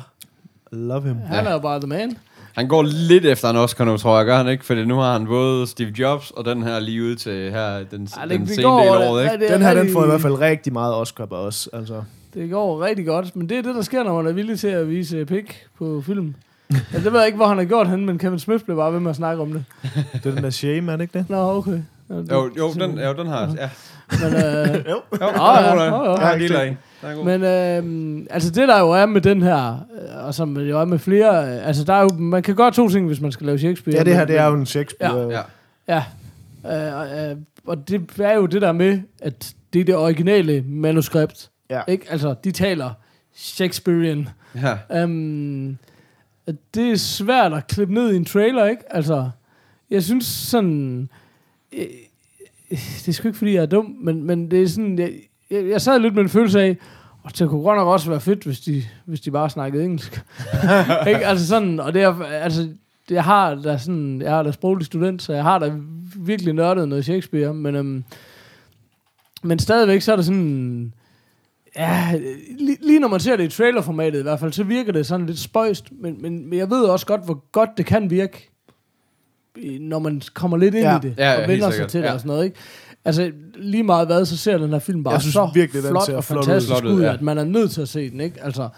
Love 0.72 1.02
him. 1.02 1.16
han 1.26 1.46
er 1.46 1.52
jo 1.52 1.58
bare 1.58 1.80
the 1.80 1.86
man. 1.88 2.18
Han 2.52 2.68
går 2.68 2.82
lidt 2.82 3.24
efter 3.24 3.50
en 3.50 3.56
Oscar 3.56 3.84
nu, 3.84 3.96
tror 3.96 4.16
jeg, 4.16 4.26
gør 4.26 4.36
han 4.36 4.48
ikke? 4.48 4.64
Fordi 4.64 4.84
nu 4.84 4.94
har 4.96 5.12
han 5.12 5.26
både 5.26 5.66
Steve 5.66 5.90
Jobs 5.98 6.30
og 6.30 6.44
den 6.44 6.62
her 6.62 6.78
lige 6.80 7.02
ud 7.02 7.14
til 7.16 7.50
her, 7.50 7.84
den, 7.90 8.08
Ej, 8.18 8.24
den 8.26 8.46
sene 8.46 8.56
del 8.56 8.64
af 8.66 9.08
året, 9.10 9.24
ja, 9.24 9.30
ikke? 9.32 9.48
Den 9.52 9.62
her, 9.62 9.74
den 9.74 9.92
får 9.92 10.04
i 10.04 10.06
hvert 10.06 10.20
fald 10.20 10.40
rigtig 10.40 10.72
meget 10.72 10.94
Oscar 10.94 11.26
på 11.26 11.34
os, 11.36 11.68
altså. 11.72 12.02
Det 12.34 12.50
går 12.50 12.84
rigtig 12.84 13.06
godt, 13.06 13.36
men 13.36 13.48
det 13.48 13.58
er 13.58 13.62
det, 13.62 13.74
der 13.74 13.82
sker, 13.82 14.02
når 14.02 14.16
man 14.16 14.26
er 14.26 14.32
villig 14.32 14.58
til 14.60 14.68
at 14.68 14.88
vise 14.90 15.24
pik 15.24 15.64
på 15.78 16.02
film. 16.06 16.34
Ja, 16.70 16.76
det 16.98 17.12
ved 17.12 17.18
jeg 17.18 17.26
ikke, 17.26 17.36
hvor 17.36 17.46
han 17.46 17.58
har 17.58 17.64
gjort 17.64 17.88
hen, 17.88 18.06
men 18.06 18.18
Kevin 18.18 18.38
Smith 18.38 18.64
blev 18.64 18.76
bare 18.76 18.92
ved 18.92 19.00
med 19.00 19.10
at 19.10 19.16
snakke 19.16 19.42
om 19.42 19.52
det. 19.52 19.64
Det 20.12 20.26
er 20.26 20.34
den 20.34 20.44
der 20.44 20.50
shame, 20.50 20.92
er 20.92 20.96
det 20.96 21.02
ikke 21.04 21.18
det? 21.18 21.30
Nå, 21.30 21.56
okay. 21.56 21.78
Ja, 22.10 22.14
det- 22.14 22.30
Jo, 22.30 22.50
jo, 22.58 22.72
den, 22.72 22.98
jo, 22.98 23.12
den 23.12 23.26
har 23.26 23.40
jeg. 23.46 23.54
Ja. 23.58 23.68
Men, 24.10 24.34
øh, 24.34 24.74
Jo. 24.90 24.90
Jo, 24.90 25.02
ja, 25.20 25.26
der 25.26 25.42
er 25.42 25.74
ja, 25.74 25.84
ja, 25.84 26.10
ja. 26.10 26.16
Der 26.16 26.26
er 26.26 26.32
en 26.32 26.40
lille 26.40 26.66
en. 26.66 26.78
Der 27.02 27.08
er. 27.08 27.24
Men 27.24 28.20
øh, 28.20 28.26
altså 28.30 28.50
det 28.50 28.68
der 28.68 28.78
jo 28.80 28.90
er 28.90 29.06
med 29.06 29.20
den 29.20 29.42
her, 29.42 29.86
øh, 30.00 30.26
og 30.26 30.34
som 30.34 30.56
jo 30.56 30.80
er 30.80 30.84
med 30.84 30.98
flere, 30.98 31.54
øh, 31.54 31.66
altså 31.66 31.84
der 31.84 31.94
er 31.94 32.00
jo, 32.00 32.08
man 32.08 32.42
kan 32.42 32.54
gøre 32.54 32.70
to 32.70 32.88
ting, 32.88 33.06
hvis 33.06 33.20
man 33.20 33.32
skal 33.32 33.46
lave 33.46 33.58
Shakespeare. 33.58 33.96
Ja, 33.96 34.04
det 34.04 34.16
her, 34.16 34.24
det 34.24 34.38
er 34.38 34.46
jo 34.46 34.54
en 34.54 34.66
Shakespeare. 34.66 35.30
Ja. 35.30 35.40
Ja. 35.88 36.04
Øh, 36.66 37.30
øh, 37.30 37.36
og 37.66 37.88
det 37.88 38.10
er 38.18 38.34
jo 38.34 38.46
det 38.46 38.62
der 38.62 38.72
med, 38.72 39.00
at 39.22 39.54
det 39.72 39.80
er 39.80 39.84
det 39.84 39.96
originale 39.96 40.64
manuskript. 40.66 41.50
Ja. 41.70 41.80
Ikke? 41.88 42.06
Altså, 42.10 42.34
de 42.44 42.50
taler 42.50 42.90
Shakespearean. 43.34 44.28
Ja. 44.62 45.04
Um, 45.04 45.78
det 46.74 46.90
er 46.90 46.96
svært 46.96 47.52
at 47.52 47.66
klippe 47.66 47.94
ned 47.94 48.12
i 48.12 48.16
en 48.16 48.24
trailer, 48.24 48.64
ikke? 48.66 48.82
Altså, 48.90 49.30
jeg 49.90 50.02
synes 50.02 50.26
sådan... 50.26 51.08
Det 52.76 53.08
er 53.08 53.12
sgu 53.12 53.28
ikke, 53.28 53.38
fordi 53.38 53.54
jeg 53.54 53.62
er 53.62 53.66
dum, 53.66 53.96
men, 54.00 54.24
men 54.24 54.50
det 54.50 54.62
er 54.62 54.68
sådan... 54.68 54.98
Jeg, 54.98 55.12
jeg, 55.50 55.68
jeg 55.68 55.80
sad 55.80 55.98
lidt 55.98 56.14
med 56.14 56.22
en 56.22 56.28
følelse 56.28 56.60
af, 56.60 56.76
og 57.22 57.38
det 57.38 57.48
kunne 57.48 57.62
godt 57.62 57.78
nok 57.78 57.88
også 57.88 58.10
være 58.10 58.20
fedt, 58.20 58.44
hvis 58.44 58.60
de, 58.60 58.82
hvis 59.04 59.20
de 59.20 59.30
bare 59.30 59.50
snakkede 59.50 59.84
engelsk. 59.84 60.24
ikke? 61.08 61.26
Altså 61.26 61.46
sådan, 61.46 61.80
og 61.80 61.94
det 61.94 62.02
er, 62.02 62.22
altså, 62.22 62.68
jeg 63.10 63.24
har 63.24 63.54
da 63.54 63.78
sådan, 63.78 64.22
jeg 64.22 64.30
har 64.30 64.42
da 64.42 64.52
sproglig 64.52 64.86
student, 64.86 65.22
så 65.22 65.32
jeg 65.32 65.42
har 65.42 65.58
da 65.58 65.72
virkelig 66.16 66.54
nørdet 66.54 66.88
noget 66.88 67.04
Shakespeare, 67.04 67.54
men, 67.54 67.74
øhm, 67.74 68.04
men 69.42 69.58
stadigvæk 69.58 70.02
så 70.02 70.12
er 70.12 70.16
det 70.16 70.24
sådan, 70.24 70.94
ja, 71.76 72.20
lige, 72.58 72.78
lige 72.82 73.00
når 73.00 73.08
man 73.08 73.20
ser 73.20 73.36
det 73.36 73.44
i 73.44 73.56
trailerformatet 73.56 74.18
i 74.18 74.22
hvert 74.22 74.40
fald, 74.40 74.52
så 74.52 74.64
virker 74.64 74.92
det 74.92 75.06
sådan 75.06 75.26
lidt 75.26 75.38
spøjst, 75.38 75.92
men, 75.92 76.22
men, 76.22 76.48
men 76.48 76.58
jeg 76.58 76.70
ved 76.70 76.84
også 76.84 77.06
godt, 77.06 77.24
hvor 77.24 77.50
godt 77.52 77.70
det 77.76 77.86
kan 77.86 78.10
virke, 78.10 78.53
når 79.80 79.98
man 79.98 80.22
kommer 80.34 80.56
lidt 80.56 80.74
ind 80.74 80.84
Ja. 80.84 80.96
i 80.96 81.00
det, 81.00 81.14
Ja, 81.18 81.32
ja, 81.32 81.42
og 81.42 81.48
vender 81.48 81.70
sig 81.70 81.88
til 81.88 82.00
det 82.00 82.06
Ja. 82.06 82.12
og 82.12 82.20
sådan 82.20 82.28
noget, 82.28 82.44
ikke? 82.44 82.56
Altså, 83.04 83.30
lige 83.56 83.82
meget 83.82 84.06
hvad, 84.06 84.24
så 84.24 84.36
ser 84.36 84.58
den 84.58 84.70
her 84.70 84.78
film 84.78 85.04
bare 85.04 85.12
Jeg 85.14 85.20
synes 85.20 85.32
så 85.34 85.50
virkelig, 85.54 85.82
den 85.82 85.90
flot 85.90 86.06
ser 86.06 86.16
og 86.16 86.24
fantastisk 86.24 86.68
Flot 86.80 86.84
ud, 86.84 86.92
ud, 86.98 87.02
ja. 87.02 87.12
at 87.12 87.22
man 87.22 87.38
er 87.38 87.44
nødt 87.44 87.70
til 87.70 87.82
at 87.82 87.88
se 87.88 88.10
den, 88.10 88.20
ikke? 88.20 88.36
Altså, 88.44 88.68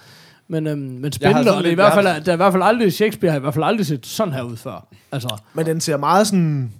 men, 0.49 0.66
øhm, 0.66 0.79
men 0.79 1.12
spændende, 1.12 1.57
og 1.57 1.62
det 1.62 1.68
er 1.68 1.72
i 1.72 1.74
hvert 1.74 1.93
fald, 1.95 2.07
har- 2.07 2.18
der 2.20 2.33
er 2.33 2.37
i 2.37 2.37
hvert 2.37 2.53
fald 2.53 2.62
aldrig, 2.62 2.93
Shakespeare 2.93 3.31
har 3.33 3.39
i 3.39 3.41
hvert 3.41 3.55
fald 3.55 3.64
aldrig 3.64 3.87
set 3.87 4.07
sådan 4.07 4.33
her 4.35 4.43
ud 4.43 4.57
før. 4.57 4.87
Altså, 5.12 5.37
Men 5.55 5.66
den 5.66 5.81
ser 5.81 5.97
meget 5.97 6.27
sådan 6.27 6.72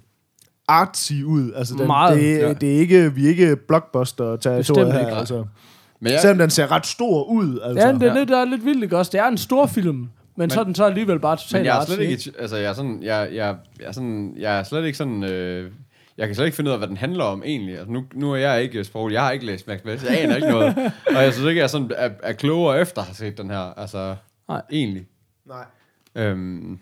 artsy 0.67 1.13
ud. 1.25 1.51
Altså, 1.55 1.73
den, 1.77 1.87
Meget, 1.87 2.17
det, 2.19 2.37
ja. 2.39 2.53
det 2.53 2.75
er 2.75 2.79
ikke, 2.79 3.13
vi 3.15 3.25
er 3.25 3.29
ikke 3.29 3.55
blockbuster 3.67 4.35
territoriet 4.35 4.57
Bestemt 4.87 4.93
her. 4.93 4.99
ikke. 4.99 5.11
Altså. 5.19 5.43
Men 6.01 6.11
jeg, 6.11 6.19
Selvom 6.21 6.37
den 6.37 6.49
ser 6.49 6.71
ret 6.71 6.85
stor 6.85 7.23
ud. 7.23 7.59
Altså. 7.63 7.87
ja, 7.87 7.93
det 7.93 8.03
er, 8.03 8.07
Ja. 8.07 8.19
lidt, 8.19 8.29
det 8.29 8.37
er 8.37 8.45
lidt 8.45 8.65
vildt, 8.65 8.83
ikke 8.83 8.97
også? 8.97 9.09
Det 9.11 9.19
er 9.19 9.27
en 9.27 9.37
stor 9.37 9.65
film, 9.65 10.07
men, 10.37 10.43
men 10.43 10.49
så 10.49 10.59
er 10.59 10.63
den 10.63 10.75
så 10.75 10.85
alligevel 10.85 11.19
bare 11.19 11.31
men 11.31 11.37
totalt 11.37 11.65
jeg 11.65 11.81
er 11.81 11.85
slet 11.85 11.99
ikke, 11.99 12.31
altså 12.39 12.57
jeg 12.57 12.69
er 12.69 12.73
sådan, 12.73 13.03
jeg, 13.03 13.29
jeg, 13.33 13.57
jeg 13.79 13.87
er 13.87 13.91
sådan, 13.91 14.35
jeg 14.37 14.59
er 14.59 14.63
slet 14.63 14.85
ikke 14.85 14.97
sådan, 14.97 15.23
øh, 15.23 15.71
jeg 16.17 16.27
kan 16.27 16.35
slet 16.35 16.45
ikke 16.45 16.55
finde 16.55 16.69
ud 16.69 16.73
af, 16.73 16.79
hvad 16.79 16.87
den 16.87 16.97
handler 16.97 17.23
om 17.23 17.43
egentlig. 17.45 17.77
Altså 17.77 17.91
nu, 17.91 18.05
nu 18.13 18.31
er 18.31 18.35
jeg 18.37 18.63
ikke 18.63 18.83
sprog, 18.83 19.11
jeg 19.11 19.23
har 19.23 19.31
ikke 19.31 19.45
læst 19.45 19.67
Macbeth, 19.67 20.05
jeg 20.05 20.21
aner 20.21 20.35
ikke 20.35 20.49
noget. 20.49 20.77
Og 21.15 21.23
jeg 21.23 21.33
synes 21.33 21.47
ikke, 21.47 21.57
jeg 21.59 21.63
er, 21.63 21.67
sådan, 21.67 21.91
er, 21.95 22.09
er 22.23 22.33
klogere 22.33 22.81
efter 22.81 23.01
at 23.01 23.07
have 23.07 23.15
set 23.15 23.37
den 23.37 23.49
her, 23.49 23.59
altså 23.79 24.15
Nej. 24.49 24.61
egentlig. 24.71 25.07
Nej. 25.45 25.65
Øhm, 26.15 26.79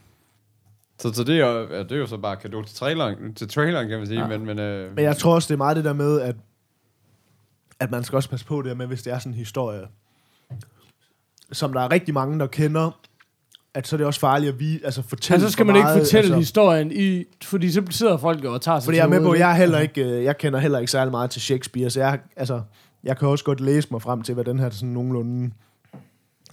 så, 0.99 1.13
så 1.13 1.23
det, 1.23 1.39
er 1.39 1.47
jo, 1.47 1.73
ja, 1.73 1.79
det 1.83 1.91
er 1.91 1.95
jo 1.97 2.07
så 2.07 2.17
bare 2.17 2.35
kado 2.35 2.63
til 2.63 2.75
traileren, 2.75 3.33
til 3.33 3.49
traileren 3.49 3.87
kan 3.89 3.97
man 3.97 4.07
sige, 4.07 4.19
Ja. 4.21 4.27
men, 4.27 4.45
men, 4.45 4.59
øh, 4.59 4.95
Men 4.95 5.03
jeg 5.03 5.17
tror 5.17 5.35
også, 5.35 5.47
det 5.47 5.53
er 5.53 5.57
meget 5.57 5.75
det 5.75 5.85
der 5.85 5.93
med, 5.93 6.21
at, 6.21 6.35
at 7.79 7.91
man 7.91 8.03
skal 8.03 8.15
også 8.15 8.29
passe 8.29 8.45
på 8.45 8.61
det 8.61 8.77
med, 8.77 8.87
hvis 8.87 9.03
det 9.03 9.13
er 9.13 9.19
sådan 9.19 9.31
en 9.31 9.37
historie, 9.37 9.81
som 11.51 11.73
der 11.73 11.81
er 11.81 11.91
rigtig 11.91 12.13
mange, 12.13 12.39
der 12.39 12.47
kender, 12.47 12.99
at 13.75 13.87
så 13.87 13.95
er 13.95 13.97
det 13.97 14.07
også 14.07 14.19
farligt 14.19 14.53
at 14.53 14.59
vi, 14.59 14.81
altså 14.83 15.01
fortælle 15.01 15.35
Altså, 15.35 15.47
så 15.47 15.51
skal 15.51 15.65
man 15.65 15.75
ikke 15.75 15.85
meget, 15.85 15.99
fortælle 15.99 16.25
altså, 16.25 16.37
historien 16.37 16.91
i... 16.91 17.23
Fordi 17.43 17.71
så 17.71 17.83
sidder 17.89 18.17
folk 18.17 18.43
og 18.43 18.61
tager 18.61 18.79
sig 18.79 18.85
Fordi 18.85 18.97
jeg 18.97 19.03
er 19.03 19.09
med 19.09 19.21
på, 19.21 19.35
jeg 19.35 19.51
er 19.51 19.55
heller 19.55 19.79
ikke, 19.79 20.03
øh, 20.03 20.23
jeg 20.23 20.37
kender 20.37 20.59
heller 20.59 20.79
ikke 20.79 20.91
særlig 20.91 21.11
meget 21.11 21.29
til 21.29 21.41
Shakespeare, 21.41 21.89
så 21.89 21.99
jeg, 21.99 22.19
altså, 22.35 22.61
jeg 23.03 23.17
kan 23.17 23.27
også 23.27 23.43
godt 23.43 23.59
læse 23.59 23.87
mig 23.91 24.01
frem 24.01 24.21
til, 24.21 24.33
hvad 24.33 24.43
den 24.43 24.59
her 24.59 24.69
sådan 24.69 24.89
nogenlunde, 24.89 25.51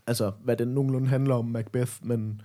altså, 0.06 0.30
hvad 0.44 0.56
den 0.56 0.68
nogenlunde 0.68 1.08
handler 1.08 1.34
om, 1.34 1.44
Macbeth, 1.44 1.92
men, 2.02 2.18
men 2.18 2.40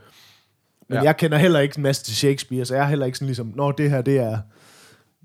Ja. 0.89 0.95
ja. 0.95 1.01
jeg 1.03 1.17
kender 1.17 1.38
heller 1.38 1.59
ikke 1.59 1.78
en 1.78 1.84
masse 1.84 2.03
til 2.03 2.15
Shakespeare, 2.15 2.65
så 2.65 2.75
jeg 2.75 2.84
er 2.84 2.88
heller 2.88 3.05
ikke 3.05 3.17
sådan 3.17 3.28
ligesom, 3.28 3.53
når 3.55 3.71
det 3.71 3.89
her, 3.89 4.01
det 4.01 4.17
er, 4.17 4.38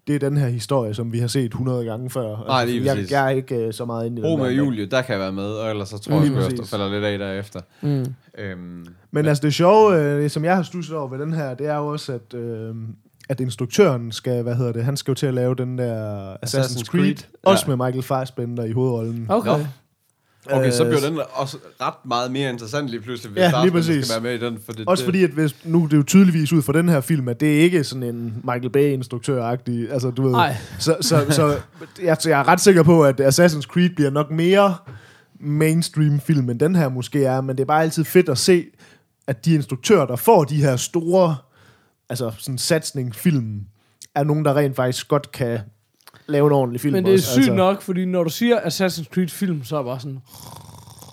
det 0.07 0.15
er 0.15 0.19
den 0.19 0.37
her 0.37 0.49
historie, 0.49 0.95
som 0.95 1.13
vi 1.13 1.19
har 1.19 1.27
set 1.27 1.45
100 1.45 1.85
gange 1.85 2.11
før. 2.11 2.29
Altså, 2.37 2.45
Nej, 2.47 2.65
lige 2.65 2.85
jeg, 2.85 2.95
præcis. 2.97 3.11
jeg 3.13 3.25
er 3.25 3.29
ikke 3.29 3.57
øh, 3.57 3.73
så 3.73 3.85
meget 3.85 4.07
inde 4.07 4.19
i 4.19 4.23
den. 4.23 4.31
Romeo 4.31 4.45
og 4.45 4.51
der. 4.51 4.57
Julie, 4.57 4.87
der 4.87 5.03
kan 5.03 5.13
jeg 5.13 5.21
være 5.21 5.33
med, 5.33 5.45
og 5.45 5.71
ellers 5.71 5.89
så 5.89 5.99
tror 5.99 6.21
jeg, 6.21 6.27
sgu, 6.27 6.57
jeg 6.59 6.67
falder 6.67 6.91
lidt 6.91 7.05
af 7.05 7.19
derefter. 7.19 7.61
Mm. 7.81 8.15
Øhm, 8.39 8.87
Men 9.11 9.27
altså 9.27 9.43
det 9.43 9.55
sjove, 9.55 10.01
øh, 10.01 10.31
som 10.31 10.45
jeg 10.45 10.57
har 10.57 10.63
stusset 10.63 10.97
over 10.97 11.09
ved 11.09 11.19
den 11.19 11.33
her, 11.33 11.55
det 11.55 11.67
er 11.67 11.77
jo 11.77 11.87
også, 11.87 12.13
at, 12.13 12.35
øh, 12.35 12.75
at 13.29 13.41
instruktøren 13.41 14.13
skal, 14.13 14.43
hvad 14.43 14.55
hedder 14.55 14.73
det, 14.73 14.85
han 14.85 14.97
skal 14.97 15.11
jo 15.11 15.15
til 15.15 15.27
at 15.27 15.35
lave 15.35 15.55
den 15.55 15.79
der 15.79 16.33
Assassin's, 16.35 16.59
Assassin's 16.59 16.85
Creed, 16.85 17.03
Creed, 17.03 17.17
også 17.43 17.65
ja. 17.69 17.77
med 17.77 17.87
Michael 17.87 18.03
Fassbender 18.03 18.65
i 18.65 18.73
hovedrollen. 18.73 19.27
Okay. 19.29 19.51
Nå. 19.51 19.59
Okay, 20.51 20.71
så 20.71 20.85
Øh, 20.85 20.91
bliver 20.91 21.09
den 21.11 21.21
også 21.33 21.57
ret 21.81 21.95
meget 22.05 22.33
mere 22.33 22.51
interessant 22.51 22.89
lige 22.89 23.01
pludselig, 23.01 23.33
hvis 23.33 23.41
Ja, 23.41 23.63
lige 23.63 23.73
præcis. 23.73 24.07
skal 24.07 24.23
være 24.23 24.33
med 24.39 24.43
i 24.43 24.47
den. 24.51 24.59
For 24.67 24.73
det, 24.73 24.89
Også 24.89 25.03
det, 25.03 25.07
fordi, 25.07 25.25
at 25.25 25.31
hvis, 25.31 25.57
nu 25.65 25.85
er 25.85 25.89
det 25.89 25.97
jo 25.97 26.03
tydeligvis 26.03 26.53
ud 26.53 26.63
fra 26.63 26.73
den 26.73 26.89
her 26.89 27.01
film, 27.01 27.29
at 27.29 27.41
det 27.41 27.59
er 27.59 27.63
ikke 27.63 27.85
sådan 27.85 28.03
en 28.03 28.35
Michael 28.45 28.71
Bay-instruktør-agtig, 28.71 29.93
altså 29.93 30.11
du 30.11 30.23
ved. 30.23 30.31
Nej. 30.31 30.57
Så, 30.79 30.97
så, 31.01 31.27
så 31.31 31.59
jeg, 32.03 32.17
jeg 32.25 32.41
er 32.41 32.49
ret 32.49 32.61
sikker 32.61 32.83
på, 32.83 33.05
at 33.05 33.21
Assassin's 33.21 33.63
Creed 33.63 33.91
bliver 33.91 34.11
nok 34.11 34.31
mere 34.31 34.77
mainstream 35.41 36.21
film, 36.21 36.51
end 36.51 36.61
den 36.61 36.75
her 36.77 36.89
måske 36.89 37.25
er, 37.25 37.41
men 37.41 37.57
det 37.57 37.63
er 37.63 37.67
bare 37.67 37.83
altid 37.83 38.05
fedt 38.05 38.29
at 38.29 38.39
se, 38.39 38.65
at 39.27 39.45
de 39.45 39.55
instruktører, 39.55 40.07
der 40.07 40.17
får 40.17 40.45
de 40.45 40.57
her 40.57 40.77
store, 40.77 41.37
altså 42.09 42.33
sådan 42.39 42.59
satsning 42.59 43.15
film, 43.15 43.61
er 44.15 44.25
nogen, 44.25 44.45
der 44.45 44.57
rent 44.57 44.77
faktisk 44.77 45.09
godt 45.09 45.33
kan 45.33 45.59
lave 46.33 46.47
en 46.47 46.53
ordentlig 46.53 46.81
film 46.81 46.93
Men 46.93 47.05
det 47.05 47.11
er 47.11 47.15
også, 47.15 47.33
sygt 47.33 47.39
altså. 47.39 47.55
nok, 47.55 47.83
fordi 47.83 48.05
når 48.05 48.25
du 48.25 48.31
siger 48.31 48.57
Assassin's 48.59 49.05
Creed 49.15 49.29
film, 49.29 49.65
så 49.65 49.77
er 49.77 49.81
jeg 49.81 49.85
bare 49.87 50.01
sådan, 50.01 50.19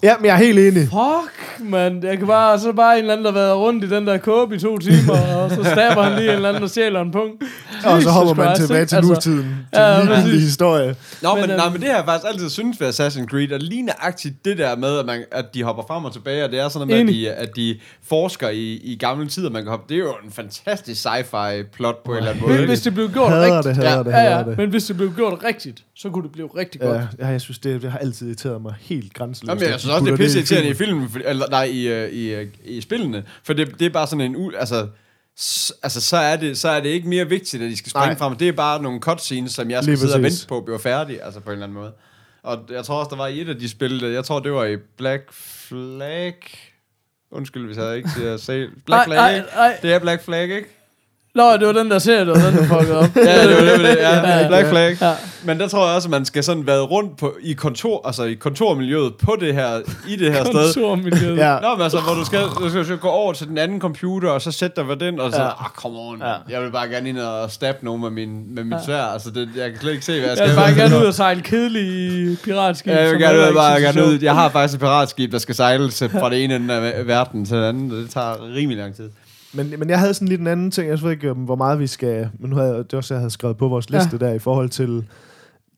Ja, 0.04 0.14
men 0.18 0.26
jeg 0.26 0.34
er 0.34 0.38
helt 0.38 0.60
enig. 0.60 0.82
fuck, 0.84 1.60
man, 1.70 2.04
jeg 2.04 2.18
kan 2.18 2.28
bare, 2.28 2.60
så 2.60 2.68
er 2.68 2.72
der 2.72 2.76
bare 2.76 2.94
en 2.98 3.00
eller 3.00 3.14
anden, 3.14 3.26
der 3.26 3.32
har 3.32 3.40
været 3.40 3.56
rundt 3.58 3.84
i 3.84 3.90
den 3.90 4.08
der 4.08 4.18
kåbe 4.18 4.56
i 4.56 4.60
to 4.60 4.78
timer, 4.78 5.36
og 5.36 5.50
så 5.50 5.64
stabber 5.64 6.02
han 6.04 6.20
lige 6.20 6.30
en 6.30 6.36
eller 6.36 6.50
anden 6.50 6.64
og 6.64 6.70
stjæler 6.70 7.02
en 7.02 7.12
punkt. 7.12 7.44
Og 7.86 8.02
så 8.02 8.10
hopper 8.10 8.34
man 8.34 8.56
tilbage 8.58 8.86
til 8.86 8.96
Altså, 8.96 9.14
nutiden, 9.14 9.44
til 9.74 9.82
ja, 9.82 10.02
en 10.02 10.08
præcis. 10.08 10.24
ligegyldig 10.24 10.42
historie. 10.42 10.96
Nå, 11.22 11.36
men, 11.36 11.42
Men, 11.42 11.50
nej, 11.50 11.66
øhm, 11.66 11.72
men 11.74 11.82
det 11.82 11.90
har 11.90 11.96
jeg 11.96 12.06
faktisk 12.06 12.28
altid 12.34 12.50
synes 12.50 12.82
ved 12.82 12.90
Assassin's 12.90 13.26
Creed, 13.26 13.52
at 13.52 13.64
lige 13.64 13.82
nøjagtigt 13.82 14.46
det 14.46 14.58
der 14.58 14.76
med, 14.76 15.00
at, 15.00 15.06
man, 15.06 15.24
at 15.32 15.46
de 15.54 15.64
hopper 15.64 15.84
frem 15.88 16.06
og 16.06 16.14
tilbage, 16.14 16.44
og 16.46 16.52
det 16.52 16.60
er 16.60 16.70
sådan 16.70 16.88
noget 16.88 17.06
med, 17.06 17.14
at 17.14 17.16
de, 17.16 17.32
at 17.32 17.56
de 17.56 17.80
forsker 18.08 18.50
i, 18.50 18.74
i 18.74 18.96
gamle 19.00 19.28
tider, 19.28 19.50
man 19.50 19.64
kan 19.64 19.70
hoppe. 19.70 19.86
Det 19.90 19.96
er 19.96 20.00
jo 20.00 20.16
en 20.26 20.32
fantastisk 20.32 21.06
sci-fi 21.06 21.64
plot 21.74 22.04
på 22.06 22.12
en 22.12 22.18
eller 22.18 22.30
anden 22.32 22.44
måde. 22.48 22.58
Men 22.58 22.68
hvis 22.68 22.82
det 22.82 22.94
blev 22.94 23.10
gjort 23.12 23.32
Hader 23.32 23.58
rigtigt, 23.58 23.76
det, 23.76 23.84
hader 23.84 23.98
Ja, 23.98 24.04
det, 24.04 24.10
ja, 24.12 24.16
hader 24.18 24.38
ja, 24.38 24.44
det. 24.44 24.58
men 24.58 24.70
hvis 24.70 24.84
det 24.84 24.98
blev 24.98 25.14
gjort 25.16 25.44
rigtigt, 25.44 25.84
så 25.96 26.10
kunne 26.10 26.24
det 26.24 26.32
blive 26.32 26.50
rigtig 26.58 26.82
godt. 26.82 27.02
Ja, 27.20 27.28
jeg 27.28 27.42
synes, 27.42 27.60
det, 27.60 27.82
det 27.82 27.92
har 27.92 28.00
altid 28.00 28.28
irriteret 28.28 28.62
mig 28.62 28.74
helt 28.82 29.14
grænseløst. 29.14 29.50
Jamen, 29.62 29.72
jeg 29.72 29.80
synes 29.80 29.94
også, 29.94 30.06
det 30.06 30.12
er 30.14 30.18
pisse 30.18 30.38
irriterende 30.40 30.70
i 30.70 30.74
filmen. 30.74 31.10
eller 31.26 31.46
nej, 31.50 31.64
i, 31.64 31.88
øh, 31.88 32.10
i, 32.10 32.34
øh, 32.34 32.48
i 32.66 32.82
spillene, 32.82 33.24
for 33.44 33.54
det, 33.54 33.80
det 33.80 33.86
er 33.86 33.90
bare 33.90 34.08
sådan 34.08 34.22
en, 34.36 34.52
altså, 34.60 34.88
altså 35.84 36.02
så, 36.02 36.18
er 36.18 36.36
det, 36.36 36.58
så 36.58 36.70
er 36.70 36.80
det 36.80 36.90
ikke 36.90 37.08
mere 37.08 37.26
vigtigt, 37.30 37.64
at 37.64 37.70
de 37.70 37.78
skal 37.78 37.90
springe 37.90 38.08
Nej. 38.08 38.18
frem. 38.18 38.36
Det 38.36 38.48
er 38.48 38.52
bare 38.52 38.82
nogle 38.82 39.00
cutscenes, 39.00 39.52
som 39.52 39.70
jeg 39.72 39.84
skal 39.84 39.92
Lige 39.92 40.00
sidde 40.00 40.16
og 40.16 40.22
præcis. 40.22 40.42
vente 40.42 40.50
på, 40.50 40.62
bliver 40.62 40.80
færdige, 40.80 41.24
altså 41.24 41.40
på 41.40 41.50
en 41.50 41.54
eller 41.54 41.64
anden 41.66 41.78
måde. 41.78 41.92
Og 42.44 42.60
jeg 42.70 42.86
tror 42.86 43.00
også, 43.00 43.10
der 43.10 43.16
var 43.16 43.28
i 43.28 43.42
et 43.42 43.50
af 43.50 43.60
de 43.60 43.70
spil, 43.70 44.04
jeg 44.04 44.26
tror, 44.26 44.40
det 44.40 44.52
var 44.54 44.66
i 44.66 44.78
Black 44.78 45.34
Flag. 45.34 46.34
Undskyld, 47.32 47.66
hvis 47.66 47.78
jeg 47.78 47.98
ikke 47.98 48.10
siger. 48.10 48.68
Black 48.86 49.06
Flag, 49.06 49.18
nej, 49.18 49.36
ikke? 49.36 49.48
nej. 49.56 49.78
Det 49.82 49.94
er 49.94 50.00
Black 50.00 50.24
Flag, 50.24 50.44
ikke? 50.44 50.68
Nå, 51.40 51.58
det 51.58 51.68
var 51.68 51.74
den 51.74 51.92
der 51.92 52.00
serie, 52.00 52.20
det 52.20 52.28
var 52.28 52.34
den, 52.50 52.58
der 52.58 52.64
fuckede 52.80 52.98
op. 53.00 53.16
Ja, 53.30 53.48
det 53.48 53.56
var 53.56 53.62
det, 53.72 53.80
det 53.80 53.98
ja, 54.00 54.48
Black. 54.48 54.68
Flag. 54.70 54.98
Ja. 55.02 55.14
Men 55.44 55.60
der 55.60 55.68
tror 55.68 55.86
jeg 55.88 55.96
også, 55.96 56.08
at 56.08 56.12
man 56.12 56.26
skal 56.26 56.44
sådan 56.44 56.68
være 56.68 56.82
rundt 56.82 57.18
på, 57.18 57.36
i 57.42 57.54
kontor, 57.54 58.08
altså 58.08 58.24
i 58.24 58.34
kontormiljøet 58.34 59.14
på 59.16 59.38
det 59.40 59.54
her, 59.54 59.80
i 60.08 60.16
det 60.16 60.34
her 60.34 60.44
sted. 60.44 60.74
Kontormiljøet. 60.74 61.38
Ja. 61.38 61.60
Nå, 61.62 61.76
men 61.76 61.82
altså, 61.84 62.00
hvor 62.00 62.14
du 62.14 62.26
skal, 62.26 62.40
du 62.80 62.84
skal, 62.84 62.98
gå 62.98 63.08
over 63.08 63.34
til 63.34 63.48
den 63.48 63.58
anden 63.58 63.80
computer, 63.82 64.30
og 64.30 64.42
så 64.42 64.52
sætte 64.52 64.76
dig 64.76 64.88
ved 64.88 64.96
den, 64.96 65.20
og 65.20 65.32
så, 65.32 65.42
Ja. 65.42 65.48
ah, 65.48 65.70
come 65.76 66.00
on, 66.00 66.22
Ja. 66.22 66.34
jeg 66.50 66.62
vil 66.64 66.72
bare 66.72 66.88
gerne 66.88 67.10
ind 67.10 67.20
og 67.20 67.52
stabbe 67.52 67.86
nogen 67.86 68.02
med 68.02 68.10
min, 68.10 68.56
med 68.56 68.64
min 68.64 68.74
Ja. 68.74 68.86
svær, 68.86 69.02
altså, 69.04 69.30
det, 69.32 69.50
jeg 69.56 69.70
kan 69.72 69.80
slet 69.82 69.92
ikke 69.92 70.06
se, 70.06 70.12
hvad 70.12 70.22
jeg 70.22 70.30
Jeg 70.30 70.38
skal. 70.38 70.50
vil 70.50 70.56
bare 70.56 70.74
gerne 70.74 70.98
ud 70.98 71.06
og 71.08 71.14
sejle 71.14 71.42
kedelig 71.42 72.38
piratskib. 72.44 72.92
Ja, 72.92 73.02
jeg 73.04 73.12
vil 73.12 73.20
gerne 73.20 73.40
ud, 73.50 73.54
bare 73.56 73.76
er 73.76 73.80
gerne 73.80 74.06
ud. 74.06 74.20
Jeg 74.22 74.34
har 74.34 74.50
faktisk 74.50 74.74
et 74.74 74.80
piratskib, 74.80 75.32
der 75.32 75.38
skal 75.38 75.56
sejle 75.56 75.90
til- 75.92 76.10
fra 76.10 76.30
det 76.30 76.44
ene 76.44 76.56
ende 76.56 76.74
af 76.74 77.08
verden 77.08 77.46
til 77.46 77.56
den 77.58 77.64
anden, 77.66 77.92
og 77.92 77.98
det 77.98 78.10
tager 78.10 78.54
rimelig 78.56 78.78
lang 78.78 78.96
tid. 78.96 79.10
Men, 79.54 79.74
men 79.80 79.90
jeg 79.90 80.00
havde 80.00 80.14
sådan 80.14 80.28
lidt 80.28 80.42
en 80.42 80.48
anden 80.48 80.72
ting, 80.72 80.90
jeg 80.90 81.02
ved 81.02 81.12
ikke, 81.12 81.32
um, 81.32 81.38
hvor 81.38 81.56
meget 81.56 81.80
vi 81.80 81.88
skal, 81.88 82.30
men 82.40 82.50
nu 82.50 82.56
havde 82.56 82.74
det 82.78 82.88
var 82.92 82.98
også, 82.98 83.14
jeg 83.14 83.20
havde 83.20 83.32
skrevet 83.32 83.58
på 83.58 83.68
vores 83.68 83.90
liste 83.90 84.10
ja. 84.12 84.18
der, 84.18 84.34
i 84.34 84.40
forhold 84.40 84.70
til 84.70 85.06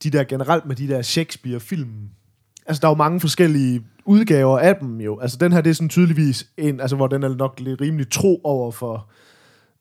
de 0.04 0.10
der 0.10 0.24
generelt 0.24 0.66
med 0.66 0.76
de 0.76 0.88
der 0.88 1.02
Shakespeare-film. 1.02 1.90
Altså, 2.66 2.82
der 2.82 2.88
er 2.88 2.92
jo 2.92 2.96
mange 2.96 3.20
forskellige 3.20 3.82
udgaver 4.06 4.60
af 4.60 4.76
dem 4.76 5.02
jo. 5.02 5.20
Altså, 5.20 5.38
den 5.38 5.52
her, 5.52 5.62
det 5.62 5.70
er 5.70 5.74
sådan 5.74 5.90
tydeligvis 5.90 6.48
en, 6.58 6.80
altså, 6.80 6.96
hvor 6.96 7.08
den 7.08 7.24
er 7.24 7.36
nok 7.36 7.60
lidt 7.60 7.82
rimelig 7.82 8.12
tro 8.12 8.42
over 8.44 8.72
for, 8.72 9.10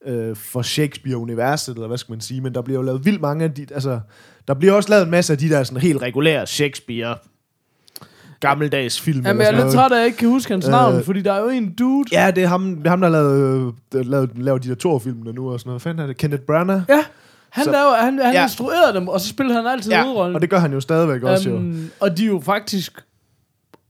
øh, 0.06 0.36
for 0.36 0.62
Shakespeare-universet, 0.62 1.74
eller 1.74 1.86
hvad 1.86 1.98
skal 1.98 2.12
man 2.12 2.20
sige, 2.20 2.40
men 2.40 2.54
der 2.54 2.62
bliver 2.62 2.78
jo 2.78 2.82
lavet 2.82 3.04
vildt 3.04 3.20
mange 3.20 3.44
af 3.44 3.54
de, 3.54 3.66
altså, 3.74 4.00
der 4.48 4.54
bliver 4.54 4.72
også 4.72 4.90
lavet 4.90 5.04
en 5.04 5.10
masse 5.10 5.32
af 5.32 5.38
de 5.38 5.48
der 5.48 5.62
sådan 5.62 5.82
helt 5.82 6.02
regulære 6.02 6.46
Shakespeare 6.46 7.16
gammeldags 8.40 9.00
film. 9.00 9.26
Jamen, 9.26 9.30
eller 9.42 9.52
jeg 9.52 9.60
er 9.60 9.64
lidt 9.64 9.74
træt 9.74 9.92
af, 9.92 9.94
at 9.94 9.98
jeg 9.98 10.06
ikke 10.06 10.18
kan 10.18 10.28
huske 10.28 10.52
hans 10.52 10.64
Øh, 10.66 10.70
navn, 10.70 11.04
fordi 11.04 11.22
der 11.22 11.32
er 11.32 11.40
jo 11.40 11.48
en 11.48 11.72
dude. 11.74 12.04
Ja, 12.12 12.30
det 12.30 12.42
er 12.42 12.48
ham, 12.48 12.76
det 12.76 12.86
er 12.86 12.90
ham 12.90 13.00
der 13.00 13.08
har 13.08 13.12
lavet, 13.12 13.74
øh, 13.94 14.06
lavet, 14.06 14.30
lavet 14.38 14.64
de 14.64 14.68
der 14.68 14.74
Thor-filmene 14.74 15.32
nu 15.32 15.50
og 15.52 15.60
sådan 15.60 15.68
noget. 15.68 15.82
Hvad 15.82 15.90
fanden 15.90 16.02
er 16.02 16.06
det? 16.06 16.16
Kenneth 16.16 16.42
Branagh? 16.42 16.82
Ja, 16.88 17.00
han, 17.50 17.64
Så- 17.64 17.70
laver, 17.70 17.96
han, 18.04 18.18
han 18.18 18.34
Ja. 18.34 18.42
instruerede 18.42 18.94
dem, 18.94 19.08
og 19.08 19.20
så 19.20 19.28
spiller 19.28 19.54
han 19.54 19.66
altid 19.66 19.90
Ja, 19.92 20.02
hovedrollen. 20.02 20.34
og 20.34 20.40
det 20.40 20.50
gør 20.50 20.58
han 20.58 20.72
jo 20.72 20.80
stadigvæk 20.80 21.22
også 21.22 21.50
jo. 21.50 21.56
Øhm, 21.56 21.90
og 22.00 22.16
de 22.16 22.22
er 22.22 22.28
jo 22.28 22.40
faktisk 22.44 23.04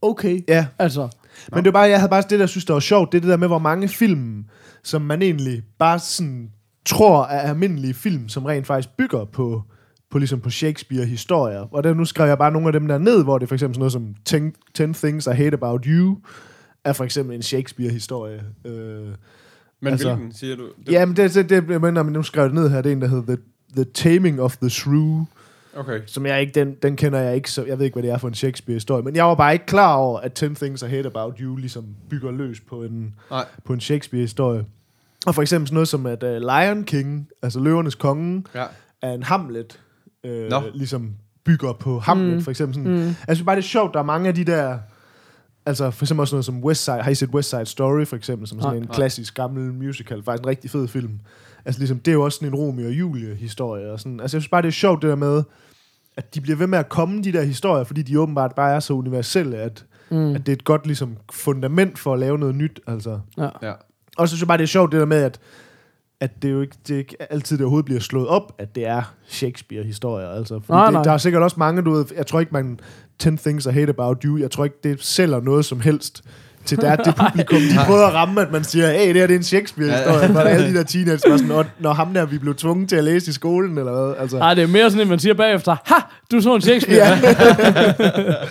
okay. 0.03 0.41
Ja, 0.49 0.67
Altså, 0.79 1.09
men 1.53 1.65
det 1.65 1.65
var 1.65 1.81
bare, 1.81 1.89
jeg 1.89 1.99
havde 1.99 2.11
bare 2.11 2.23
det, 2.31 2.39
der 2.41 2.47
synes, 2.47 2.65
der 2.65 2.73
var 2.73 2.81
sjovt, 2.81 3.13
det 3.13 3.19
er 3.19 3.23
det 3.23 3.31
der 3.31 3.37
med, 3.37 3.49
hvor 3.49 3.59
mange 3.59 3.89
film, 3.89 4.45
som 4.83 5.03
man 5.03 5.23
egentlig 5.23 5.63
bare 5.79 5.99
sådan 5.99 6.51
tror 6.87 7.25
er 7.25 7.41
almindelige 7.41 7.95
film, 7.95 8.29
som 8.29 8.45
rent 8.45 8.67
faktisk 8.67 8.89
bygger 8.99 9.25
på, 9.25 9.63
på, 10.11 10.19
ligesom 10.19 10.41
på 10.41 10.51
Shakespeare-historier. 10.51 11.61
Og 11.75 11.85
der, 11.85 11.95
nu 11.95 12.05
skrev 12.05 12.27
jeg 12.29 12.39
bare 12.39 12.51
nogle 12.53 12.69
af 12.69 12.73
dem 12.73 12.89
der 12.89 12.99
ned, 12.99 13.25
hvor 13.25 13.39
det 13.39 13.47
er 13.47 13.49
for 13.49 13.55
eksempel 13.55 13.75
sådan 13.75 13.81
noget 13.81 13.93
som 13.93 14.51
10, 14.75 14.93
10 14.93 14.93
Things 15.07 15.27
I 15.27 15.31
Hate 15.31 15.55
About 15.55 15.85
You, 15.87 16.19
er 16.85 16.93
for 16.93 17.05
eksempel 17.05 17.37
en 17.37 17.43
Shakespeare-historie. 17.43 18.43
Øh, 18.65 18.73
Men 19.83 19.93
Altså- 19.93 20.15
hvilken, 20.15 20.33
siger 20.35 20.57
du? 20.57 20.63
Det, 20.87 20.93
Jamen, 20.93 21.17
det, 21.17 21.35
det, 21.35 21.51
det 21.51 21.71
jeg 21.71 21.81
mener, 21.81 22.03
men 22.03 22.13
nu 22.13 22.23
skrev 22.23 22.43
jeg 22.43 22.51
det 22.51 22.55
ned 22.61 22.71
her, 22.71 22.83
det 22.83 22.89
er 22.89 22.93
en, 22.97 23.01
der 23.03 23.09
hedder 23.09 23.25
The, 23.37 23.37
The 23.75 23.85
Taming 23.85 24.41
of 24.43 24.57
the 24.57 24.71
Shrew, 24.71 25.25
Okay. 25.77 26.01
som 26.07 26.27
jeg 26.27 26.41
ikke, 26.41 26.53
den, 26.53 26.75
den 26.83 26.97
kender 26.97 27.19
jeg 27.19 27.35
ikke, 27.37 27.51
så 27.51 27.65
jeg 27.65 27.79
ved 27.79 27.85
ikke, 27.85 27.95
hvad 27.95 28.03
det 28.03 28.11
er 28.11 28.19
for 28.19 28.29
en 28.29 28.35
Shakespeare-historie, 28.35 29.03
men 29.03 29.17
jeg 29.17 29.25
var 29.25 29.35
bare 29.35 29.53
ikke 29.53 29.67
klar 29.67 29.95
over, 29.95 30.21
at 30.21 30.33
10 30.33 30.55
Things 30.55 30.83
I 30.83 30.87
Hate 30.87 31.07
About 31.07 31.39
You 31.41 31.57
ligesom 31.57 31.85
bygger 32.11 32.31
løs 32.31 32.61
på 32.61 32.83
en, 32.83 33.15
Nej. 33.31 33.45
på 33.65 33.73
en 33.73 33.81
Shakespeare-historie. 33.81 34.65
Og 35.27 35.35
for 35.35 35.43
eksempel 35.43 35.67
sådan 35.69 35.75
noget 35.75 35.89
som, 35.89 36.07
at 36.07 36.23
uh, 36.23 36.29
Lion 36.31 36.85
King, 36.85 37.29
altså 37.43 37.61
løvernes 37.61 37.95
konge, 37.95 38.45
Ja. 38.55 38.65
er 39.03 39.13
en 39.13 39.23
Hamlet, 39.23 39.81
øh, 40.25 40.51
Nå. 40.51 40.63
ligesom 40.75 41.15
bygger 41.45 41.73
på 41.73 41.99
Hamlet, 41.99 42.35
mm. 42.35 42.43
for 42.43 42.51
eksempel. 42.51 42.75
Sådan. 42.75 42.93
Mm. 42.93 43.15
Jeg 43.29 43.37
synes 43.37 43.43
bare, 43.43 43.57
det 43.57 43.63
er 43.63 43.67
sjovt, 43.67 43.95
der 43.95 44.01
er 44.01 44.05
mange 44.05 44.29
af 44.29 44.35
de 44.35 44.45
der, 44.45 44.79
altså 45.67 45.91
for 45.91 46.05
eksempel 46.05 46.21
også 46.21 46.35
noget 46.35 46.45
som 46.45 46.65
West 46.65 46.85
Side, 46.85 47.03
har 47.03 47.11
I 47.11 47.15
set 47.15 47.29
West 47.29 47.51
Side 47.51 47.67
Story, 47.67 48.05
for 48.05 48.17
eksempel, 48.17 48.49
som 48.49 48.61
sådan 48.61 48.77
Nej. 48.77 48.83
en 48.83 48.89
klassisk 48.89 49.35
gammel 49.35 49.75
musical, 49.75 50.23
faktisk 50.25 50.43
en 50.43 50.49
rigtig 50.49 50.71
fed 50.71 50.89
film. 50.89 51.21
Altså 51.65 51.79
ligesom, 51.79 51.99
det 51.99 52.11
er 52.11 52.13
jo 52.13 52.25
også 52.25 52.37
sådan 52.37 52.49
en 52.49 52.55
Romeo 52.55 52.87
og 52.87 52.93
Julie-historie, 52.93 53.93
og 53.93 54.01
sådan. 54.01 54.21
Altså 54.21 54.37
jeg 54.37 54.43
synes 54.43 54.51
bare, 54.51 54.63
det 54.63 54.69
er 54.69 54.73
sjovt 54.73 55.03
det 55.03 55.11
der 55.11 55.17
med, 55.17 55.43
at 56.17 56.35
de 56.35 56.41
bliver 56.41 56.57
ved 56.57 56.67
med 56.67 56.79
at 56.79 56.89
komme, 56.89 57.23
de 57.23 57.33
der 57.33 57.43
historier, 57.43 57.85
fordi 57.85 58.03
de 58.03 58.21
åbenbart 58.21 58.55
bare 58.55 58.75
er 58.75 58.81
så 58.81 58.93
universelle, 58.93 59.57
at, 59.57 59.85
mm. 60.11 60.35
at 60.35 60.47
det 60.47 60.53
er 60.53 60.57
et 60.57 60.65
godt 60.65 60.87
ligesom, 60.87 61.17
fundament 61.33 61.99
for 61.99 62.13
at 62.13 62.19
lave 62.19 62.39
noget 62.39 62.55
nyt, 62.55 62.81
altså. 62.87 63.21
Ja. 63.39 63.73
Og 64.17 64.29
så 64.29 64.33
synes 64.33 64.41
jeg 64.41 64.49
bare, 64.49 64.59
det 64.59 64.63
er 64.63 64.69
sjovt 64.69 64.93
det 64.93 65.01
der 65.01 65.07
med, 65.07 65.23
at, 65.23 65.41
at 66.21 66.43
det 66.43 66.51
jo 66.51 66.61
ikke, 66.61 66.77
det 66.89 66.95
ikke 66.95 67.17
altid, 67.33 67.59
det 67.59 67.65
overhovedet 67.65 67.85
bliver 67.85 68.01
slået 68.01 68.29
op, 68.29 68.53
at 68.59 68.75
det 68.75 68.87
er 68.87 69.03
Shakespeare-historier. 69.29 70.29
Altså. 70.29 70.61
Nej, 70.69 70.85
det, 70.85 70.93
nej. 70.93 71.03
Der 71.03 71.13
er 71.13 71.19
sikkert 71.19 71.43
også 71.43 71.57
mange, 71.59 71.83
du 71.83 71.91
ved, 71.91 72.05
jeg 72.17 72.27
tror 72.27 72.41
ikke, 72.41 72.53
man 72.53 72.81
10 73.19 73.37
Things 73.37 73.67
I 73.67 73.71
Hate 73.71 73.91
About 73.91 74.23
You, 74.25 74.39
jeg 74.39 74.51
tror 74.51 74.65
ikke, 74.65 74.77
det 74.85 75.05
sælger 75.05 75.41
noget 75.41 75.65
som 75.65 75.81
helst 75.81 76.23
til 76.65 76.79
der, 76.81 76.97
det 76.97 77.15
publikum. 77.27 77.59
De 77.59 77.79
prøver 77.87 78.07
at 78.07 78.15
ramme, 78.15 78.41
at 78.41 78.53
man 78.53 78.65
siger, 78.65 78.93
hey, 78.93 79.09
det 79.09 79.17
her 79.17 79.27
det 79.27 79.35
er 79.35 79.39
en 79.39 79.45
Shakespeare-historie. 79.45 80.29
Hvor 80.29 80.41
alle 80.41 80.69
de 80.69 80.75
der 80.75 80.83
teenagers 80.83 81.23
var 81.29 81.37
sådan, 81.37 81.49
når, 81.49 81.65
når 81.79 81.93
ham 81.93 82.15
der, 82.15 82.27
vi 82.27 82.39
blev 82.39 82.55
tvunget 82.55 82.89
til 82.89 82.97
at 82.97 83.05
læse 83.05 83.31
i 83.31 83.33
skolen, 83.33 83.79
eller 83.79 83.93
hvad? 83.93 84.15
Altså. 84.19 84.39
nej, 84.39 84.55
det 84.55 84.63
er 84.65 84.69
mere 84.69 84.91
sådan, 84.91 85.03
at 85.03 85.09
man 85.09 85.19
siger 85.19 85.35
bagefter, 85.35 85.77
ha, 85.85 85.95
du 86.33 86.41
så 86.41 86.55
en 86.55 86.61
Shakespeare. 86.61 87.19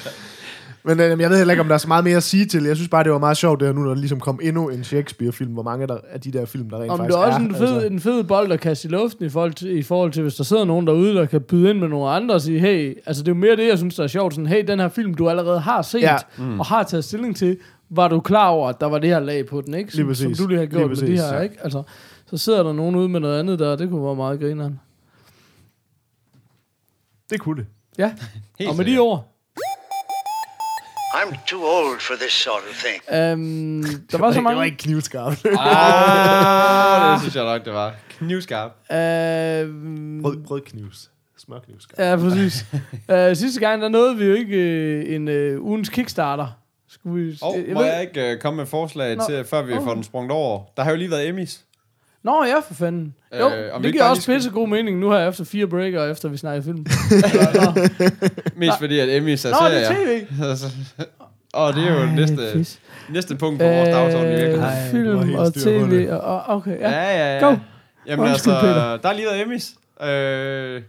Men 0.90 1.00
øh, 1.00 1.20
jeg 1.20 1.30
ved 1.30 1.38
heller 1.38 1.52
ikke, 1.52 1.62
om 1.62 1.68
der 1.68 1.74
er 1.74 1.78
så 1.78 1.88
meget 1.88 2.04
mere 2.04 2.18
at 2.18 2.24
sige 2.24 2.46
til. 2.46 2.64
Jeg 2.64 2.76
synes 2.76 2.90
bare, 2.90 3.04
det 3.04 3.12
var 3.12 3.18
meget 3.18 3.38
sjovt, 3.38 3.60
det 3.60 3.68
her 3.68 3.74
nu, 3.74 3.82
når 3.82 3.90
der 3.90 3.96
ligesom 3.96 4.20
kom 4.20 4.40
endnu 4.44 4.70
en 4.70 4.84
Shakespeare-film. 4.84 5.54
Hvor 5.54 5.64
mange 5.64 5.88
der, 5.88 5.98
af 6.10 6.22
de 6.22 6.32
der 6.32 6.46
film, 6.46 6.70
der 6.70 6.78
rent 6.82 6.92
Om 6.92 6.98
faktisk 6.98 7.18
det 7.18 7.24
er 7.24 7.26
også 7.28 7.40
er. 7.40 7.44
en 7.46 7.56
fed, 7.56 7.74
altså. 7.74 7.88
en 7.88 8.00
fed 8.00 8.24
bold 8.24 8.52
at 8.52 8.60
kaste 8.60 8.88
i 8.88 8.92
luften 8.92 9.26
i 9.26 9.30
forhold, 9.30 9.54
til, 9.54 9.78
i 9.78 9.84
forhold 9.84 10.12
til, 10.12 10.22
hvis 10.22 10.36
der 10.36 10.44
sidder 10.44 10.66
nogen 10.66 10.88
derude, 10.88 11.16
der 11.16 11.26
kan 11.26 11.42
byde 11.42 11.70
ind 11.70 11.80
med 11.80 11.88
nogle 11.88 12.10
andre 12.10 12.36
og 12.36 12.42
sige, 12.42 12.60
hey, 12.60 12.98
altså 13.06 13.24
det 13.24 13.32
er 13.32 13.36
jo 13.36 13.40
mere 13.40 13.56
det, 13.56 13.68
jeg 13.68 13.78
synes, 13.78 13.96
der 13.96 14.04
er 14.04 14.08
sjovt. 14.08 14.34
Sådan, 14.34 14.48
hey, 14.48 14.68
den 14.68 14.80
her 14.80 14.90
film, 14.90 15.14
du 15.14 15.30
allerede 15.30 15.60
har 15.60 15.82
set 15.82 16.02
Ja. 16.02 16.16
mm. 16.38 16.60
og 16.60 16.66
har 16.66 16.84
taget 16.84 17.04
stilling 17.04 17.36
til, 17.36 17.58
var 17.90 18.08
du 18.08 18.20
klar 18.20 18.48
over, 18.48 18.70
at 18.70 18.80
der 18.82 18.86
var 18.88 19.00
det 19.00 19.10
her 19.10 19.20
lag 19.20 19.46
på 19.46 19.62
den, 19.62 19.74
ikke? 19.74 19.92
Som, 19.92 19.98
Lige 19.98 20.08
præcis. 20.08 20.38
som 20.38 20.46
du 20.46 20.50
lige 20.50 20.58
har 20.60 20.66
Lige 20.66 20.78
gjort 20.78 20.90
med 20.90 20.96
de 20.98 21.02
præcis, 21.02 21.20
her, 21.20 21.36
ja. 21.36 21.42
ikke? 21.42 21.56
Altså, 21.64 21.84
så 22.26 22.38
sidder 22.38 22.64
der 22.64 22.74
nogen 22.74 22.96
ude 22.96 23.10
med 23.10 23.20
noget 23.20 23.40
andet 23.40 23.60
der, 23.60 23.76
det 23.76 23.90
kunne 23.90 24.06
være 24.06 24.16
meget 24.16 24.40
grineren. 24.40 24.80
Det 27.30 27.40
kunne 27.40 27.58
det. 27.62 27.66
Ja, 27.98 28.12
Helt 28.60 28.70
og 28.72 28.78
med 28.78 28.86
de 28.86 28.98
ord, 28.98 29.36
I'm 31.14 31.36
too 31.48 31.64
old 31.64 32.00
for 32.02 32.14
this 32.16 32.32
sort 32.32 32.64
of 32.70 32.76
thing. 32.84 33.02
øhm, 33.22 33.84
der 34.12 34.18
var 34.18 34.32
så 34.32 34.36
Det 34.38 34.44
var 34.44 34.52
mange... 34.52 34.66
ikke 34.66 34.78
knivskarpt. 34.78 35.46
Ah, 35.60 37.12
det 37.14 37.22
synes 37.22 37.36
jeg 37.36 37.44
nok, 37.44 37.66
det 37.66 37.74
var. 37.74 37.96
Knivskarp. 38.18 38.72
Øhm, 38.92 40.22
Rød, 40.26 40.52
rød 40.52 40.62
knivs. 40.62 41.10
Smørknivskarpt. 41.38 42.00
Ja, 42.00 42.16
præcis. 42.16 42.66
uh, 43.10 43.36
sidste 43.44 43.60
gang, 43.60 43.82
der 43.82 43.90
nåede 43.90 44.18
vi 44.18 44.26
jo 44.26 44.34
ikke 44.34 45.04
uh, 45.08 45.14
en 45.16 45.28
uh, 45.58 45.66
ugens 45.66 45.90
Kickstarter. 45.90 46.48
Skulle 46.90 47.26
vi... 47.26 47.38
Og 47.42 47.56
jeg 47.68 47.74
må 47.74 47.82
ved- 47.82 47.90
jeg 47.92 48.02
ikke 48.02 48.34
uh, 48.34 48.40
komme 48.42 48.58
med 48.58 48.66
forslag 48.66 49.16
Nå. 49.16 49.24
til, 49.30 49.46
før 49.46 49.62
vi 49.62 49.74
Åh. 49.74 49.84
får 49.84 49.94
den 49.94 50.04
sprunget 50.04 50.32
over? 50.32 50.64
Der 50.78 50.84
har 50.84 50.92
jo 50.92 50.98
lige 50.98 51.12
været 51.12 51.28
Emmys. 51.28 51.66
Nå, 52.24 52.44
ja, 52.46 52.60
for 52.68 52.74
fanden. 52.74 53.16
Jo, 53.40 53.50
Øh, 53.50 53.50
om 53.50 53.52
vi 53.54 53.60
det 53.84 53.86
ikke 53.86 53.92
giver 53.92 54.04
bare 54.04 54.10
også 54.12 54.20
lige 54.20 54.24
skal- 54.24 54.36
pisse 54.36 54.50
god 54.50 54.68
mening 54.68 55.00
nu 55.00 55.12
her 55.12 55.28
efter 55.30 55.44
fire 55.44 55.68
breaker, 55.68 56.04
efter 56.06 56.30
vi 56.30 56.38
snakker 56.38 56.64
film. 56.64 56.86
Eller, 57.12 57.54
nå. 57.76 57.82
Mest 58.56 58.80
fordi, 58.80 59.00
at 59.00 59.10
Emmys 59.18 59.46
er 59.46 59.50
Nå, 59.50 59.70
det 59.70 59.86
er 59.86 59.92
tv. 59.92 60.26
Og 61.54 61.74
det 61.74 61.84
er 61.88 61.94
jo 61.94 62.00
Ej, 62.00 62.16
næste, 62.16 62.38
pis. 62.54 62.80
næste 63.10 63.36
punkt 63.36 63.60
på 63.60 63.66
vores 63.68 63.90
dagsorden 63.90 64.28
i 64.28 64.36
virkeligheden. 64.36 64.64
Ej, 64.64 64.88
Øh, 64.94 65.06
du 65.06 65.12
har 65.12 65.20
film 65.20 65.28
helt 65.28 65.40
og 65.40 65.48
styr 65.48 65.80
på 65.80 65.86
tv. 65.88 65.92
det. 65.96 66.10
Og, 66.12 66.22
og, 66.22 66.56
okay, 66.56 66.80
ja. 66.80 66.90
Ja, 66.90 67.18
ja, 67.18 67.36
ja. 67.36 67.46
Go. 67.50 67.56
Jamen 68.08 68.26
Undskyld, 68.30 68.54
altså, 68.54 68.68
Peter. 68.74 68.98
der 68.98 69.10
er 69.10 69.14
lige 69.14 69.26
været 69.26 69.42
Emmys. 69.42 69.72
Øh, 70.04 70.82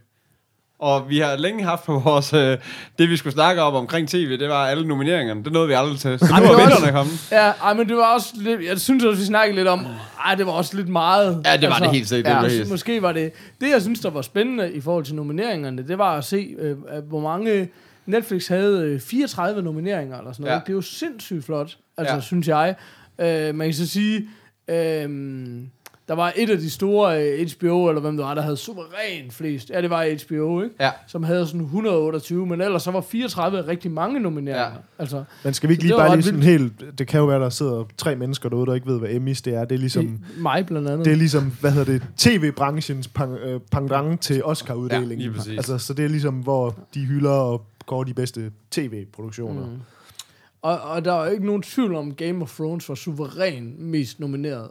og 0.80 1.10
vi 1.10 1.18
har 1.18 1.36
længe 1.36 1.64
haft 1.64 1.84
på 1.84 1.98
vores... 1.98 2.32
Øh, 2.32 2.58
det, 2.98 3.10
vi 3.10 3.16
skulle 3.16 3.32
snakke 3.32 3.62
om 3.62 3.74
omkring 3.74 4.08
tv, 4.08 4.38
det 4.38 4.48
var 4.48 4.66
alle 4.66 4.88
nomineringerne. 4.88 5.44
Det 5.44 5.52
nåede 5.52 5.68
vi 5.68 5.74
aldrig 5.74 5.98
til. 5.98 6.18
Så 6.18 6.26
nu 6.26 6.34
er 6.34 6.40
det 6.40 6.48
var 6.48 6.56
vinderne 6.56 6.92
kommet. 6.92 7.28
Ja, 7.32 7.48
ej, 7.62 7.74
men 7.74 7.88
det 7.88 7.96
var 7.96 8.14
også 8.14 8.28
lidt... 8.36 8.60
Jeg 8.64 8.80
synes 8.80 9.04
også, 9.04 9.20
vi 9.20 9.26
snakkede 9.26 9.56
lidt 9.56 9.68
om... 9.68 9.86
Ej, 10.26 10.34
det 10.34 10.46
var 10.46 10.52
også 10.52 10.76
lidt 10.76 10.88
meget. 10.88 11.42
Ja, 11.44 11.56
det 11.56 11.68
var 11.68 11.78
det 11.78 11.90
helt 11.90 12.08
sikkert, 12.08 12.24
det 12.24 12.30
Ja, 12.36 12.40
var 12.42 12.48
mås- 12.48 12.52
helt- 12.52 12.70
måske 12.70 13.02
var 13.02 13.12
det... 13.12 13.32
Det, 13.60 13.70
jeg 13.70 13.82
synes, 13.82 14.00
der 14.00 14.10
var 14.10 14.22
spændende 14.22 14.72
i 14.72 14.80
forhold 14.80 15.04
til 15.04 15.14
nomineringerne, 15.14 15.88
det 15.88 15.98
var 15.98 16.18
at 16.18 16.24
se, 16.24 16.54
øh, 16.58 16.76
hvor 17.08 17.20
mange... 17.20 17.68
Netflix 18.06 18.48
havde 18.48 18.82
øh, 18.84 19.00
34 19.00 19.62
nomineringer 19.62 20.18
eller 20.18 20.32
sådan 20.32 20.44
noget. 20.44 20.54
Ja. 20.56 20.60
Det 20.60 20.68
er 20.68 20.72
jo 20.72 20.80
sindssygt 20.80 21.44
flot, 21.44 21.76
altså, 21.98 22.14
Ja. 22.14 22.20
synes 22.20 22.48
jeg. 22.48 22.74
Øh, 23.20 23.54
man 23.54 23.66
kan 23.66 23.74
så 23.74 23.88
sige... 23.88 24.28
Øh, 24.70 25.08
der 26.10 26.16
var 26.16 26.32
et 26.36 26.50
af 26.50 26.58
de 26.58 26.70
store 26.70 27.22
øh, 27.24 27.48
HBO, 27.58 27.88
eller 27.88 28.00
hvem 28.00 28.16
det 28.16 28.24
var, 28.26 28.34
der 28.34 28.42
havde 28.42 28.56
suveræn 28.56 29.30
flest. 29.30 29.70
Ja, 29.70 29.82
det 29.82 29.90
var 29.90 30.24
HBO, 30.26 30.62
ikke? 30.62 30.74
Ja. 30.80 30.90
Som 31.06 31.22
havde 31.22 31.46
sådan 31.46 31.60
128, 31.60 32.46
men 32.46 32.60
ellers 32.60 32.82
så 32.82 32.90
var 32.90 33.00
34 33.00 33.66
rigtig 33.66 33.90
mange 33.90 34.20
nomineringer. 34.20 34.66
Ja. 34.66 34.70
Altså, 34.98 35.24
Men 35.44 35.54
skal 35.54 35.68
vi 35.68 35.72
ikke 35.72 35.84
lige 35.84 35.96
bare 35.96 36.16
lige 36.16 36.22
sådan 36.22 36.42
helt... 36.42 36.98
Det 36.98 37.06
kan 37.06 37.20
jo 37.20 37.26
være, 37.26 37.40
der 37.40 37.50
sidder 37.50 37.84
tre 37.96 38.16
mennesker 38.16 38.48
derude, 38.48 38.66
der 38.66 38.74
ikke 38.74 38.86
ved, 38.86 38.98
hvad 38.98 39.10
Emmys 39.10 39.42
det 39.42 39.54
er. 39.54 39.64
Det 39.64 39.74
er 39.74 39.78
ligesom... 39.78 40.06
det, 40.06 40.20
mig 40.38 40.66
blandt 40.66 40.88
andet. 40.88 41.04
Det 41.04 41.12
er 41.12 41.16
ligesom, 41.16 41.52
hvad 41.60 41.70
hedder 41.70 41.92
det, 41.92 42.02
tv-branchens 42.16 43.08
pang, 43.08 43.34
øh, 43.34 44.18
til 44.20 44.36
Ja, 44.36 44.42
Oscar-uddelingen. 44.42 45.18
lige 45.18 45.32
præcis. 45.32 45.56
altså, 45.56 45.78
så 45.78 45.94
det 45.94 46.04
er 46.04 46.08
ligesom, 46.08 46.34
hvor 46.34 46.74
de 46.94 47.00
hylder 47.00 47.30
og 47.30 47.64
går 47.86 48.04
de 48.04 48.14
bedste 48.14 48.50
tv-produktioner. 48.70 49.66
Mm. 49.66 49.80
Og, 50.62 50.80
og 50.80 51.04
der 51.04 51.12
er 51.12 51.24
jo 51.24 51.32
ikke 51.32 51.46
nogen 51.46 51.62
tvivl 51.62 51.94
om, 51.94 52.14
Game 52.14 52.42
of 52.42 52.54
Thrones 52.56 52.88
var 52.88 52.94
suveræn 52.94 53.74
mest 53.78 54.20
nomineret. 54.20 54.68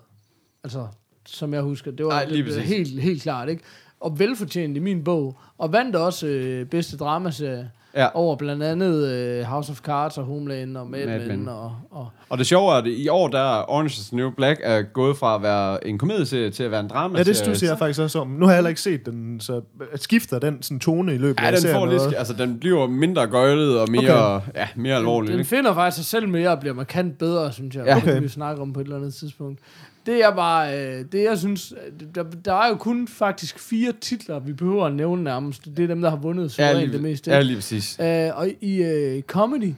Altså, 0.64 0.88
som 1.36 1.54
jeg 1.54 1.62
husker. 1.62 1.92
Det 1.92 2.06
var 2.06 2.12
Ej, 2.12 2.26
lige 2.26 2.38
det, 2.38 2.46
det, 2.46 2.54
præcis. 2.56 2.70
helt, 2.78 3.02
helt 3.02 3.22
klart, 3.22 3.50
ikke? 3.50 3.64
Og 4.00 4.20
velfortjent 4.20 4.78
i 4.78 4.80
min 4.80 5.04
bog. 5.04 5.38
Og 5.58 5.74
vandt 5.74 5.96
også 5.96 6.28
øh, 6.28 6.66
bedste 6.66 6.98
dramaserie 6.98 7.70
Ja. 7.96 8.08
over 8.14 8.36
blandt 8.36 8.64
andet 8.64 9.08
øh, 9.08 9.44
House 9.44 9.72
of 9.72 9.80
Cards 9.80 10.18
og 10.18 10.24
Homeland 10.24 10.78
og 10.78 10.88
Mad, 10.88 11.06
Mad 11.06 11.28
Men. 11.28 11.48
Og, 11.48 11.76
og, 11.92 12.08
Og 12.30 12.38
det 12.38 12.46
sjove 12.48 12.72
er, 12.72 12.76
at 12.76 12.86
i 12.88 13.08
år, 13.08 13.28
der 13.28 13.40
er 13.40 13.70
Orange 13.70 13.88
is 13.88 14.08
the 14.08 14.18
New 14.18 14.30
Black 14.32 14.60
er 14.64 14.82
gået 14.82 15.18
fra 15.18 15.36
at 15.36 15.42
være 15.44 15.88
en 15.88 15.98
komedieserie 15.98 16.52
til 16.52 16.64
at 16.64 16.72
være 16.72 16.80
en 16.80 16.88
drama 16.88 17.18
Ja, 17.18 17.24
det 17.24 17.38
studser 17.38 17.68
jeg 17.68 17.78
faktisk 17.78 18.00
også 18.00 18.20
om. 18.20 18.28
Nu 18.28 18.46
har 18.46 18.52
jeg 18.52 18.58
heller 18.58 18.70
ikke 18.70 18.82
set 18.82 19.06
den, 19.06 19.40
så 19.40 19.62
skifter 19.96 20.40
den 20.40 20.62
sådan 20.64 20.80
tone 20.80 21.16
i 21.16 21.18
løbet 21.18 21.42
Ja, 21.42 21.46
af 21.46 21.52
den 21.52 21.62
serien 21.62 21.78
får 21.80 21.86
lidt, 21.86 21.98
noget? 21.98 22.16
altså 22.18 22.34
den 22.34 22.60
bliver 22.60 22.88
mindre 22.88 23.28
gøjlet 23.28 23.80
og 23.80 23.88
mere, 23.92 24.36
okay. 24.36 24.48
ja, 24.56 24.68
mere 24.76 24.96
alvorlig. 24.96 25.32
den 25.32 25.40
ikke? 25.40 25.50
finder 25.50 25.74
faktisk 25.74 25.96
sig 25.96 26.06
selv 26.06 26.28
mere 26.28 26.50
og 26.50 26.60
bliver 26.60 26.74
markant 26.76 27.18
bedre, 27.18 27.52
synes 27.52 27.76
jeg. 27.76 27.86
Ja. 27.86 27.96
Det 27.96 28.04
kan 28.04 28.12
Okay. 28.12 28.22
vi 28.22 28.28
snakke 28.28 28.62
om 28.62 28.74
på 28.74 28.80
et 28.80 28.84
eller 28.84 28.98
andet 28.98 29.14
tidspunkt. 29.14 29.60
Det 30.06 30.24
er 30.24 30.36
bare, 30.36 30.78
øh, 30.80 31.06
det 31.12 31.24
jeg 31.24 31.38
synes, 31.38 31.74
der, 32.16 32.24
der 32.24 32.54
er 32.54 32.70
jo 32.70 32.76
kun 32.76 33.08
faktisk 33.08 33.60
fire 33.60 33.92
titler, 34.02 34.40
vi 34.40 34.54
behøver 34.54 34.86
at 34.86 34.94
nævne 34.94 35.24
nærmest. 35.24 35.66
Det 35.66 35.80
er 35.80 35.88
dem, 35.88 36.02
der 36.02 36.10
har 36.10 36.18
vundet 36.18 36.44
ja, 36.44 36.48
suverænt 36.48 36.80
lige, 36.80 36.94
det 36.94 37.02
meste. 37.02 37.32
ja, 37.32 37.42
lige 37.42 37.56
præcis. 37.56 38.00
Øh, 38.00 38.30
og 38.38 38.50
i 38.62 38.84
øh, 38.84 39.22
comedy, 39.22 39.74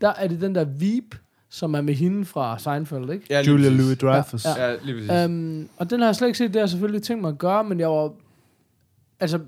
der 0.00 0.12
er 0.16 0.28
det 0.28 0.40
den 0.40 0.54
der 0.54 0.64
Veep, 0.64 1.14
som 1.50 1.74
er 1.74 1.80
med 1.80 1.94
hende 1.94 2.24
fra 2.24 2.58
Seinfeld, 2.58 3.10
ikke? 3.10 3.26
Ja, 3.30 3.42
Julia 3.42 3.68
præcis. 3.68 3.84
Louis 3.84 3.98
Dreyfus. 3.98 4.44
Ja, 4.44 4.66
Ja, 4.66 4.76
lige 4.82 4.94
præcis. 4.94 5.26
Um, 5.26 5.68
og 5.76 5.90
den 5.90 6.00
har 6.00 6.06
jeg 6.06 6.16
slet 6.16 6.28
ikke 6.28 6.38
set, 6.38 6.48
det 6.48 6.56
har 6.56 6.62
jeg 6.62 6.68
selvfølgelig 6.70 7.02
tænkt 7.02 7.20
mig 7.20 7.28
at 7.28 7.38
gøre, 7.38 7.64
men 7.64 7.80
jeg 7.80 7.88
var... 7.88 8.12
Altså, 9.20 9.38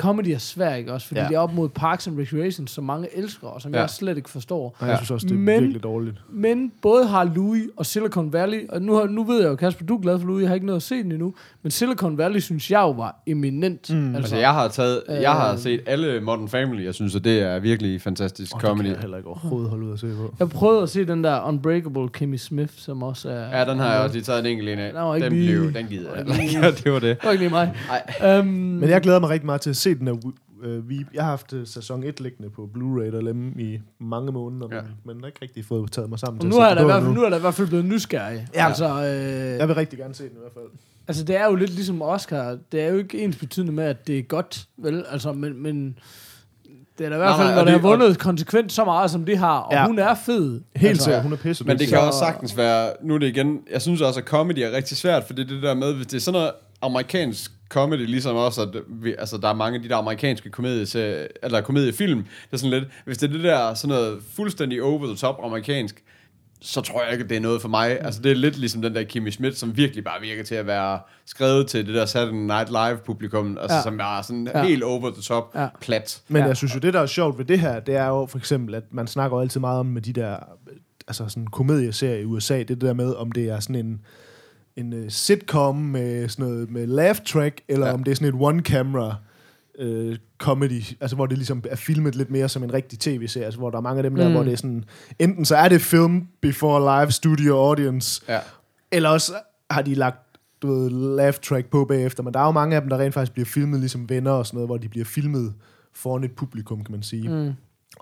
comedy 0.00 0.28
er 0.28 0.38
svært, 0.38 0.78
ikke 0.78 0.92
også? 0.92 1.06
Fordi 1.06 1.18
Ja. 1.20 1.24
ja. 1.24 1.28
det 1.28 1.34
er 1.36 1.40
op 1.40 1.54
mod 1.54 1.68
Parks 1.68 2.06
and 2.06 2.18
Recreation, 2.18 2.66
som 2.66 2.84
mange 2.84 3.08
elsker, 3.16 3.46
og 3.48 3.62
som 3.62 3.70
Ja. 3.72 3.76
ja. 3.78 3.82
jeg 3.82 3.90
slet 3.90 4.16
ikke 4.16 4.30
forstår. 4.30 4.76
Og 4.78 4.88
jeg 4.88 4.96
synes 4.96 5.10
også, 5.10 5.26
det 5.26 5.34
er 5.34 5.38
Men- 5.38 5.60
virkelig 5.60 5.82
dårligt. 5.82 6.16
Men 6.32 6.72
både 6.82 7.06
har 7.06 7.24
Louis 7.34 7.62
og 7.76 7.86
Silicon 7.86 8.32
Valley, 8.32 8.68
og 8.68 8.82
nu, 8.82 8.94
har, 8.94 9.06
nu 9.06 9.24
ved 9.24 9.40
jeg 9.40 9.48
jo, 9.50 9.56
Kasper, 9.56 9.86
du 9.86 9.96
er 9.96 10.00
glad 10.00 10.18
for 10.18 10.26
Louis, 10.26 10.42
jeg 10.42 10.48
har 10.48 10.54
ikke 10.54 10.66
noget 10.66 10.76
at 10.76 10.82
se 10.82 11.02
den 11.02 11.12
endnu, 11.12 11.34
men 11.62 11.70
Silicon 11.70 12.18
Valley 12.18 12.40
synes 12.40 12.70
jeg 12.70 12.80
jo 12.80 12.90
var 12.90 13.22
eminent. 13.26 13.90
Mm. 13.94 14.14
Altså, 14.16 14.36
jeg 14.36 14.52
har 14.52 14.68
taget, 14.68 15.02
jeg 15.08 15.32
har 15.32 15.52
Øh. 15.52 15.58
set 15.58 15.80
alle 15.86 16.20
Modern 16.20 16.48
Family. 16.48 16.84
Jeg 16.84 16.94
synes, 16.94 17.16
at 17.16 17.24
det 17.24 17.42
er 17.42 17.58
virkelig 17.58 18.00
fantastisk 18.02 18.54
Oh, 18.54 18.60
comedy. 18.60 18.78
Det 18.78 18.84
kan 18.86 18.94
jeg 18.94 19.00
heller 19.00 19.16
ikke 19.16 19.28
overhovedet 19.28 19.70
holde 19.70 19.86
ud 19.86 19.92
at 19.92 19.98
se 19.98 20.06
på. 20.16 20.34
Jeg 20.38 20.48
prøvede 20.48 20.82
at 20.82 20.88
se 20.88 21.04
den 21.06 21.24
der 21.24 21.48
Unbreakable 21.48 22.08
Kimmy 22.08 22.36
Smith, 22.36 22.72
som 22.76 23.02
også 23.02 23.28
er... 23.30 23.58
Ja, 23.58 23.64
den 23.70 23.78
har 23.78 23.92
jeg 23.92 24.00
også 24.02 24.14
lige 24.16 24.24
taget 24.24 24.40
en 24.40 24.46
enkelt 24.46 24.68
en 24.68 24.78
af. 24.78 24.92
Den 24.92 25.02
var 25.02 25.14
ikke 25.14 25.24
Den, 25.24 25.32
lige- 25.38 25.58
blev, 25.58 25.72
den 25.74 25.86
gider 25.86 26.10
jeg. 26.16 26.26
Ja, 26.62 26.70
det 26.70 26.92
var 26.92 26.98
det. 26.98 27.16
Det 27.16 27.24
var 27.24 27.30
ikke 27.30 27.44
lige 27.44 27.50
mig. 27.50 27.72
Nej. 28.20 28.38
Um, 28.40 28.46
Men 28.46 28.88
jeg 28.90 29.00
glæder 29.00 29.18
mig 29.20 29.28
rigtig 29.30 29.46
meget 29.46 29.60
til 29.60 29.70
at 29.70 29.76
se 29.76 29.89
den 29.98 30.06
her 30.06 30.32
øh, 30.62 30.88
Veep. 30.90 31.06
Jeg 31.14 31.22
har 31.22 31.30
haft 31.30 31.52
øh, 31.52 31.66
sæson 31.66 32.02
1 32.04 32.20
liggende 32.20 32.50
på 32.50 32.70
Blu-ray 32.74 33.12
derhjemme 33.16 33.52
i 33.62 33.80
mange 33.98 34.32
måneder, 34.32 34.68
Ja. 34.72 34.80
men, 34.82 34.90
men 35.04 35.16
jeg 35.16 35.20
har 35.22 35.26
ikke 35.26 35.38
rigtig 35.42 35.64
fået 35.64 35.92
taget 35.92 36.10
mig 36.10 36.18
sammen 36.18 36.38
og 36.38 36.42
til 36.42 36.50
nu 36.50 36.56
at 36.56 36.62
er, 36.64 36.68
se 36.68 36.74
der 36.74 36.80
i 36.80 36.84
den 36.84 36.86
hvert 36.86 37.02
fald, 37.02 37.14
nu. 37.14 37.20
nu 37.20 37.24
er 37.26 37.30
der 37.30 37.36
i 37.36 37.40
hvert 37.40 37.54
fald 37.54 37.68
blevet 37.68 37.84
nysgerrig. 37.84 38.46
Ja. 38.54 38.66
Altså, 38.66 38.84
øh, 38.88 39.58
Jeg 39.58 39.68
vil 39.68 39.74
rigtig 39.76 39.98
gerne 39.98 40.14
se 40.14 40.22
den 40.24 40.32
i 40.32 40.40
hvert 40.40 40.52
fald. 40.54 40.64
altså, 41.08 41.24
det 41.24 41.36
er 41.36 41.44
jo 41.46 41.54
lidt 41.54 41.70
ligesom 41.70 42.02
Oscar. 42.02 42.58
Det 42.72 42.80
er 42.82 42.88
jo 42.88 42.98
ikke 42.98 43.18
ens 43.24 43.36
betydende 43.36 43.72
med, 43.72 43.84
at 43.84 44.06
det 44.06 44.18
er 44.18 44.22
godt, 44.22 44.66
vel? 44.78 45.04
Altså, 45.10 45.32
men, 45.32 45.62
men 45.62 45.98
det 46.98 47.06
er 47.06 47.10
da 47.10 47.14
i 47.14 47.18
hvert 47.18 47.36
fald, 47.36 47.48
nej, 47.48 47.54
når 47.56 47.64
det 47.64 47.72
har 47.72 47.78
det- 47.78 47.84
og- 47.92 48.00
vundet 48.00 48.18
konsekvent 48.18 48.72
så 48.72 48.84
meget, 48.84 49.10
som 49.10 49.24
det 49.24 49.38
har, 49.38 49.58
og 49.58 49.72
Ja. 49.72 49.86
hun 49.86 49.98
er 49.98 50.14
fed. 50.14 50.60
Helt 50.76 50.88
altså, 50.90 51.04
sikkert, 51.04 51.22
hun 51.22 51.32
er 51.32 51.36
pisse 51.36 51.64
Men 51.64 51.78
det 51.78 51.88
kan 51.88 51.98
Så- 51.98 52.06
også 52.06 52.18
sagtens 52.18 52.56
være, 52.56 52.92
nu 53.02 53.14
er 53.14 53.18
det 53.18 53.26
igen, 53.26 53.60
jeg 53.72 53.82
synes 53.82 54.00
også, 54.00 54.20
at 54.20 54.26
comedy 54.26 54.58
er 54.58 54.70
rigtig 54.72 54.96
svært, 54.96 55.24
for 55.24 55.32
det 55.32 55.42
er 55.44 55.54
det 55.54 55.62
der 55.62 55.74
med, 55.74 55.94
hvis 55.94 56.06
det 56.06 56.16
er 56.16 56.20
sådan 56.20 56.38
noget 56.40 56.52
amerikansk 56.82 57.52
comedy, 57.70 58.06
ligesom 58.06 58.36
også, 58.36 58.62
at 58.62 58.68
vi, 58.88 59.14
altså, 59.18 59.36
der 59.38 59.48
er 59.48 59.54
mange 59.54 59.76
af 59.76 59.82
de 59.82 59.88
der 59.88 59.96
amerikanske 59.96 60.50
komedie, 60.50 60.86
eller 61.44 61.60
komediefilm, 61.60 62.22
det 62.22 62.52
er 62.52 62.56
sådan 62.56 62.70
lidt, 62.80 62.84
hvis 63.04 63.18
det 63.18 63.28
er 63.28 63.32
det 63.32 63.44
der 63.44 63.74
sådan 63.74 63.96
noget 63.96 64.22
fuldstændig 64.36 64.82
over 64.82 65.06
the 65.06 65.16
top 65.16 65.36
amerikansk, 65.44 66.02
så 66.62 66.80
tror 66.80 67.02
jeg 67.02 67.12
ikke, 67.12 67.24
at 67.24 67.30
det 67.30 67.36
er 67.36 67.40
noget 67.40 67.60
for 67.62 67.68
mig. 67.68 68.00
Altså, 68.00 68.22
det 68.22 68.32
er 68.32 68.36
lidt 68.36 68.58
ligesom 68.58 68.82
den 68.82 68.94
der 68.94 69.02
Kimmy 69.02 69.30
Schmidt, 69.30 69.58
som 69.58 69.76
virkelig 69.76 70.04
bare 70.04 70.20
virker 70.20 70.44
til 70.44 70.54
at 70.54 70.66
være 70.66 70.98
skrevet 71.26 71.66
til 71.66 71.86
det 71.86 71.94
der 71.94 72.06
Saturday 72.06 72.36
Night 72.38 72.68
Live-publikum, 72.70 73.58
altså, 73.60 73.76
Ja. 73.76 73.82
som 73.82 73.98
er 74.00 74.22
sådan 74.22 74.48
Ja. 74.54 74.62
helt 74.64 74.82
over 74.82 75.10
the 75.10 75.22
top, 75.22 75.52
Ja. 75.54 75.68
plat. 75.80 76.22
Men 76.28 76.42
Ja. 76.42 76.46
jeg 76.48 76.56
synes 76.56 76.74
jo, 76.74 76.80
det 76.80 76.94
der 76.94 77.00
er 77.00 77.06
sjovt 77.06 77.38
ved 77.38 77.44
det 77.44 77.60
her, 77.60 77.80
det 77.80 77.96
er 77.96 78.06
jo 78.06 78.26
for 78.26 78.38
eksempel, 78.38 78.74
at 78.74 78.82
man 78.90 79.06
snakker 79.06 79.36
jo 79.36 79.40
altid 79.40 79.60
meget 79.60 79.80
om 79.80 79.86
med 79.86 80.02
de 80.02 80.12
der, 80.12 80.36
altså 81.08 81.28
sådan 81.28 81.46
komedieserier 81.46 82.16
i 82.16 82.24
USA, 82.24 82.62
det 82.62 82.80
der 82.80 82.92
med, 82.92 83.14
om 83.14 83.32
det 83.32 83.48
er 83.48 83.60
sådan 83.60 83.76
en, 83.86 84.00
en 84.76 84.92
uh, 84.92 85.08
sitcom 85.08 85.76
med 85.76 86.28
sådan 86.28 86.46
noget 86.46 86.70
med 86.70 86.86
laugh 86.86 87.18
track, 87.26 87.60
eller 87.68 87.86
Ja. 87.86 87.92
om 87.92 88.04
det 88.04 88.10
er 88.10 88.14
sådan 88.14 88.34
et 88.34 88.40
one 88.42 88.60
camera 88.62 89.14
uh, 89.82 90.14
comedy, 90.38 90.82
altså 91.00 91.16
hvor 91.16 91.26
det 91.26 91.38
ligesom 91.38 91.62
er 91.70 91.76
filmet 91.76 92.14
lidt 92.14 92.30
mere 92.30 92.48
som 92.48 92.62
en 92.64 92.72
rigtig 92.74 92.98
tv-serie, 92.98 93.44
altså 93.44 93.58
hvor 93.60 93.70
der 93.70 93.78
er 93.78 93.82
mange 93.82 93.98
af 93.98 94.02
dem 94.02 94.14
der, 94.14 94.28
Mm. 94.28 94.34
hvor 94.34 94.42
det 94.42 94.52
er 94.52 94.56
sådan, 94.56 94.84
enten 95.18 95.44
så 95.44 95.56
er 95.56 95.68
det 95.68 95.80
film 95.80 96.26
before 96.42 97.00
live 97.02 97.12
studio 97.12 97.56
audience, 97.68 98.22
Ja. 98.28 98.38
eller 98.92 99.08
også 99.08 99.32
har 99.70 99.82
de 99.82 99.94
lagt 99.94 100.18
du 100.62 100.66
ved, 100.74 100.90
laugh 101.16 101.34
track 101.42 101.66
på 101.70 101.84
bagefter, 101.84 102.22
men 102.22 102.34
der 102.34 102.40
er 102.40 102.44
jo 102.44 102.50
mange 102.50 102.76
af 102.76 102.82
dem, 102.82 102.88
der 102.90 102.98
rent 102.98 103.14
faktisk 103.14 103.32
bliver 103.32 103.46
filmet 103.46 103.80
ligesom 103.80 104.08
venner 104.10 104.30
og 104.30 104.46
sådan 104.46 104.56
noget, 104.56 104.68
hvor 104.68 104.76
de 104.76 104.88
bliver 104.88 105.04
filmet 105.04 105.54
foran 105.94 106.24
et 106.24 106.32
publikum, 106.32 106.84
kan 106.84 106.92
man 106.92 107.02
sige. 107.02 107.28
Mm. 107.28 107.52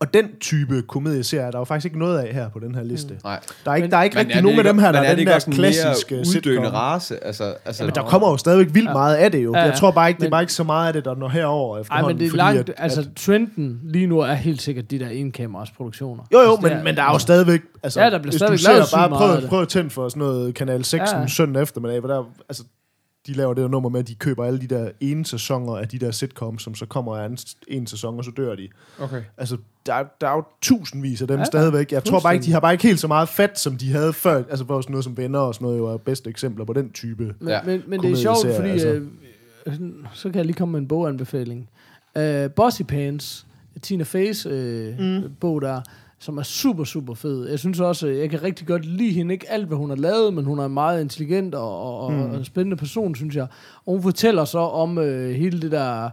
Og 0.00 0.14
den 0.14 0.24
type 0.40 0.82
komedieserie 0.82 1.46
er 1.46 1.50
der 1.50 1.58
jo 1.58 1.64
faktisk 1.64 1.84
ikke 1.84 1.98
noget 1.98 2.18
af 2.18 2.34
her 2.34 2.48
på 2.48 2.58
den 2.58 2.74
her 2.74 2.82
liste. 2.82 3.14
Mm. 3.14 3.20
Nej. 3.24 3.40
Der 3.64 3.70
er 3.70 3.74
ikke, 3.76 3.84
Men- 3.84 3.90
der 3.90 3.96
er 3.96 4.02
ikke 4.02 4.14
Men 4.14 4.20
rigtig 4.20 4.36
er 4.38 4.42
nogen 4.42 4.58
af 4.58 4.62
ikke- 4.62 4.68
dem 4.68 4.78
her, 4.78 4.86
men 4.86 4.94
der 4.94 5.00
er 5.00 5.04
er, 5.04 5.14
den 5.16 5.26
der 5.26 5.38
klassiske 5.52 6.14
mere 6.14 6.24
sitcom. 6.24 6.50
uddøende 6.52 6.68
race? 6.70 7.24
Altså, 7.24 7.54
altså, 7.64 7.82
Ja, 7.82 7.86
men 7.86 7.94
der 7.94 8.02
kommer 8.02 8.30
jo 8.30 8.36
stadigvæk 8.36 8.74
vildt 8.74 8.88
Ja. 8.88 8.92
meget 8.92 9.16
af 9.16 9.32
det 9.32 9.44
jo. 9.44 9.52
Ja, 9.54 9.58
ja. 9.60 9.64
Jeg 9.64 9.74
tror 9.74 9.90
bare 9.90 10.08
ikke, 10.08 10.18
det 10.18 10.24
er 10.24 10.26
Men- 10.26 10.30
bare 10.30 10.42
ikke 10.42 10.52
så 10.52 10.64
meget 10.64 10.86
af 10.86 10.92
det, 10.92 11.04
der 11.04 11.14
når 11.14 11.28
herover 11.28 11.74
Ej, 11.76 11.80
efterhånden. 11.80 12.08
men 12.08 12.18
det 12.18 12.26
er 12.26 12.30
fordi 12.30 12.38
langt, 12.38 12.58
at, 12.68 12.74
altså 12.78 13.00
at, 13.00 13.08
trenden 13.16 13.80
lige 13.84 14.06
nu 14.06 14.18
er 14.20 14.32
helt 14.34 14.62
sikkert 14.62 14.90
de 14.90 14.98
der 14.98 15.08
enkameras 15.08 15.70
produktioner. 15.70 16.22
jo, 16.32 16.38
jo, 16.40 16.50
Altså, 16.52 16.68
men, 16.74 16.84
men 16.84 16.96
der 16.96 17.02
er 17.02 17.12
jo 17.12 17.18
stadigvæk... 17.18 17.60
Altså, 17.82 18.00
Ja, 18.02 18.10
der 18.10 18.18
bliver 18.18 18.36
stadigvæk 18.36 18.60
lavet 18.66 18.84
bare 18.94 19.08
meget 19.08 19.34
af 19.34 19.40
prøv, 19.40 19.48
prøv 19.48 19.62
at 19.62 19.68
tænde 19.68 19.90
for 19.90 20.08
sådan 20.08 20.20
noget 20.20 20.54
Kanal 20.54 20.84
6 20.84 21.00
Ja, 21.12 21.16
ja. 21.16 21.20
ja. 21.20 21.26
søndag 21.28 21.62
eftermiddag, 21.62 22.00
hvor 22.00 22.08
der, 22.08 22.24
altså, 22.48 22.62
de 23.28 23.32
laver 23.32 23.54
det 23.54 23.62
der 23.62 23.68
nummer 23.68 23.88
med, 23.90 24.00
at 24.00 24.08
de 24.08 24.14
køber 24.14 24.44
alle 24.44 24.60
de 24.60 24.66
der 24.66 24.90
ene 25.00 25.26
sæsoner 25.26 25.76
af 25.76 25.88
de 25.88 25.98
der 25.98 26.10
sitcoms, 26.10 26.62
som 26.62 26.74
så 26.74 26.86
kommer 26.86 27.16
af 27.16 27.26
en, 27.26 27.38
en 27.68 27.86
sæson, 27.86 28.18
og 28.18 28.24
så 28.24 28.30
dør 28.36 28.54
de. 28.54 28.68
Okay. 29.00 29.22
Altså, 29.36 29.56
der, 29.86 29.94
er- 29.94 30.04
der 30.20 30.28
er 30.28 30.32
jo 30.36 30.44
tusindvis 30.62 31.22
af 31.22 31.28
dem 31.28 31.38
Ja, 31.38 31.44
stadigvæk. 31.44 31.92
Jeg 31.92 32.04
tror 32.04 32.20
bare 32.20 32.34
ikke, 32.34 32.44
de 32.46 32.52
har 32.52 32.60
bare 32.60 32.72
ikke 32.72 32.86
helt 32.86 33.00
så 33.00 33.08
meget 33.08 33.28
fat, 33.28 33.58
som 33.58 33.76
de 33.76 33.92
havde 33.92 34.12
før. 34.12 34.36
Altså, 34.50 34.64
hvor 34.64 34.80
sådan 34.80 34.92
noget 34.92 35.04
som 35.04 35.16
venner 35.16 35.38
og 35.38 35.54
sådan 35.54 35.64
noget 35.66 35.78
jo 35.78 35.86
er 35.86 35.96
bedste 35.96 36.30
eksempler 36.30 36.64
på 36.64 36.72
den 36.72 36.90
type. 36.90 37.34
Men, 37.40 37.48
Ja. 37.48 37.60
men, 37.62 37.82
men 37.86 38.02
det 38.02 38.10
er 38.12 38.16
sjovt, 38.16 38.46
fordi 38.56 38.68
altså. 38.68 38.88
øh, 38.88 39.80
så 40.14 40.28
kan 40.28 40.34
jeg 40.34 40.44
lige 40.44 40.56
komme 40.56 40.72
med 40.72 40.80
en 40.80 40.88
boganbefaling. 40.88 41.68
Uh, 42.16 42.50
Bossy 42.56 42.82
Pants, 42.82 43.46
Tina 43.82 44.04
Fey's 44.04 44.48
øh, 44.48 44.98
mm. 44.98 45.22
bog 45.40 45.62
der, 45.62 45.80
som 46.18 46.38
er 46.38 46.42
super, 46.42 46.84
super 46.84 47.14
fed. 47.14 47.48
Jeg 47.48 47.58
synes 47.58 47.80
også, 47.80 48.06
øh, 48.06 48.18
jeg 48.18 48.30
kan 48.30 48.42
rigtig 48.42 48.66
godt 48.66 48.84
lide 48.84 49.12
hende. 49.12 49.34
Ikke 49.34 49.50
alt, 49.50 49.66
hvad 49.66 49.76
hun 49.76 49.90
har 49.90 49.96
lavet, 49.96 50.34
men 50.34 50.44
hun 50.44 50.58
er 50.58 50.64
en 50.64 50.74
meget 50.74 51.00
intelligent 51.00 51.54
og, 51.54 52.00
og, 52.00 52.12
mm. 52.12 52.20
og 52.20 52.36
en 52.36 52.44
spændende 52.44 52.76
person, 52.76 53.14
synes 53.14 53.36
jeg. 53.36 53.46
Og 53.86 53.92
hun 53.92 54.02
fortæller 54.02 54.44
så 54.44 54.58
om 54.58 54.98
øh, 54.98 55.30
hele 55.30 55.62
det 55.62 55.72
der, 55.72 56.10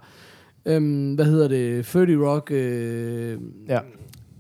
øh, 0.66 1.14
hvad 1.16 1.26
hedder 1.26 1.48
det, 1.48 1.86
30 1.86 2.28
Rock, 2.28 2.52
øh, 2.52 3.38
Ja. 3.68 3.80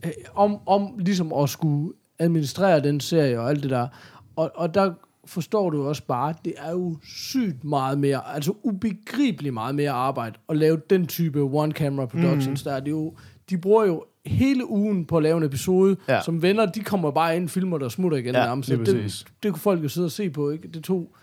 øh, 0.05 0.11
om, 0.35 0.57
om 0.65 0.97
ligesom 0.97 1.33
at 1.33 1.49
skulle 1.49 1.93
administrere 2.19 2.79
den 2.79 2.99
serie 2.99 3.39
og 3.39 3.49
alt 3.49 3.63
det 3.63 3.71
der. 3.71 3.87
Og, 4.35 4.51
og 4.55 4.73
der 4.73 4.93
forstår 5.25 5.69
du 5.69 5.87
også 5.87 6.03
bare, 6.07 6.33
det 6.45 6.53
er 6.57 6.71
jo 6.71 6.97
sygt 7.03 7.63
meget 7.63 7.99
mere, 7.99 8.33
altså 8.35 8.53
ubegribeligt 8.63 9.53
meget 9.53 9.75
mere 9.75 9.91
arbejde 9.91 10.37
at 10.49 10.57
lave 10.57 10.81
den 10.89 11.07
type 11.07 11.41
one-camera 11.41 12.05
productions 12.05 12.65
mm. 12.65 12.69
der. 12.71 12.79
Det 12.79 12.87
er 12.87 12.91
jo, 12.91 13.13
de 13.49 13.57
bruger 13.57 13.85
jo 13.85 14.03
hele 14.25 14.69
ugen 14.69 15.05
på 15.05 15.17
at 15.17 15.23
lave 15.23 15.37
en 15.37 15.43
episode, 15.43 15.97
ja. 16.07 16.21
Som 16.21 16.41
venner, 16.41 16.65
de 16.65 16.79
kommer 16.79 17.11
bare 17.11 17.35
ind, 17.35 17.49
filmer 17.49 17.77
der 17.77 17.85
og 17.85 17.91
smutter 17.91 18.17
igen 18.17 18.35
Ja, 18.35 18.45
nærmest. 18.45 18.69
præcis. 18.77 19.23
det, 19.23 19.33
det 19.43 19.51
kunne 19.51 19.59
folk 19.61 19.83
jo 19.83 19.89
sidde 19.89 20.05
og 20.05 20.11
se 20.11 20.29
på, 20.29 20.49
ikke? 20.49 20.67
Det 20.67 20.83
tog, 20.83 21.15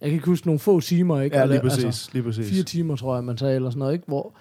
jeg 0.00 0.08
kan 0.08 0.14
ikke 0.14 0.26
huske, 0.26 0.46
nogle 0.46 0.58
få 0.58 0.80
timer, 0.80 1.20
ikke? 1.20 1.36
Ja, 1.38 1.44
lige 1.46 1.60
præcis. 1.60 1.84
Altså, 1.84 2.10
lige 2.12 2.22
præcis. 2.22 2.50
fire 2.50 2.62
timer, 2.62 2.96
tror 2.96 3.14
jeg, 3.14 3.24
man 3.24 3.36
tager, 3.36 3.54
eller 3.56 3.70
sådan 3.70 3.78
noget, 3.78 3.92
ikke? 3.92 4.04
Hvor 4.06 4.34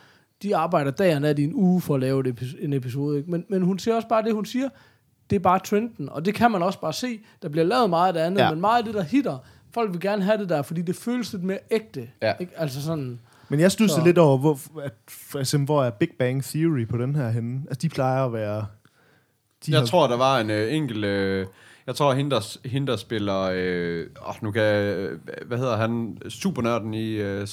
de 0.43 0.55
arbejder 0.55 0.91
dag 0.91 1.15
og 1.15 1.21
nat 1.21 1.39
i 1.39 1.43
en 1.43 1.53
uge 1.53 1.81
for 1.81 1.93
at 1.95 1.99
lave 1.99 2.29
et 2.29 2.55
en 2.59 2.73
episode, 2.73 3.17
ikke? 3.17 3.31
Men, 3.31 3.45
men 3.49 3.61
hun 3.61 3.79
siger 3.79 3.95
også 3.95 4.07
bare 4.07 4.23
det, 4.23 4.33
hun 4.33 4.45
siger, 4.45 4.69
det 5.29 5.35
er 5.35 5.39
bare 5.39 5.59
trenden, 5.59 6.09
og 6.09 6.25
det 6.25 6.33
kan 6.35 6.51
man 6.51 6.63
også 6.63 6.79
bare 6.81 6.93
se. 6.93 7.19
Der 7.41 7.49
bliver 7.49 7.65
lavet 7.65 7.89
meget 7.89 8.07
af 8.07 8.13
det 8.13 8.19
andet. 8.19 8.39
Ja. 8.41 8.51
men 8.51 8.61
meget 8.61 8.77
af 8.77 8.85
det, 8.85 8.93
der 8.93 9.03
hitter, 9.03 9.37
folk 9.73 9.91
vil 9.91 9.99
gerne 10.01 10.23
have 10.23 10.37
det 10.37 10.49
der, 10.49 10.61
fordi 10.61 10.81
det 10.81 10.95
føles 10.95 11.33
lidt 11.33 11.43
mere 11.43 11.59
ægte. 11.71 12.09
Ja. 12.21 12.33
Ikke? 12.39 12.51
Altså 12.55 12.81
sådan, 12.83 13.19
Men 13.49 13.59
jeg 13.59 13.71
studser 13.71 13.95
Så- 13.95 14.03
lidt 14.05 14.17
over, 14.17 14.37
hvor, 14.37 14.59
at, 14.83 14.93
for 15.07 15.39
eksempel, 15.39 15.65
hvor 15.65 15.83
er 15.83 15.89
Big 15.89 16.09
Bang 16.19 16.43
Theory 16.43 16.87
på 16.87 16.97
den 16.97 17.15
her 17.15 17.29
henne? 17.29 17.61
Altså, 17.69 17.79
de 17.81 17.89
plejer 17.89 18.25
at 18.25 18.33
være... 18.33 18.65
De 19.65 19.71
Jeg 19.71 19.79
har- 19.79 19.85
tror, 19.87 20.07
der 20.07 20.17
var 20.17 20.39
en 20.39 20.49
øh, 20.49 20.73
enkelt... 20.75 21.05
Øh, 21.05 21.47
jeg 21.87 21.95
tror, 21.95 22.13
hende 22.13 22.31
der, 22.31 22.57
hende, 22.69 22.87
der 22.91 22.97
spiller... 22.97 23.49
Øh, 23.53 24.07
åh, 24.27 24.35
nu 24.41 24.51
kan 24.51 24.61
jeg, 24.61 24.95
øh, 24.97 25.19
Hvad 25.45 25.57
hedder 25.57 25.77
han? 25.77 26.17
Supernørden 26.29 26.93
i 26.93 27.11
øh, 27.13 27.47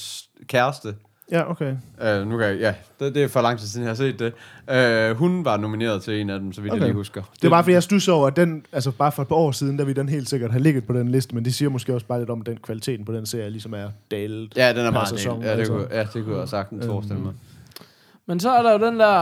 Kæreste. 0.46 0.94
Ja, 1.30 1.50
okay. 1.50 1.74
Øh, 2.02 2.28
nu 2.28 2.38
kan 2.38 2.46
jeg, 2.46 2.58
ja, 2.58 2.74
det, 3.00 3.14
det 3.14 3.22
er 3.22 3.28
for 3.28 3.40
lang 3.40 3.58
tid 3.58 3.68
siden, 3.68 3.84
jeg 3.84 3.90
har 3.90 3.94
set 3.94 4.18
det. 4.18 4.32
Øh, 4.70 5.16
hun 5.16 5.44
var 5.44 5.56
nomineret 5.56 6.02
til 6.02 6.20
en 6.20 6.30
af 6.30 6.40
dem, 6.40 6.52
så 6.52 6.60
vidt 6.60 6.72
okay. 6.72 6.80
jeg 6.80 6.88
lige 6.88 6.96
husker. 6.96 7.22
Det 7.34 7.44
er 7.44 7.50
bare, 7.50 7.62
fordi 7.62 7.74
jeg 7.74 7.82
stusser 7.82 8.12
over, 8.12 8.26
at 8.26 8.36
den, 8.36 8.64
altså 8.72 8.90
bare 8.90 9.12
for 9.12 9.22
et 9.22 9.28
par 9.28 9.36
år 9.36 9.52
siden, 9.52 9.78
der 9.78 9.84
vi 9.84 9.92
den 9.92 10.08
helt 10.08 10.28
sikkert 10.28 10.50
have 10.50 10.62
ligget 10.62 10.86
på 10.86 10.92
den 10.92 11.08
liste, 11.08 11.34
men 11.34 11.44
det 11.44 11.54
siger 11.54 11.68
måske 11.68 11.94
også 11.94 12.06
bare 12.06 12.18
lidt 12.18 12.30
om, 12.30 12.42
den 12.42 12.56
kvaliteten 12.62 13.04
på 13.04 13.12
den 13.12 13.26
serie 13.26 13.50
ligesom 13.50 13.74
er 13.74 13.88
dalet. 14.10 14.52
Ja, 14.56 14.72
den 14.72 14.86
er 14.86 14.90
meget 14.90 15.08
sæson, 15.08 15.42
ja, 15.42 15.52
det 15.52 15.58
altså. 15.58 15.72
kunne, 15.72 15.86
ja, 15.90 16.06
det 16.14 16.24
kunne 16.24 16.38
jeg 16.38 16.48
sagtens 16.48 16.86
forestille 16.86 17.22
mig. 17.22 17.32
Men 18.28 18.40
så 18.40 18.50
er 18.50 18.62
der 18.62 18.72
jo 18.72 18.86
den 18.86 19.00
der, 19.00 19.16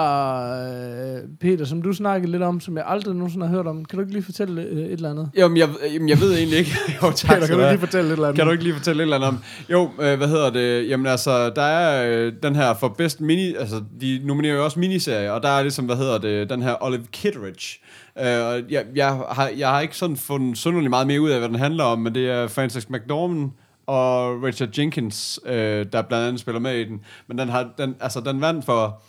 øh, 1.17 1.23
Peter, 1.41 1.65
som 1.65 1.83
du 1.83 1.93
snakkede 1.93 2.33
lidt 2.33 2.43
om, 2.43 2.61
som 2.61 2.77
jeg 2.77 2.85
aldrig 2.87 3.15
nogensinde 3.15 3.47
har 3.47 3.55
hørt 3.55 3.67
om. 3.67 3.85
Kan 3.85 3.97
du 3.97 4.01
ikke 4.01 4.13
lige 4.13 4.23
fortælle 4.23 4.63
øh, 4.63 4.79
et 4.79 4.93
eller 4.93 5.11
andet? 5.11 5.31
Jamen, 5.37 5.57
jeg, 5.57 5.69
jamen, 5.95 6.09
jeg 6.09 6.21
ved 6.21 6.35
egentlig 6.37 6.59
ikke. 6.59 6.71
jo, 7.03 7.11
tak 7.11 7.31
Peter, 7.31 7.47
kan 7.47 7.59
du 7.59 7.69
lige 7.69 7.79
fortælle 7.79 8.09
lidt 8.09 8.17
eller 8.17 8.29
andet? 8.29 8.39
Kan 8.39 8.47
du 8.47 8.53
ikke 8.53 8.65
lige 8.65 8.75
fortælle 8.75 9.03
et 9.03 9.05
eller 9.05 9.17
andet 9.17 9.29
om? 9.29 9.39
Jo, 9.71 9.91
øh, 10.01 10.17
hvad 10.17 10.29
hedder 10.29 10.51
det? 10.51 10.89
Jamen 10.89 11.07
altså, 11.07 11.51
der 11.51 11.63
er 11.63 12.07
øh, 12.11 12.33
den 12.43 12.57
her 12.57 12.75
for 12.75 12.89
bedst 12.89 13.21
mini... 13.21 13.55
Altså, 13.55 13.83
de 14.01 14.21
nominerer 14.25 14.55
jo 14.55 14.65
også 14.65 14.79
miniserier, 14.79 15.31
og 15.31 15.43
der 15.43 15.49
er 15.49 15.63
ligesom, 15.63 15.85
hvad 15.85 15.97
hedder 15.97 16.19
det? 16.19 16.51
Den 16.51 16.63
her 16.63 16.75
Olive 16.81 17.07
Kitteridge. 17.13 17.81
Øh, 18.19 18.73
jeg, 18.73 18.85
jeg, 18.95 19.09
har, 19.09 19.51
jeg 19.57 19.69
har 19.69 19.81
ikke 19.81 19.97
sådan 19.97 20.17
fundet 20.17 20.59
synderligt 20.59 20.91
meget 20.91 21.07
mere 21.07 21.21
ud 21.21 21.31
af, 21.31 21.39
hvad 21.39 21.49
den 21.49 21.59
handler 21.59 21.85
om, 21.85 21.99
men 21.99 22.15
det 22.15 22.31
er 22.31 22.49
Francis 22.49 22.91
McDormand 22.91 23.51
og 23.87 24.43
Richard 24.43 24.79
Jenkins, 24.79 25.41
øh, 25.47 25.87
der 25.93 26.03
blandt 26.03 26.27
andet 26.27 26.41
spiller 26.41 26.61
med 26.61 26.77
i 26.77 26.85
den. 26.85 27.05
Men 27.27 27.39
den, 27.39 27.49
har, 27.49 27.71
den, 27.79 27.97
altså, 28.01 28.21
den 28.21 28.41
vandt 28.41 28.65
for... 28.65 29.03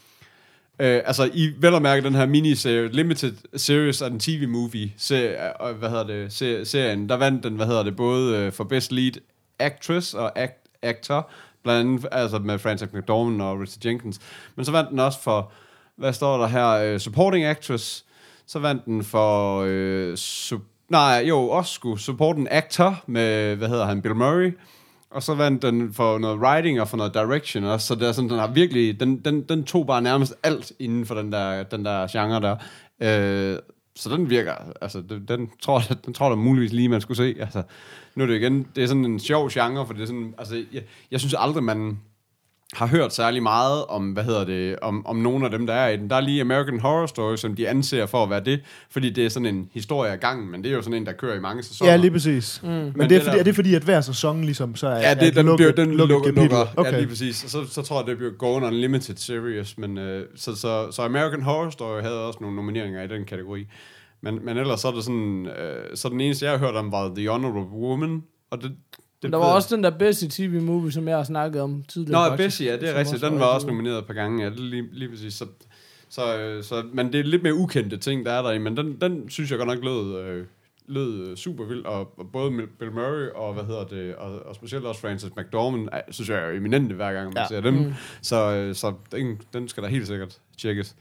Øh, 0.80 1.02
altså, 1.06 1.30
I 1.34 1.54
vel 1.60 1.76
at 1.76 1.82
mærke 1.82 2.04
den 2.04 2.16
her 2.16 2.26
miniserie, 2.26 2.88
limited 2.88 3.34
series 3.56 4.02
af 4.02 4.10
den 4.10 4.20
TV-movie, 4.20 4.92
se, 4.98 5.16
øh, 5.16 5.76
hvad 5.80 5.90
hedder 5.90 6.08
det, 6.08 6.34
se, 6.34 6.66
serien, 6.66 7.10
der 7.10 7.16
vandt 7.16 7.44
den, 7.44 7.56
hvad 7.56 7.66
hedder 7.66 7.84
det, 7.84 7.96
både 7.96 8.38
øh, 8.38 8.52
for 8.52 8.64
best 8.64 8.92
lead 8.92 9.14
actress 9.60 10.14
og 10.14 10.40
act, 10.40 10.58
actor, 10.82 11.30
blandt 11.64 11.90
andet 11.90 12.08
altså 12.12 12.40
med 12.40 12.60
Frances 12.60 12.94
McDormand 12.94 13.42
og 13.42 13.60
Richard 13.60 13.86
Jenkins. 13.86 14.20
Men 14.56 14.66
så 14.66 14.72
vandt 14.72 14.90
den 14.90 15.00
også 15.00 15.22
for, 15.22 15.52
hvad 15.96 16.14
står 16.14 16.38
der 16.38 16.48
her, 16.48 16.70
øh, 16.70 17.00
supporting 17.00 17.46
actress, 17.46 18.06
så 18.46 18.60
vandt 18.60 18.86
den 18.86 19.04
for, 19.04 19.62
øh, 19.68 20.14
su- 20.14 20.75
nej, 20.90 21.26
jo, 21.28 21.50
også 21.50 21.74
skulle 21.74 22.02
supporte 22.02 22.40
en 22.40 22.48
actor 22.52 23.04
med, 23.08 23.56
hvad 23.56 23.68
hedder 23.68 23.86
han, 23.86 24.02
Bill 24.02 24.16
Murray, 24.16 24.58
Og 25.10 25.24
så 25.24 25.34
vandt 25.36 25.62
den 25.62 25.94
for 25.94 26.18
noget 26.18 26.40
writing 26.40 26.82
og 26.82 26.88
for 26.88 26.98
noget 26.98 27.14
direction 27.14 27.64
også, 27.64 27.88
så 27.88 27.96
det 27.96 28.08
er 28.08 28.12
sådan, 28.12 28.30
den 28.30 28.40
har 28.40 28.48
virkelig, 28.48 29.00
den, 29.00 29.18
den, 29.18 29.42
den 29.42 29.64
tog 29.64 29.88
bare 29.88 30.02
nærmest 30.02 30.34
alt 30.44 30.72
inden 30.80 31.06
for 31.06 31.16
den 31.16 31.32
der, 31.32 31.64
den 31.64 31.86
der 31.86 32.08
genre 32.08 32.42
der. 32.42 32.56
Øh, 33.00 33.60
så 33.96 34.10
den 34.10 34.30
virker, 34.30 34.54
altså 34.82 35.02
den, 35.10 35.26
den 35.28 35.50
tror 35.62 35.84
jeg, 35.90 35.98
den 36.06 36.14
tror 36.14 36.26
jeg 36.26 36.38
da 36.38 36.42
muligvis 36.42 36.74
lige, 36.74 36.90
man 36.90 37.02
skulle 37.02 37.18
se. 37.18 37.36
Altså, 37.40 37.64
nu 38.16 38.24
er 38.24 38.28
det 38.28 38.36
igen, 38.36 38.68
det 38.76 38.84
er 38.84 38.88
sådan 38.88 39.06
en 39.06 39.20
sjov 39.20 39.50
genre, 39.50 39.86
for 39.86 39.94
det 39.94 40.02
er 40.02 40.06
sådan, 40.06 40.34
altså, 40.38 40.64
jeg, 40.74 40.84
jeg 41.12 41.20
synes 41.20 41.36
aldrig, 41.38 41.64
man 41.64 42.00
har 42.76 42.88
hørt 42.88 43.14
særlig 43.14 43.44
meget 43.44 43.86
om, 43.86 44.12
hvad 44.12 44.24
hedder 44.24 44.46
det, 44.46 44.80
om, 44.82 45.06
om 45.08 45.16
nogle 45.16 45.46
af 45.46 45.52
dem, 45.52 45.68
der 45.68 45.74
er 45.74 45.90
i 45.90 45.98
den. 45.98 46.10
Der 46.10 46.16
er 46.16 46.22
lige 46.22 46.42
American 46.42 46.80
Horror 46.80 47.06
Story, 47.06 47.36
som 47.36 47.56
de 47.56 47.70
anser 47.70 48.06
for 48.06 48.24
at 48.24 48.30
være 48.30 48.44
det, 48.44 48.62
fordi 48.90 49.10
det 49.10 49.26
er 49.26 49.30
sådan 49.30 49.46
en 49.56 49.70
historie 49.74 50.12
af 50.12 50.20
gangen, 50.20 50.52
men 50.52 50.64
det 50.64 50.72
er 50.72 50.76
jo 50.76 50.82
sådan 50.82 50.94
en, 50.98 51.06
der 51.06 51.12
kører 51.14 51.36
i 51.36 51.40
mange 51.40 51.64
sæsoner. 51.64 51.92
Ja, 51.92 51.98
lige 51.98 52.12
præcis. 52.12 52.60
Mm. 52.64 52.70
Men, 52.70 52.94
Men 52.96 53.10
det 53.10 53.16
er, 53.16 53.20
det 53.20 53.22
fordi, 53.24 53.34
der- 53.34 53.40
er 53.40 53.44
det 53.44 53.56
fordi, 53.56 53.76
at 53.76 53.82
hver 53.84 54.02
sæson 54.02 54.42
ligesom 54.44 54.76
så 54.76 54.88
er, 54.88 54.98
Ja, 55.10 55.14
det, 55.14 55.28
er 55.28 55.32
den, 55.32 55.46
lukket- 55.46 55.58
bliver, 55.76 55.86
den 55.86 55.96
lukket 55.96 56.08
lukker, 56.36 56.42
lukker 56.42 56.66
okay. 56.78 56.92
ja, 56.92 56.98
lige 56.98 57.08
præcis. 57.08 57.44
Og 57.44 57.50
så, 57.50 57.64
så 57.70 57.82
tror 57.82 58.00
jeg, 58.00 58.08
det 58.08 58.18
bliver 58.18 58.32
Going 58.38 58.66
Unlimited 58.66 59.16
Series, 59.16 59.78
men 59.78 59.98
øh, 59.98 60.26
så, 60.36 60.56
så, 60.56 60.92
så 60.92 61.02
American 61.02 61.42
Horror 61.42 61.70
Story 61.70 62.02
havde 62.02 62.28
også 62.28 62.38
nogle 62.42 62.56
nomineringer 62.56 63.04
i 63.04 63.08
den 63.08 63.26
kategori. 63.26 63.66
Men, 64.22 64.40
men 64.46 64.58
ellers 64.58 64.80
så 64.80 64.88
er 64.88 64.92
det 64.92 65.04
sådan, 65.04 65.46
øh, 65.48 65.96
så 65.98 66.10
den 66.10 66.22
eneste, 66.22 66.46
jeg 66.46 66.52
har 66.54 66.60
hørt 66.66 66.76
om, 66.76 66.92
var 66.92 67.12
The 67.16 67.30
Honorable 67.30 67.62
Woman, 67.80 68.24
og 68.52 68.62
det, 68.62 68.72
det 69.22 69.32
der 69.32 69.38
var 69.38 69.54
også 69.54 69.76
den 69.76 69.84
der 69.84 69.90
Bessie 69.90 70.30
TV-movie, 70.32 70.92
som 70.92 71.08
jeg 71.08 71.18
har 71.18 71.24
snakket 71.24 71.62
om 71.62 71.84
tidligere. 71.88 72.24
Nå, 72.24 72.30
faktisk, 72.30 72.46
Bessie, 72.48 72.68
ja, 72.68 72.78
det 72.78 72.90
er 72.90 73.00
rigtigt. 73.00 73.22
Den 73.22 73.40
var 73.40 73.46
også 73.46 73.68
nomineret 73.68 73.98
et 73.98 74.06
par 74.06 74.14
gange, 74.14 74.44
ja, 74.44 74.50
det 74.50 74.60
er 74.60 74.64
lige, 74.64 74.88
lige 74.92 75.10
præcis. 75.10 75.34
Så, 75.34 75.46
så, 76.10 76.38
øh, 76.40 76.64
så, 76.64 76.84
men 76.94 77.14
det 77.14 77.20
er 77.20 77.24
lidt 77.24 77.44
mere 77.44 77.54
ukendte 77.56 77.98
ting, 77.98 78.26
der 78.26 78.32
er 78.32 78.42
der 78.42 78.52
i, 78.52 78.58
men 78.58 78.78
den, 78.78 78.98
den 79.02 79.30
synes 79.30 79.50
jeg 79.52 79.58
godt 79.60 79.68
nok 79.70 79.84
lød, 79.84 80.20
øh, 80.20 80.46
lød 80.88 81.28
øh, 81.28 81.38
super 81.38 81.66
vild, 81.66 81.86
og, 81.86 82.00
og 82.20 82.32
både 82.34 82.52
Bill 82.80 82.92
Murray 82.92 83.30
og, 83.36 83.54
hvad 83.54 83.64
hedder 83.64 83.84
det, 83.86 84.16
og, 84.16 84.46
og 84.46 84.56
specielt 84.56 84.86
også 84.86 85.02
Francis 85.02 85.30
McDormand, 85.38 85.90
er, 85.92 86.02
synes 86.10 86.30
jeg 86.30 86.40
er 86.40 86.50
eminente 86.58 86.96
hver 86.96 87.14
gang, 87.14 87.26
man 87.34 87.38
Ja. 87.38 87.48
ser 87.48 87.62
dem. 87.62 87.74
Mm. 87.74 87.94
Så, 88.22 88.52
øh, 88.52 88.76
så 88.76 88.94
den, 89.12 89.42
den 89.54 89.68
skal 89.68 89.84
der 89.84 89.90
helt 89.90 90.08
sikkert 90.08 90.38
tjekkes. 90.58 90.96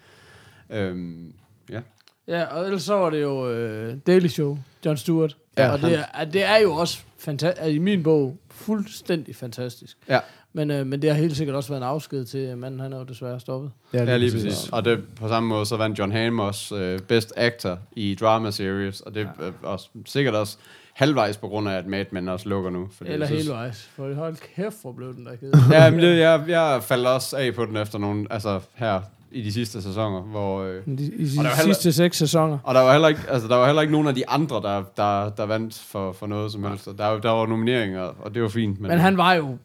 Øhm, 0.70 1.32
ja. 1.70 1.80
Ja, 2.28 2.44
og 2.44 2.64
ellers 2.64 2.82
så 2.82 2.94
var 2.94 3.10
det 3.10 3.22
jo 3.22 3.44
uh, 3.50 3.94
Daily 4.06 4.26
Show, 4.26 4.58
Jon 4.86 4.96
Stewart. 4.96 5.36
Ja, 5.58 5.72
og 5.72 5.80
det 5.80 6.04
er, 6.14 6.24
det 6.24 6.44
er 6.44 6.56
jo 6.56 6.72
også 6.72 6.98
fantastisk, 7.24 7.74
i 7.74 7.78
min 7.78 8.02
bog 8.02 8.36
fuldstændig 8.50 9.36
fantastisk. 9.36 9.96
Ja. 10.08 10.20
Men, 10.52 10.70
uh, 10.70 10.86
men 10.86 11.02
det 11.02 11.10
har 11.10 11.16
helt 11.16 11.36
sikkert 11.36 11.56
også 11.56 11.68
været 11.68 11.80
en 11.82 11.86
afsked 11.88 12.24
til 12.24 12.40
øh, 12.40 12.58
manden, 12.58 12.80
han 12.80 12.92
er 12.92 12.98
jo 12.98 13.04
desværre 13.04 13.40
stoppet. 13.40 13.70
Ja, 13.92 14.16
lige 14.16 14.32
præcis. 14.32 14.68
Og 14.72 14.84
det, 14.84 15.04
på 15.16 15.28
samme 15.28 15.48
måde, 15.48 15.66
så 15.66 15.76
vandt 15.76 15.98
John 15.98 16.12
Hamm 16.12 16.38
også 16.38 16.76
øh, 16.76 16.98
Best 16.98 17.32
Actor 17.36 17.78
i 17.92 18.14
Drama 18.20 18.50
Series, 18.50 19.00
og 19.00 19.14
det 19.14 19.22
er 19.22 19.44
ja. 19.62 19.68
også, 19.68 19.88
sikkert 20.06 20.34
også 20.34 20.56
halvvejs 20.92 21.36
på 21.36 21.48
grund 21.48 21.68
af, 21.68 21.72
at 21.72 21.86
Mad 21.86 22.04
Men 22.10 22.28
også 22.28 22.48
lukker 22.48 22.70
nu. 22.70 22.88
Fordi 22.96 23.10
Eller 23.10 23.26
synes- 23.26 23.42
helvejs. 23.42 23.90
For 23.96 24.14
hold 24.14 24.36
kæft, 24.56 24.76
hvor 24.82 24.92
blev 24.92 25.14
den 25.14 25.26
der 25.26 25.36
ked. 25.36 25.52
Ja, 25.70 25.90
men 25.90 26.00
det, 26.00 26.18
jeg, 26.18 26.44
jeg 26.48 26.82
faldt 26.82 27.06
også 27.06 27.36
af 27.36 27.54
på 27.54 27.66
den 27.66 27.76
efter 27.76 27.98
nogle, 27.98 28.26
altså 28.30 28.60
her 28.74 29.00
i 29.34 29.42
de 29.42 29.52
sidste 29.52 29.82
sæsoner, 29.82 30.20
hvor... 30.20 30.62
Øh, 30.62 30.82
I, 30.86 30.96
de, 30.96 31.04
i 31.04 31.24
de 31.24 31.30
heller- 31.36 31.50
sidste 31.64 31.92
seks 31.92 32.16
sæsoner. 32.16 32.58
og 32.64 32.74
der 32.74 32.80
var, 32.80 32.92
heller 32.92 33.08
ikke, 33.08 33.20
altså, 33.28 33.48
der 33.48 33.56
var 33.56 33.66
heller 33.66 33.82
ikke 33.82 33.92
nogen 33.92 34.08
af 34.08 34.14
de 34.14 34.28
andre, 34.28 34.56
der, 34.56 34.82
der, 34.96 35.30
der 35.30 35.46
vandt 35.46 35.82
for, 35.88 36.12
for 36.12 36.26
noget 36.26 36.52
som 36.52 36.64
helst. 36.64 36.86
Der, 36.98 37.20
der 37.20 37.30
var 37.30 37.46
nomineringer, 37.46 38.00
og 38.00 38.34
det 38.34 38.42
var 38.42 38.48
fint. 38.48 38.80
Men, 38.80 38.90
Men 38.90 38.98
han 39.00 39.16
var 39.16 39.32
jo... 39.32 39.56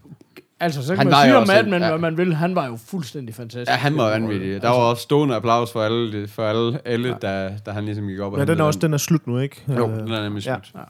Altså, 0.61 0.81
så 0.85 0.87
kan 0.87 0.97
Han 0.97 1.05
man 1.07 1.11
var 1.13 1.21
sige 1.23 1.31
jo 1.33 1.37
om 1.37 1.65
en- 1.65 1.71
Men, 1.71 1.81
ja. 1.81 1.89
hvad 1.89 1.99
man 1.99 2.17
vil. 2.17 2.33
Han 2.35 2.55
var 2.55 2.67
jo 2.67 2.77
fuldstændig 2.85 3.35
fantastisk. 3.35 3.69
Ja, 3.71 3.75
han 3.75 3.97
var 3.97 4.09
vanvittig. 4.09 4.61
Der 4.61 4.69
var 4.69 4.75
også 4.75 5.03
stående 5.03 5.35
applaus 5.35 5.71
for 5.71 5.81
alle, 5.81 6.27
for 6.27 6.43
alle, 6.43 6.79
alle 6.87 7.15
der, 7.21 7.57
der 7.65 7.71
han 7.71 7.85
ligesom 7.85 8.07
gik 8.07 8.19
op 8.19 8.33
og 8.33 8.39
Ja, 8.39 8.45
den 8.45 8.59
er 8.59 8.63
også 8.63 8.79
den 8.79 8.93
er 8.93 8.97
slut 8.97 9.27
nu, 9.27 9.37
ikke? 9.39 9.63
Jo, 9.77 9.89
Øh, 9.89 9.97
den 9.97 10.11
er 10.11 10.23
nemlig 10.23 10.45
ja. 10.45 10.55
slut. 10.63 10.83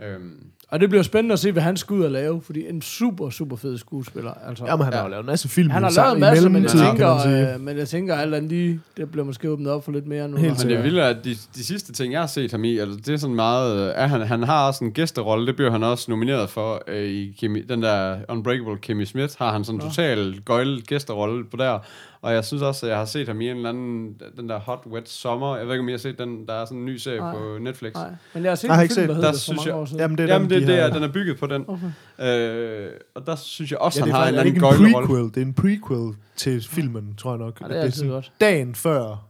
Øhm, 0.00 0.40
Og 0.74 0.80
det 0.80 0.88
bliver 0.88 1.02
spændende 1.02 1.32
at 1.32 1.38
se, 1.38 1.52
hvad 1.52 1.62
han 1.62 1.76
skal 1.76 1.94
ud 1.94 2.04
og 2.04 2.10
lave, 2.10 2.42
fordi 2.42 2.68
en 2.68 2.82
super, 2.82 3.30
super 3.30 3.56
fed 3.56 3.78
skuespiller. 3.78 4.30
Altså, 4.48 4.64
Jamen, 4.66 4.84
han 4.84 4.92
har 4.92 5.00
Ja. 5.00 5.04
jo 5.04 5.10
lavet 5.10 5.22
en 5.22 5.26
masse 5.26 5.48
film. 5.48 5.70
han 5.70 5.82
har 5.82 5.90
lavet 5.90 6.16
i 6.16 6.20
masser, 6.20 6.48
men 6.48 6.62
jeg, 6.62 6.70
tænker, 6.70 7.54
øh, 7.54 7.60
men 7.60 7.78
jeg 7.78 7.88
tænker, 7.88 8.14
alt 8.14 8.34
andet 8.34 8.50
lige, 8.50 8.80
det 8.96 9.10
bliver 9.10 9.24
måske 9.24 9.50
åbnet 9.50 9.72
op 9.72 9.84
for 9.84 9.92
lidt 9.92 10.06
mere 10.06 10.28
nu. 10.28 10.36
Helt 10.36 10.58
Men 10.58 10.68
det 10.68 10.76
han- 10.76 10.84
vilde 10.84 11.00
er, 11.00 11.06
at 11.08 11.16
de, 11.24 11.30
de 11.56 11.64
sidste 11.64 11.92
ting, 11.92 12.12
jeg 12.12 12.20
har 12.20 12.26
set 12.26 12.50
ham 12.50 12.64
i, 12.64 12.78
altså, 12.78 12.96
det 13.06 13.08
er 13.14 13.16
sådan 13.16 13.36
meget... 13.36 13.92
Er 13.98 14.06
han, 14.06 14.20
han 14.20 14.42
har 14.42 14.66
også 14.66 14.84
en 14.84 14.92
gæsterolle, 14.92 15.46
det 15.46 15.56
bliver 15.56 15.70
han 15.70 15.82
også 15.82 16.10
nomineret 16.10 16.50
for 16.50 16.82
øh, 16.88 17.04
i 17.04 17.34
Kimmy, 17.38 17.64
den 17.68 17.82
der 17.82 18.16
Unbreakable 18.28 18.78
Kimmy 18.82 19.04
Smith, 19.04 19.34
har 19.38 19.52
han 19.52 19.64
sådan 19.64 19.80
en 19.80 19.88
total 19.88 20.40
gøjl 20.44 20.82
gæsterolle 20.86 21.44
på 21.44 21.56
der. 21.56 21.78
Og 22.24 22.32
jeg 22.32 22.44
synes 22.44 22.62
også, 22.62 22.86
at 22.86 22.90
jeg 22.90 22.98
har 22.98 23.04
set 23.04 23.28
ham 23.28 23.40
i 23.40 23.48
en 23.50 23.56
eller 23.56 23.68
anden, 23.68 24.16
den 24.36 24.48
der 24.48 24.58
Hot 24.58 24.86
Wet 24.86 25.08
Summer. 25.08 25.56
Jeg 25.56 25.66
ved 25.66 25.72
ikke, 25.74 25.80
om 25.82 25.88
I 25.88 25.92
har 25.92 25.98
set 25.98 26.18
den, 26.18 26.46
der 26.46 26.54
er 26.54 26.64
sådan 26.64 26.78
en 26.78 26.84
ny 26.84 26.96
serie 26.96 27.18
Nej. 27.18 27.34
på 27.34 27.58
Netflix. 27.60 27.92
Nej, 27.94 28.10
men 28.34 28.42
jeg 28.42 28.50
har 28.50 28.56
set 28.56 28.68
Jeg 28.68 28.74
har 28.74 28.80
en 28.80 28.84
ikke 28.84 28.94
film, 28.94 29.02
set- 29.02 29.08
der 29.08 29.14
der 29.14 29.14
hedder 29.14 29.30
det 29.30 29.40
for 29.40 29.44
synes 29.44 29.56
mange 29.58 29.68
jeg- 29.70 29.76
år 29.80 29.84
siden. 29.84 30.00
Jamen, 30.00 30.18
det 30.18 30.24
er 30.24 30.32
Jamen, 30.34 30.50
den, 30.50 30.60
det, 30.60 30.68
de 30.68 30.72
det 30.72 30.80
er, 30.82 30.92
den 30.92 31.02
er 31.02 31.12
bygget 31.12 31.38
på 31.38 31.46
den. 31.46 31.64
Okay. 31.68 32.86
Øh, 32.86 32.90
og 33.14 33.26
der 33.26 33.36
synes 33.36 33.70
jeg 33.70 33.78
også, 33.78 33.98
Ja, 34.00 34.04
han 34.04 34.08
det 34.08 34.14
er, 34.14 34.18
har 34.18 34.28
en 34.28 34.34
er 34.34 34.40
eller 34.40 34.42
det 34.60 34.62
anden 34.64 34.78
gøjlerolle. 34.80 35.06
prequel? 35.08 35.24
Det 35.24 35.36
er 35.36 35.46
en 35.46 35.54
prequel 35.54 36.14
til 36.36 36.62
filmen, 36.68 37.14
tror 37.16 37.30
jeg 37.30 37.38
nok. 37.38 37.60
Ja, 37.60 37.68
det 37.68 37.76
er 37.76 37.80
altid 37.80 37.98
sådan 37.98 38.12
godt. 38.12 38.32
Dagen 38.40 38.74
før 38.74 39.26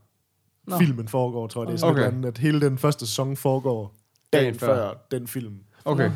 Nå. 0.67 0.79
filmen 0.79 1.09
foregår, 1.09 1.47
tror 1.47 1.63
jeg. 1.63 1.69
Det 1.69 1.75
er 1.75 1.79
sådan 1.79 2.15
Okay. 2.19 2.29
at 2.29 2.39
hele 2.39 2.61
den 2.61 2.79
første 2.79 3.07
sæson 3.07 3.37
foregår 3.37 3.95
dagen, 4.33 4.45
Dagen 4.45 4.59
før. 4.61 4.67
før. 4.75 4.91
den 5.11 5.27
film. 5.27 5.55
Okay. 5.85 6.11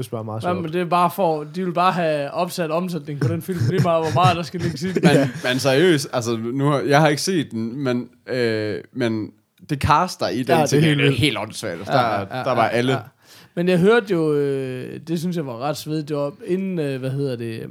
Det 0.00 0.06
er 0.06 0.10
bare 0.10 0.24
meget 0.24 0.42
Ja, 0.42 0.48
sjovt. 0.48 0.62
men 0.62 0.72
det 0.72 0.80
er 0.80 0.84
bare 0.84 1.10
for, 1.10 1.44
de 1.44 1.64
vil 1.64 1.72
bare 1.72 1.92
have 1.92 2.30
opsat 2.30 2.70
omsætning 2.70 3.20
på 3.20 3.28
den 3.28 3.42
film, 3.42 3.58
lige 3.70 3.82
meget 3.82 4.04
hvor 4.04 4.14
meget 4.14 4.36
der 4.36 4.42
skal 4.42 4.60
ligge 4.60 4.88
i 4.88 4.92
den. 4.92 5.02
Men, 5.02 5.28
men 5.44 5.58
seriøst, 5.58 6.08
altså, 6.12 6.36
nu 6.36 6.64
har, 6.66 6.80
jeg 6.80 7.00
har 7.00 7.08
ikke 7.08 7.22
set 7.22 7.50
den, 7.50 7.76
men, 7.76 8.08
øh, 8.26 8.80
men 8.92 9.32
det 9.70 9.78
caster 9.82 10.28
i 10.28 10.38
den 10.38 10.46
Ja, 10.48 10.54
det 10.54 10.62
er 10.62 10.66
til, 10.66 10.80
helt 10.82 10.98
det 10.98 11.04
er 11.04 11.08
vildt. 11.08 11.20
helt 11.20 11.38
åndssvagt. 11.38 11.78
Altså, 11.78 11.92
der, 11.92 12.44
der 12.44 12.54
var 12.54 12.68
alle. 12.68 12.98
Men 13.54 13.68
jeg 13.68 13.78
hørte 13.78 14.06
jo, 14.14 14.34
øh, 14.34 15.00
det 15.08 15.18
synes 15.18 15.36
jeg 15.36 15.46
var 15.46 15.58
ret 15.58 15.76
svedigt, 15.76 16.08
det 16.08 16.16
var 16.16 16.32
inden, 16.46 16.78
øh, 16.78 17.00
hvad 17.00 17.10
hedder 17.10 17.36
det, 17.36 17.60
øh, 17.62 17.68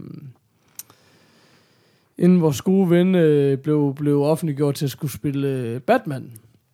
inden 2.17 2.41
vores 2.41 2.61
gode 2.61 2.89
ven 2.89 3.15
øh, 3.15 3.57
blev, 3.57 3.93
blev 3.97 4.21
offentliggjort 4.21 4.76
til 4.76 4.86
at 4.86 4.91
skulle 4.91 5.11
spille 5.13 5.47
øh, 5.47 5.80
Batman. 5.82 6.32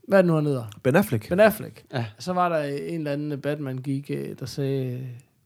Hvad 0.08 0.18
er 0.18 0.22
det 0.22 0.28
nu, 0.30 0.36
han 0.36 0.45
hedder? 0.45 0.64
Ben 0.84 0.95
Affleck. 0.95 1.30
Ben 1.30 1.39
Affleck. 1.39 1.84
Ja. 1.93 2.06
Så 2.20 2.34
var 2.34 2.49
der 2.49 2.64
en 2.64 2.97
eller 2.97 3.12
anden 3.12 3.39
Batman-geek, 3.41 4.10
øh, 4.10 4.28
der 4.39 4.45
sagde, 4.45 4.93
øh, 4.93 4.99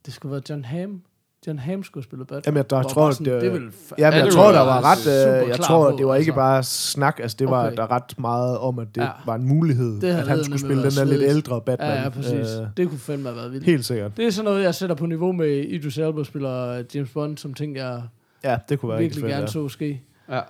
det 0.06 0.14
skulle 0.14 0.32
være 0.32 0.42
John 0.50 0.66
Hamm. 0.66 1.02
John 1.48 1.60
Hamm 1.60 1.84
skulle 1.84 2.04
spille 2.04 2.26
Batman. 2.26 2.42
Jamen, 2.46 2.58
jeg, 2.58 2.70
der, 2.70 2.84
tror, 2.84 3.12
sådan, 3.12 3.34
det, 3.34 3.42
det 3.42 3.52
vil 3.52 3.68
fa- 3.70 3.94
Jamen, 3.98 4.20
Ja, 4.20 4.24
jeg 4.26 4.34
tror, 4.34 4.52
der 4.52 4.60
var 4.60 4.82
ret... 4.84 5.42
Øh, 5.44 5.50
jeg 5.50 5.60
tror, 5.60 5.92
på, 5.92 5.98
det 5.98 6.06
var 6.08 6.16
ikke 6.16 6.30
altså. 6.32 6.36
bare 6.36 6.64
snak. 6.64 7.20
Altså, 7.20 7.38
det 7.40 7.48
var 7.50 7.66
Okay. 7.68 7.76
der 7.76 7.92
ret 7.92 8.20
meget 8.20 8.58
om, 8.58 8.80
at 8.80 8.88
det 8.96 9.02
Ja. 9.02 9.10
var 9.26 9.36
en 9.36 9.48
mulighed, 9.48 10.02
Det 10.02 10.08
at 10.10 10.28
han 10.28 10.44
skulle 10.44 10.60
spille 10.60 10.84
den 10.84 10.92
der 10.92 11.04
lidt 11.04 11.22
ældre 11.22 11.62
Batman. 11.62 11.90
Ja, 11.90 12.02
ja, 12.04 12.10
præcis. 12.10 12.34
Øh, 12.34 12.68
det 12.78 12.90
kunne 12.90 13.00
fandme 13.00 13.28
have 13.30 13.36
været 13.38 13.52
vildt. 13.52 13.66
helt 13.66 13.86
sikkert. 13.86 14.18
Det 14.18 14.26
er 14.26 14.30
sådan 14.30 14.46
noget, 14.46 14.64
jeg 14.64 14.76
sætter 14.76 14.96
på 14.96 15.06
niveau 15.06 15.32
med 15.32 15.48
Idris 15.48 15.98
Elba 15.98 16.24
spiller 16.24 16.84
James 16.96 17.10
Bond, 17.10 17.38
som 17.38 17.54
ting, 17.54 17.76
jeg 17.76 18.02
Ja, 18.44 18.58
det 18.70 18.80
kunne 18.80 18.90
være 18.90 19.00
virkelig 19.00 19.22
fedt, 19.22 19.32
gerne 19.32 19.42
ja. 19.42 19.48
så 19.52 19.70
ske. 19.70 20.02
Ja. 20.30 20.42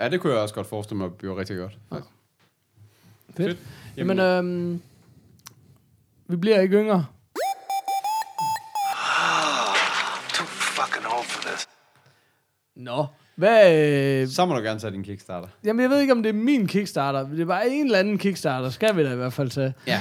ja, 0.00 0.08
det 0.08 0.20
kunne 0.20 0.32
jeg 0.32 0.42
også 0.42 0.54
godt 0.54 0.66
forestille 0.66 0.98
mig 0.98 1.12
bliver 1.18 1.38
rigtig 1.38 1.56
godt. 1.56 1.78
Ja. 1.92 1.96
Fedt. 3.36 3.58
Jamen, 3.96 4.18
Jamen, 4.18 4.46
øhm, 4.46 4.80
vi 6.28 6.36
bliver 6.36 6.60
ikke 6.60 6.76
yngre. 6.76 7.04
Nå. 12.76 13.06
Hvad, 13.36 14.22
øh, 14.22 14.28
så 14.28 14.46
må 14.46 14.54
du 14.54 14.60
gerne 14.60 14.80
tage 14.80 14.92
din 14.92 15.02
Kickstarter. 15.02 15.48
jamen, 15.64 15.82
jeg 15.82 15.90
ved 15.90 16.00
ikke, 16.00 16.12
om 16.12 16.22
det 16.22 16.28
er 16.28 16.32
min 16.34 16.66
Kickstarter. 16.66 17.28
Det 17.28 17.40
er 17.40 17.44
bare 17.44 17.68
en 17.70 17.84
eller 17.86 17.98
anden 17.98 18.18
Kickstarter, 18.18 18.70
skal 18.70 18.96
vi 18.96 19.04
da 19.04 19.12
i 19.12 19.16
hvert 19.16 19.32
fald 19.32 19.50
tage. 19.50 19.74
Ja. 19.86 20.00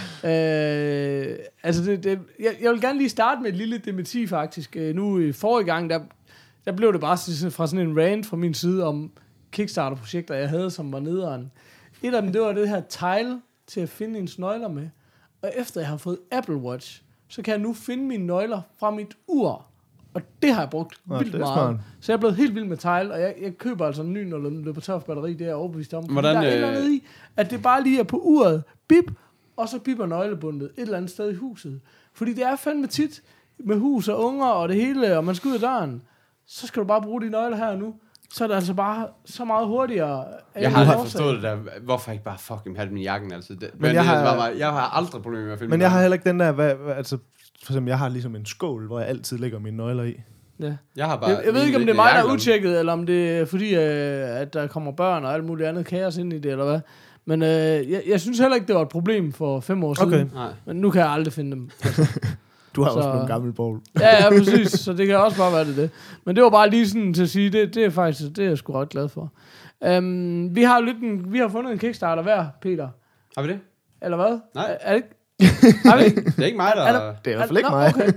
Øh, 1.32 1.38
altså, 1.63 1.84
det, 1.84 2.03
det, 2.03 2.19
jeg, 2.39 2.55
jeg 2.61 2.71
vil 2.71 2.82
gerne 2.82 2.97
lige 2.97 3.09
starte 3.09 3.41
med 3.41 3.49
et 3.49 3.55
lille 3.55 3.78
dementi, 3.78 4.28
faktisk. 4.28 4.76
Øh, 4.76 4.95
nu 4.95 5.19
i 5.19 5.32
forrige 5.32 5.65
gang, 5.65 5.89
der, 5.89 5.99
der 6.65 6.71
blev 6.71 6.93
det 6.93 7.01
bare 7.01 7.17
sådan- 7.17 7.51
fra 7.51 7.67
sådan 7.67 7.88
en 7.89 7.99
rant 7.99 8.26
fra 8.26 8.38
min 8.38 8.53
side 8.53 8.84
om 8.84 9.11
Kickstarter-projekter, 9.51 10.36
jeg 10.36 10.49
havde, 10.49 10.71
som 10.71 10.91
var 10.93 10.99
nederen. 10.99 11.51
Et 12.03 12.13
af 12.15 12.21
dem, 12.21 12.32
det 12.32 12.41
var 12.41 12.51
det 12.51 12.69
her 12.69 12.82
tile 12.89 13.41
til 13.67 13.82
at 13.82 13.89
finde 13.89 14.19
ens 14.19 14.39
nøgler 14.39 14.67
med. 14.69 14.89
Og 15.41 15.51
efter 15.57 15.82
jeg 15.82 15.88
har 15.89 15.97
fået 15.97 16.17
Apple 16.32 16.55
Watch, 16.55 17.01
så 17.30 17.41
kan 17.41 17.51
jeg 17.51 17.59
nu 17.61 17.73
finde 17.73 18.03
mine 18.03 18.26
nøgler 18.26 18.61
fra 18.80 18.91
mit 18.91 19.17
ur. 19.28 19.65
Og 20.16 20.22
det 20.41 20.53
har 20.53 20.61
jeg 20.61 20.70
brugt 20.70 20.95
Nå, 21.05 21.18
vildt 21.18 21.32
det 21.34 21.39
meget. 21.41 21.53
smart. 21.53 21.76
Så 22.01 22.11
jeg 22.11 22.16
er 22.16 22.20
blevet 22.20 22.36
helt 22.36 22.55
vild 22.55 22.66
med 22.66 22.78
tile, 22.78 23.13
og 23.13 23.22
jeg, 23.22 23.36
jeg 23.41 23.57
køber 23.57 23.86
altså 23.86 24.01
en 24.01 24.13
ny, 24.13 24.24
når 24.30 24.38
den 24.38 24.61
løber 24.66 24.82
tør 24.82 24.99
for 24.99 25.05
batteri, 25.05 25.34
det 25.34 25.41
er 25.41 25.45
jeg 25.45 25.55
overbevist 25.55 25.93
om. 25.93 26.03
Hvordan, 26.05 26.36
der 26.36 26.41
er 26.41 26.47
et 26.47 26.53
eller 26.53 26.70
øh, 26.72 26.76
andet 26.78 26.89
i, 26.91 27.03
at 27.38 27.51
det 27.51 27.61
bare 27.61 27.84
lige 27.84 27.99
er 27.99 28.03
på 28.03 28.18
uret, 28.18 28.63
bip, 28.88 29.11
og 29.57 29.70
så 29.70 29.80
bipper 29.80 30.05
nøglebundet 30.05 30.70
et 30.78 30.82
eller 30.82 30.97
andet 30.97 31.11
sted 31.11 31.32
i 31.32 31.36
huset. 31.36 31.82
Fordi 32.13 32.34
det 32.34 32.43
er 32.43 32.55
fandme 32.55 32.88
tit 32.88 33.22
med 33.59 33.78
hus 33.78 34.07
og 34.07 34.24
unger 34.26 34.45
og 34.45 34.70
det 34.70 34.76
hele, 34.78 35.18
og 35.18 35.24
man 35.24 35.36
skal 35.36 35.47
ud 35.49 35.53
af 35.53 35.59
døren, 35.59 36.01
så 36.47 36.68
skal 36.68 36.82
du 36.82 36.88
bare 36.88 37.01
bruge 37.01 37.22
de 37.22 37.30
nøgler 37.30 37.57
her 37.57 37.76
nu. 37.78 37.93
Så 38.34 38.43
er 38.43 38.47
det 38.47 38.55
altså 38.55 38.74
bare 38.74 39.07
så 39.26 39.45
meget 39.45 39.68
hurtigere. 39.68 40.26
Jeg 40.55 40.72
har 40.72 40.80
aldrig 40.82 40.99
forstået 40.99 41.34
det 41.36 41.43
der. 41.43 41.57
Hvorfor 41.84 42.11
ikke 42.11 42.24
bare 42.24 42.38
fucking 42.38 42.76
have 42.78 42.89
dem 42.89 42.97
i 42.97 43.03
jakken? 43.03 43.32
Altså, 43.34 43.53
det, 43.53 43.70
men, 43.74 43.86
jeg 43.86 43.93
jeg, 43.95 44.05
har- 44.05 44.36
har, 44.39 44.47
jeg 44.49 44.70
har 44.72 44.97
aldrig 44.97 45.22
problemer 45.22 45.43
med 45.45 45.53
at 45.53 45.59
finde 45.59 45.70
Men 45.72 45.82
jeg 45.82 45.91
har 45.91 46.01
heller 46.01 46.13
ikke 46.16 46.30
den 46.30 46.39
der, 46.39 46.51
hvad, 46.51 46.76
hvad, 46.76 46.93
altså, 46.95 47.18
for 47.64 47.74
eksempel, 47.74 47.89
jeg 47.89 47.99
har 47.99 48.10
ligesom 48.10 48.36
en 48.36 48.45
skål, 48.45 48.88
hvor 48.88 48.99
jeg 48.99 49.07
altid 49.07 49.38
lægger 49.38 49.60
mine 49.60 49.77
nøgler 49.77 50.03
i. 50.03 50.22
Ja. 50.60 50.73
Jeg, 50.95 51.06
har 51.06 51.18
bare 51.18 51.30
Jeg, 51.30 51.41
jeg 51.45 51.53
ved 51.53 51.64
ikke, 51.65 51.77
om 51.77 51.82
det 51.84 51.90
er 51.91 51.95
mig, 51.95 52.11
der 52.14 52.19
er 52.30 52.34
utjekket, 52.34 52.80
eller 52.80 52.94
om 52.94 53.06
det 53.06 53.30
er 53.38 53.45
fordi, 53.45 53.76
øh, 53.76 54.40
at 54.41 54.53
der 54.53 54.68
kommer 54.68 54.91
børn 54.91 55.26
og 55.26 55.34
alt 55.34 55.44
muligt 55.45 55.69
andet 55.69 55.86
kaos 55.86 56.18
ind 56.18 56.34
i 56.34 56.40
det, 56.40 56.52
eller 56.52 56.65
hvad. 56.65 56.80
Men 57.26 57.41
øh, 57.44 57.49
jeg, 57.91 58.02
jeg 58.07 58.22
synes 58.22 58.40
heller 58.40 58.56
ikke, 58.56 58.68
det 58.68 58.76
var 58.76 58.82
et 58.82 58.90
problem 58.90 59.34
for 59.34 59.60
fem 59.60 59.84
år 59.84 59.90
Okay. 60.02 60.11
siden. 60.11 60.32
Nej. 60.34 60.49
Men 60.65 60.76
nu 60.77 60.90
kan 60.91 61.02
jeg 61.02 61.10
aldrig 61.10 61.34
finde 61.34 61.52
dem. 61.52 61.69
Du 62.76 62.84
har 62.84 62.90
Så- 62.91 62.98
også 62.98 63.10
nogle 63.10 63.27
gamle 63.27 63.53
bowl. 63.53 63.80
Ja, 63.99 64.23
ja, 64.23 64.30
præcis. 64.30 64.72
Så 64.72 64.94
det 64.94 65.07
kan 65.07 65.18
også 65.18 65.38
bare 65.38 65.52
være 65.52 65.65
det, 65.65 65.76
det. 65.77 65.90
Men 66.26 66.36
det 66.36 66.44
var 66.44 66.49
bare 66.49 66.69
lige 66.69 66.90
sådan 66.90 67.14
til 67.14 67.23
at 67.23 67.30
sige, 67.30 67.49
det, 67.49 67.76
det 67.76 67.86
er 67.86 67.90
faktisk, 67.90 68.22
det 68.36 68.40
er 68.40 68.48
jeg 68.49 68.57
sgu 68.57 68.73
ret 68.73 68.90
glad 68.90 69.10
for. 69.10 69.32
Um, 69.98 70.56
vi 70.56 70.64
har 70.64 70.80
lidt 70.80 70.98
en, 70.98 71.34
vi 71.34 71.38
har 71.38 71.48
fundet 71.48 71.72
en 71.72 71.77
Kickstarter 71.80 72.23
hver, 72.23 72.45
Peter. 72.61 72.90
Har 73.38 73.41
vi 73.44 73.49
det? 73.49 73.60
Eller 74.02 74.18
hvad? 74.18 74.40
Nej. 74.56 74.65
Er, 74.72 74.77
er 74.82 74.90
det 74.90 74.95
ikke? 74.95 75.10
Har 75.86 75.98
vi? 75.98 76.10
Det 76.10 76.40
er 76.40 76.45
ikke 76.45 76.57
mig, 76.57 76.72
der... 76.76 76.82
Er 76.84 76.91
der- 76.91 76.99
Er, 76.99 77.14
Det 77.26 77.28
er 77.28 77.32
i 77.32 77.36
hvert 77.36 77.48
fald 77.48 77.57
ikke 77.57 77.70
mig. 77.70 77.94
Okay. 77.95 78.12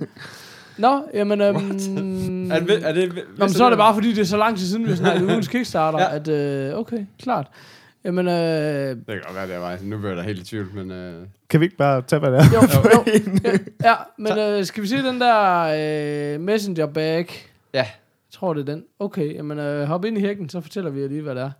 Nå, 0.79 1.03
jamen... 1.15 1.41
Øhm, 1.41 2.51
er 2.51 2.61
det, 2.61 2.87
er 2.89 2.93
det, 2.93 3.15
Nå, 3.15 3.45
men 3.45 3.51
så 3.53 3.65
er 3.65 3.69
det 3.69 3.79
bare, 3.79 3.95
fordi 3.95 4.09
det 4.13 4.19
er 4.19 4.25
så 4.25 4.37
lang 4.37 4.59
tid 4.59 4.67
siden, 4.67 4.85
vi 4.85 4.89
har 4.89 4.97
snakket 4.97 5.23
ugens 5.23 5.49
Kickstarter, 5.49 5.99
Ja. 6.11 6.17
at... 6.17 6.29
Øh, 6.29 6.79
okay, 6.79 7.07
klart. 7.23 7.47
Jamen, 8.05 8.29
øh, 8.29 8.35
Det 8.35 8.97
kan 9.07 9.21
godt 9.25 9.35
være, 9.35 9.47
det 9.47 9.55
er 9.55 9.61
mig. 9.61 9.79
Nu 9.83 9.97
bliver 9.99 10.11
jeg 10.11 10.17
da 10.17 10.23
helt 10.23 10.41
i 10.41 10.45
tvivl, 10.45 10.69
men... 10.75 10.91
Øh, 10.91 11.27
Kan 11.51 11.61
vi 11.61 11.65
ikke 11.65 11.77
bare 11.77 12.03
tage, 12.03 12.21
hvad 12.21 12.31
det 12.33 12.39
er? 12.39 12.45
jo, 12.53 12.61
jo, 12.95 13.05
ja, 13.45 13.59
ja, 13.91 13.95
men 14.19 14.39
øh, 14.39 14.65
skal 14.65 14.83
vi 14.83 14.89
se 14.89 14.97
den 14.97 15.21
der 15.21 16.35
øh, 16.35 16.41
messenger 16.41 16.87
bag? 16.87 17.29
ja. 17.75 17.87
Jeg 18.33 18.41
tror, 18.41 18.55
det 18.55 18.61
er 18.69 18.73
den. 18.73 18.85
Okay, 18.99 19.35
jamen 19.35 19.59
øh, 19.59 19.87
hop 19.87 20.05
ind 20.05 20.19
i 20.19 20.21
hækken, 20.21 20.49
så 20.49 20.61
fortæller 20.61 20.91
vi 20.91 21.01
jer 21.01 21.09
lige, 21.09 21.23
hvad 21.23 21.35
det 21.35 21.43
er. 21.43 21.51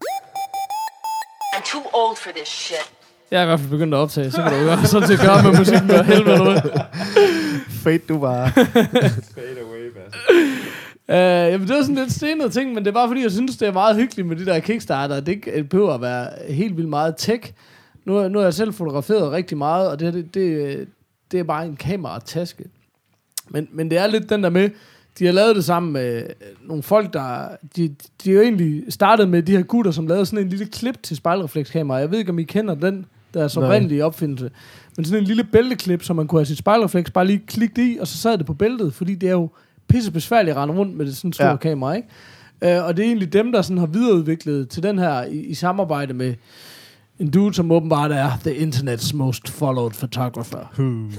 I'm 1.55 1.73
too 1.73 1.83
old 1.95 2.17
for 2.17 2.31
this 2.37 2.49
shit. 2.49 2.91
Jeg 3.31 3.39
er 3.39 3.43
i 3.43 3.47
hvert 3.47 3.61
fald 3.61 3.71
begyndt 3.71 3.95
at 3.95 3.99
optage, 3.99 4.31
så 4.31 4.43
kan 4.43 4.53
du 4.53 4.59
jo 4.59 4.65
gøre 4.65 4.87
sådan 4.87 5.09
set 5.09 5.21
gøre 5.21 5.43
med 5.43 5.59
musikken 5.59 5.87
med 5.87 6.05
helvede 6.05 6.43
ud. 6.43 6.81
Fate, 7.83 8.05
du 8.09 8.19
var... 8.19 8.49
Fade 9.37 9.61
away, 9.67 9.91
Bass. 9.95 10.17
Uh, 11.09 11.53
jamen, 11.53 11.69
det 11.69 11.77
var 11.77 11.83
sådan 11.83 11.95
lidt 11.95 12.13
stenet 12.13 12.53
ting, 12.53 12.75
men 12.75 12.85
det 12.85 12.91
er 12.91 12.95
bare 12.95 13.09
fordi, 13.09 13.23
jeg 13.23 13.31
synes, 13.31 13.57
det 13.57 13.69
er 13.69 13.73
meget 13.73 13.97
hyggeligt 13.97 14.29
med 14.29 14.37
de 14.37 14.47
der 14.47 14.59
Kickstarter. 14.59 15.21
Det 15.21 15.29
ikke 15.29 15.65
behøver 15.65 15.95
at 15.95 16.01
være 16.01 16.29
helt 16.49 16.77
vildt 16.77 16.89
meget 16.89 17.15
tech. 17.17 17.53
Nu, 18.05 18.29
nu 18.29 18.39
har 18.39 18.47
jeg 18.47 18.55
selv 18.55 18.75
fotograferet 18.75 19.33
rigtig 19.33 19.59
meget, 19.59 19.91
og 19.91 20.01
det, 20.01 20.15
det, 20.15 20.35
det, 20.35 20.89
det 21.33 21.41
er 21.41 21.45
bare 21.45 21.67
en 21.67 21.77
kamerataske. 21.77 22.65
Men, 23.49 23.69
men 23.73 23.91
det 23.91 23.99
er 23.99 24.07
lidt 24.07 24.31
den 24.31 24.43
der 24.43 24.51
med, 24.51 24.71
de 25.19 25.27
har 25.27 25.33
lavet 25.33 25.57
det 25.57 25.65
sammen 25.65 25.93
med 25.93 26.23
nogle 26.67 26.83
folk, 26.83 27.13
der... 27.13 27.49
De, 27.77 27.95
de 28.25 28.31
er 28.31 28.35
jo 28.35 28.41
egentlig 28.41 28.93
startet 28.93 29.29
med 29.29 29.43
de 29.43 29.57
her 29.57 29.63
gutter, 29.63 29.93
som 29.93 30.07
lavede 30.07 30.27
sådan 30.27 30.45
en 30.45 30.49
lille 30.51 30.67
klip 30.67 31.03
til 31.03 31.17
spejlreflekskamera. 31.17 31.99
Jeg 31.99 32.11
ved 32.11 32.19
ikke, 32.19 32.31
om 32.31 32.39
I 32.39 32.43
kender 32.43 32.75
den, 32.75 33.07
deres 33.39 33.57
Nej. 33.57 33.65
oprindelige 33.65 34.05
opfindelse. 34.05 34.51
Men 34.97 35.05
sådan 35.05 35.19
en 35.23 35.27
lille 35.27 35.45
bælteklip, 35.45 36.03
som 36.03 36.17
man 36.17 36.27
kunne 36.27 36.39
have 36.41 36.47
sit 36.47 36.59
spejlrefleks 36.59 37.11
bare 37.11 37.27
lige 37.27 37.43
klikke 37.47 37.93
i, 37.93 37.99
og 37.99 38.07
så 38.07 38.17
sad 38.19 38.39
det 38.39 38.47
på 38.47 38.55
bæltet, 38.55 38.95
fordi 38.95 39.15
det 39.15 39.29
er 39.29 39.33
jo 39.33 39.49
pisse 39.89 40.13
besværligt 40.13 40.57
at 40.57 40.63
rende 40.63 40.75
rundt 40.75 40.97
med 40.97 41.07
det 41.07 41.17
sådan 41.17 41.33
stort 41.33 41.45
Ja. 41.45 41.51
ja. 41.51 41.57
kamera, 41.57 41.95
ikke? 41.95 42.79
Uh, 42.79 42.87
og 42.87 42.97
det 42.97 43.03
er 43.03 43.07
egentlig 43.07 43.33
dem, 43.33 43.53
der 43.53 43.63
sådan 43.63 43.79
har 43.79 43.87
videreudviklet 43.87 44.69
til 44.69 44.83
den 44.83 44.99
her 44.99 45.25
i, 45.25 45.37
i 45.39 45.55
samarbejde 45.55 46.15
med 46.15 46.35
en 47.19 47.31
dude, 47.31 47.55
som 47.55 47.73
åbenbart 47.73 48.13
er 48.13 48.31
the 48.45 48.55
internet's 48.55 49.17
most 49.17 49.49
followed 49.49 49.91
photographer. 49.91 50.59
um, 50.79 51.13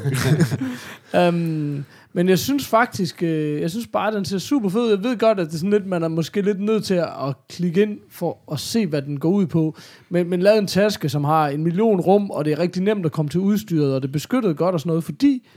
men 2.19 2.29
jeg 2.29 2.39
synes 2.39 2.67
faktisk, 2.67 3.23
øh, 3.23 3.61
jeg 3.61 3.69
synes 3.69 3.87
bare, 3.87 4.07
at 4.07 4.13
den 4.13 4.25
ser 4.25 4.37
super 4.37 4.69
fed 4.69 4.81
ud. 4.81 4.89
Jeg 4.89 5.03
ved 5.03 5.17
godt, 5.17 5.39
at 5.39 5.47
det 5.47 5.53
er 5.53 5.57
sådan 5.57 5.69
lidt, 5.69 5.85
man 5.85 6.03
er 6.03 6.07
måske 6.07 6.41
lidt 6.41 6.61
nødt 6.61 6.83
til 6.83 6.93
at, 6.93 7.09
at 7.27 7.35
klikke 7.49 7.81
ind 7.81 7.99
for 8.09 8.37
at 8.51 8.59
se, 8.59 8.87
hvad 8.87 9.01
den 9.01 9.19
går 9.19 9.29
ud 9.29 9.45
på. 9.45 9.77
Men, 10.09 10.29
men 10.29 10.41
lavet 10.41 10.57
en 10.57 10.67
taske, 10.67 11.09
som 11.09 11.23
har 11.23 11.47
en 11.47 11.63
million 11.63 11.99
rum, 11.99 12.31
og 12.31 12.45
det 12.45 12.53
er 12.53 12.59
rigtig 12.59 12.83
nemt 12.83 13.05
at 13.05 13.11
komme 13.11 13.29
til 13.29 13.39
udstyret, 13.39 13.95
og 13.95 14.01
det 14.01 14.07
er 14.07 14.11
beskyttet 14.11 14.57
godt 14.57 14.73
og 14.73 14.79
sådan 14.79 14.89
noget, 14.89 15.03
fordi 15.03 15.47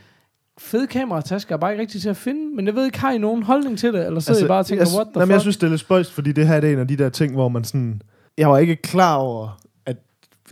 fede 0.58 0.86
kameratasker 0.86 1.54
er 1.54 1.58
bare 1.58 1.72
ikke 1.72 1.80
rigtig 1.80 2.02
til 2.02 2.08
at 2.08 2.16
finde. 2.16 2.56
Men 2.56 2.66
jeg 2.66 2.74
ved 2.74 2.84
ikke, 2.84 3.00
har 3.00 3.12
I 3.12 3.18
nogen 3.18 3.42
holdning 3.42 3.78
til 3.78 3.92
det? 3.92 4.06
Eller 4.06 4.20
sidder 4.20 4.38
altså, 4.38 4.46
I 4.46 4.48
bare 4.48 4.58
og 4.58 4.66
tænker, 4.66 4.84
jeg, 4.84 4.94
what 4.96 5.06
the 5.06 5.20
jamen, 5.20 5.26
fuck? 5.26 5.32
jeg 5.32 5.40
synes, 5.40 5.56
det 5.56 5.66
er 5.66 5.70
lidt 5.70 5.80
spøjst, 5.80 6.12
fordi 6.12 6.32
det 6.32 6.48
her 6.48 6.60
det 6.60 6.68
er 6.68 6.72
en 6.72 6.78
af 6.78 6.88
de 6.88 6.96
der 6.96 7.08
ting, 7.08 7.34
hvor 7.34 7.48
man 7.48 7.64
sådan... 7.64 8.02
Jeg 8.38 8.50
var 8.50 8.58
ikke 8.58 8.76
klar 8.76 9.16
over, 9.16 9.60
at... 9.86 9.96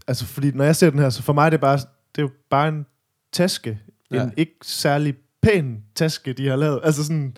Altså, 0.09 0.27
fordi 0.27 0.51
når 0.51 0.65
jeg 0.65 0.77
ser 0.77 0.91
den 0.91 0.99
her, 0.99 1.11
så 1.11 1.23
for 1.23 1.33
mig 1.33 1.47
er 1.47 1.51
det 1.51 1.61
bare... 1.61 1.77
Det 1.77 2.19
er 2.19 2.23
jo 2.23 2.31
bare 2.51 2.69
en 2.69 2.87
taske. 3.33 3.79
Ja. 4.11 4.23
En 4.23 4.33
ikke 4.37 4.57
særlig 4.63 5.15
pæn 5.43 5.83
taske, 5.95 6.33
de 6.33 6.49
har 6.49 6.57
lavet. 6.57 6.81
Altså 6.85 7.05
sådan... 7.05 7.37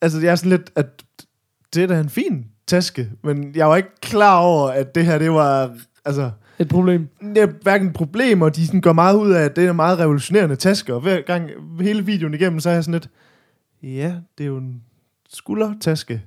Altså, 0.00 0.20
jeg 0.20 0.30
er 0.30 0.36
sådan 0.36 0.50
lidt, 0.50 0.70
at 0.76 0.86
det 1.74 1.82
er 1.82 1.86
da 1.86 2.00
en 2.00 2.08
fin 2.08 2.44
taske, 2.66 3.10
men 3.24 3.52
jeg 3.54 3.68
var 3.68 3.76
ikke 3.76 4.00
klar 4.00 4.38
over, 4.38 4.68
at 4.68 4.94
det 4.94 5.04
her, 5.04 5.18
det 5.18 5.30
var... 5.32 5.76
Altså, 6.04 6.30
Et 6.58 6.68
problem. 6.68 7.08
det 7.20 7.38
er 7.38 7.46
hverken 7.62 7.86
et 7.86 7.92
problem, 7.94 8.42
og 8.42 8.56
de 8.56 8.66
sådan 8.66 8.80
gør 8.80 8.92
meget 8.92 9.16
ud 9.16 9.32
af, 9.32 9.42
at 9.42 9.56
det 9.56 9.64
er 9.64 9.70
en 9.70 9.76
meget 9.76 9.98
revolutionerende 9.98 10.56
taske, 10.56 10.94
og 10.94 11.00
hver 11.00 11.20
gang 11.20 11.50
hele 11.80 12.06
videoen 12.06 12.34
igennem, 12.34 12.60
så 12.60 12.70
er 12.70 12.74
jeg 12.74 12.84
sådan 12.84 13.00
lidt, 13.00 13.08
ja, 13.82 14.14
det 14.38 14.44
er 14.44 14.48
jo 14.48 14.56
en 14.56 14.82
skuldertaske. 15.28 16.22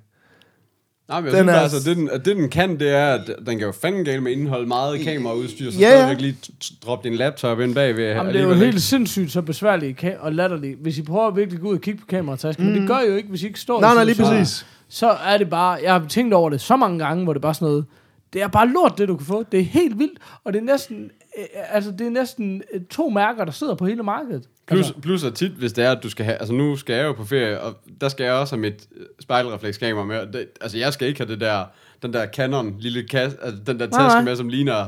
Nej, 1.10 1.22
men 1.22 1.26
jeg 1.30 1.38
Den 1.38 1.46
synes 1.46 1.58
er- 1.58 1.62
altså, 1.62 1.90
det 1.90 1.98
den, 1.98 2.08
det 2.08 2.26
den 2.26 2.50
kan, 2.50 2.80
det 2.80 2.90
er, 2.90 3.08
at 3.14 3.22
den 3.46 3.58
kan 3.58 3.68
jo 3.68 3.72
fanden 3.72 4.06
gale 4.06 4.22
med 4.22 4.32
indhold 4.32 4.66
meget 4.66 5.00
kameraudstyr, 5.00 5.72
så 5.72 5.80
Ja, 5.80 5.90
ja, 5.90 5.98
stadigvæk 5.98 6.22
lige 6.22 6.38
droppe 6.86 7.10
din 7.10 7.18
laptop 7.18 7.60
ind 7.60 7.76
bagved. 7.76 8.06
Jamen, 8.10 8.34
det 8.34 8.42
er 8.42 8.46
jo 8.48 8.54
helt 8.54 8.82
sindssygt 8.82 9.32
så 9.32 9.42
besværligt 9.42 10.04
og 10.20 10.34
latterligt, 10.34 10.80
hvis 10.82 10.98
I 10.98 11.02
prøver 11.02 11.28
at 11.28 11.36
virkelig 11.36 11.62
gå 11.62 11.68
ud 11.70 11.76
og 11.76 11.82
kigge 11.82 12.00
på 12.00 12.06
kameratasken. 12.06 12.66
Mm. 12.66 12.72
Men 12.72 12.80
det 12.82 12.88
gør 12.90 13.00
I 13.00 13.08
jo 13.10 13.16
ikke, 13.16 13.30
hvis 13.30 13.44
I 13.44 13.46
ikke 13.48 13.60
står 13.60 13.78
i 13.78 13.82
Nej, 13.82 13.94
nej, 13.94 14.04
lige 14.04 14.24
præcis. 14.24 14.66
Så 14.90 15.10
er 15.10 15.38
det 15.38 15.50
bare, 15.50 15.80
jeg 15.84 15.94
har 15.94 16.06
tænkt 16.10 16.34
over 16.34 16.50
det 16.50 16.62
så 16.62 16.76
mange 16.76 17.00
gange, 17.00 17.24
hvor 17.24 17.34
det 17.34 17.40
er 17.40 17.42
bare 17.42 17.54
sådan 17.54 17.66
noget, 17.68 17.86
det 18.34 18.42
er 18.42 18.48
bare 18.48 18.68
lort, 18.68 18.98
det 18.98 19.08
du 19.08 19.18
kan 19.18 19.26
få. 19.26 19.44
Det 19.52 19.60
er 19.60 19.64
helt 19.64 20.00
vildt, 20.00 20.20
og 20.44 20.54
det 20.54 20.60
er 20.60 20.64
næsten, 20.66 21.04
øh, 21.40 21.46
altså 21.72 21.92
det 21.92 22.08
er 22.08 22.12
næsten 22.12 22.62
øh, 22.74 22.82
to 22.90 23.10
mærker, 23.10 23.46
der 23.46 23.52
sidder 23.52 23.76
på 23.76 23.86
hele 23.86 24.04
markedet. 24.04 24.44
Plus, 24.68 24.86
altså, 24.86 25.02
plus 25.02 25.24
at 25.24 25.34
tit, 25.34 25.52
hvis 25.52 25.74
det 25.74 25.86
er, 25.86 25.92
at 25.92 26.04
du 26.04 26.10
skal 26.10 26.26
have... 26.26 26.38
Altså, 26.38 26.54
nu 26.54 26.76
skal 26.76 26.96
jeg 26.96 27.06
jo 27.06 27.14
på 27.14 27.26
ferie, 27.26 27.60
og 27.62 27.76
der 28.02 28.10
skal 28.10 28.24
jeg 28.24 28.34
også 28.34 28.56
have 28.56 28.62
mit 28.62 28.88
øh, 28.98 29.06
spejlreflekskamera 29.22 30.06
med. 30.06 30.18
og 30.20 30.34
Det, 30.34 30.46
altså, 30.62 30.78
jeg 30.78 30.94
skal 30.94 31.08
ikke 31.08 31.20
have 31.20 31.32
det 31.32 31.42
der, 31.42 31.64
den 32.02 32.14
der 32.14 32.28
Canon 32.28 32.76
lille 32.80 33.04
kasse, 33.04 33.38
altså, 33.42 33.62
den 33.68 33.80
der 33.80 33.88
taske 33.88 34.22
med, 34.26 34.36
som 34.36 34.50
ligner... 34.50 34.88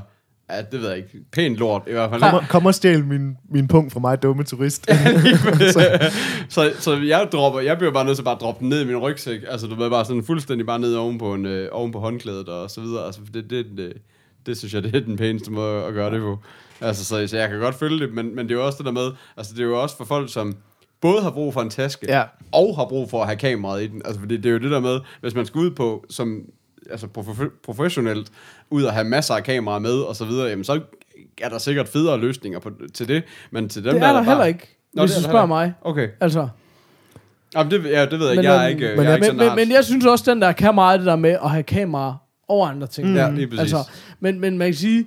Ja, 0.49 0.61
det 0.71 0.81
ved 0.81 0.87
jeg 0.89 0.97
ikke. 0.97 1.09
Pænt 1.31 1.55
lort, 1.57 1.81
i 1.87 1.91
hvert 1.91 2.09
fald. 2.09 2.21
Kom, 2.21 2.33
og- 2.33 2.43
kom 2.49 2.65
og 2.65 2.75
stjæl 2.75 3.05
min, 3.05 3.37
min 3.49 3.67
punkt 3.67 3.93
fra 3.93 3.99
mig, 3.99 4.23
dumme 4.23 4.43
turist. 4.43 4.87
så, 6.49 6.71
så 6.79 6.95
jeg 6.95 7.27
dropper, 7.31 7.59
jeg 7.59 7.77
bliver 7.77 7.93
bare 7.93 8.05
nødt 8.05 8.15
til 8.17 8.23
bare 8.23 8.35
at 8.35 8.41
droppe 8.41 8.59
den 8.59 8.69
ned 8.69 8.81
i 8.81 8.85
min 8.85 8.97
rygsæk. 8.97 9.39
Altså, 9.47 9.67
du 9.67 9.75
ved 9.75 9.89
bare 9.89 10.05
sådan 10.05 10.23
fuldstændig 10.23 10.65
bare 10.65 10.79
ned 10.79 10.95
oven 10.95 11.17
på, 11.17 11.33
en, 11.33 11.45
øh, 11.45 11.69
oven 11.71 11.91
på 11.91 11.99
håndklædet 11.99 12.49
og 12.49 12.69
så 12.71 12.81
videre. 12.81 13.05
Altså, 13.05 13.21
det, 13.33 13.49
det, 13.49 13.65
det, 13.77 13.93
det 14.47 14.57
synes 14.57 14.73
jeg, 14.73 14.83
det 14.83 14.95
er 14.95 14.99
den 14.99 15.17
pæneste 15.17 15.51
måde 15.51 15.83
at 15.83 15.93
gøre 15.93 16.11
det 16.11 16.21
på. 16.21 16.39
Altså, 16.81 17.05
så, 17.05 17.27
så 17.27 17.37
jeg 17.37 17.49
kan 17.49 17.59
godt 17.59 17.75
følge 17.75 17.99
det, 18.05 18.13
men, 18.13 18.35
men 18.35 18.45
det 18.49 18.55
er 18.55 18.59
jo 18.59 18.65
også 18.65 18.77
det 18.77 18.85
der 18.85 18.91
med, 18.91 19.11
altså 19.37 19.53
det 19.53 19.61
er 19.61 19.65
jo 19.65 19.81
også 19.81 19.97
for 19.97 20.05
folk, 20.05 20.33
som 20.33 20.55
både 21.01 21.21
har 21.21 21.29
brug 21.31 21.53
for 21.53 21.61
en 21.61 21.69
taske, 21.69 22.05
Ja. 22.09 22.23
og 22.51 22.75
har 22.77 22.85
brug 22.85 23.09
for 23.09 23.21
at 23.21 23.27
have 23.27 23.37
kameraet 23.37 23.83
i 23.83 23.87
den. 23.87 24.01
Altså, 24.05 24.19
fordi 24.19 24.37
det 24.37 24.45
er 24.45 24.53
jo 24.53 24.59
det 24.59 24.71
der 24.71 24.79
med, 24.79 24.99
hvis 25.21 25.35
man 25.35 25.45
skal 25.45 25.59
ud 25.59 25.71
på, 25.71 26.05
som 26.09 26.41
altså 26.91 27.07
prof- 27.17 27.61
professionelt, 27.65 28.31
ud 28.69 28.83
og 28.83 28.93
have 28.93 29.05
masser 29.05 29.33
af 29.33 29.43
kameraer 29.43 29.79
med, 29.79 29.93
og 29.99 30.15
så 30.15 30.25
videre, 30.25 30.47
jamen 30.47 30.63
så 30.63 30.79
er 31.41 31.49
der 31.49 31.57
sikkert 31.57 31.87
federe 31.87 32.17
løsninger 32.19 32.59
på, 32.59 32.71
til 32.93 33.07
det, 33.07 33.23
men 33.51 33.69
til 33.69 33.83
dem 33.83 33.93
det 33.93 34.01
der, 34.01 34.07
er 34.07 34.13
der 34.13 34.19
bare- 34.19 34.25
heller 34.25 34.45
ikke, 34.45 34.77
Nå, 34.93 35.01
hvis 35.03 35.11
du 35.11 35.15
der 35.21 35.23
spørger 35.27 35.39
heller 35.41 35.55
mig. 35.55 35.73
Okay. 35.81 36.07
Altså, 36.21 36.47
Jamen, 37.55 37.71
det, 37.71 37.83
ja, 37.85 38.05
det 38.05 38.19
ved 38.19 38.27
jeg 38.29 38.31
ikke. 38.31 38.41
Men, 38.41 38.43
Jeg 38.45 38.63
er 38.63 38.67
ikke, 38.67 38.93
men 38.97 39.05
jeg 39.05 39.11
er 39.11 39.15
ikke 39.15 39.27
men, 39.37 39.37
men, 39.47 39.55
men 39.55 39.71
jeg 39.71 39.85
synes 39.85 40.05
også, 40.05 40.31
den 40.31 40.41
der 40.41 40.51
kan 40.51 40.75
meget 40.75 40.99
det 40.99 41.05
der 41.07 41.15
med 41.15 41.29
at 41.43 41.49
have 41.49 41.63
kamera 41.63 42.15
over 42.47 42.67
andre 42.67 42.87
ting. 42.87 43.15
Ja, 43.15 43.29
lige 43.31 43.47
præcis. 43.47 43.59
Altså, 43.59 43.91
men, 44.19 44.39
men 44.39 44.57
man 44.57 44.67
kan 44.67 44.75
sige, 44.75 45.05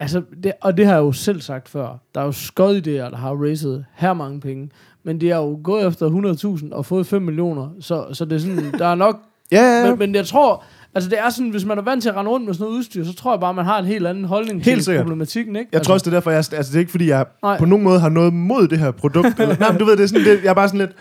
altså, 0.00 0.22
det, 0.42 0.52
og 0.60 0.76
det 0.76 0.86
har 0.86 0.92
jeg 0.92 1.00
jo 1.00 1.12
selv 1.12 1.40
sagt 1.40 1.68
før, 1.68 1.98
der 2.14 2.20
er 2.20 2.24
jo 2.24 2.30
skodidéer, 2.30 3.10
der 3.10 3.16
har 3.16 3.44
racet 3.44 3.84
her 3.94 4.12
mange 4.12 4.40
penge, 4.40 4.70
men 5.04 5.20
de 5.20 5.28
har 5.28 5.36
jo 5.36 5.60
gået 5.64 5.86
efter 5.86 6.56
100.000 6.60 6.74
og 6.74 6.86
fået 6.86 7.06
5 7.06 7.22
millioner, 7.22 7.68
så, 7.80 8.06
så 8.12 8.24
det 8.24 8.32
er 8.36 8.38
sådan, 8.38 8.72
der 8.78 8.86
er 8.86 8.94
nok, 8.94 9.20
ja, 9.52 9.62
ja, 9.62 9.80
ja. 9.80 9.90
men, 9.90 9.98
men 9.98 10.14
jeg 10.14 10.26
tror, 10.26 10.64
altså 10.94 11.10
det 11.10 11.18
er 11.18 11.30
sådan, 11.30 11.50
hvis 11.50 11.64
man 11.64 11.78
er 11.78 11.82
vant 11.82 12.02
til 12.02 12.08
at 12.08 12.16
rende 12.16 12.30
rundt 12.30 12.46
med 12.46 12.54
sådan 12.54 12.64
noget 12.64 12.78
udstyr, 12.78 13.04
så 13.04 13.14
tror 13.14 13.32
jeg 13.32 13.40
bare, 13.40 13.54
man 13.54 13.64
har 13.64 13.78
en 13.78 13.84
helt 13.84 14.06
anden 14.06 14.24
holdning 14.24 14.64
Helt 14.64 14.76
til 14.76 14.84
sikkert. 14.84 15.04
problematikken, 15.04 15.56
ikke? 15.56 15.68
Jeg 15.72 15.82
tror 15.82 15.94
også, 15.94 16.04
det 16.04 16.10
er 16.10 16.16
derfor, 16.16 16.30
jeg, 16.30 16.36
altså 16.38 16.62
det 16.62 16.74
er 16.74 16.78
ikke, 16.78 16.90
fordi 16.90 17.08
jeg 17.08 17.26
Nej. 17.42 17.58
på 17.58 17.64
nogen 17.64 17.84
måde 17.84 18.00
har 18.00 18.08
noget 18.08 18.34
mod 18.34 18.68
det 18.68 18.78
her 18.78 18.90
produkt. 18.90 19.40
eller, 19.40 19.56
nej, 19.60 19.70
men 19.70 19.78
du 19.78 19.84
ved, 19.84 19.96
det 19.96 20.02
er 20.02 20.06
sådan, 20.06 20.24
det, 20.24 20.42
jeg 20.44 20.50
er 20.50 20.54
bare 20.54 20.68
sådan 20.68 20.80
lidt, 20.80 20.92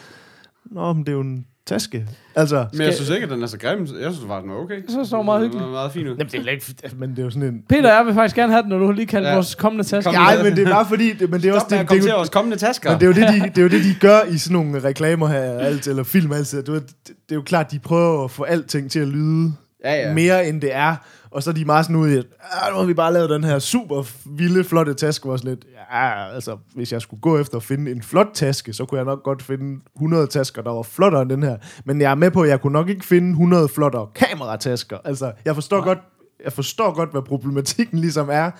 nå, 0.66 0.94
men 0.94 1.04
det 1.04 1.10
er 1.10 1.14
jo 1.14 1.22
en 1.22 1.46
taske. 1.70 2.08
Altså, 2.36 2.66
Men 2.74 2.82
jeg 2.82 2.94
synes 2.94 3.10
ikke, 3.10 3.24
at 3.24 3.30
den 3.30 3.44
er 3.44 3.48
så 3.48 3.58
grim. 3.60 3.80
Jeg 3.80 4.14
synes 4.14 4.28
bare, 4.28 4.42
den 4.42 4.50
var 4.50 4.56
okay. 4.56 4.76
Så 4.90 5.06
står 5.06 5.18
den 5.18 5.26
meget 5.26 5.42
hyggelig. 5.42 5.60
Den 5.60 5.66
var 5.68 5.74
meget 5.74 5.92
fin 5.92 6.08
ud. 6.08 6.12
Jamen, 6.16 6.28
det 6.32 6.40
er 6.40 6.44
lidt, 6.44 7.00
men 7.00 7.10
det 7.10 7.20
er 7.20 7.24
jo 7.24 7.30
sådan 7.30 7.44
en... 7.44 7.64
Peter, 7.70 7.94
jeg 7.96 8.06
vil 8.06 8.14
faktisk 8.14 8.36
gerne 8.36 8.52
have 8.52 8.62
den, 8.62 8.70
når 8.70 8.78
du 8.80 8.86
har 8.86 8.94
lige 8.94 9.06
kaldt 9.06 9.28
ja. 9.28 9.34
Vores 9.34 9.56
kommende 9.56 9.84
taske. 9.84 10.12
Nej, 10.12 10.44
men 10.44 10.56
det 10.56 10.68
er 10.68 10.72
bare 10.72 10.86
fordi, 10.86 11.14
det, 11.14 11.30
men 11.30 11.42
det 11.42 11.50
er 11.50 11.54
også 11.54 11.66
Stop 11.66 11.72
med 11.72 11.78
det, 11.78 11.80
at 11.80 11.82
det, 11.82 11.88
kommentere 11.90 12.12
jo, 12.12 12.18
vores 12.18 12.30
kommende 12.30 12.58
tasker. 12.58 12.90
men 12.92 13.00
det 13.00 13.06
er, 13.06 13.08
jo 13.08 13.14
det, 13.34 13.42
de, 13.44 13.50
det 13.50 13.58
er 13.58 13.62
jo 13.62 13.68
det, 13.70 13.84
de 13.84 13.96
gør 14.08 14.20
i 14.34 14.38
sådan 14.38 14.54
nogle 14.54 14.84
reklamer 14.84 15.28
her, 15.28 15.42
alt, 15.42 15.88
eller 15.88 16.04
film 16.04 16.32
altid. 16.32 16.64
Du 16.64 16.74
det, 16.76 16.84
det 17.08 17.14
er 17.32 17.36
jo 17.36 17.42
klart, 17.42 17.72
de 17.72 17.80
prøver 17.80 18.24
at 18.24 18.32
få 18.32 18.44
alting 18.44 18.92
til 18.92 19.00
at 19.00 19.08
lyde 19.08 19.54
Ja, 19.86 19.94
ja. 20.08 20.14
mere, 20.14 20.48
end 20.48 20.62
det 20.62 20.76
er. 20.76 20.96
Og 21.32 21.44
så 21.44 21.50
er 21.50 21.54
de 21.54 21.66
meget 21.66 21.86
sådan 21.86 21.96
ude 21.96 22.14
i, 22.16 22.18
at 22.18 22.26
"Ah, 22.52 22.72
nu 22.74 22.80
har 22.80 22.86
vi 22.86 22.94
bare 22.94 23.14
lavet 23.14 23.30
den 23.30 23.44
her 23.44 23.60
super 23.60 24.04
vilde, 24.38 24.64
flotte 24.64 24.94
taske, 24.94 25.22
sådan 25.38 25.50
lidt, 25.50 25.66
ja, 25.92 26.34
altså, 26.34 26.58
hvis 26.76 26.92
jeg 26.92 27.02
skulle 27.02 27.22
gå 27.22 27.40
efter 27.40 27.58
at 27.58 27.64
finde 27.64 27.92
en 27.92 28.02
flot 28.02 28.28
taske, 28.34 28.74
så 28.74 28.86
kunne 28.86 28.98
jeg 28.98 29.06
nok 29.06 29.24
godt 29.24 29.42
finde 29.42 29.82
100 29.96 30.28
tasker, 30.28 30.62
der 30.62 30.72
var 30.72 30.82
flottere 30.82 31.22
end 31.22 31.30
den 31.30 31.44
her. 31.44 31.58
Men 31.86 32.02
jeg 32.02 32.12
er 32.12 32.16
med 32.16 32.32
på, 32.32 32.42
at 32.42 32.50
jeg 32.50 32.62
kunne 32.62 32.74
nok 32.74 32.90
ikke 32.90 33.06
finde 33.06 33.30
100 33.30 33.68
flottere 33.68 34.08
kameratasker. 34.16 34.98
Altså, 35.06 35.32
jeg 35.46 35.56
forstår 35.56 35.84
godt, 35.84 36.00
jeg 36.44 36.54
forstår 36.54 36.96
godt, 36.96 37.12
hvad 37.12 37.22
problematikken 37.22 38.00
ligesom 38.00 38.30
er, 38.32 38.52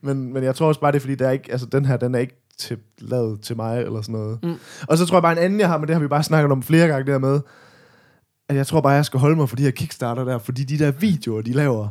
men, 0.00 0.32
men 0.32 0.44
jeg 0.44 0.54
tror 0.54 0.66
også 0.66 0.80
bare, 0.80 0.92
det 0.92 0.96
er, 0.96 1.00
fordi 1.00 1.14
der 1.14 1.26
er 1.26 1.32
ikke, 1.32 1.52
altså, 1.52 1.66
den 1.66 1.84
her, 1.84 1.96
den 1.96 2.14
er 2.14 2.18
ikke 2.18 2.44
til, 2.58 2.78
lavet 2.98 3.40
til 3.40 3.56
mig, 3.56 3.82
eller 3.82 4.02
sådan 4.02 4.12
noget. 4.12 4.38
Mm. 4.42 4.54
Og 4.88 4.98
så 4.98 5.06
tror 5.06 5.16
jeg 5.16 5.22
bare, 5.22 5.32
en 5.32 5.38
anden, 5.38 5.60
jeg 5.60 5.68
har, 5.68 5.78
men 5.78 5.86
det 5.86 5.94
har 5.94 6.00
vi 6.00 6.08
bare 6.08 6.22
snakket 6.22 6.52
om 6.52 6.62
flere 6.62 6.88
gange, 6.88 7.04
det 7.04 7.14
her 7.14 7.18
med, 7.18 7.40
at 8.48 8.56
jeg 8.56 8.66
tror 8.66 8.80
bare, 8.80 8.92
jeg 8.92 9.04
skal 9.04 9.20
holde 9.20 9.36
mig 9.36 9.48
for 9.48 9.56
de 9.56 9.62
her 9.62 9.70
Kickstarter 9.70 10.24
der, 10.24 10.38
fordi 10.38 10.64
de 10.64 10.78
der 10.78 10.90
videoer, 10.90 11.42
de 11.42 11.52
laver, 11.52 11.88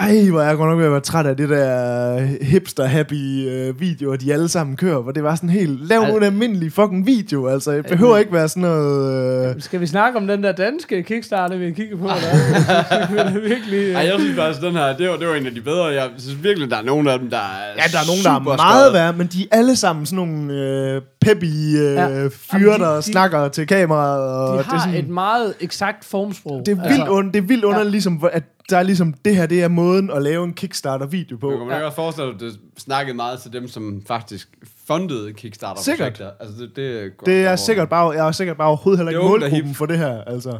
Ej, 0.00 0.28
hvor 0.30 0.40
er 0.40 0.46
jeg 0.48 0.56
godt 0.56 0.68
nok 0.70 0.78
ved 0.78 0.84
at 0.86 0.92
være 0.92 1.00
træt 1.00 1.26
af 1.26 1.36
det 1.36 1.48
der 1.48 2.18
hipster-happy 2.42 3.48
øh, 3.50 3.80
videoer, 3.80 4.16
de 4.16 4.32
alle 4.32 4.48
sammen 4.48 4.76
kører, 4.76 5.00
hvor 5.02 5.12
det 5.12 5.22
var 5.24 5.34
sådan 5.34 5.50
helt, 5.50 5.88
lav 5.88 6.06
nu 6.08 6.16
en 6.16 6.22
almindelig 6.22 6.72
fucking 6.72 7.06
video, 7.06 7.48
altså. 7.48 7.72
Det 7.72 7.86
behøver 7.86 8.16
ikke 8.18 8.32
være 8.32 8.48
sådan 8.48 8.62
noget... 8.62 9.54
Øh, 9.56 9.62
Skal 9.62 9.80
vi 9.80 9.86
snakke 9.86 10.18
om 10.18 10.26
den 10.26 10.42
der 10.42 10.52
danske 10.52 11.02
Kickstarter, 11.02 11.56
vi 11.56 11.64
har 11.64 11.70
kigget 11.72 11.98
på? 11.98 12.04
Eller? 12.04 13.24
det 13.32 13.42
virkelig... 13.50 13.92
Ej, 13.92 14.00
jeg 14.02 14.14
synes 14.18 14.36
faktisk, 14.38 14.62
den 14.62 14.72
her, 14.72 14.96
det 14.96 15.08
var, 15.08 15.16
det 15.16 15.28
var 15.28 15.34
en 15.34 15.46
af 15.46 15.54
de 15.54 15.60
bedre. 15.60 15.84
Jeg 15.84 16.08
synes 16.18 16.42
virkelig, 16.44 16.70
der 16.70 16.76
er 16.76 16.82
nogle 16.84 17.12
af 17.12 17.18
dem, 17.18 17.30
der 17.30 17.36
er 17.36 17.42
ja, 17.76 17.82
der 17.92 17.98
er 17.98 18.06
nogen, 18.06 18.44
der 18.46 18.52
er 18.52 18.56
meget 18.56 18.92
værre, 18.92 19.12
men 19.12 19.26
de 19.26 19.42
er 19.50 19.56
alle 19.58 19.76
sammen 19.76 20.06
sådan 20.06 20.16
nogle 20.26 20.52
øh, 20.54 21.02
peppy 21.20 21.44
øh, 21.44 21.94
Ja. 21.94 22.28
fyre, 22.28 22.74
de- 22.74 22.78
der 22.80 22.94
de- 22.96 23.02
snakker 23.02 23.48
til 23.48 23.66
kameraet. 23.66 24.22
Og 24.22 24.52
de 24.52 24.58
det, 24.58 24.66
har 24.66 24.76
er 24.76 24.80
sådan, 24.80 24.94
et 25.04 25.08
meget 25.08 25.54
eksakt 25.60 26.04
formsprog. 26.04 26.62
det 26.66 26.72
er 26.72 26.76
vildt, 26.76 26.90
altså, 27.00 27.12
und, 27.12 27.32
det 27.32 27.36
er 27.42 27.46
vildt 27.46 27.64
underligt, 27.64 27.86
ja. 27.86 27.90
ligesom, 27.90 28.24
at 28.32 28.42
der 28.70 28.76
er 28.78 28.82
ligesom, 28.82 29.14
det 29.24 29.36
her, 29.36 29.46
det 29.46 29.62
er 29.62 29.68
måden 29.68 30.10
at 30.10 30.22
lave 30.22 30.44
en 30.44 30.52
Kickstarter-video 30.54 31.36
på. 31.36 31.48
Men 31.50 31.58
kan 31.58 31.66
man 31.66 31.76
ikke 31.76 31.86
også 31.86 31.96
forestille 31.96 32.26
dig, 32.28 32.34
at 32.34 32.40
det 32.40 32.60
snakkede 32.78 33.16
meget 33.16 33.40
til 33.40 33.52
dem, 33.52 33.68
som 33.68 34.02
faktisk 34.06 34.48
fundede 34.86 35.32
Kickstarter-projekter? 35.32 36.04
Sikkert. 36.16 36.32
Altså, 36.40 36.56
det, 36.62 36.76
det, 36.76 37.16
går- 37.16 37.24
Det 37.24 37.44
er 37.44 37.56
sikkert 37.56 37.88
bare, 37.88 38.10
jeg 38.10 38.26
er 38.28 38.32
sikkert 38.32 38.56
bare 38.56 38.68
overhovedet 38.68 38.98
heller 38.98 39.10
ikke 39.10 39.24
er 39.26 39.28
målgruppen 39.28 39.74
for 39.74 39.86
det 39.86 39.98
her, 39.98 40.24
altså. 40.24 40.58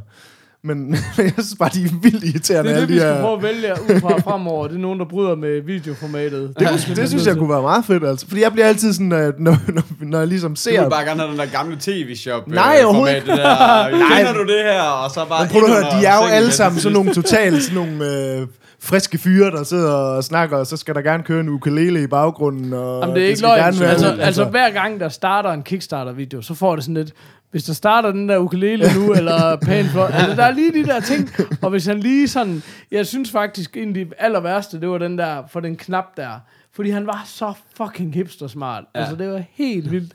Men 0.69 0.97
jeg 1.19 1.33
synes 1.33 1.55
bare, 1.59 1.71
de 1.75 1.85
er 1.85 1.89
vildt 2.03 2.25
irriterende, 2.25 2.71
Det 2.71 2.77
er 2.77 2.81
det, 2.81 2.89
vi 2.89 2.95
de 2.95 3.01
skal 3.01 3.15
her... 3.15 3.21
prøve 3.21 3.37
at 3.37 3.43
vælge 3.43 3.73
ud 3.73 4.01
fra 4.01 4.19
fremover. 4.31 4.67
Det 4.69 4.77
er 4.77 4.81
nogen, 4.81 4.99
der 4.99 5.05
bryder 5.05 5.35
med 5.35 5.61
videoformatet. 5.63 6.55
Det, 6.59 6.69
kunne, 6.87 6.97
det 6.97 7.09
synes 7.09 7.27
jeg 7.27 7.37
kunne 7.37 7.51
være 7.51 7.63
meget 7.63 7.85
fedt, 7.85 8.05
altså. 8.05 8.27
Fordi 8.29 8.41
jeg 8.43 8.53
bliver 8.53 8.67
altid 8.67 8.93
sådan, 8.93 9.13
at 9.13 9.41
når, 9.41 9.57
når, 9.75 9.83
når 10.01 10.19
jeg 10.19 10.29
ligesom 10.29 10.51
Du 10.55 10.61
ser... 10.61 10.83
vil 10.83 10.91
bare 10.91 11.05
gerne 11.05 11.21
have 11.21 11.31
den 11.31 11.39
der 11.39 11.47
gamle 11.47 11.77
tv-shop 11.81 12.49
Nej, 12.49 12.77
øh, 12.81 12.87
overhovedet 12.87 13.23
der. 13.27 13.89
Kender 14.17 14.33
du 14.33 14.43
det 14.43 14.63
her? 14.65 14.83
Og 14.83 15.11
så 15.11 15.25
bare 15.29 15.43
Men 15.45 15.51
prøv 15.51 15.63
at 15.65 15.71
høre, 15.71 16.01
de 16.01 16.07
er 16.07 16.17
jo 16.17 16.29
alle 16.31 16.51
sammen 16.53 16.81
sådan 16.81 16.93
nogle 16.95 17.15
totalt 17.15 17.63
sådan 17.63 17.75
nogle 17.89 18.37
øh, 18.41 18.47
friske 18.83 19.19
fyre, 19.19 19.51
der 19.51 19.63
sidder 19.65 19.93
og 19.93 20.25
snakker, 20.25 20.57
og 20.57 20.67
så 20.67 20.77
skal 20.77 20.95
der 20.95 21.01
gerne 21.01 21.23
køre 21.23 21.41
en 21.41 21.49
ukulele 21.49 22.03
i 22.03 22.07
baggrunden. 22.07 22.73
Og 22.73 23.01
Jamen, 23.03 23.17
det 23.17 23.25
er 23.25 23.29
ikke 23.29 23.41
løgn. 23.43 23.61
Altså, 23.61 23.99
sådan- 23.99 24.21
altså, 24.21 24.45
hver 24.45 24.71
gang 24.71 25.01
der 25.01 25.09
starter 25.09 25.51
en 25.53 25.63
Kickstarter-video, 25.63 26.43
så 26.43 26.55
får 26.55 26.75
det 26.75 26.85
sådan 26.85 26.95
lidt... 26.95 27.13
Hvis 27.51 27.65
der 27.65 27.73
starter 27.73 28.13
den 28.13 28.29
der 28.29 28.39
ukulele 28.39 28.85
nu, 28.95 29.13
eller 29.19 29.57
for... 29.93 30.05
Altså, 30.05 30.37
der 30.37 30.45
er 30.45 30.51
lige 30.51 30.73
de 30.73 30.85
der 30.85 31.01
ting. 31.01 31.31
Og 31.63 31.71
hvis 31.71 31.87
han 31.87 32.01
lige 32.01 32.29
sådan... 32.29 32.63
Jeg 32.91 33.07
synes 33.07 33.31
faktisk, 33.31 33.77
en 33.77 33.89
af 33.89 33.95
de 33.95 34.07
aller 34.19 34.41
værste, 34.41 34.81
det 34.81 34.89
var 34.89 34.99
den 34.99 35.19
der, 35.19 35.47
for 35.51 35.61
den 35.61 35.77
knap 35.77 36.17
der. 36.17 36.41
Fordi 36.73 36.91
han 36.91 37.07
var 37.07 37.23
så 37.27 37.53
fucking 37.77 38.15
hipster-smart. 38.15 38.85
Ja. 38.95 39.01
Ja. 39.01 39.05
Altså, 39.05 39.17
det 39.25 39.33
var 39.33 39.43
helt 39.53 39.91
vildt. 39.91 40.13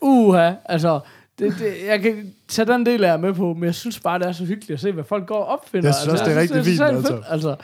Uha, 0.00 0.52
altså... 0.64 1.00
Det, 1.38 1.54
det, 1.58 1.74
jeg 1.86 2.00
kan 2.00 2.34
tage 2.48 2.72
den 2.72 2.86
del 2.86 3.04
af 3.04 3.18
med 3.18 3.34
på, 3.34 3.54
men 3.54 3.64
jeg 3.64 3.74
synes 3.74 4.00
bare, 4.00 4.18
det 4.18 4.26
er 4.26 4.32
så 4.32 4.44
hyggeligt 4.44 4.70
at 4.70 4.80
se, 4.80 4.92
hvad 4.92 5.04
folk 5.04 5.26
går 5.26 5.36
og 5.36 5.46
opfinder. 5.46 5.88
Jeg 5.88 5.94
synes 5.94 6.12
også, 6.12 6.24
det 6.24 6.36
er 6.36 6.40
rigtig 6.40 6.64
fint, 6.64 6.78
totalt 6.78 7.24
altså. 7.28 7.56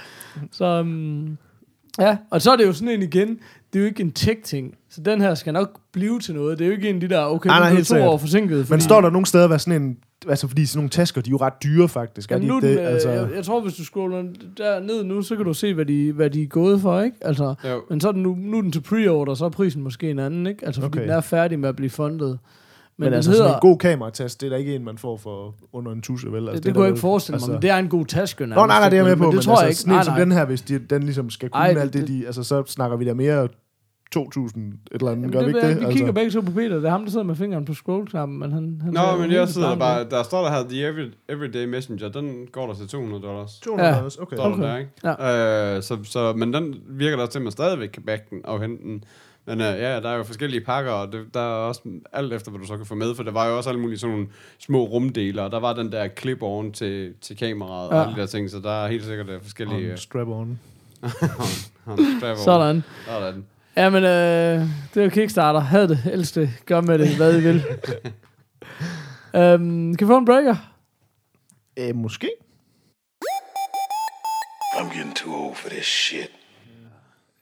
Så, 0.53 0.81
um, 0.81 1.39
ja, 1.99 2.17
og 2.31 2.43
så 2.43 2.53
er 2.53 2.57
det 2.57 2.67
jo 2.67 2.73
sådan 2.73 2.89
en 2.89 3.03
igen, 3.03 3.39
det 3.77 3.81
er 3.81 3.85
jo 3.85 3.89
ikke 3.89 4.03
en 4.03 4.11
tech-ting, 4.13 4.75
så 4.91 5.01
den 5.01 5.21
her 5.21 5.35
skal 5.35 5.53
nok 5.53 5.81
blive 5.93 6.21
til 6.21 6.35
noget. 6.35 6.59
Det 6.59 6.65
er 6.65 6.69
jo 6.69 6.75
ikke 6.75 6.89
en 6.89 6.95
af 6.95 7.01
de 7.01 7.09
der, 7.09 7.25
okay, 7.25 7.49
Nej, 7.49 7.55
nej, 7.55 7.61
nej, 7.61 7.69
nej, 7.69 7.75
helt 7.77 7.87
to 7.89 7.95
sikkert. 7.95 8.09
år 8.09 8.17
forsinket. 8.19 8.57
Men 8.57 8.67
fordi- 8.67 8.83
står 8.83 9.01
der 9.01 9.11
nogle 9.11 9.27
steder, 9.27 9.47
hvad 9.47 9.59
sådan 9.59 9.83
en... 9.83 9.97
Altså, 10.29 10.49
fordi 10.49 10.67
sådan 10.67 10.79
nogle 10.79 10.91
tasker, 10.91 11.21
de 11.21 11.29
er 11.29 11.31
jo 11.31 11.37
ret 11.37 11.53
dyre, 11.63 11.89
faktisk. 11.89 12.33
Er 12.33 12.39
de 12.39 12.47
nu 12.47 12.57
ikke 12.57 12.69
det? 12.69 12.81
øh, 12.81 12.87
Altså, 12.87 13.11
jeg, 13.11 13.29
jeg, 13.37 13.45
tror, 13.45 13.61
hvis 13.61 13.75
du 13.75 13.85
scroller 13.85 14.23
der 14.59 14.81
ned 14.81 15.05
nu, 15.05 15.23
så 15.23 15.37
kan 15.37 15.45
du 15.45 15.55
se, 15.55 15.75
hvad 15.75 15.85
de, 15.85 16.13
hvad 16.13 16.31
de 16.31 16.43
er 16.43 16.47
gået 16.47 16.81
for, 16.81 17.01
ikke? 17.01 17.17
Altså, 17.21 17.55
Jo. 17.65 17.83
men 17.91 18.01
så 18.01 18.09
er 18.09 18.13
den 18.13 18.23
nu, 18.23 18.37
nu 18.39 18.59
er 18.59 18.63
den 18.63 18.73
til 18.73 18.81
pre-order, 18.81 19.35
så 19.35 19.45
er 19.45 19.49
prisen 19.49 19.83
måske 19.83 20.11
en 20.11 20.19
anden, 20.19 20.47
ikke? 20.47 20.67
Altså, 20.67 20.81
fordi 20.81 20.99
Okay. 20.99 21.03
den 21.09 21.11
er 21.17 21.21
færdig 21.21 21.59
med 21.59 21.69
at 21.69 21.77
blive 21.77 21.91
fundet. 21.91 22.29
Men, 22.99 23.05
men 23.07 23.13
altså, 23.15 23.31
hedder, 23.31 23.45
sådan 23.45 23.57
en 23.57 23.61
god 23.61 23.79
kameratast, 23.79 24.41
det 24.41 24.47
er 24.47 24.51
da 24.51 24.57
ikke 24.57 24.75
en, 24.75 24.85
man 24.85 24.99
får 24.99 25.17
for 25.17 25.55
under 25.73 25.93
en 25.93 26.03
tusse, 26.03 26.33
vel? 26.33 26.49
Altså, 26.49 26.51
det, 26.53 26.59
er 26.59 26.63
det 26.63 26.75
kunne 26.75 26.81
der 26.83 26.87
jeg 26.87 26.93
ikke 26.93 27.01
forestille 27.01 27.39
mig, 27.41 27.51
men 27.51 27.63
det 27.63 27.71
er 27.71 27.77
en 27.77 27.89
god 27.89 28.07
taske. 28.07 28.47
Nå, 28.47 28.55
nej, 28.55 28.67
nej, 28.67 28.89
det 28.89 28.97
er 28.99 29.01
jeg 29.03 29.05
med 29.11 29.17
på, 29.17 29.23
men 29.23 29.29
men, 29.29 29.37
det 29.37 29.45
tror 29.45 29.53
jeg 29.61 29.67
altså, 29.67 29.69
ikke. 29.69 29.81
sådan 29.81 29.93
en 29.93 29.97
Nej, 29.97 30.05
som 30.05 30.13
nej. 30.13 30.21
den 30.21 30.33
her, 30.33 30.45
hvis 30.45 30.63
de, 30.63 30.79
den 30.79 31.03
ligesom 31.03 31.31
skal 31.31 31.49
kunne 31.51 31.61
Ej, 31.63 31.75
alt 31.79 31.93
det, 31.93 32.01
det- 32.01 32.09
de... 32.09 32.27
Altså, 32.27 32.43
så 32.43 32.63
snakker 32.67 32.97
vi 32.97 33.05
da 33.05 33.15
mere 33.15 33.49
2.000 34.17 34.19
et 34.21 34.75
eller 34.91 35.11
andet, 35.11 35.23
Jamen, 35.23 35.33
gør 35.33 35.39
vi 35.41 35.47
det, 35.47 35.55
ikke 35.57 35.61
det? 35.69 35.77
Vi 35.81 35.85
Altså, 35.85 35.97
kigger 35.97 36.13
begge 36.13 36.31
to 36.31 36.41
på 36.41 36.51
Peter. 36.53 36.77
Det 36.77 36.85
er 36.85 36.91
ham, 36.91 37.05
der 37.05 37.11
sidder 37.11 37.25
med 37.25 37.35
fingeren 37.37 37.65
på 37.65 37.75
scroll-knappen. 37.75 38.39
Men 38.39 38.53
han, 38.53 38.81
han 38.85 38.93
Nå, 38.93 39.17
men 39.21 39.33
jeg 39.33 39.49
sidder 39.49 39.69
der 39.69 39.77
bare... 39.77 40.05
der 40.05 40.23
står 40.23 40.43
der 40.45 40.51
her, 40.51 40.69
The 40.69 40.87
Every, 40.87 41.11
Everyday 41.29 41.65
Messenger, 41.67 42.09
den 42.09 42.47
går 42.53 42.67
der 42.67 42.75
til 42.75 42.89
200 42.89 43.23
dollars. 43.23 43.61
200 43.61 43.89
Ja. 43.89 43.95
dollars, 43.97 44.17
okay. 44.17 44.37
Står 44.37 44.45
Okay. 44.53 44.63
der 44.63 44.87
der, 45.03 45.19
ikke? 45.67 45.77
Øh, 45.77 45.83
så, 45.83 45.99
så, 46.05 46.33
men 46.33 46.53
den 46.55 46.75
virker 46.89 47.17
der 47.17 47.27
til, 47.27 47.39
at 47.39 47.43
man 47.43 47.53
stadigvæk 47.53 47.89
kan 47.89 48.03
backe 48.03 48.25
den 48.31 48.41
og 48.45 48.61
hente 48.61 48.83
den. 48.83 49.05
Men 49.49 49.61
øh, 49.61 49.67
ja, 49.67 50.01
der 50.01 50.09
er 50.09 50.17
jo 50.17 50.23
forskellige 50.23 50.65
pakker, 50.65 50.93
og 50.93 51.13
det, 51.13 51.21
der 51.35 51.41
er 51.41 51.45
også 51.69 51.81
alt 52.13 52.33
efter, 52.33 52.51
hvad 52.51 52.61
du 52.61 52.67
så 52.67 52.77
kan 52.77 52.87
få 52.87 52.95
med, 52.95 53.15
for 53.15 53.23
der 53.23 53.33
var 53.33 53.47
jo 53.47 53.57
også 53.57 53.71
alle 53.71 53.81
mulige 53.81 53.99
sådan 53.99 54.13
nogle 54.15 54.29
små 54.59 54.85
rumdele, 54.85 55.43
og 55.43 55.51
der 55.51 55.61
var 55.61 55.73
den 55.73 55.93
der 55.93 56.09
clip-on 56.09 56.73
til, 56.73 57.13
til 57.21 57.37
kameraet 57.37 57.91
ja. 57.91 57.95
Ja. 57.97 58.01
og 58.01 58.07
alle 58.07 58.17
de 58.17 58.21
der 58.21 58.27
ting, 58.27 58.51
så 58.51 58.61
der 58.61 58.71
er 58.85 58.89
helt 58.89 59.05
sikkert 59.05 59.29
øh, 59.29 59.43
forskellige... 59.43 59.91
On 59.93 59.97
strap 59.97 60.29
on. 60.29 60.59
strap-on. 62.19 62.45
Sådan. 62.45 62.85
Sådan. 63.07 63.45
Ja, 63.77 63.91
men 63.91 64.05
øh, 64.05 64.69
det 64.95 65.05
er 65.05 65.09
Kickstarter. 65.09 65.61
Had 65.61 65.89
det, 65.89 65.99
elsk 66.13 66.35
det, 66.35 66.51
gør 66.67 66.81
med 66.81 66.99
det, 66.99 67.17
hvad 67.17 67.39
I 67.39 67.41
vil. 67.41 67.65
øhm, 69.41 69.95
kan 69.95 70.07
vi 70.07 70.11
få 70.11 70.19
en 70.19 70.25
breaker? 70.25 70.57
Øh, 71.79 71.95
måske. 71.95 72.31
I'm 74.73 74.97
getting 74.97 75.15
too 75.17 75.35
old 75.35 75.55
for 75.57 75.69
this 75.69 75.87
shit. 75.87 76.31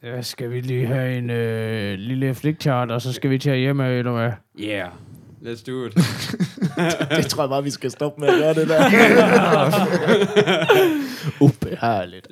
Ja, 0.03 0.23
skal 0.23 0.51
vi 0.51 0.61
lige 0.61 0.87
have 0.87 1.17
en 1.19 1.31
øh, 1.31 1.99
lille 1.99 2.35
flikchart, 2.35 2.91
og 2.91 3.03
så 3.03 3.13
skal 3.13 3.31
vi 3.31 3.39
til 3.39 3.57
hjemme, 3.57 3.89
eller 3.89 4.13
hvad? 4.13 4.31
Yeah, 4.59 4.89
let's 5.43 5.65
do 5.65 5.87
it. 5.87 5.95
Det 7.17 7.27
tror 7.27 7.43
jeg 7.43 7.51
bare, 7.51 7.65
vi 7.65 7.71
skal 7.71 7.91
stoppe 7.91 8.21
med 8.21 8.29
at 8.29 8.35
gøre 8.39 8.55
det 8.55 8.69
der. 8.69 8.85
Ubehageligt. 11.45 12.27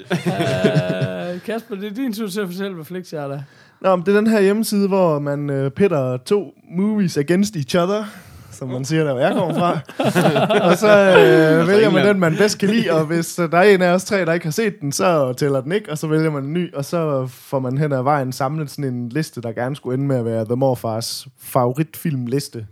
Øh, 1.35 1.43
Kasper, 1.43 1.75
det 1.75 1.85
er 1.91 1.95
din 1.95 2.13
tur 2.13 2.29
til 2.29 2.41
at 2.41 2.47
fortælle, 2.47 2.75
hvad 2.75 2.85
flikchart 2.85 3.31
er. 3.31 3.41
Nå, 3.81 3.97
men 3.97 4.07
det 4.07 4.13
er 4.13 4.21
den 4.21 4.31
her 4.31 4.41
hjemmeside, 4.41 4.89
hvor 4.89 5.19
man 5.19 5.51
øh, 5.51 5.71
pitter 5.71 6.17
to 6.17 6.55
movies 6.71 7.17
against 7.17 7.57
each 7.57 7.77
other, 7.77 8.05
som 8.51 8.69
man 8.69 8.85
siger 8.85 9.05
der, 9.05 9.13
hvor 9.13 9.21
jeg 9.21 9.33
kommer 9.33 9.55
fra. 9.55 9.79
og 10.71 10.77
så 10.77 10.89
øh, 10.89 11.69
vælger 11.69 11.91
man 11.91 12.07
den, 12.07 12.21
man 12.21 12.37
bedst 12.37 12.59
kan 12.59 12.69
lide, 12.69 12.91
og 12.91 13.05
hvis 13.05 13.39
øh, 13.39 13.51
der 13.51 13.59
er 13.59 13.63
en 13.63 13.83
af 13.83 13.93
os 13.93 14.05
tre, 14.05 14.25
der 14.25 14.33
ikke 14.33 14.47
har 14.47 14.51
set 14.51 14.81
den, 14.81 14.93
så 14.93 15.33
tæller 15.33 15.61
den 15.61 15.73
ikke, 15.73 15.91
og 15.91 15.99
så 15.99 16.07
vælger 16.07 16.31
man 16.31 16.45
en 16.45 16.53
ny, 16.53 16.75
og 16.75 16.85
så 16.85 17.27
får 17.27 17.59
man 17.59 17.79
hen 17.79 17.93
ad 17.93 18.03
vejen 18.03 18.33
samlet 18.33 18.71
sådan 18.71 18.85
en 18.85 19.09
liste, 19.09 19.41
der 19.41 19.53
gerne 19.53 19.77
skulle 19.77 19.95
ende 19.95 20.07
med 20.07 20.17
at 20.17 20.25
være 20.25 20.45
The 20.45 20.57
Morfars 20.57 21.29
favoritfilmliste. 21.39 22.67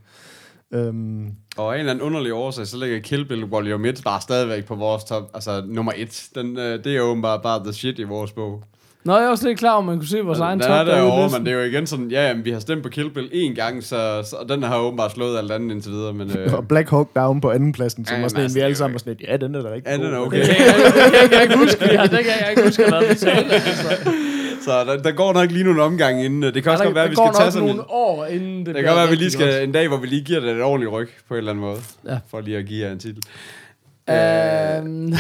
Øhm, 0.73 1.31
Og 1.61 1.70
af 1.73 1.74
en 1.74 1.78
eller 1.81 1.93
anden 1.93 2.05
underlig 2.05 2.32
årsag, 2.32 2.66
så 2.66 2.77
ligger 2.77 2.99
Kill 3.01 3.24
Bill 3.24 3.41
Volume 3.43 3.89
1 3.89 4.01
bare 4.05 4.20
stadigvæk 4.20 4.65
på 4.65 4.74
vores 4.74 5.05
top, 5.05 5.31
altså 5.35 5.62
nummer 5.66 5.93
1. 5.97 6.23
Den, 6.35 6.59
øh, 6.59 6.85
det 6.85 6.93
er 6.93 6.97
jo 6.97 7.03
åbenbart 7.03 7.43
bare 7.43 7.65
the 7.65 7.73
shit 7.73 7.99
i 7.99 8.03
vores 8.03 8.32
bog. 8.32 8.62
Nå, 9.05 9.16
jeg 9.16 9.24
er 9.24 9.28
også 9.28 9.49
lidt 9.49 9.59
klar, 9.59 9.73
om 9.74 9.85
man 9.85 9.97
kunne 9.99 10.09
se 10.09 10.20
vores 10.20 10.39
egen 10.39 10.59
den 10.59 10.66
top 10.69 10.77
er 10.77 10.82
i 10.82 10.87
derovre, 10.87 11.39
men 11.39 11.47
det 11.47 11.53
er 11.53 11.59
jo 11.59 11.65
igen 11.65 11.87
sådan, 11.87 12.11
ja, 12.11 12.28
jamen, 12.28 12.45
vi 12.45 12.51
har 12.51 12.61
stemt 12.61 12.82
på 12.82 12.89
Kill 12.89 13.11
Bill 13.11 13.28
én 13.32 13.55
gang, 13.55 13.85
så, 13.85 14.23
så 14.31 14.37
og 14.37 14.49
den 14.49 14.62
har 14.62 14.78
åbenbart 14.78 15.12
slået 15.12 15.39
alt 15.39 15.53
andet 15.53 15.70
indtil 15.74 15.93
videre, 15.93 16.12
men 16.12 16.39
øh, 16.39 16.55
og 16.59 16.69
Black 16.69 16.91
Hawk 16.91 17.09
Down 17.16 17.41
på 17.41 17.51
anden 17.51 17.73
pladsen, 17.73 18.07
som 18.07 18.16
Ja, 18.16 18.23
var 18.23 18.28
sådan 18.28 18.41
en, 18.41 18.43
altså, 18.45 18.57
vi 18.57 18.61
er 18.61 18.65
alle 18.65 18.77
sammen 18.77 18.93
var 18.95 18.99
sådan 18.99 19.16
lidt, 19.20 19.31
ja, 19.31 19.37
den 19.37 19.55
er 19.55 19.62
da 19.62 19.69
rigtig 19.73 19.91
ja, 19.91 19.97
den 19.97 20.01
god. 20.03 20.12
er 20.12 20.19
okay. 20.19 20.39
Det 20.39 20.49
kan 20.49 20.66
jeg, 20.66 21.32
jeg 21.32 21.43
ikke 21.43 21.57
huske. 21.57 21.85
Ja, 21.93 22.03
det 22.03 22.11
kan 22.11 22.35
jeg 22.41 22.47
ikke 22.51 22.62
huske, 22.65 22.85
hvad 22.89 23.09
vi 23.09 23.15
talte. 23.15 23.55
Altså. 23.55 24.11
Så 24.65 24.85
der, 24.85 24.97
der, 25.03 25.12
går 25.12 25.32
nok 25.32 25.51
lige 25.51 25.65
nogle 25.65 25.82
omgange 25.82 26.24
inden. 26.24 26.45
øh, 26.45 26.55
Det 26.55 26.62
kan 26.62 26.73
også 26.73 26.82
der, 26.85 26.89
godt 26.89 26.95
være, 26.95 27.05
at 27.05 27.11
vi 27.11 27.16
skal 27.16 27.31
tage 27.35 27.51
sådan 27.53 27.69
en, 27.69 27.77
nogle 27.77 27.91
år, 27.91 28.27
inden 28.27 28.59
det 28.59 28.66
det 28.66 28.74
kan 28.74 28.85
godt 28.85 28.95
være, 28.97 29.05
at 29.05 29.11
vi 29.11 29.16
lige 29.16 29.31
skal 29.31 29.47
rigtig 29.47 29.65
en 29.65 29.73
dag, 29.73 29.89
hvor 29.89 29.97
vi 29.97 30.07
lige 30.07 30.23
giver 30.24 30.41
det 30.41 30.51
et 30.51 30.62
ordentligt 30.62 30.93
ryg 30.93 31.09
på 31.28 31.35
en 31.35 31.39
eller 31.39 31.51
anden 31.51 31.61
måde. 31.61 31.78
Ja. 32.07 32.19
For 32.28 32.41
lige 32.41 32.57
at 32.57 32.66
give 32.66 32.87
jer 32.87 32.93
en 32.93 32.99
titel. 32.99 33.23
Øhm, 34.11 35.12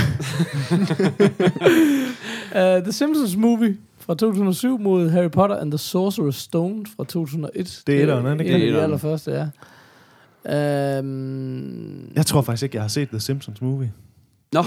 uh, 2.52 2.82
The 2.84 2.92
Simpsons 2.92 3.36
Movie 3.36 3.76
fra 3.98 4.14
2007 4.14 4.78
mod 4.78 5.10
Harry 5.10 5.30
Potter 5.30 5.56
and 5.56 5.72
the 5.72 5.78
Sorcerer's 5.98 6.32
Stone 6.40 6.84
fra 6.96 7.04
2001. 7.04 7.82
Det 7.86 7.96
er 7.98 8.02
etteren, 8.02 8.26
er 8.26 8.30
det 8.34 8.40
ikke 8.40 8.50
en 8.52 8.54
det? 8.54 8.60
de 8.60 8.66
Etteren. 8.66 8.84
allerførste, 8.84 9.30
ja. 9.30 10.98
Øhm, 10.98 12.12
Jeg 12.16 12.26
tror 12.26 12.42
faktisk 12.42 12.62
ikke, 12.62 12.76
jeg 12.76 12.82
har 12.82 12.88
set 12.88 13.08
The 13.08 13.20
Simpsons 13.20 13.60
movie. 13.62 13.92
Nå, 14.52 14.62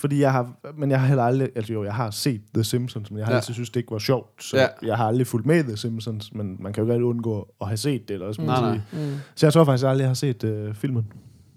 Fordi 0.00 0.20
jeg 0.20 0.32
har, 0.32 0.52
men 0.76 0.90
jeg 0.90 1.00
har 1.00 1.06
heller 1.06 1.24
aldrig, 1.24 1.48
altså 1.54 1.72
jo, 1.72 1.84
jeg 1.84 1.94
har 1.94 2.10
set 2.10 2.42
The 2.54 2.64
Simpsons, 2.64 3.10
men 3.10 3.18
jeg 3.18 3.26
har 3.26 3.32
Ja. 3.32 3.36
altid 3.38 3.54
synes, 3.54 3.70
det 3.70 3.80
ikke 3.80 3.90
var 3.90 3.98
sjovt, 3.98 4.44
så 4.44 4.56
Ja. 4.56 4.66
jeg 4.82 4.96
har 4.96 5.06
aldrig 5.06 5.26
fulgt 5.26 5.46
med 5.46 5.64
The 5.64 5.76
Simpsons, 5.76 6.34
men 6.34 6.56
man 6.60 6.72
kan 6.72 6.84
jo 6.86 6.92
ikke 6.92 7.04
undgå 7.06 7.54
at 7.60 7.66
have 7.66 7.76
set 7.76 8.08
det, 8.08 8.14
eller 8.14 8.26
også 8.26 8.42
Nej, 8.42 8.60
nej. 8.60 8.80
mm. 8.92 9.16
Så 9.34 9.46
jeg 9.46 9.52
tror 9.52 9.64
faktisk 9.64 9.86
aldrig, 9.86 10.02
jeg 10.02 10.08
har 10.10 10.14
set 10.14 10.44
uh, 10.44 10.74
filmen. 10.74 11.12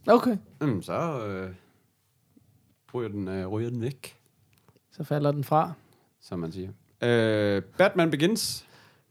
Okay, 0.08 0.38
Jamen, 0.62 0.82
så 0.84 1.26
øh, 1.26 1.50
ryger, 2.94 3.10
den, 3.10 3.28
øh, 3.28 3.48
ryger 3.48 3.70
den 3.70 3.82
væk, 3.82 4.16
så 4.92 5.04
falder 5.04 5.32
den 5.32 5.44
fra. 5.44 5.74
som 6.22 6.40
man 6.40 6.52
siger. 6.52 6.70
Øh, 7.04 7.62
Batman 7.78 8.12
Begins. 8.12 8.66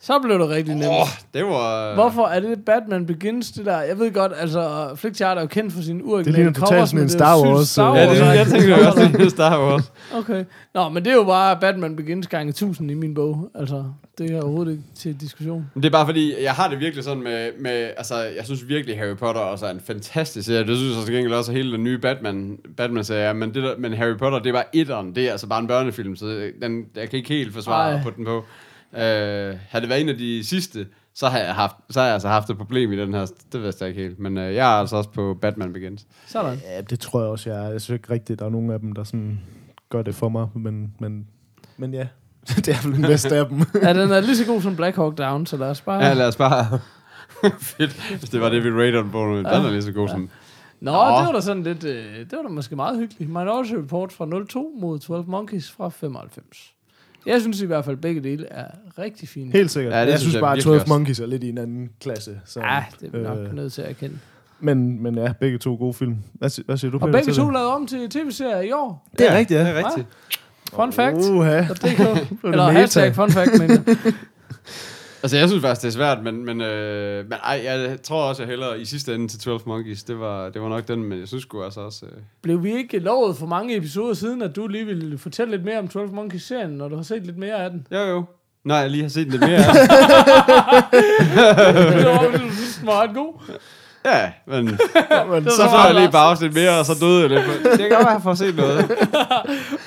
Så 0.04 0.18
blev 0.18 0.38
det 0.38 0.48
rigtig 0.48 0.74
nemt. 0.74 0.86
Åh, 0.86 1.06
det 1.34 1.44
var... 1.44 1.94
Hvorfor 1.94 2.26
er 2.26 2.40
det 2.40 2.64
Batman 2.64 3.06
Begins, 3.06 3.50
det 3.50 3.66
der? 3.66 3.80
Jeg 3.80 3.98
ved 3.98 4.12
godt, 4.12 4.32
altså, 4.36 4.92
Flickchart 4.96 5.36
er 5.36 5.40
jo 5.40 5.46
kendt 5.46 5.72
for 5.72 5.82
sin 5.82 6.02
uoriginale 6.04 6.44
Det 6.44 6.54
ligner 6.54 6.66
totalt 6.66 6.88
sådan 6.88 7.00
en 7.00 7.04
er 7.04 7.10
Star 7.10 7.40
Wars, 7.40 7.68
Star 7.68 7.90
øh, 7.90 7.96
Ja, 7.96 8.06
Wars 8.06 8.18
det, 8.18 8.26
jeg 8.26 8.46
tænkte 8.46 8.68
jo 8.68 8.74
også, 8.74 9.10
det 9.12 9.26
er 9.26 9.28
Star 9.28 9.60
Wars. 9.60 9.92
Okay. 10.14 10.44
Nå, 10.74 10.88
men 10.88 11.04
det 11.04 11.10
er 11.10 11.14
jo 11.14 11.24
bare 11.24 11.56
Batman 11.60 11.96
Begins 11.96 12.26
gange 12.26 12.50
1000 12.50 12.90
i 12.90 12.94
min 12.94 13.14
bog. 13.14 13.50
Altså, 13.54 13.84
det 14.18 14.30
er 14.30 14.42
overhovedet 14.42 14.72
ikke 14.72 14.84
til 14.98 15.20
diskussion. 15.20 15.66
Men 15.74 15.82
Det 15.82 15.88
er 15.88 15.92
bare 15.92 16.06
fordi, 16.06 16.34
jeg 16.42 16.52
har 16.52 16.68
det 16.68 16.80
virkelig 16.80 17.04
sådan 17.04 17.22
med, 17.22 17.50
med 17.60 17.90
altså, 17.96 18.14
jeg 18.14 18.44
synes 18.44 18.68
virkelig 18.68 18.98
Harry 18.98 19.16
Potter 19.16 19.40
også 19.40 19.66
er 19.66 19.70
en 19.70 19.80
fantastisk 19.86 20.46
serie. 20.46 20.66
Det 20.66 20.76
synes 20.76 20.96
jeg 20.96 21.04
til 21.04 21.14
gengæld 21.14 21.34
også 21.34 21.52
hele 21.52 21.72
den 21.72 21.84
nye 21.84 21.98
Batman, 21.98 22.58
Batman-serie. 22.76 23.34
Men, 23.34 23.54
det 23.54 23.62
der, 23.62 23.74
men 23.78 23.92
Harry 23.92 24.16
Potter, 24.18 24.38
det 24.38 24.48
er 24.48 24.52
bare 24.52 24.76
etteren. 24.76 25.14
Det 25.14 25.26
er 25.26 25.30
altså 25.30 25.46
bare 25.46 25.60
en 25.60 25.66
børnefilm, 25.66 26.16
så 26.16 26.50
den, 26.62 26.84
jeg 26.96 27.10
kan 27.10 27.16
ikke 27.16 27.28
helt 27.28 27.54
forsvare 27.54 27.90
Ej. 27.90 27.96
at 27.96 28.02
putte 28.02 28.16
den 28.16 28.24
på. 28.24 28.44
Uh, 28.92 28.98
havde 28.98 29.80
det 29.80 29.88
været 29.88 30.00
en 30.00 30.08
af 30.08 30.18
de 30.18 30.44
sidste, 30.44 30.86
så 31.14 31.28
har 31.28 31.38
jeg, 31.38 31.54
haft, 31.54 31.76
så 31.90 32.00
har 32.00 32.06
jeg 32.06 32.14
altså 32.14 32.28
haft 32.28 32.50
et 32.50 32.58
problem 32.58 32.92
i 32.92 32.96
den 32.96 33.14
her. 33.14 33.26
Det 33.52 33.62
vidste 33.62 33.84
jeg 33.84 33.88
ikke 33.88 34.02
helt. 34.02 34.18
Men 34.18 34.36
uh, 34.36 34.42
jeg 34.42 34.76
er 34.76 34.80
altså 34.80 34.96
også 34.96 35.10
på 35.10 35.38
Batman 35.40 35.72
Begins. 35.72 36.06
Sådan. 36.26 36.58
Ja, 36.64 36.80
det 36.80 37.00
tror 37.00 37.20
jeg 37.20 37.28
også, 37.28 37.50
jeg 37.50 37.66
er. 37.66 37.70
Jeg 37.70 37.80
synes 37.80 37.98
ikke 37.98 38.12
rigtigt, 38.12 38.38
der 38.38 38.46
er 38.46 38.50
nogen 38.50 38.70
af 38.70 38.80
dem, 38.80 38.92
der 38.92 39.04
sådan 39.04 39.40
gør 39.90 40.02
det 40.02 40.14
for 40.14 40.28
mig, 40.28 40.48
men, 40.54 40.94
men, 40.98 41.26
men 41.76 41.94
ja. 41.94 42.06
det 42.64 42.68
er 42.68 42.88
vel 42.88 42.96
den 42.96 43.02
bedste 43.02 43.36
af 43.36 43.46
dem. 43.48 43.60
Ja, 43.82 43.92
den 44.02 44.10
er 44.10 44.20
lige 44.20 44.36
så 44.36 44.46
god 44.46 44.62
som 44.62 44.76
Black 44.76 44.96
Hawk 44.96 45.18
Down, 45.18 45.46
så 45.46 45.56
lad 45.56 45.70
os 45.70 45.80
bare... 45.80 46.04
Ja, 46.04 46.14
lad 46.14 46.28
os 46.28 46.36
bare... 46.36 46.78
Fedt, 47.60 48.18
hvis 48.18 48.30
det 48.30 48.40
var 48.40 48.48
det, 48.48 48.64
vi 48.64 48.70
rated 48.70 48.98
den 48.98 49.10
på 49.10 49.24
nu. 49.24 49.36
Den 49.36 49.46
er 49.46 49.70
lige 49.70 49.82
så 49.82 49.92
god 49.92 50.08
som... 50.08 50.30
Nå, 50.80 50.92
Nå. 50.92 50.98
det 50.98 51.26
var 51.26 51.32
da 51.32 51.40
sådan 51.40 51.62
lidt... 51.62 51.84
Øh, 51.84 52.18
det 52.18 52.32
var 52.32 52.42
da 52.42 52.48
måske 52.48 52.76
meget 52.76 52.98
hyggeligt. 52.98 53.30
Minority 53.30 53.72
Report 53.72 54.12
fra 54.12 54.44
02 54.48 54.74
mod 54.80 54.98
12 54.98 55.24
Monkeys 55.26 55.70
fra 55.70 55.88
95. 55.88 56.72
Jeg 57.26 57.40
synes 57.40 57.60
i 57.60 57.66
hvert 57.66 57.84
fald, 57.84 57.96
at 57.96 58.00
begge 58.00 58.20
dele 58.20 58.46
er 58.50 58.64
rigtig 58.98 59.28
fine. 59.28 59.52
Helt 59.52 59.70
sikkert. 59.70 59.92
Ja, 59.92 59.98
Ja, 59.98 60.04
det 60.04 60.10
jeg 60.10 60.18
synes 60.18 60.22
synes 60.22 60.34
jeg 60.34 60.40
bare, 60.40 60.52
at 60.52 60.56
virkelig 60.56 60.64
12 60.72 60.80
også. 60.80 60.92
Monkeys 60.92 61.20
er 61.20 61.26
lidt 61.26 61.44
i 61.44 61.48
en 61.48 61.58
anden 61.58 61.88
klasse. 62.00 62.40
Så, 62.44 62.60
Ja, 62.60 62.84
det 63.00 63.14
er 63.14 63.18
vi 63.18 63.24
nok 63.24 63.38
øh, 63.38 63.54
nødt 63.54 63.72
til 63.72 63.82
at 63.82 63.88
erkende. 63.90 64.18
men, 64.60 65.02
men 65.02 65.14
ja, 65.18 65.32
begge 65.40 65.58
to 65.58 65.74
gode 65.74 65.94
film. 65.94 66.16
Hvad, 66.32 66.64
hvad 66.66 66.76
siger 66.76 66.90
du, 66.90 66.96
Og 66.96 67.00
Peter, 67.00 67.12
begge 67.12 67.24
til 67.32 67.34
to 67.34 67.50
lavet 67.50 67.68
om 67.68 67.86
til 67.86 68.10
tv-serier 68.10 68.60
i 68.60 68.72
år. 68.72 69.08
Det 69.18 69.30
er 69.30 69.36
rigtigt, 69.38 69.60
ja. 69.60 69.64
Det 69.66 69.78
er 69.78 69.86
rigtigt. 69.86 70.06
Fun 70.72 70.92
fact. 70.92 71.16
Uha. 71.16 71.60
.dk. 71.62 71.84
Eller 72.44 72.66
meta. 72.66 72.78
hashtag 72.80 73.14
fun 73.14 73.30
fact, 73.30 73.50
men 73.58 73.70
Altså, 75.22 75.36
jeg 75.36 75.48
synes 75.48 75.62
faktisk, 75.62 75.82
det 75.82 75.88
er 75.88 75.92
svært, 75.92 76.22
men, 76.22 76.44
men, 76.44 76.60
øh, 76.60 77.24
men 77.24 77.38
ej, 77.44 77.60
jeg 77.64 78.02
tror 78.02 78.22
også, 78.22 78.42
jeg 78.42 78.48
hellere 78.48 78.80
i 78.80 78.84
sidste 78.84 79.14
ende 79.14 79.28
til 79.28 79.40
12 79.40 79.60
Monkeys. 79.66 80.02
Det 80.02 80.20
var, 80.20 80.48
det 80.48 80.62
var 80.62 80.68
nok 80.68 80.88
den, 80.88 81.04
men 81.04 81.20
jeg 81.20 81.28
synes 81.28 81.42
sgu 81.42 81.62
altså 81.62 81.80
også... 81.80 82.06
Øh, 82.06 82.12
blev 82.42 82.62
vi 82.62 82.72
ikke 82.76 82.98
lovet 82.98 83.36
for 83.36 83.46
mange 83.46 83.76
episoder 83.76 84.14
siden, 84.14 84.42
at 84.42 84.56
du 84.56 84.66
lige 84.66 84.86
ville 84.86 85.18
fortælle 85.18 85.50
lidt 85.50 85.64
mere 85.64 85.78
om 85.78 85.88
12 85.88 86.10
Monkeys-serien, 86.10 86.70
når 86.70 86.88
du 86.88 86.96
har 86.96 87.02
set 87.02 87.26
lidt 87.26 87.38
mere 87.38 87.54
af 87.54 87.70
den? 87.70 87.86
jo, 87.92 87.98
jo. 87.98 88.24
Når 88.64 88.76
jeg 88.76 88.90
lige 88.90 89.02
har 89.02 89.10
set 89.10 89.30
lidt 89.30 89.40
mere. 89.40 89.58
det 91.98 92.06
var 92.06 92.38
synes, 92.38 92.76
den 92.78 92.86
var 92.86 93.02
ret 93.02 93.14
god. 93.14 93.34
Ja, 94.04 94.32
men 94.46 94.64
Men 94.64 94.74
var 95.44 95.50
så 95.50 95.68
meget 95.72 95.86
jeg 95.86 95.94
lige 95.94 96.12
bare 96.12 96.30
afsnit 96.30 96.54
mere, 96.54 96.78
og 96.78 96.86
så 96.86 96.92
døde 97.00 97.20
jeg 97.20 97.30
lidt. 97.30 97.42
Det 97.64 97.78
kan 97.78 97.90
godt 97.90 98.04
være, 98.04 98.08
jeg 98.12 98.22
får 98.22 98.34
set 98.34 98.56
noget. 98.56 98.90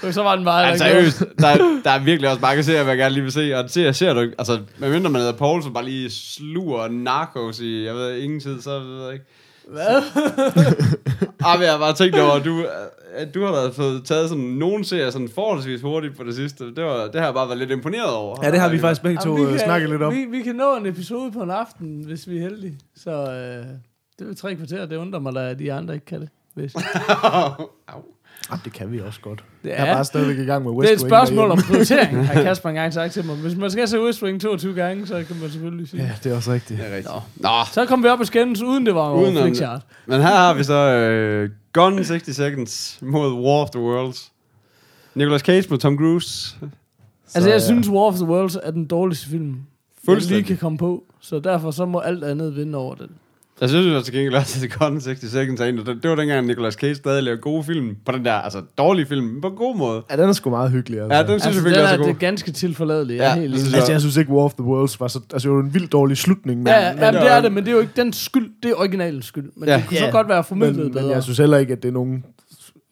Og 0.04 0.14
så 0.14 0.24
var 0.24 0.36
den 0.36 0.46
bare... 0.46 0.66
Altså, 0.70 0.86
seriøst, 0.86 1.20
der, 1.40 1.48
er- 1.48 1.82
der 1.84 1.90
er 1.92 2.00
virkelig 2.00 2.30
også 2.30 2.42
mange 2.42 2.64
serier, 2.64 2.84
jeg 2.84 2.98
gerne 2.98 3.14
lige 3.14 3.24
vil 3.24 3.32
se. 3.32 3.54
Og 3.56 3.62
en 3.62 3.70
serie 3.70 3.94
ser 3.94 4.14
du 4.14 4.20
ikke. 4.20 4.34
Altså, 4.40 4.60
medmindre 4.78 5.10
man 5.10 5.22
hedder 5.22 5.34
Paul, 5.36 5.64
som 5.64 5.74
bare 5.74 5.86
lige 5.86 6.10
sluger 6.12 6.88
narkos 6.88 7.60
i, 7.60 7.86
jeg 7.86 7.96
ved 7.96 8.18
ingen 8.18 8.40
tid, 8.40 8.62
så 8.62 8.80
ved 8.80 9.04
jeg 9.06 9.14
ikke. 9.14 9.26
Hvad? 9.72 10.02
Ah, 11.46 11.60
men 11.60 11.64
jeg 11.64 11.72
har 11.72 11.80
bare 11.80 11.94
tænkt 11.94 12.20
over, 12.20 12.32
at 12.32 12.46
du, 12.46 12.66
at 13.16 13.34
du 13.36 13.46
har 13.46 13.52
da 13.52 13.70
fået 13.70 14.02
taget 14.06 14.30
sådan 14.30 14.44
nogle 14.44 14.86
serier 14.86 15.10
sådan 15.10 15.30
forholdsvis 15.36 15.82
hurtigt 15.82 16.18
på 16.18 16.24
det 16.24 16.36
sidste. 16.36 16.64
Det, 16.76 16.84
var, 16.84 17.04
det 17.08 17.16
har 17.16 17.24
jeg 17.28 17.34
bare 17.34 17.48
været 17.48 17.60
lidt 17.60 17.72
imponeret 17.72 18.10
over. 18.14 18.38
Ja, 18.44 18.52
det 18.52 18.60
har 18.60 18.70
vi 18.70 18.80
faktisk 18.80 19.02
begge 19.02 19.22
to 19.24 19.30
Jamen, 19.30 19.42
vi 19.48 19.52
øh, 19.54 19.58
kan- 19.60 19.68
snakket 19.68 19.90
lidt 19.90 20.02
om. 20.02 20.14
Vi, 20.14 20.26
vi 20.32 20.42
kan 20.42 20.56
nå 20.56 20.76
en 20.76 20.86
episode 20.86 21.32
på 21.32 21.40
en 21.44 21.52
aften, 21.52 22.04
hvis 22.06 22.30
vi 22.30 22.38
er 22.38 22.42
heldige. 22.42 22.78
Så 23.04 23.12
øh, 23.12 23.66
det 24.20 24.30
er 24.30 24.34
tre 24.34 24.56
kvarter. 24.56 24.86
Det 24.86 24.96
undrer 24.98 25.20
mig 25.20 25.34
da, 25.34 25.50
at 25.50 25.60
de 25.60 25.74
andre 25.74 25.94
ikke 25.94 26.06
kan 26.06 26.22
det. 26.22 26.30
Hvis. 26.54 26.76
Au. 27.88 28.04
Ah, 28.50 28.60
det 28.66 28.74
kan 28.74 28.92
vi 28.92 29.02
også 29.02 29.22
godt. 29.22 29.44
Det 29.64 29.70
Jeg 29.70 29.78
er 29.80 29.86
er, 29.86 29.94
bare 29.96 30.06
stadigvæk 30.06 30.38
i 30.38 30.44
gang 30.46 30.64
med 30.64 30.72
det 30.72 30.78
West 30.80 30.90
er 30.92 30.94
et 30.96 31.02
spørgsmål 31.02 31.52
om 31.52 31.58
prioritering, 31.68 32.28
har 32.28 32.42
Kasper 32.44 32.70
engang 32.70 32.94
sagt 32.94 33.14
til 33.14 33.26
mig. 33.26 33.36
Hvis 33.36 33.56
man 33.56 33.72
skal 33.72 33.88
se 33.88 34.02
West 34.02 34.24
Wing 34.24 34.42
22 34.42 34.74
gange, 34.74 35.08
så 35.08 35.24
kan 35.28 35.36
man 35.42 35.50
selvfølgelig 35.50 35.88
sige. 35.90 36.04
Ja, 36.04 36.12
det 36.24 36.32
er 36.32 36.36
også 36.36 36.52
rigtigt. 36.54 36.80
Det 36.80 36.88
er 36.92 36.96
rigtigt. 36.96 37.14
Nå. 37.16 37.50
Nå. 37.50 37.50
Så 37.74 37.86
kom 37.86 38.04
vi 38.04 38.08
op 38.08 38.20
og 38.20 38.28
skændes, 38.28 38.62
uden 38.62 38.86
det 38.86 38.96
var 38.96 39.14
Udenom- 39.14 39.42
Flickchart. 39.42 39.82
Men 40.06 40.22
her 40.22 40.28
har 40.36 40.54
vi 40.54 40.64
så 40.64 40.74
øh, 40.74 41.50
Gone 41.74 41.98
in 41.98 42.04
60 42.04 42.36
Seconds 42.36 43.00
mod 43.02 43.34
War 43.34 43.62
of 43.64 43.70
the 43.70 43.82
Worlds. 43.82 44.32
Nicolas 45.16 45.42
Cage 45.42 45.68
mod 45.70 45.78
Tom 45.78 45.98
Cruise. 45.98 46.56
Altså, 47.36 47.50
jeg 47.50 47.60
ja. 47.60 47.66
synes, 47.66 47.90
War 47.90 48.02
of 48.04 48.16
the 48.16 48.26
Worlds 48.26 48.58
er 48.64 48.72
den 48.72 48.86
dårligste 48.86 49.28
film, 49.30 49.50
jeg 49.50 49.56
Fuldstændig. 50.06 50.38
lige 50.38 50.48
kan 50.48 50.58
komme 50.58 50.78
på. 50.78 51.04
Så 51.20 51.40
derfor 51.40 51.72
så 51.72 51.86
må 51.86 52.00
alt 52.00 52.24
andet 52.24 52.56
vinde 52.56 52.78
over 52.78 52.96
den. 52.96 53.10
Jeg 53.62 53.70
synes 53.70 53.88
jo 53.88 54.02
til 54.02 54.14
gengæld 54.14 54.36
også, 54.36 54.66
at 54.66 54.72
Gone 54.80 54.96
in 54.96 55.02
60 55.02 55.32
Seconds 55.32 55.62
er 55.62 55.66
en, 55.66 55.80
af- 55.80 55.86
det 55.86 56.10
var 56.10 56.16
dengang 56.16 56.48
Nicolas 56.48 56.74
Cage 56.74 56.96
stadig 56.96 57.24
lavede 57.24 57.42
gode 57.42 57.64
film. 57.64 57.96
På 58.06 58.12
den 58.12 58.26
der, 58.26 58.34
altså 58.34 58.62
dårlige 58.78 59.06
film, 59.06 59.26
men 59.26 59.42
på 59.42 59.48
en 59.48 59.56
god 59.56 59.78
måde. 59.78 60.04
Ja, 60.12 60.16
den 60.18 60.30
er 60.30 60.34
sgu 60.34 60.50
meget 60.50 60.72
hyggelig. 60.72 61.00
Altså. 61.02 61.16
Ja, 61.16 61.22
den 61.24 61.28
synes 61.30 61.46
Altså, 61.46 61.60
jeg 61.60 61.66
virkelig 61.66 61.80
er, 61.80 61.84
også 61.84 61.94
er 61.94 61.98
det 61.98 62.08
er 62.10 62.14
god. 62.14 62.20
ganske 62.20 62.52
tilforladeligt. 62.52 63.18
Ja, 63.18 63.30
Ja, 63.34 63.36
helt 63.40 63.52
det 63.54 63.60
synes. 63.62 63.74
Altså, 63.76 63.92
jeg 63.92 64.02
synes 64.02 64.18
ikke, 64.18 64.32
War 64.32 64.44
of 64.44 64.54
the 64.54 64.64
Worlds 64.64 65.00
var 65.00 65.08
så... 65.08 65.20
Altså, 65.34 65.50
det 65.50 65.56
var 65.56 65.62
en 65.64 65.74
vildt 65.74 65.92
dårlig 65.92 66.18
slutning, 66.18 66.58
men... 66.60 66.68
Ja, 66.68 66.86
ja, 66.88 66.92
men, 66.94 67.00
det 67.02 67.08
er- 67.22 67.36
er 67.36 67.42
det, 67.42 67.52
men 67.52 67.64
det 67.64 67.70
er 67.72 67.76
jo 67.76 67.80
ikke 67.82 67.94
den 67.96 68.14
skyld. 68.14 68.50
Det 68.64 68.72
er 68.72 68.76
originalens 68.76 69.26
skyld. 69.26 69.52
Men 69.58 69.70
Ja. 69.70 69.76
det 69.78 69.84
kunne 69.88 69.98
Ja. 70.00 70.06
så 70.06 70.12
godt 70.12 70.30
være 70.30 70.44
formidlet 70.44 70.78
men, 70.84 70.92
bedre. 70.94 71.04
men 71.06 71.12
jeg 71.14 71.24
synes 71.24 71.38
heller 71.38 71.58
ikke, 71.58 71.74
at 71.74 71.84
det 71.84 71.90
er 71.90 71.94
nogen... 71.94 72.24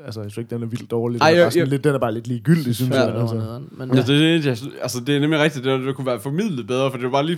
Altså, 0.06 0.22
jeg 0.22 0.32
synes 0.32 0.38
ikke, 0.46 0.56
den 0.56 0.64
er 0.64 0.68
vildt 0.68 0.92
dårlig. 0.92 1.20
Den, 1.20 1.26
Ej, 1.26 1.32
er, 1.32 1.36
jeg- 1.36 1.44
bare 1.44 1.52
sådan 1.52 1.60
jeg- 1.60 1.68
lidt, 1.70 1.84
den 1.84 1.94
er 1.96 2.00
bare 2.00 2.14
lidt 2.14 2.28
ligegyldig, 2.28 2.76
synes 2.76 2.96
Ja, 2.96 3.02
jeg. 3.04 3.14
det 3.14 3.22
Altså. 3.22 3.36
Men, 3.78 3.90
Ja. 3.90 3.96
ja. 3.96 4.02
Det, 4.02 4.16
er 4.16 4.38
det, 4.38 4.46
jeg, 4.46 4.58
altså, 4.82 5.00
det 5.08 5.16
er 5.16 5.20
nemlig 5.20 5.40
rigtigt, 5.40 5.66
det, 5.66 5.80
det 5.86 5.96
kunne 5.96 6.08
være 6.08 6.20
formidlet 6.20 6.68
bedre, 6.68 6.92
for 6.92 6.98
det 6.98 7.06
var 7.06 7.12
bare 7.12 7.26
lige 7.26 7.38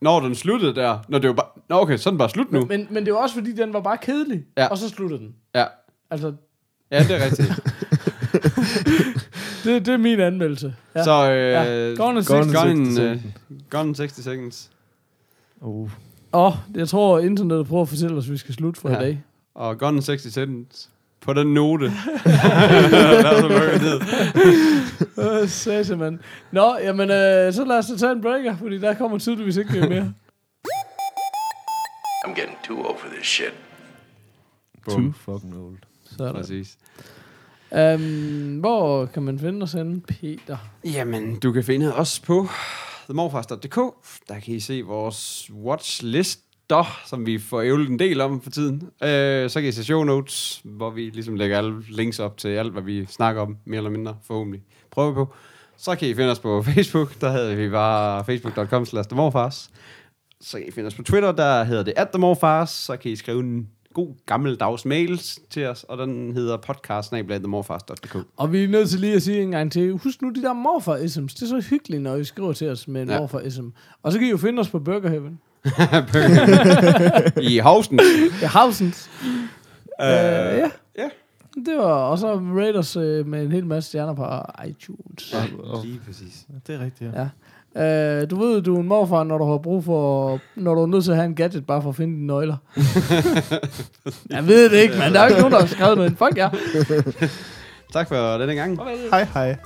når 0.00 0.20
den 0.20 0.34
sluttede 0.34 0.74
der, 0.74 0.98
når 1.08 1.18
det 1.18 1.28
var 1.28 1.34
bare, 1.34 1.46
nå 1.68 1.80
okay, 1.80 1.96
så 1.96 2.08
er 2.08 2.10
den 2.10 2.18
bare 2.18 2.30
slut 2.30 2.52
nu. 2.52 2.64
Men, 2.64 2.86
men 2.90 3.04
det 3.06 3.12
var 3.12 3.18
også 3.18 3.34
fordi, 3.34 3.52
den 3.52 3.72
var 3.72 3.80
bare 3.80 3.98
kedelig. 3.98 4.44
Ja. 4.56 4.66
Og 4.66 4.78
så 4.78 4.88
sluttede 4.88 5.20
den. 5.20 5.34
Ja, 5.54 5.64
Altså, 6.10 6.32
ja 6.90 7.02
det 7.02 7.10
er 7.16 7.24
rigtigt. 7.24 7.48
det, 9.64 9.86
det 9.86 9.94
er 9.94 9.96
min 9.96 10.20
anmeldelse. 10.20 10.74
Ja. 10.94 11.04
Så, 11.04 11.30
øh, 11.32 11.50
Ja. 11.50 11.94
Gone 12.04 12.18
in 12.18 12.24
Gone 12.24 12.44
60 12.44 12.46
in 12.46 12.54
Gone 12.54 12.70
in, 12.70 12.86
60 12.86 12.98
øh, 12.98 13.22
Gone 13.70 13.88
in 13.88 13.94
60 13.94 14.24
Seconds. 14.24 14.70
Uh. 15.60 15.90
Åh, 16.32 16.46
oh, 16.46 16.52
jeg 16.74 16.88
tror, 16.88 17.18
internettet 17.18 17.66
prøver 17.66 17.82
at 17.82 17.88
fortælle 17.88 18.16
os, 18.16 18.26
at 18.26 18.32
vi 18.32 18.36
skal 18.36 18.54
slutte 18.54 18.80
for 18.80 18.90
Ja. 18.90 18.98
i 18.98 19.02
dag. 19.04 19.22
Og 19.54 19.78
Gone 19.78 19.96
in 19.96 20.02
60 20.02 20.32
Seconds. 20.34 20.90
På 21.20 21.32
den 21.32 21.54
note. 21.54 21.84
Lad 22.24 23.24
os 23.24 23.42
lukke 23.42 23.78
ned. 23.84 24.00
Øh, 25.42 25.48
Sase, 25.48 25.96
mand. 25.96 26.18
Nå, 26.52 26.76
jamen, 26.78 27.10
øh, 27.10 27.52
så 27.52 27.64
lad 27.64 27.78
os 27.78 27.86
tage 28.00 28.12
en 28.12 28.20
breaker, 28.22 28.56
fordi 28.56 28.78
der 28.78 28.94
kommer 28.94 29.18
tydeligvis 29.18 29.56
ikke 29.56 29.80
mere. 29.80 30.12
I'm 32.26 32.34
getting 32.40 32.56
too 32.64 32.76
old 32.88 32.98
for 32.98 33.08
this 33.08 33.26
shit. 33.26 33.52
Too 34.88 35.12
fucking 35.12 35.56
old. 35.56 35.76
Sådan. 36.16 36.34
Præcis. 36.34 36.78
Um, 37.70 38.58
hvor 38.58 39.06
kan 39.06 39.22
man 39.22 39.38
finde 39.38 39.62
os 39.62 39.72
henne, 39.72 40.00
Peter? 40.00 40.56
Jamen, 40.84 41.38
du 41.40 41.52
kan 41.52 41.64
finde 41.64 41.94
os 41.94 42.20
på 42.20 42.48
themorfars.dk. 43.04 43.76
Der 44.28 44.40
kan 44.40 44.54
I 44.54 44.60
se 44.60 44.82
vores 44.82 45.50
watchlister, 46.72 47.08
som 47.08 47.26
vi 47.26 47.38
får 47.38 47.62
ævlet 47.62 47.88
en 47.88 47.98
del 47.98 48.20
om 48.20 48.40
for 48.40 48.50
tiden. 48.50 48.82
Øh, 49.02 49.50
så 49.50 49.60
kan 49.60 49.68
I 49.68 49.72
se 49.72 49.84
show 49.84 50.04
notes, 50.04 50.60
hvor 50.64 50.90
vi 50.90 51.10
ligesom 51.10 51.34
lægger 51.34 51.58
alle 51.58 51.82
links 51.88 52.18
op 52.18 52.36
til 52.36 52.48
alt, 52.48 52.72
hvad 52.72 52.82
vi 52.82 53.06
snakker 53.06 53.42
om, 53.42 53.56
mere 53.64 53.78
eller 53.78 53.90
mindre 53.90 54.16
forhåbentlig. 54.22 54.62
Prøver 54.90 55.14
på. 55.14 55.34
Så 55.76 55.96
kan 55.96 56.08
I 56.08 56.14
finde 56.14 56.30
os 56.30 56.38
på 56.38 56.62
Facebook, 56.68 57.20
der 57.20 57.32
hedder 57.32 57.54
vi 57.54 57.70
bare 57.70 58.24
facebook.com 58.24 58.86
slash. 58.86 59.08
Så 60.40 60.58
kan 60.58 60.68
I 60.68 60.70
finde 60.70 60.86
os 60.86 60.94
på 60.94 61.02
Twitter, 61.02 61.32
der 61.32 61.64
hedder 61.64 61.82
det 61.82 61.94
at. 61.96 62.68
Så 62.68 62.96
kan 62.96 63.10
I 63.10 63.16
skrive 63.16 63.40
en 63.40 63.68
god 63.94 64.14
gammeldags 64.26 64.84
mails 64.84 65.38
til 65.50 65.66
os, 65.66 65.84
og 65.84 65.98
den 65.98 66.32
hedder 66.32 66.56
podcast 66.56 67.12
Og 68.36 68.52
vi 68.52 68.64
er 68.64 68.68
nødt 68.68 68.90
til 68.90 69.00
lige 69.00 69.14
at 69.14 69.22
sige 69.22 69.42
en 69.42 69.50
gang 69.50 69.72
til, 69.72 69.92
husk 69.92 70.22
nu 70.22 70.30
de 70.30 70.42
der 70.42 70.52
morfar-isms. 70.52 71.34
Det 71.34 71.42
er 71.42 71.46
så 71.46 71.66
hyggeligt, 71.70 72.02
når 72.02 72.16
I 72.16 72.24
skriver 72.24 72.52
til 72.52 72.68
os 72.68 72.88
med 72.88 73.02
en 73.02 73.08
ja. 73.08 73.18
morfar-ism. 73.18 73.66
Og 74.02 74.12
så 74.12 74.18
kan 74.18 74.28
I 74.28 74.30
jo 74.30 74.36
finde 74.36 74.60
os 74.60 74.68
på 74.68 74.78
Burger 74.78 75.08
Heaven. 75.08 75.40
I 77.42 77.58
Houston. 77.58 78.00
Ja, 78.42 78.48
Housens. 78.48 79.10
Uh, 80.00 80.06
ja. 80.06 80.70
ja. 80.98 81.08
Det 81.66 81.76
var 81.76 81.92
også 81.92 82.34
Raiders 82.34 82.96
uh, 82.96 83.26
med 83.26 83.42
en 83.42 83.52
hel 83.52 83.66
masse 83.66 83.88
stjerner 83.88 84.14
på 84.14 84.26
iTunes. 84.68 85.34
Ja, 85.34 85.44
lige 85.84 86.00
præcis. 86.06 86.46
Det 86.66 86.74
er 86.74 86.84
rigtigt, 86.84 87.12
ja. 87.14 87.20
Ja. 87.20 88.22
Uh, 88.22 88.30
du 88.30 88.40
ved, 88.40 88.62
du 88.62 88.76
er 88.76 88.80
en 88.80 88.88
morfar, 88.88 89.24
når 89.24 89.38
du 89.38 89.44
har 89.50 89.58
brug 89.58 89.84
for... 89.84 90.38
Når 90.56 90.74
du 90.74 90.82
er 90.82 90.86
nødt 90.86 91.04
til 91.04 91.10
at 91.10 91.16
have 91.16 91.26
en 91.26 91.34
gadget, 91.34 91.66
bare 91.66 91.82
for 91.82 91.88
at 91.88 91.96
finde 91.96 92.14
dine 92.14 92.26
nøgler. 92.26 92.56
jeg 94.30 94.46
ved 94.46 94.70
det 94.70 94.76
ikke, 94.76 94.94
men 94.94 95.12
der 95.12 95.20
er 95.20 95.24
jo 95.24 95.28
ikke 95.28 95.40
nogen, 95.40 95.52
der 95.52 95.60
har 95.60 95.66
skrevet 95.66 95.96
noget. 95.96 96.18
Fuck 96.18 96.36
ja. 96.36 96.48
Tak 97.92 98.08
for 98.08 98.38
denne 98.38 98.54
gang. 98.54 98.78
Hej, 99.10 99.24
hej. 99.34 99.56